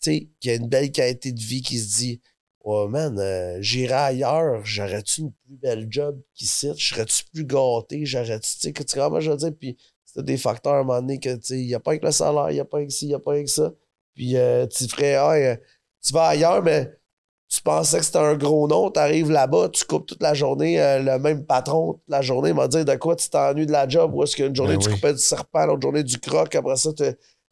tu 0.00 0.12
sais, 0.12 0.28
qu'il 0.38 0.50
y 0.52 0.54
a 0.54 0.56
une 0.58 0.68
belle 0.68 0.92
qualité 0.92 1.32
de 1.32 1.40
vie 1.40 1.60
qui 1.60 1.76
se 1.80 1.96
dit, 1.96 2.20
oh 2.60 2.86
man, 2.86 3.20
j'irai 3.60 3.94
ailleurs, 3.94 4.64
j'aurais-tu 4.64 5.22
une 5.22 5.32
plus 5.32 5.56
belle 5.56 5.88
job 5.90 6.22
qu'ici? 6.34 6.70
Je 6.76 6.86
serais-tu 6.86 7.24
plus 7.32 7.44
gâté? 7.44 8.06
J'aurais-tu, 8.06 8.48
tu 8.48 8.60
sais, 8.60 8.72
que 8.72 8.84
tu 8.84 8.96
comprends, 8.96 9.18
je 9.18 9.32
veux 9.32 9.36
dire? 9.36 9.52
Puis, 9.58 9.76
c'est 10.04 10.24
des 10.24 10.36
facteurs 10.36 10.74
à 10.74 10.78
un 10.78 10.84
moment 10.84 11.00
donné 11.00 11.18
que, 11.18 11.34
tu 11.34 11.42
sais, 11.42 11.60
il 11.60 11.66
n'y 11.66 11.74
a 11.74 11.80
pas 11.80 11.98
que 11.98 12.06
le 12.06 12.12
salaire, 12.12 12.50
il 12.52 12.54
n'y 12.54 12.60
a 12.60 12.64
pas 12.64 12.84
que 12.84 12.90
ci, 12.90 13.06
il 13.06 13.08
n'y 13.08 13.14
a 13.14 13.18
pas 13.18 13.42
que 13.42 13.50
ça. 13.50 13.74
Puis, 14.14 14.36
tu 14.70 14.88
ferais, 14.88 15.16
ah, 15.16 15.56
tu 16.00 16.12
vas 16.12 16.28
ailleurs, 16.28 16.62
mais 16.62 16.92
tu 17.48 17.60
pensais 17.62 17.98
que 17.98 18.04
c'était 18.04 18.18
un 18.18 18.34
gros 18.34 18.66
nom, 18.68 18.90
tu 18.90 18.98
arrives 18.98 19.30
là-bas, 19.30 19.68
tu 19.72 19.84
coupes 19.84 20.06
toute 20.06 20.22
la 20.22 20.34
journée, 20.34 20.80
euh, 20.80 20.98
le 21.00 21.18
même 21.18 21.44
patron, 21.46 21.94
toute 21.94 22.02
la 22.08 22.20
journée, 22.22 22.48
il 22.50 22.54
m'a 22.54 22.66
dit 22.68 22.84
de 22.84 22.94
quoi 22.96 23.14
tu 23.16 23.28
t'ennuies 23.28 23.66
de 23.66 23.72
la 23.72 23.88
job, 23.88 24.12
ou 24.14 24.22
est-ce 24.24 24.34
qu'une 24.36 24.54
journée 24.54 24.74
Ben 24.74 24.80
tu 24.82 24.88
oui. 24.88 24.94
coupais 24.94 25.12
du 25.12 25.20
serpent, 25.20 25.64
l'autre 25.66 25.82
journée 25.82 26.02
du 26.02 26.18
croc, 26.18 26.54
après 26.54 26.76
ça, 26.76 26.92
tu 26.92 27.04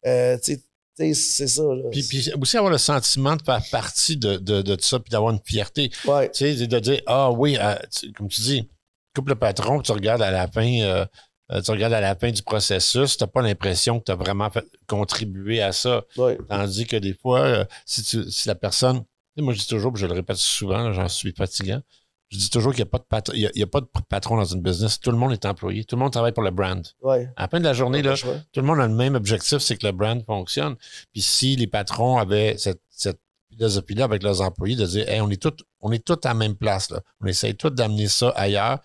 euh, 0.07 0.37
tu 0.43 0.57
tu 0.97 1.13
sais, 1.13 1.13
c'est 1.13 1.47
ça. 1.47 1.63
Là. 1.63 1.89
Puis, 1.91 2.03
puis 2.03 2.31
aussi 2.41 2.55
avoir 2.57 2.71
le 2.71 2.77
sentiment 2.77 3.35
de 3.35 3.41
faire 3.43 3.61
partie 3.69 4.15
de, 4.15 4.37
de, 4.37 4.61
de 4.61 4.77
ça, 4.79 4.97
puis 4.99 5.09
d'avoir 5.11 5.31
une 5.33 5.41
fierté. 5.43 5.91
ouais, 6.07 6.31
Tu 6.31 6.55
sais, 6.57 6.67
de 6.67 6.79
dire, 6.79 7.01
ah 7.05 7.31
oui, 7.31 7.57
euh, 7.59 7.75
tu- 7.93 8.13
comme 8.13 8.29
tu 8.29 8.39
dis, 8.39 8.69
coupe 9.13 9.27
le 9.27 9.35
patron, 9.35 9.81
tu 9.81 9.91
regardes 9.91 10.21
à 10.21 10.31
la 10.31 10.47
fin, 10.47 10.65
euh, 10.81 11.05
euh, 11.51 11.61
tu 11.61 11.71
regardes 11.71 11.91
à 11.93 11.99
la 11.99 12.15
fin 12.15 12.31
du 12.31 12.41
processus, 12.43 13.17
tu 13.17 13.23
n'as 13.23 13.27
pas 13.27 13.41
l'impression 13.41 13.99
que 13.99 14.05
tu 14.05 14.11
as 14.13 14.15
vraiment 14.15 14.49
fait- 14.49 14.63
contribué 14.87 15.61
à 15.61 15.73
ça. 15.73 16.03
ouais, 16.17 16.37
Tandis 16.47 16.85
que 16.85 16.95
des 16.95 17.13
fois, 17.13 17.41
euh, 17.41 17.65
si, 17.85 18.01
tu- 18.03 18.31
si 18.31 18.47
la 18.47 18.55
personne. 18.55 19.03
Moi, 19.37 19.53
je 19.53 19.59
dis 19.59 19.67
toujours, 19.67 19.91
puis 19.93 20.01
je 20.01 20.07
le 20.07 20.13
répète 20.13 20.37
souvent, 20.37 20.93
j'en 20.93 21.07
suis 21.09 21.33
fatigant. 21.33 21.81
Je 22.29 22.37
dis 22.37 22.49
toujours 22.49 22.73
qu'il 22.73 22.83
n'y 22.83 22.87
a, 22.87 22.91
pas 22.91 22.97
de 22.97 23.03
patron- 23.03 23.33
il 23.35 23.41
y 23.41 23.45
a, 23.47 23.51
il 23.53 23.59
y 23.59 23.63
a 23.63 23.67
pas 23.67 23.81
de 23.81 23.87
patron 24.09 24.35
dans 24.37 24.45
une 24.45 24.61
business. 24.61 24.99
Tout 24.99 25.11
le 25.11 25.17
monde 25.17 25.31
est 25.31 25.45
employé. 25.45 25.83
Tout 25.83 25.95
le 25.95 26.01
monde 26.01 26.11
travaille 26.11 26.31
pour 26.31 26.41
le 26.43 26.51
brand. 26.51 26.85
ouais. 27.01 27.29
À 27.35 27.43
la 27.43 27.47
fin 27.47 27.59
de 27.59 27.63
la 27.65 27.73
journée, 27.73 28.01
là, 28.01 28.15
tout 28.51 28.61
le 28.61 28.65
monde 28.65 28.79
a 28.79 28.87
le 28.87 28.93
même 28.93 29.13
objectif, 29.15 29.59
c'est 29.59 29.77
que 29.77 29.85
le 29.85 29.91
brand 29.91 30.23
fonctionne. 30.25 30.75
Puis 31.13 31.21
si 31.21 31.55
les 31.55 31.67
patrons 31.67 32.17
avaient 32.17 32.55
cette, 32.57 32.81
cette 32.89 33.19
philosophie-là 33.51 34.05
avec 34.05 34.23
leurs 34.23 34.41
employés, 34.41 34.75
de 34.75 34.85
dire, 34.85 35.07
hey, 35.07 35.21
on 35.21 35.29
est 35.29 35.41
tous 35.41 35.63
on 35.81 35.91
est 35.91 36.03
tous 36.03 36.13
à 36.23 36.29
la 36.29 36.33
même 36.33 36.55
place. 36.55 36.89
Là. 36.89 37.01
On 37.21 37.27
essaye 37.27 37.55
tous 37.55 37.69
d'amener 37.69 38.07
ça 38.07 38.29
ailleurs. 38.29 38.79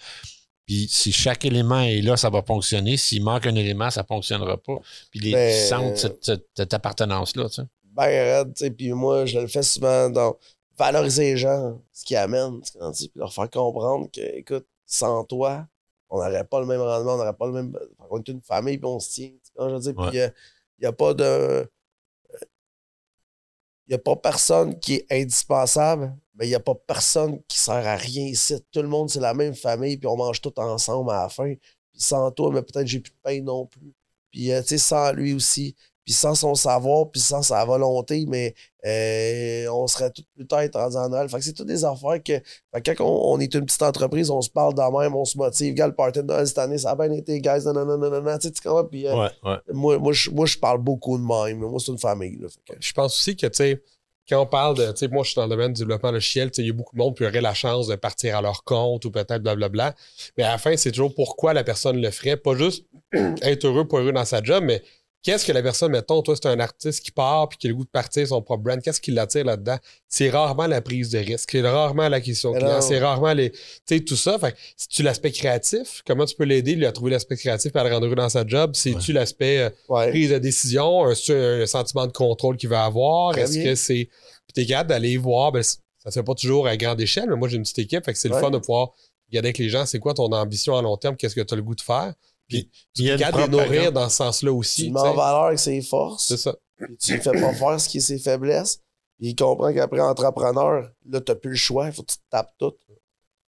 Puis 0.66 0.86
si 0.90 1.10
chaque 1.10 1.44
élément 1.46 1.80
est 1.80 2.02
là, 2.02 2.16
ça 2.18 2.28
va 2.30 2.42
fonctionner. 2.42 2.96
S'il 2.98 3.24
manque 3.24 3.46
un 3.46 3.54
élément, 3.54 3.90
ça 3.90 4.02
ne 4.02 4.06
fonctionnera 4.06 4.58
pas. 4.58 4.76
Puis 5.10 5.18
les 5.20 5.32
Ben, 5.32 5.50
ils 5.50 5.66
sentent 5.68 5.96
cette, 5.96 6.24
cette- 6.24 6.46
cette 6.54 6.74
appartenance-là. 6.74 7.48
Tu 7.48 7.54
sais. 7.54 7.62
Raide, 8.06 8.54
tu 8.54 8.64
sais, 8.64 8.70
puis 8.70 8.92
moi, 8.92 9.26
je 9.26 9.38
le 9.38 9.46
fais 9.46 9.62
souvent 9.62 10.08
dans 10.10 10.36
valoriser 10.78 11.32
les 11.32 11.36
gens, 11.36 11.80
ce 11.92 12.04
qu'ils 12.04 12.16
amènent, 12.16 12.60
tu 12.62 13.08
puis 13.08 13.12
leur 13.14 13.32
faire 13.32 13.50
comprendre 13.50 14.08
que, 14.10 14.20
écoute, 14.20 14.66
sans 14.86 15.24
toi, 15.24 15.66
on 16.08 16.18
n'aurait 16.18 16.44
pas 16.44 16.60
le 16.60 16.66
même 16.66 16.80
rendement, 16.80 17.14
on 17.14 17.18
n'aurait 17.18 17.36
pas 17.36 17.46
le 17.46 17.52
même. 17.52 17.78
On 18.10 18.18
est 18.18 18.28
une 18.28 18.40
famille, 18.40 18.78
puis 18.78 18.86
on 18.86 18.98
se 18.98 19.10
tient, 19.10 19.30
je 19.58 19.64
veux 19.64 19.78
dire, 19.78 19.94
puis 19.94 20.16
il 20.16 20.32
n'y 20.80 20.86
a 20.86 20.92
pas 20.92 21.14
de. 21.14 21.70
Il 23.86 23.90
n'y 23.90 23.94
a 23.96 23.98
pas 23.98 24.16
personne 24.16 24.78
qui 24.78 24.94
est 24.94 25.06
indispensable, 25.10 26.16
mais 26.34 26.46
il 26.46 26.50
n'y 26.50 26.54
a 26.54 26.60
pas 26.60 26.74
personne 26.74 27.42
qui 27.48 27.58
sert 27.58 27.74
à 27.74 27.96
rien 27.96 28.24
ici. 28.24 28.56
Tout 28.70 28.82
le 28.82 28.88
monde, 28.88 29.10
c'est 29.10 29.20
la 29.20 29.34
même 29.34 29.54
famille, 29.54 29.96
puis 29.96 30.06
on 30.06 30.16
mange 30.16 30.40
tout 30.40 30.58
ensemble 30.60 31.10
à 31.10 31.22
la 31.22 31.28
fin. 31.28 31.54
Puis 31.54 32.00
sans 32.00 32.30
toi, 32.30 32.50
mais 32.52 32.62
peut-être 32.62 32.86
j'ai 32.86 33.00
plus 33.00 33.10
de 33.10 33.18
pain 33.20 33.42
non 33.42 33.66
plus. 33.66 33.92
Puis, 34.30 34.52
euh, 34.52 34.62
tu 34.62 34.68
sais, 34.68 34.78
sans 34.78 35.12
lui 35.12 35.34
aussi. 35.34 35.74
Puis 36.04 36.14
sans 36.14 36.34
son 36.34 36.54
savoir, 36.54 37.10
puis 37.10 37.20
sans 37.20 37.42
sa 37.42 37.64
volonté, 37.64 38.24
mais 38.26 38.54
euh, 38.86 39.68
on 39.72 39.86
serait 39.86 40.10
tout 40.10 40.22
plus 40.34 40.46
tard 40.46 40.62
rendus 40.72 40.96
en 40.96 41.08
Noël. 41.08 41.28
Fait 41.28 41.38
que 41.38 41.44
c'est 41.44 41.52
toutes 41.52 41.66
des 41.66 41.84
affaires 41.84 42.22
que, 42.24 42.32
fait 42.74 42.80
que 42.82 42.90
quand 42.92 43.04
on, 43.04 43.34
on 43.34 43.38
est 43.40 43.52
une 43.54 43.66
petite 43.66 43.82
entreprise, 43.82 44.30
on 44.30 44.40
se 44.40 44.50
parle 44.50 44.74
dans 44.74 44.98
même, 44.98 45.14
on 45.14 45.24
se 45.24 45.36
motive. 45.36 45.74
Gars, 45.74 45.86
le 45.88 45.94
party 45.94 46.20
de 46.20 46.24
Noël 46.26 46.46
cette 46.46 46.58
année, 46.58 46.78
ça 46.78 46.90
a 46.92 46.94
bien 46.96 47.12
été, 47.12 47.38
guys, 47.40 47.64
non, 47.66 47.72
non, 47.74 47.84
non, 47.84 47.98
non, 47.98 48.10
non, 48.10 48.22
non, 48.22 48.38
tu 48.38 48.48
sais, 48.48 48.52
tu 48.52 48.62
comprends? 48.62 48.84
Puis 48.84 49.06
euh, 49.06 49.14
Ouais, 49.14 49.30
ouais. 49.44 49.56
moi, 49.72 49.98
moi, 49.98 50.12
je, 50.12 50.30
moi, 50.30 50.46
je 50.46 50.58
parle 50.58 50.78
beaucoup 50.78 51.18
de 51.18 51.22
même. 51.22 51.58
Moi, 51.58 51.78
c'est 51.84 51.92
une 51.92 51.98
famille. 51.98 52.38
Là, 52.40 52.48
fait 52.48 52.74
que- 52.74 52.80
Je 52.80 52.92
pense 52.92 53.16
aussi 53.16 53.36
que, 53.36 53.46
tu 53.46 53.56
sais, 53.56 53.82
quand 54.28 54.40
on 54.42 54.46
parle 54.46 54.76
de, 54.76 54.86
tu 54.92 54.96
sais, 54.98 55.08
moi, 55.08 55.22
je 55.24 55.30
suis 55.30 55.36
dans 55.36 55.44
le 55.44 55.50
domaine 55.50 55.72
du 55.72 55.80
développement 55.80 56.12
logiciel, 56.12 56.50
tu 56.50 56.56
sais, 56.56 56.62
il 56.62 56.68
y 56.68 56.70
a 56.70 56.72
beaucoup 56.72 56.94
de 56.96 57.00
monde 57.00 57.16
qui 57.16 57.24
aurait 57.24 57.40
la 57.40 57.52
chance 57.54 57.88
de 57.88 57.96
partir 57.96 58.36
à 58.38 58.42
leur 58.42 58.64
compte 58.64 59.04
ou 59.04 59.10
peut-être 59.10 59.42
blablabla. 59.42 59.94
Mais 60.38 60.44
à 60.44 60.52
la 60.52 60.58
fin, 60.58 60.76
c'est 60.76 60.92
toujours 60.92 61.14
pourquoi 61.14 61.52
la 61.52 61.62
personne 61.64 62.00
le 62.00 62.10
ferait. 62.10 62.36
Pas 62.36 62.54
juste 62.56 62.86
être 63.42 63.64
heureux, 63.66 63.86
pas 63.86 63.98
heureux 63.98 64.12
dans 64.12 64.24
sa 64.24 64.42
job, 64.42 64.64
mais 64.64 64.82
qu'est-ce 65.22 65.44
que 65.44 65.52
la 65.52 65.62
personne, 65.62 65.92
mettons, 65.92 66.22
toi, 66.22 66.34
c'est 66.34 66.46
un 66.48 66.58
artiste 66.60 67.04
qui 67.04 67.10
part 67.10 67.48
puis 67.48 67.58
qui 67.58 67.66
a 67.66 67.70
le 67.70 67.74
goût 67.76 67.84
de 67.84 67.90
partir 67.90 68.26
son 68.26 68.40
propre 68.42 68.62
brand, 68.62 68.80
qu'est-ce 68.80 69.00
qui 69.00 69.10
l'attire 69.10 69.44
là-dedans? 69.44 69.76
C'est 70.08 70.30
rarement 70.30 70.66
la 70.66 70.80
prise 70.80 71.10
de 71.10 71.18
risque, 71.18 71.50
c'est 71.52 71.60
rarement 71.60 72.08
l'acquisition 72.08 72.52
non. 72.52 72.80
c'est 72.80 72.98
rarement 72.98 73.32
les, 73.32 73.50
tu 73.50 73.58
sais, 73.86 74.00
tout 74.00 74.16
ça. 74.16 74.38
Fait 74.38 74.52
que, 74.52 74.58
si 74.76 74.88
tu 74.88 75.02
l'aspect 75.02 75.32
créatif, 75.32 76.02
comment 76.06 76.24
tu 76.24 76.34
peux 76.36 76.44
l'aider, 76.44 76.74
lui, 76.74 76.86
à 76.86 76.92
trouver 76.92 77.10
l'aspect 77.10 77.36
créatif 77.36 77.72
et 77.74 77.78
à 77.78 77.84
le 77.84 77.90
rendre 77.92 78.06
heureux 78.06 78.16
dans 78.16 78.28
sa 78.28 78.46
job? 78.46 78.72
C'est-tu 78.74 79.12
l'aspect 79.12 79.58
euh, 79.58 79.70
Ouais. 79.88 80.10
prise 80.10 80.30
de 80.30 80.38
décision, 80.38 81.06
un, 81.06 81.12
un 81.12 81.66
sentiment 81.66 82.06
de 82.06 82.12
contrôle 82.12 82.56
qu'il 82.56 82.68
va 82.68 82.84
avoir? 82.84 83.36
Est-ce 83.36 83.58
que 83.62 83.74
c'est. 83.74 84.08
Puis 84.46 84.52
t'es 84.54 84.66
capable 84.66 84.90
d'aller 84.90 85.16
voir, 85.16 85.52
ben, 85.52 85.62
ça 85.62 85.76
se 86.06 86.18
fait 86.18 86.22
pas 86.24 86.34
toujours 86.34 86.66
à 86.66 86.76
grande 86.76 87.00
échelle, 87.00 87.26
mais 87.28 87.36
moi 87.36 87.46
j'ai 87.48 87.56
une 87.56 87.62
petite 87.62 87.78
équipe, 87.80 88.04
fait 88.04 88.12
que 88.12 88.18
c'est 88.18 88.28
le 88.28 88.34
fun 88.40 88.50
de 88.50 88.58
pouvoir 88.58 88.92
regarder 89.28 89.48
avec 89.48 89.58
les 89.58 89.68
gens, 89.68 89.86
c'est 89.86 89.98
quoi 90.00 90.12
ton 90.14 90.24
ambition 90.32 90.76
à 90.76 90.82
long 90.82 90.96
terme, 90.96 91.14
qu'est-ce 91.16 91.34
que 91.36 91.40
tu 91.40 91.54
as 91.54 91.56
le 91.56 91.62
goût 91.62 91.74
de 91.76 91.80
faire? 91.82 92.14
Il 92.50 92.68
Tu 92.94 93.02
y 93.02 93.10
a 93.10 93.12
es 93.12 93.16
une 93.16 93.20
capable 93.20 93.52
de 93.52 93.56
les 93.58 93.64
nourrir 93.64 93.92
dans 93.92 94.08
ce 94.08 94.16
sens-là 94.16 94.52
aussi. 94.52 94.84
tu 94.86 94.90
mets 94.90 95.00
en 95.00 95.14
valeur 95.14 95.44
avec 95.44 95.58
ses 95.58 95.80
forces, 95.82 96.28
C'est 96.28 96.36
ça. 96.36 96.54
puis 96.78 96.96
tu 96.98 97.12
ne 97.14 97.20
fais 97.20 97.32
pas 97.40 97.52
faire 97.54 97.80
ce 97.80 97.88
qui 97.88 97.98
est 97.98 98.00
ses 98.00 98.18
faiblesses. 98.18 98.80
Puis 99.18 99.28
il 99.28 99.36
comprend 99.36 99.72
qu'après, 99.72 100.00
entrepreneur, 100.00 100.90
là, 101.08 101.20
tu 101.20 101.30
n'as 101.32 101.36
plus 101.36 101.50
le 101.50 101.56
choix, 101.56 101.86
il 101.86 101.92
faut 101.92 102.02
que 102.02 102.12
tu 102.12 102.16
te 102.18 102.22
tapes 102.30 102.52
tout. 102.58 102.72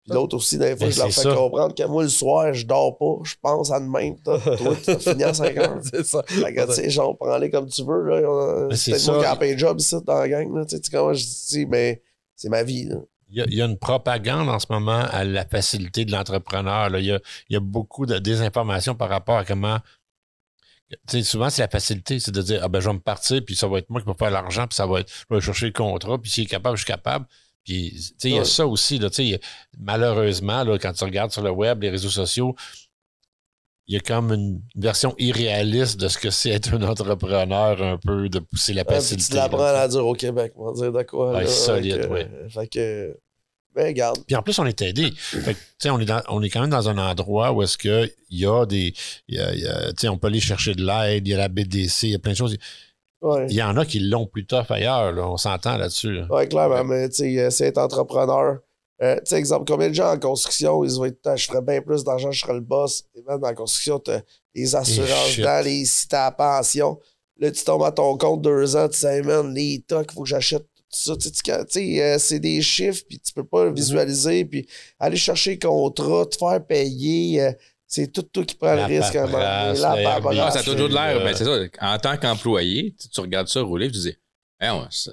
Puis 0.03 0.13
l'autre 0.15 0.35
aussi, 0.35 0.57
des 0.57 0.75
fois, 0.75 0.87
Ben, 0.87 0.91
je 0.91 0.97
leur 0.97 1.11
fais 1.11 1.35
comprendre 1.35 1.75
que 1.75 1.83
moi, 1.83 2.01
le 2.01 2.09
soir, 2.09 2.51
je 2.51 2.65
dors 2.65 2.97
pas, 2.97 3.19
je 3.23 3.35
pense 3.39 3.69
à 3.71 3.79
demain. 3.79 4.15
Toi, 4.23 4.39
toi, 4.57 4.57
tu 4.83 4.91
vas 4.91 4.97
finir 4.99 5.27
à 5.27 5.33
5 5.35 5.57
heures. 5.57 5.79
c'est 5.83 6.03
ça. 6.03 6.23
Fait 6.25 6.53
que, 6.55 6.65
tu 6.65 6.73
sais, 6.73 6.89
genre, 6.89 7.15
prends-les 7.15 7.51
comme 7.51 7.67
tu 7.69 7.83
veux. 7.83 8.09
Là. 8.09 8.67
Mais 8.69 8.75
C'est 8.75 8.91
peut-être 8.93 9.05
moi 9.11 9.23
qui 9.23 9.31
ai 9.35 9.37
payé 9.39 9.57
job 9.59 9.79
ici 9.79 9.95
dans 10.03 10.15
la 10.17 10.27
gang. 10.27 10.55
Là. 10.55 10.65
Tu 10.65 10.71
sais, 10.75 10.81
tu 10.81 10.89
sais 10.89 10.97
comment 10.97 11.13
je 11.13 11.23
dis, 11.49 11.65
mais 11.67 12.01
c'est 12.35 12.49
ma 12.49 12.63
vie. 12.63 12.85
Là. 12.85 12.95
Il 13.31 13.45
y, 13.49 13.55
y 13.55 13.61
a 13.61 13.65
une 13.65 13.77
propagande 13.77 14.49
en 14.49 14.59
ce 14.59 14.67
moment 14.69 15.05
à 15.11 15.23
la 15.23 15.45
facilité 15.45 16.05
de 16.05 16.11
l'entrepreneur. 16.11 16.95
Il 16.97 17.05
y 17.05 17.11
a, 17.11 17.19
y 17.49 17.55
a 17.55 17.59
beaucoup 17.59 18.05
de 18.05 18.17
désinformation 18.19 18.95
par 18.95 19.09
rapport 19.09 19.37
à 19.37 19.45
comment. 19.45 19.79
Souvent, 21.23 21.49
c'est 21.49 21.61
la 21.61 21.69
facilité, 21.69 22.19
c'est 22.19 22.31
de 22.33 22.41
dire 22.41 22.61
Ah 22.63 22.67
ben 22.67 22.81
je 22.81 22.87
vais 22.89 22.93
me 22.95 22.99
partir, 22.99 23.41
puis 23.45 23.55
ça 23.55 23.67
va 23.67 23.77
être 23.77 23.89
moi 23.89 24.01
qui 24.01 24.07
vais 24.07 24.13
faire 24.13 24.31
l'argent, 24.31 24.67
puis 24.67 24.75
ça 24.75 24.85
va 24.85 24.99
être. 24.99 25.09
Je 25.29 25.35
vais 25.35 25.41
chercher 25.41 25.67
le 25.67 25.71
contrat, 25.71 26.17
puis 26.17 26.29
s'il 26.29 26.43
est 26.43 26.47
capable, 26.47 26.75
je 26.75 26.83
suis 26.83 26.91
capable. 26.91 27.25
Puis, 27.63 27.91
tu 27.91 28.01
sais, 28.17 28.29
il 28.29 28.31
y 28.31 28.35
a 28.35 28.39
Ouais. 28.39 28.45
ça 28.45 28.65
aussi, 28.67 28.97
là, 28.99 29.07
a- 29.07 29.39
malheureusement, 29.77 30.63
là, 30.63 30.77
quand 30.79 30.91
tu 30.93 31.03
regardes 31.03 31.31
sur 31.31 31.43
le 31.43 31.51
web, 31.51 31.81
les 31.83 31.91
réseaux 31.91 32.09
sociaux, 32.09 32.55
il 33.91 33.95
y 33.95 33.97
a 33.97 33.99
comme 33.99 34.31
une 34.31 34.61
version 34.77 35.13
irréaliste 35.19 35.99
de 35.99 36.07
ce 36.07 36.17
que 36.17 36.29
c'est 36.29 36.51
être 36.51 36.73
un 36.75 36.81
entrepreneur, 36.83 37.81
un 37.83 37.97
peu, 37.97 38.29
de 38.29 38.39
pousser 38.39 38.73
la 38.73 38.85
facilité. 38.85 39.31
tu 39.31 39.35
l'apprends 39.35 39.63
à 39.65 39.85
dire 39.89 40.05
au 40.07 40.13
Québec, 40.13 40.53
on 40.55 40.71
va 40.71 40.81
dire 40.81 40.93
de 40.93 41.03
quoi. 41.03 41.33
Là. 41.41 41.45
solide, 41.45 42.07
ouais. 42.09 42.25
Fait 42.49 42.67
que, 42.67 43.17
ben, 43.75 43.87
regarde. 43.87 44.17
Puis 44.25 44.33
en 44.37 44.41
plus, 44.41 44.57
on 44.59 44.65
est 44.65 44.81
aidé. 44.81 45.11
Fait 45.17 45.53
que, 45.53 45.59
tu 45.59 45.65
sais, 45.77 45.89
on 45.89 45.99
est 45.99 46.05
dans- 46.05 46.21
on 46.29 46.41
est 46.41 46.49
quand 46.49 46.61
même 46.61 46.69
dans 46.69 46.87
un 46.87 46.97
endroit 46.97 47.51
où 47.51 47.63
est-ce 47.63 47.77
que 47.77 48.09
il 48.29 48.39
y 48.39 48.45
a 48.45 48.65
des, 48.65 48.93
y 49.27 49.39
a- 49.39 49.53
y 49.53 49.67
a- 49.67 49.87
tu 49.89 49.93
sais, 49.99 50.07
on 50.07 50.17
peut 50.17 50.27
aller 50.27 50.39
chercher 50.39 50.73
de 50.73 50.85
l'aide, 50.85 51.27
il 51.27 51.31
y 51.31 51.33
a 51.33 51.37
la 51.37 51.49
BDC, 51.49 52.03
il 52.07 52.11
y 52.11 52.15
a 52.15 52.19
plein 52.19 52.31
de 52.31 52.37
choses. 52.37 52.55
Ouais. 53.21 53.45
Il 53.49 53.55
y 53.55 53.61
en 53.61 53.75
a 53.75 53.85
qui 53.85 53.99
l'ont 53.99 54.25
plus 54.25 54.45
tough 54.45 54.71
ailleurs, 54.71 55.11
là. 55.11 55.27
on 55.27 55.35
s'entend 55.37 55.75
là-dessus. 55.77 56.13
là. 56.13 56.27
Ouais, 56.29 56.47
clairement, 56.47 56.85
mais 56.85 57.09
tu 57.09 57.15
sais, 57.17 57.39
euh, 57.39 57.49
c'est 57.49 57.67
être 57.67 57.77
entrepreneur. 57.77 58.59
Euh, 59.01 59.15
tu 59.15 59.21
sais, 59.25 59.35
exemple, 59.37 59.65
combien 59.67 59.89
de 59.89 59.93
gens 59.95 60.11
en 60.13 60.19
construction, 60.19 60.83
ils 60.83 60.91
vont 60.93 61.05
être, 61.05 61.19
Ah, 61.25 61.35
je 61.35 61.47
ferais 61.47 61.61
bien 61.61 61.81
plus 61.81 62.03
d'argent, 62.03 62.31
je 62.31 62.41
serais 62.41 62.53
le 62.53 62.59
boss. 62.59 63.03
Et 63.15 63.21
même 63.27 63.39
dans 63.39 63.47
la 63.47 63.55
construction, 63.55 63.97
t'as 63.99 64.21
les 64.53 64.75
assurances 64.75 65.39
dans 65.43 65.65
les 65.65 65.85
si 65.85 66.07
t'as 66.07 66.25
la 66.25 66.31
pension. 66.31 66.99
Là, 67.39 67.49
tu 67.51 67.63
tombes 67.63 67.83
à 67.83 67.91
ton 67.91 68.15
compte 68.17 68.41
deux 68.43 68.75
ans, 68.75 68.87
tu 68.87 68.97
sais, 68.99 69.21
man, 69.23 69.51
les 69.53 69.83
tocs, 69.87 70.07
il 70.11 70.13
faut 70.13 70.21
que 70.23 70.29
j'achète 70.29 70.65
ça, 70.89 71.15
tu 71.15 71.29
sais, 71.29 71.31
tu- 71.31 71.65
tu 71.71 72.01
euh, 72.01 72.17
c'est 72.19 72.39
des 72.39 72.61
chiffres, 72.61 73.03
puis 73.07 73.17
tu 73.19 73.31
peux 73.33 73.45
pas 73.45 73.63
le 73.65 73.73
visualiser, 73.73 74.45
puis 74.45 74.67
aller 74.99 75.15
chercher 75.17 75.53
le 75.59 75.67
contrat, 75.67 76.25
te 76.27 76.35
faire 76.35 76.63
payer, 76.63 77.41
euh, 77.41 77.51
c'est 77.87 78.11
tout 78.11 78.21
toi 78.23 78.43
qui 78.43 78.55
prends 78.55 78.75
La 78.75 78.87
le 78.87 78.99
risque 78.99 79.15
à 79.15 79.23
un 79.23 79.27
moment 79.27 79.37
donné. 79.39 79.81
paperasse, 79.81 79.81
La 79.81 79.95
le 79.95 80.03
paperasse. 80.03 80.37
Ah, 80.39 80.51
ça 80.51 80.59
a 80.59 80.63
toujours 80.63 80.89
de 80.89 80.93
l'air. 80.93 81.19
Ben, 81.23 81.35
c'est 81.35 81.45
ça. 81.45 81.59
En 81.93 81.97
tant 81.97 82.17
qu'employé, 82.17 82.93
tu, 82.99 83.09
tu 83.09 83.19
regardes 83.21 83.47
ça 83.47 83.61
rouler, 83.61 83.87
tu 83.89 83.97
dis, 83.99 84.15
Voyons, 84.59 84.85
ça 84.91 85.11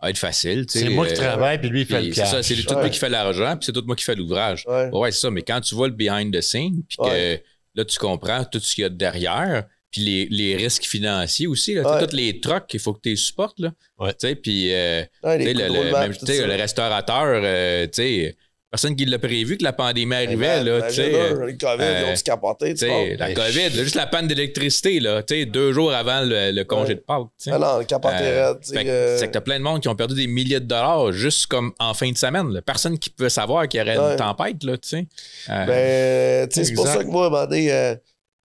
va 0.00 0.10
être 0.10 0.18
facile. 0.18 0.66
C'est 0.68 0.88
moi 0.90 1.06
qui 1.06 1.12
euh, 1.14 1.16
travaille, 1.16 1.58
puis 1.58 1.68
lui, 1.68 1.80
il 1.82 1.86
fait 1.86 1.98
puis 1.98 2.08
le 2.08 2.12
C'est 2.14 2.20
cash. 2.22 2.30
ça, 2.30 2.42
c'est 2.42 2.54
tout 2.56 2.74
Ouais. 2.74 2.80
moi 2.80 2.88
qui 2.90 2.98
fait 2.98 3.08
l'argent, 3.08 3.56
puis 3.56 3.66
c'est 3.66 3.72
tout 3.72 3.82
moi 3.86 3.96
qui 3.96 4.04
fait 4.04 4.14
l'ouvrage. 4.14 4.64
Ouais. 4.66 4.88
Ouais, 4.92 5.10
c'est 5.12 5.20
ça. 5.20 5.30
Mais 5.30 5.42
quand 5.42 5.60
tu 5.60 5.74
vois 5.74 5.88
le 5.88 5.94
behind 5.94 6.34
the 6.36 6.40
scene, 6.40 6.82
puis 6.88 6.96
que 6.98 7.40
là, 7.74 7.84
tu 7.84 7.98
comprends 7.98 8.44
tout 8.44 8.58
ce 8.60 8.74
qu'il 8.74 8.82
y 8.82 8.84
a 8.84 8.88
derrière, 8.90 9.64
puis 9.90 10.00
les, 10.02 10.28
les 10.30 10.56
risques 10.56 10.84
financiers 10.84 11.46
aussi, 11.46 11.74
là, 11.74 11.82
Ouais. 11.98 12.06
tous 12.06 12.14
les 12.14 12.40
trucks 12.40 12.66
qu'il 12.66 12.80
faut 12.80 12.92
que 12.92 13.00
tu 13.02 13.10
les 13.10 13.16
supportes. 13.16 13.58
Là, 13.60 13.72
Ouais. 13.98 14.10
Tu 14.12 14.28
sais, 14.28 14.34
puis 14.36 14.72
euh, 14.74 15.02
Ouais, 15.22 15.38
le, 15.38 15.52
le- 15.52 15.92
même, 15.92 16.12
le 16.12 16.56
restaurateur, 16.56 17.40
euh, 17.44 17.84
tu 17.86 17.90
sais, 17.92 18.36
personne 18.76 18.94
qui 18.96 19.04
l'a 19.06 19.18
prévu 19.18 19.56
que 19.56 19.64
la 19.64 19.72
pandémie 19.72 20.14
arrivait. 20.14 20.36
Ben, 20.36 20.64
là, 20.64 20.82
tu 20.90 21.00
imagine, 21.00 21.04
sais, 21.04 21.14
euh, 21.14 21.46
le 21.46 21.52
COVID, 21.52 21.82
ils 21.82 22.12
euh, 22.12 22.14
capoté, 22.24 22.74
tu 22.74 22.80
sais, 22.80 22.86
vois. 22.88 23.16
la 23.16 23.26
Ben, 23.28 23.34
COVID, 23.34 23.68
là, 23.76 23.82
juste 23.82 23.94
la 23.94 24.06
panne 24.06 24.26
d'électricité, 24.28 25.00
là, 25.00 25.22
tu 25.22 25.34
sais, 25.34 25.46
deux 25.46 25.72
jours 25.72 25.92
avant 25.94 26.20
le, 26.22 26.52
le 26.52 26.64
congé 26.64 26.88
Ouais. 26.90 26.94
de 26.96 27.00
Pâques. 27.00 27.22
tu 27.38 27.44
sais. 27.44 27.50
Ah 27.54 27.58
non, 27.58 27.84
capoté 27.84 28.14
Euh, 28.20 28.54
que- 28.54 28.76
euh, 28.88 29.16
C'est 29.18 29.28
que 29.28 29.32
t'as 29.32 29.40
plein 29.40 29.58
de 29.58 29.64
monde 29.64 29.80
qui 29.80 29.88
ont 29.88 29.94
perdu 29.96 30.14
des 30.14 30.26
milliers 30.26 30.60
de 30.60 30.66
dollars 30.66 31.12
juste 31.12 31.46
comme 31.46 31.72
en 31.78 31.94
fin 31.94 32.10
de 32.10 32.18
semaine. 32.18 32.52
là. 32.52 32.60
Personne 32.62 32.98
qui 32.98 33.08
peut 33.10 33.28
savoir 33.30 33.66
qu'il 33.68 33.80
y 33.80 33.82
aurait 33.82 33.96
Ouais. 33.98 34.10
une 34.12 34.16
tempête, 34.16 34.62
là, 34.62 34.76
tu 34.76 34.88
sais. 34.88 35.06
Euh, 35.50 35.66
Ben, 35.66 36.48
tu 36.48 36.54
sais, 36.56 36.64
c'est 36.66 36.74
pour 36.74 36.86
ça 36.86 37.02
que 37.02 37.08
moi, 37.08 37.24
à 37.24 37.26
un 37.28 37.30
moment 37.30 37.46
donné, 37.46 37.72
euh, 37.72 37.94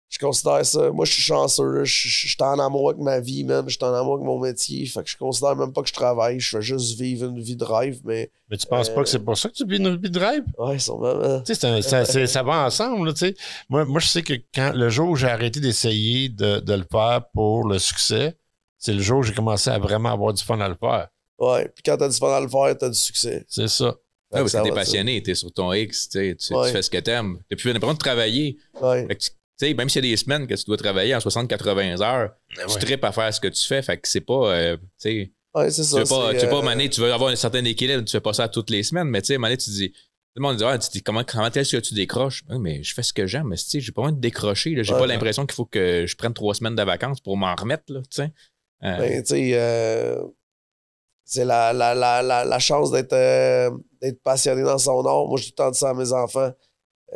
je 0.09 0.19
considère 0.19 0.65
ça. 0.65 0.89
Moi, 0.91 1.05
je 1.05 1.13
suis 1.13 1.21
chanceux. 1.21 1.69
là. 1.79 1.83
Je 1.83 2.07
je- 2.07 2.27
je 2.27 2.27
suis 2.27 2.37
en 2.43 2.57
amour 2.59 2.89
avec 2.91 3.01
ma 3.01 3.19
vie, 3.19 3.43
même. 3.43 3.67
Je 3.67 3.75
suis 3.75 3.83
en 3.83 3.93
amour 3.93 4.15
avec 4.15 4.25
mon 4.25 4.39
métier. 4.39 4.85
Fait 4.85 5.03
que 5.03 5.09
je 5.09 5.17
considère 5.17 5.55
même 5.55 5.73
pas 5.73 5.81
que 5.81 5.89
je 5.89 5.93
travaille. 5.93 6.39
Je 6.39 6.49
fais 6.57 6.61
juste 6.61 6.97
vivre 6.99 7.27
une 7.29 7.39
vie 7.41 7.55
de 7.55 7.63
rêve. 7.65 7.99
Mais, 8.05 8.31
Mais 8.49 8.57
tu 8.57 8.65
penses 8.67 8.89
pas 8.89 9.01
Euh, 9.01 9.03
que 9.03 9.09
c'est 9.09 9.19
pour 9.19 9.37
ça 9.37 9.49
que 9.49 9.53
tu 9.55 9.65
vis 9.67 9.77
une 9.77 9.97
vie 9.97 10.09
de 10.09 10.19
rêve? 10.19 10.43
ouais, 10.57 10.79
sûrement. 10.79 11.07
hein. 11.21 11.43
Tu 11.45 11.53
sais, 11.55 11.81
ça, 11.81 12.05
ça 12.27 12.43
va 12.43 12.65
ensemble, 12.65 13.07
là, 13.07 13.13
tu 13.13 13.19
sais. 13.19 13.35
Moi, 13.69 13.83
moi, 13.85 13.99
je 13.99 14.07
sais 14.07 14.21
que 14.23 14.33
quand 14.55 14.71
le 14.73 14.89
jour 14.89 15.09
où 15.09 15.15
j'ai 15.15 15.27
arrêté 15.27 15.59
d'essayer 15.59 16.29
de, 16.29 16.59
de 16.61 16.73
le 16.73 16.85
faire 16.89 17.23
pour 17.33 17.67
le 17.67 17.77
succès, 17.77 18.37
c'est 18.77 18.93
le 18.93 19.01
jour 19.01 19.19
où 19.19 19.23
j'ai 19.23 19.33
commencé 19.33 19.69
à 19.69 19.77
vraiment 19.79 20.09
avoir 20.13 20.33
du 20.33 20.43
fun 20.43 20.59
à 20.61 20.69
le 20.69 20.75
faire. 20.79 21.09
Ouais. 21.39 21.67
Puis 21.75 21.83
quand 21.85 21.97
t'as 21.97 22.07
du 22.09 22.15
fun 22.17 22.31
à 22.31 22.39
le 22.39 22.47
faire, 22.47 22.77
t'as 22.77 22.89
du 22.89 22.97
succès. 22.97 23.43
C'est 23.49 23.67
ça. 23.67 23.93
Ah, 24.31 24.39
parce 24.39 24.51
Ça 24.51 24.59
que 24.61 24.67
t'es 24.69 24.73
passionné, 24.73 25.21
t'es 25.23 25.35
sur 25.35 25.51
ton 25.53 25.71
X, 25.71 26.09
tu, 26.09 26.19
sais, 26.19 26.35
tu, 26.35 26.47
tu 26.47 26.53
Ouais. 26.55 26.71
fais 26.71 26.81
ce 26.81 26.89
que 26.89 26.97
t'aimes. 26.97 27.39
T'as 27.49 27.55
plus 27.55 27.71
l'impression 27.71 27.93
de 27.93 27.97
travailler. 27.99 28.57
Ouais. 28.81 29.07
Sais, 29.59 29.73
même 29.73 29.89
s'il 29.89 30.05
y 30.05 30.07
a 30.09 30.11
des 30.11 30.17
semaines 30.17 30.45
que 30.47 30.53
tu 30.53 30.65
dois 30.65 30.77
travailler 30.77 31.15
en 31.15 31.19
60-80 31.19 32.01
heures, 32.03 32.31
Ben 32.55 32.67
tu 32.67 32.77
tripes 32.77 33.03
à 33.03 33.11
faire 33.11 33.33
ce 33.33 33.39
que 33.39 33.47
tu 33.47 33.61
fais. 33.65 33.81
Fait 33.81 33.97
que 33.97 34.07
c'est 34.07 34.21
pas. 34.21 34.53
euh, 34.55 34.77
tu 34.77 34.83
sais, 34.97 35.31
Ouais, 35.55 35.71
c'est 35.71 35.81
tu 35.81 35.87
ça. 35.87 36.03
pas, 36.03 36.33
tu 36.35 36.41
veux 36.45 36.49
pas 36.49 36.57
euh, 36.59 36.61
maner, 36.61 36.89
tu 36.89 37.01
veux 37.01 37.11
avoir 37.11 37.31
un 37.31 37.35
certain 37.35 37.65
équilibre, 37.65 38.03
tu 38.03 38.11
fais 38.11 38.21
pas 38.21 38.33
ça 38.33 38.47
toutes 38.47 38.69
les 38.69 38.83
semaines, 38.83 39.07
mais 39.07 39.21
tu 39.21 39.27
sais, 39.33 39.37
donné, 39.39 39.57
tu 39.57 39.69
dis. 39.71 39.89
Tout 39.89 40.43
le 40.43 40.47
monde 40.49 40.57
dit, 40.57 40.63
ah, 40.63 40.77
tu 40.77 40.89
dis 40.91 41.01
comment, 41.01 41.23
comment 41.23 41.49
est-ce 41.49 41.77
que 41.77 41.81
tu 41.81 41.95
décroches? 41.95 42.43
Oui, 42.49 42.59
mais 42.59 42.83
je 42.83 42.93
fais 42.93 43.01
ce 43.01 43.11
que 43.11 43.25
j'aime, 43.25 43.47
mais 43.47 43.55
tu 43.55 43.63
sais, 43.63 43.79
j'ai 43.79 43.91
pas 43.91 44.03
envie 44.03 44.13
de 44.13 44.19
décrocher. 44.19 44.75
là. 44.75 44.83
J'ai 44.83 44.93
Ouais. 44.93 44.99
pas 44.99 45.07
l'impression 45.07 45.47
qu'il 45.47 45.55
faut 45.55 45.65
que 45.65 46.05
je 46.05 46.15
prenne 46.15 46.33
trois 46.35 46.53
semaines 46.53 46.75
de 46.75 46.83
vacances 46.83 47.19
pour 47.21 47.35
m'en 47.37 47.55
remettre, 47.55 47.85
là, 47.91 48.01
tu 48.01 48.07
sais. 48.17 48.31
Euh, 48.83 48.97
Ben, 48.99 49.23
euh, 49.55 50.23
c'est 51.25 51.43
la, 51.43 51.73
la, 51.73 51.95
la, 51.95 52.21
la, 52.21 52.45
la 52.45 52.59
chance 52.59 52.91
d'être 52.91 53.13
euh, 53.13 53.71
d'être 53.99 54.21
passionné 54.21 54.61
dans 54.61 54.77
son 54.77 55.03
art. 55.07 55.25
Moi, 55.27 55.39
j'ai 55.39 55.45
tout 55.47 55.53
le 55.53 55.55
temps 55.63 55.71
dit 55.71 55.79
ça 55.79 55.89
à 55.89 55.93
mes 55.95 56.11
enfants. 56.13 56.51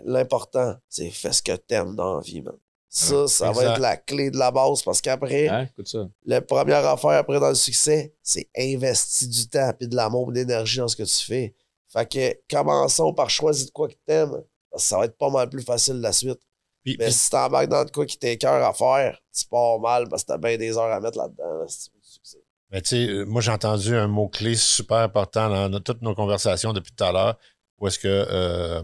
L'important, 0.03 0.75
c'est 0.89 1.09
fais 1.09 1.31
ce 1.33 1.41
que 1.41 1.55
t'aimes 1.55 1.95
dans 1.95 2.15
la 2.15 2.21
vie, 2.21 2.41
man. 2.41 2.55
Ça, 2.93 3.25
ça 3.27 3.51
va 3.51 3.63
être 3.65 3.79
la 3.79 3.95
clé 3.95 4.31
de 4.31 4.37
la 4.37 4.51
base 4.51 4.81
parce 4.83 4.99
qu'après, 5.01 5.47
ça. 5.85 6.09
la 6.25 6.41
première 6.41 6.85
affaire 6.85 7.11
après 7.11 7.39
dans 7.39 7.47
le 7.49 7.55
succès, 7.55 8.13
c'est 8.21 8.49
investir 8.57 9.29
du 9.29 9.47
temps 9.47 9.71
et 9.79 9.87
de 9.87 9.95
l'amour 9.95 10.29
et 10.29 10.33
de 10.33 10.39
l'énergie 10.39 10.79
dans 10.79 10.89
ce 10.89 10.97
que 10.97 11.03
tu 11.03 11.25
fais. 11.25 11.55
Fait 11.87 12.05
que 12.09 12.39
commençons 12.53 13.13
par 13.13 13.29
choisir 13.29 13.67
de 13.67 13.71
quoi 13.71 13.87
que 13.87 13.95
t'aimes. 14.05 14.41
Parce 14.69 14.83
que 14.83 14.89
ça 14.89 14.97
va 14.97 15.05
être 15.05 15.17
pas 15.17 15.29
mal 15.29 15.49
plus 15.49 15.63
facile 15.63 16.01
la 16.01 16.11
suite. 16.11 16.39
Puis, 16.83 16.95
Mais 16.99 17.05
puis- 17.05 17.13
si 17.13 17.29
t'embarques 17.29 17.69
dans 17.69 17.85
de 17.85 17.91
quoi 17.91 18.05
qui 18.05 18.17
t'écœure 18.17 18.65
à 18.65 18.73
faire, 18.73 19.21
tu 19.37 19.45
pars 19.45 19.79
mal 19.79 20.09
parce 20.09 20.23
que 20.23 20.27
t'as 20.27 20.37
bien 20.37 20.57
des 20.57 20.75
heures 20.77 20.91
à 20.91 20.99
mettre 20.99 21.17
là-dedans. 21.17 21.59
là, 21.61 21.65
si 21.67 21.85
tu 21.85 21.91
veux 21.95 22.01
du 22.01 22.07
succès. 22.09 22.37
mais 22.71 22.81
tu 22.81 22.89
sais, 22.89 23.07
euh, 23.09 23.25
moi, 23.25 23.41
j'ai 23.41 23.51
entendu 23.51 23.95
un 23.95 24.07
mot-clé 24.07 24.55
super 24.55 24.97
important 24.97 25.69
dans 25.69 25.79
toutes 25.79 26.01
nos 26.01 26.15
conversations 26.15 26.73
depuis 26.73 26.91
tout 26.93 27.03
à 27.03 27.11
l'heure, 27.11 27.37
où 27.79 27.87
est-ce 27.87 27.99
que 27.99 28.07
euh, 28.07 28.81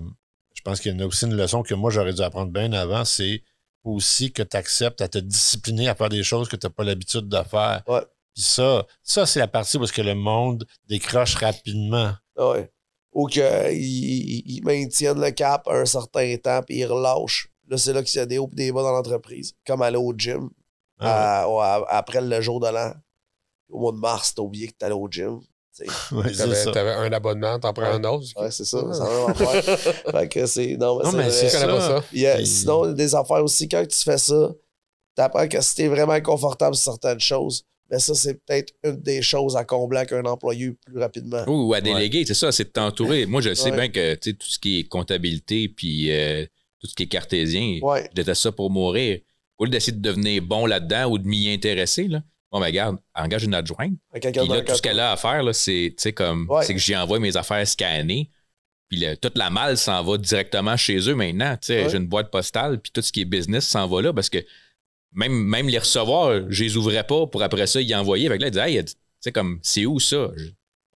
pense 0.67 0.79
qu'il 0.81 0.91
y 0.91 0.95
en 0.95 0.99
a 0.99 1.05
aussi 1.05 1.25
une 1.25 1.35
leçon 1.35 1.63
que 1.63 1.73
moi, 1.73 1.89
j'aurais 1.91 2.13
dû 2.13 2.21
apprendre 2.21 2.51
bien 2.51 2.71
avant, 2.73 3.05
c'est 3.05 3.41
aussi 3.83 4.31
que 4.33 4.43
tu 4.43 4.57
acceptes 4.57 5.01
à 5.01 5.07
te 5.07 5.17
discipliner 5.17 5.87
à 5.87 5.95
faire 5.95 6.09
des 6.09 6.23
choses 6.23 6.49
que 6.49 6.55
tu 6.55 6.65
n'as 6.67 6.71
pas 6.71 6.83
l'habitude 6.83 7.27
de 7.29 7.41
faire. 7.43 7.83
Ouais. 7.87 8.01
Puis 8.33 8.43
ça, 8.43 8.85
ça 9.01 9.25
c'est 9.25 9.39
la 9.39 9.47
partie 9.47 9.77
où 9.77 9.83
est-ce 9.83 9.93
que 9.93 10.01
le 10.01 10.13
monde 10.15 10.65
décroche 10.87 11.35
rapidement. 11.35 12.11
Ah 12.37 12.49
Ouais. 12.51 12.71
Ou 13.13 13.27
qu'ils 13.27 14.61
maintiennent 14.63 15.19
le 15.19 15.31
cap 15.31 15.67
un 15.67 15.85
certain 15.85 16.35
temps 16.37 16.61
puis 16.61 16.77
ils 16.79 16.85
relâchent. 16.85 17.49
Là, 17.69 17.77
c'est 17.77 17.93
là 17.93 18.03
qu'il 18.03 18.17
y 18.17 18.21
a 18.21 18.25
des 18.25 18.37
hauts 18.37 18.49
et 18.53 18.55
des 18.55 18.71
bas 18.71 18.83
dans 18.83 18.91
l'entreprise. 18.91 19.53
Comme 19.65 19.81
aller 19.81 19.97
au 19.97 20.13
gym 20.15 20.49
Ah, 20.99 21.43
à- 21.43 21.47
au- 21.47 21.59
à- 21.59 21.85
après 21.89 22.21
le 22.21 22.41
jour 22.41 22.59
de 22.59 22.67
l'an. 22.67 22.93
Au 23.69 23.79
mois 23.79 23.91
de 23.91 23.97
mars, 23.97 24.33
t'as 24.35 24.41
oublié 24.41 24.67
que 24.67 24.73
t'allais 24.77 24.93
au 24.93 25.07
gym. 25.09 25.39
ouais, 26.11 26.31
T'avais, 26.73 26.91
un 26.91 27.11
abonnement, 27.11 27.59
t'en 27.59 27.73
prends 27.73 27.83
Ouais. 27.83 27.89
un 27.95 28.03
autre. 28.05 28.25
Ouais, 28.35 28.51
c'est 28.51 28.65
ça. 28.65 28.79
C'est 28.91 28.99
la 28.99 29.09
même 29.09 29.29
affaire. 29.29 29.79
fait 30.11 30.27
que 30.29 30.45
c'est. 30.45 30.77
Non, 30.77 30.97
mais 30.99 31.03
Non, 31.23 31.29
c'est 31.29 31.49
ça. 31.49 32.03
Sinon, 32.45 32.91
des 32.93 33.15
affaires 33.15 33.43
aussi, 33.43 33.67
quand 33.69 33.85
tu 33.87 33.97
fais 33.97 34.17
ça, 34.17 34.51
t'apprends 35.15 35.47
que 35.47 35.61
si 35.61 35.75
t'es 35.75 35.87
vraiment 35.87 36.13
inconfortable 36.13 36.75
sur 36.75 36.91
certaines 36.93 37.19
choses, 37.19 37.63
mais 37.89 37.99
ça, 37.99 38.13
c'est 38.15 38.33
peut-être 38.45 38.73
une 38.83 38.97
des 39.01 39.21
choses 39.21 39.55
à 39.55 39.63
combler 39.63 39.99
avec 39.99 40.11
un 40.11 40.25
employé 40.25 40.71
plus 40.85 40.99
rapidement. 40.99 41.43
Ou 41.47 41.73
à 41.73 41.79
déléguer, 41.81 42.25
c'est 42.25 42.33
ça, 42.33 42.51
c'est 42.51 42.65
de 42.65 42.69
t'entourer. 42.69 43.25
Moi, 43.25 43.41
je 43.41 43.53
sais 43.53 43.71
Ouais. 43.71 43.77
bien 43.77 43.89
que 43.89 44.15
tu 44.15 44.31
sais, 44.31 44.35
tout 44.35 44.47
ce 44.47 44.59
qui 44.59 44.79
est 44.79 44.83
comptabilité 44.89 45.69
puis 45.69 46.11
euh, 46.11 46.45
tout 46.81 46.87
ce 46.87 46.93
qui 46.95 47.03
est 47.03 47.07
cartésien, 47.07 47.79
Ouais. 47.81 48.07
je 48.11 48.15
déteste 48.15 48.41
ça 48.41 48.51
pour 48.51 48.69
mourir. 48.69 49.19
Au 49.57 49.65
lieu 49.65 49.71
d'essayer 49.71 49.93
de 49.95 50.01
devenir 50.01 50.41
bon 50.43 50.65
là-dedans 50.65 51.05
ou 51.09 51.17
de 51.17 51.25
m'y 51.27 51.49
intéresser, 51.51 52.07
là, 52.09 52.21
bon, 52.59 52.65
regarde, 52.65 52.97
engage 53.15 53.43
une 53.43 53.53
adjointe. 53.53 53.93
Puis 54.13 54.21
là, 54.31 54.61
tout 54.61 54.75
ce 54.75 54.81
qu'elle 54.81 54.99
a 54.99 55.11
à 55.11 55.17
faire, 55.17 55.43
c'est, 55.55 55.93
tu 55.97 56.01
sais, 56.01 56.13
comme, 56.13 56.47
Ouais. 56.49 56.63
c'est 56.65 56.73
que 56.73 56.79
j'y 56.79 56.95
envoie 56.95 57.19
mes 57.19 57.35
affaires 57.37 57.67
scannées. 57.67 58.29
Puis 58.89 58.99
le- 58.99 59.15
toute 59.17 59.37
la 59.37 59.49
malle 59.49 59.77
s'en 59.77 60.01
va 60.03 60.17
directement 60.17 60.77
chez 60.77 60.97
eux 61.09 61.15
maintenant. 61.15 61.57
Ouais. 61.69 61.89
j'ai 61.89 61.97
une 61.97 62.07
boîte 62.07 62.31
postale, 62.31 62.79
puis 62.79 62.91
tout 62.91 63.01
ce 63.01 63.11
qui 63.11 63.21
est 63.21 63.25
business 63.25 63.67
s'en 63.67 63.87
va 63.87 64.01
là 64.01 64.13
parce 64.13 64.29
que 64.29 64.37
même, 65.13 65.33
même 65.33 65.67
les 65.67 65.79
recevoir, 65.79 66.41
je 66.49 66.63
les 66.63 66.77
ouvrais 66.77 67.03
pas 67.05 67.27
pour 67.27 67.41
après 67.43 67.67
ça 67.67 67.81
y 67.81 67.93
envoyer. 67.95 68.29
Fait 68.29 68.37
que 68.37 68.43
là, 68.43 68.47
il 68.47 68.51
dit, 68.51 68.59
hey, 68.59 69.31
comme, 69.33 69.59
c'est 69.61 69.85
où 69.85 69.99
ça? 69.99 70.29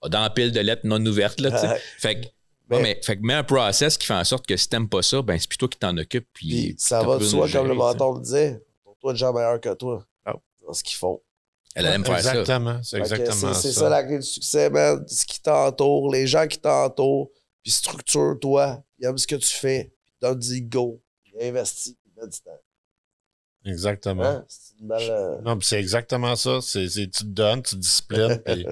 Dans 0.10 0.22
la 0.22 0.30
pile 0.30 0.52
de 0.52 0.60
lettres 0.62 0.86
non 0.86 1.06
ouvertes, 1.06 1.40
là. 1.42 1.76
Fait 1.98 2.16
que, 2.22 2.28
Mais- 2.70 2.78
ouais, 2.78 2.82
mais, 2.84 3.00
fait 3.04 3.18
que 3.18 3.22
mets 3.24 3.34
un 3.34 3.44
process 3.44 3.98
qui 3.98 4.08
fait 4.08 4.14
en 4.14 4.24
sorte 4.24 4.48
que 4.48 4.56
si 4.56 4.70
t'aimes 4.70 4.88
pas 4.88 5.02
ça, 5.02 5.22
ben 5.22 5.38
c'est 5.38 5.50
plutôt 5.50 5.68
qui 5.68 5.78
t'en 5.78 5.96
occupe. 5.98 6.26
Puis, 6.34 6.48
Puis 6.48 6.76
ça 6.78 7.04
va 7.04 7.18
de 7.18 7.24
soi, 7.26 7.50
comme 7.50 7.68
le 7.68 7.74
menton 7.74 8.14
le 8.16 8.22
disait. 8.22 8.64
Pour 8.86 8.96
toi, 8.98 9.14
gens 9.14 9.34
meilleurs 9.34 9.60
que 9.60 9.74
toi. 9.74 10.06
Ah. 10.26 10.36
Dans 10.66 10.72
ce 10.74 10.82
qu'ils 10.84 10.96
font. 10.96 11.22
Elle 11.76 11.86
aime 11.86 12.06
faire 12.06 12.20
ça. 12.22 12.32
Exactement, 12.40 12.80
que 12.82 12.98
exactement 12.98 13.32
c'est- 13.34 13.54
ça. 13.54 13.62
C'est 13.62 13.72
ça 13.72 13.90
la 13.90 14.04
clé 14.04 14.18
du 14.20 14.26
succès, 14.26 14.70
man. 14.70 15.04
Ce 15.08 15.26
qui 15.26 15.42
t'entoure, 15.42 16.12
les 16.12 16.28
gens 16.28 16.48
qui 16.48 16.60
t'entourent, 16.60 17.30
puis 17.64 17.72
structure-toi, 17.72 18.84
puis 18.98 19.06
aime 19.06 19.18
ce 19.18 19.28
que 19.28 19.36
tu 19.36 19.48
fais, 19.56 19.94
puis 20.04 20.14
donne 20.22 20.40
du 20.40 20.62
go, 20.62 21.02
puis 21.24 21.34
investis, 21.42 21.96
puis 22.04 22.12
mets 22.18 22.28
du 22.28 22.40
temps. 22.42 22.60
Exactement. 23.66 24.24
Hein? 24.24 24.46
C'est 24.48 24.80
une 24.82 24.88
belle. 24.88 25.10
euh, 25.12 25.42
Non, 25.42 25.58
puis 25.58 25.68
c'est 25.68 25.80
exactement 25.80 26.36
ça. 26.36 26.60
C'est, 26.62 26.88
c'est- 26.90 27.08
tu 27.08 27.24
te 27.24 27.30
donnes, 27.30 27.62
tu 27.62 27.76
te 27.76 27.80
disciplines, 27.82 28.42
puis 28.46 28.66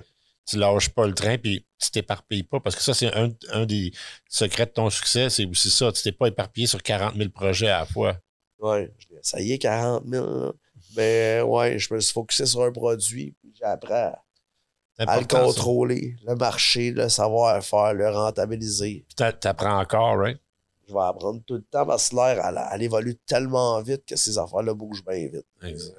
tu 0.47 0.57
lâches 0.57 0.89
pas 0.89 1.05
le 1.05 1.13
train, 1.13 1.37
puis 1.37 1.65
tu 1.79 1.91
t'éparpilles 1.91 2.43
pas. 2.43 2.59
Parce 2.59 2.75
que 2.75 2.81
ça, 2.81 2.93
c'est 2.95 3.13
un, 3.15 3.29
un 3.51 3.65
des 3.65 3.91
secrets 4.27 4.65
de 4.65 4.71
ton 4.71 4.89
succès, 4.89 5.29
c'est 5.29 5.45
aussi 5.45 5.69
ça. 5.69 5.91
Tu 5.91 6.01
t'es 6.01 6.11
pas 6.11 6.27
éparpillé 6.27 6.65
sur 6.67 6.81
40 6.81 7.15
000 7.15 7.29
projets 7.29 7.67
à 7.69 7.79
la 7.81 7.85
fois. 7.85 8.17
L'ai- 8.61 8.91
ça 9.21 9.39
y 9.39 9.53
est, 9.53 9.59
40 9.59 10.03
000. 10.07 10.53
Mais 10.95 11.41
ouais, 11.41 11.77
je 11.79 11.93
me 11.93 11.99
suis 11.99 12.13
focusé 12.13 12.45
sur 12.45 12.63
un 12.63 12.71
produit, 12.71 13.35
puis 13.41 13.53
appris 13.63 13.93
à, 13.93 14.21
le 14.97 15.07
ça. 15.07 15.23
contrôler, 15.45 16.15
le 16.25 16.35
marché, 16.35 16.91
le 16.91 17.07
savoir-faire, 17.09 17.93
le 17.93 18.09
rentabiliser. 18.09 19.05
Puis 19.07 19.15
t'a- 19.15 19.33
t'apprends 19.33 19.79
encore, 19.79 20.17
right? 20.17 20.39
Je 20.87 20.93
vais 20.93 20.99
apprendre 21.01 21.41
tout 21.45 21.53
le 21.53 21.61
temps 21.61 21.85
parce 21.85 22.09
que 22.09 22.15
l'air, 22.15 22.43
elle, 22.45 22.59
elle 22.73 22.81
évolue 22.81 23.15
tellement 23.27 23.79
vite 23.81 24.03
que 24.05 24.15
ces 24.15 24.37
affaires-là 24.39 24.73
bougent 24.73 25.05
bien 25.05 25.27
vite. 25.27 25.45
Exact. 25.61 25.95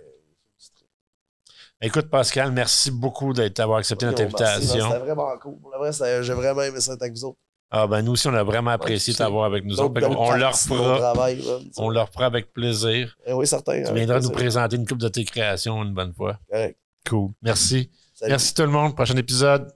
Écoute, 1.82 2.10
Pascal, 2.10 2.52
merci 2.52 2.90
beaucoup 2.90 3.32
d'avoir 3.32 3.78
accepté 3.78 4.04
notre 4.04 4.22
invitation. 4.22 4.90
C'était 4.90 4.98
vraiment 4.98 5.38
cool. 5.38 5.58
Pour 5.60 5.70
le 5.70 5.78
vrai, 5.78 5.92
c'était- 5.92 6.22
j'ai 6.22 6.34
vraiment 6.34 6.60
aimé 6.62 6.78
ça 6.80 6.92
être 6.92 7.02
avec 7.02 7.14
vous 7.14 7.24
autres. 7.24 7.38
Ah 7.72 7.86
ben 7.86 8.02
nous 8.02 8.12
aussi, 8.12 8.26
on 8.26 8.34
a 8.34 8.42
vraiment 8.42 8.72
apprécié 8.72 9.12
Ouais, 9.12 9.18
t'avoir 9.18 9.44
avec 9.44 9.64
nous 9.64 9.80
autres. 9.80 10.02
On 10.04 10.32
leur 10.32 10.54
man. 10.68 11.38
on 11.76 11.88
leur 11.88 12.08
fera 12.10 12.26
avec 12.26 12.52
plaisir. 12.52 13.16
Eh 13.26 13.32
oui, 13.32 13.46
certain. 13.46 13.82
Tu 13.84 13.94
viendras 13.94 14.20
nous 14.20 14.30
présenter 14.30 14.76
une 14.76 14.86
coupe 14.86 14.98
de 14.98 15.08
tes 15.08 15.24
créations 15.24 15.82
une 15.84 15.94
bonne 15.94 16.12
fois. 16.12 16.38
Correct. 16.50 16.78
Cool. 17.08 17.30
Merci. 17.42 17.90
Salut. 18.12 18.30
Merci 18.30 18.54
tout 18.54 18.62
le 18.62 18.68
monde. 18.68 18.94
Prochain 18.94 19.16
épisode. 19.16 19.72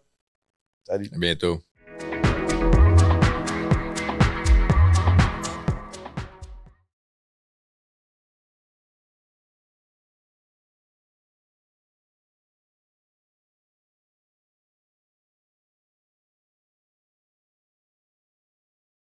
Salut. 0.87 1.09
À 1.15 1.19
bientôt. 1.19 1.61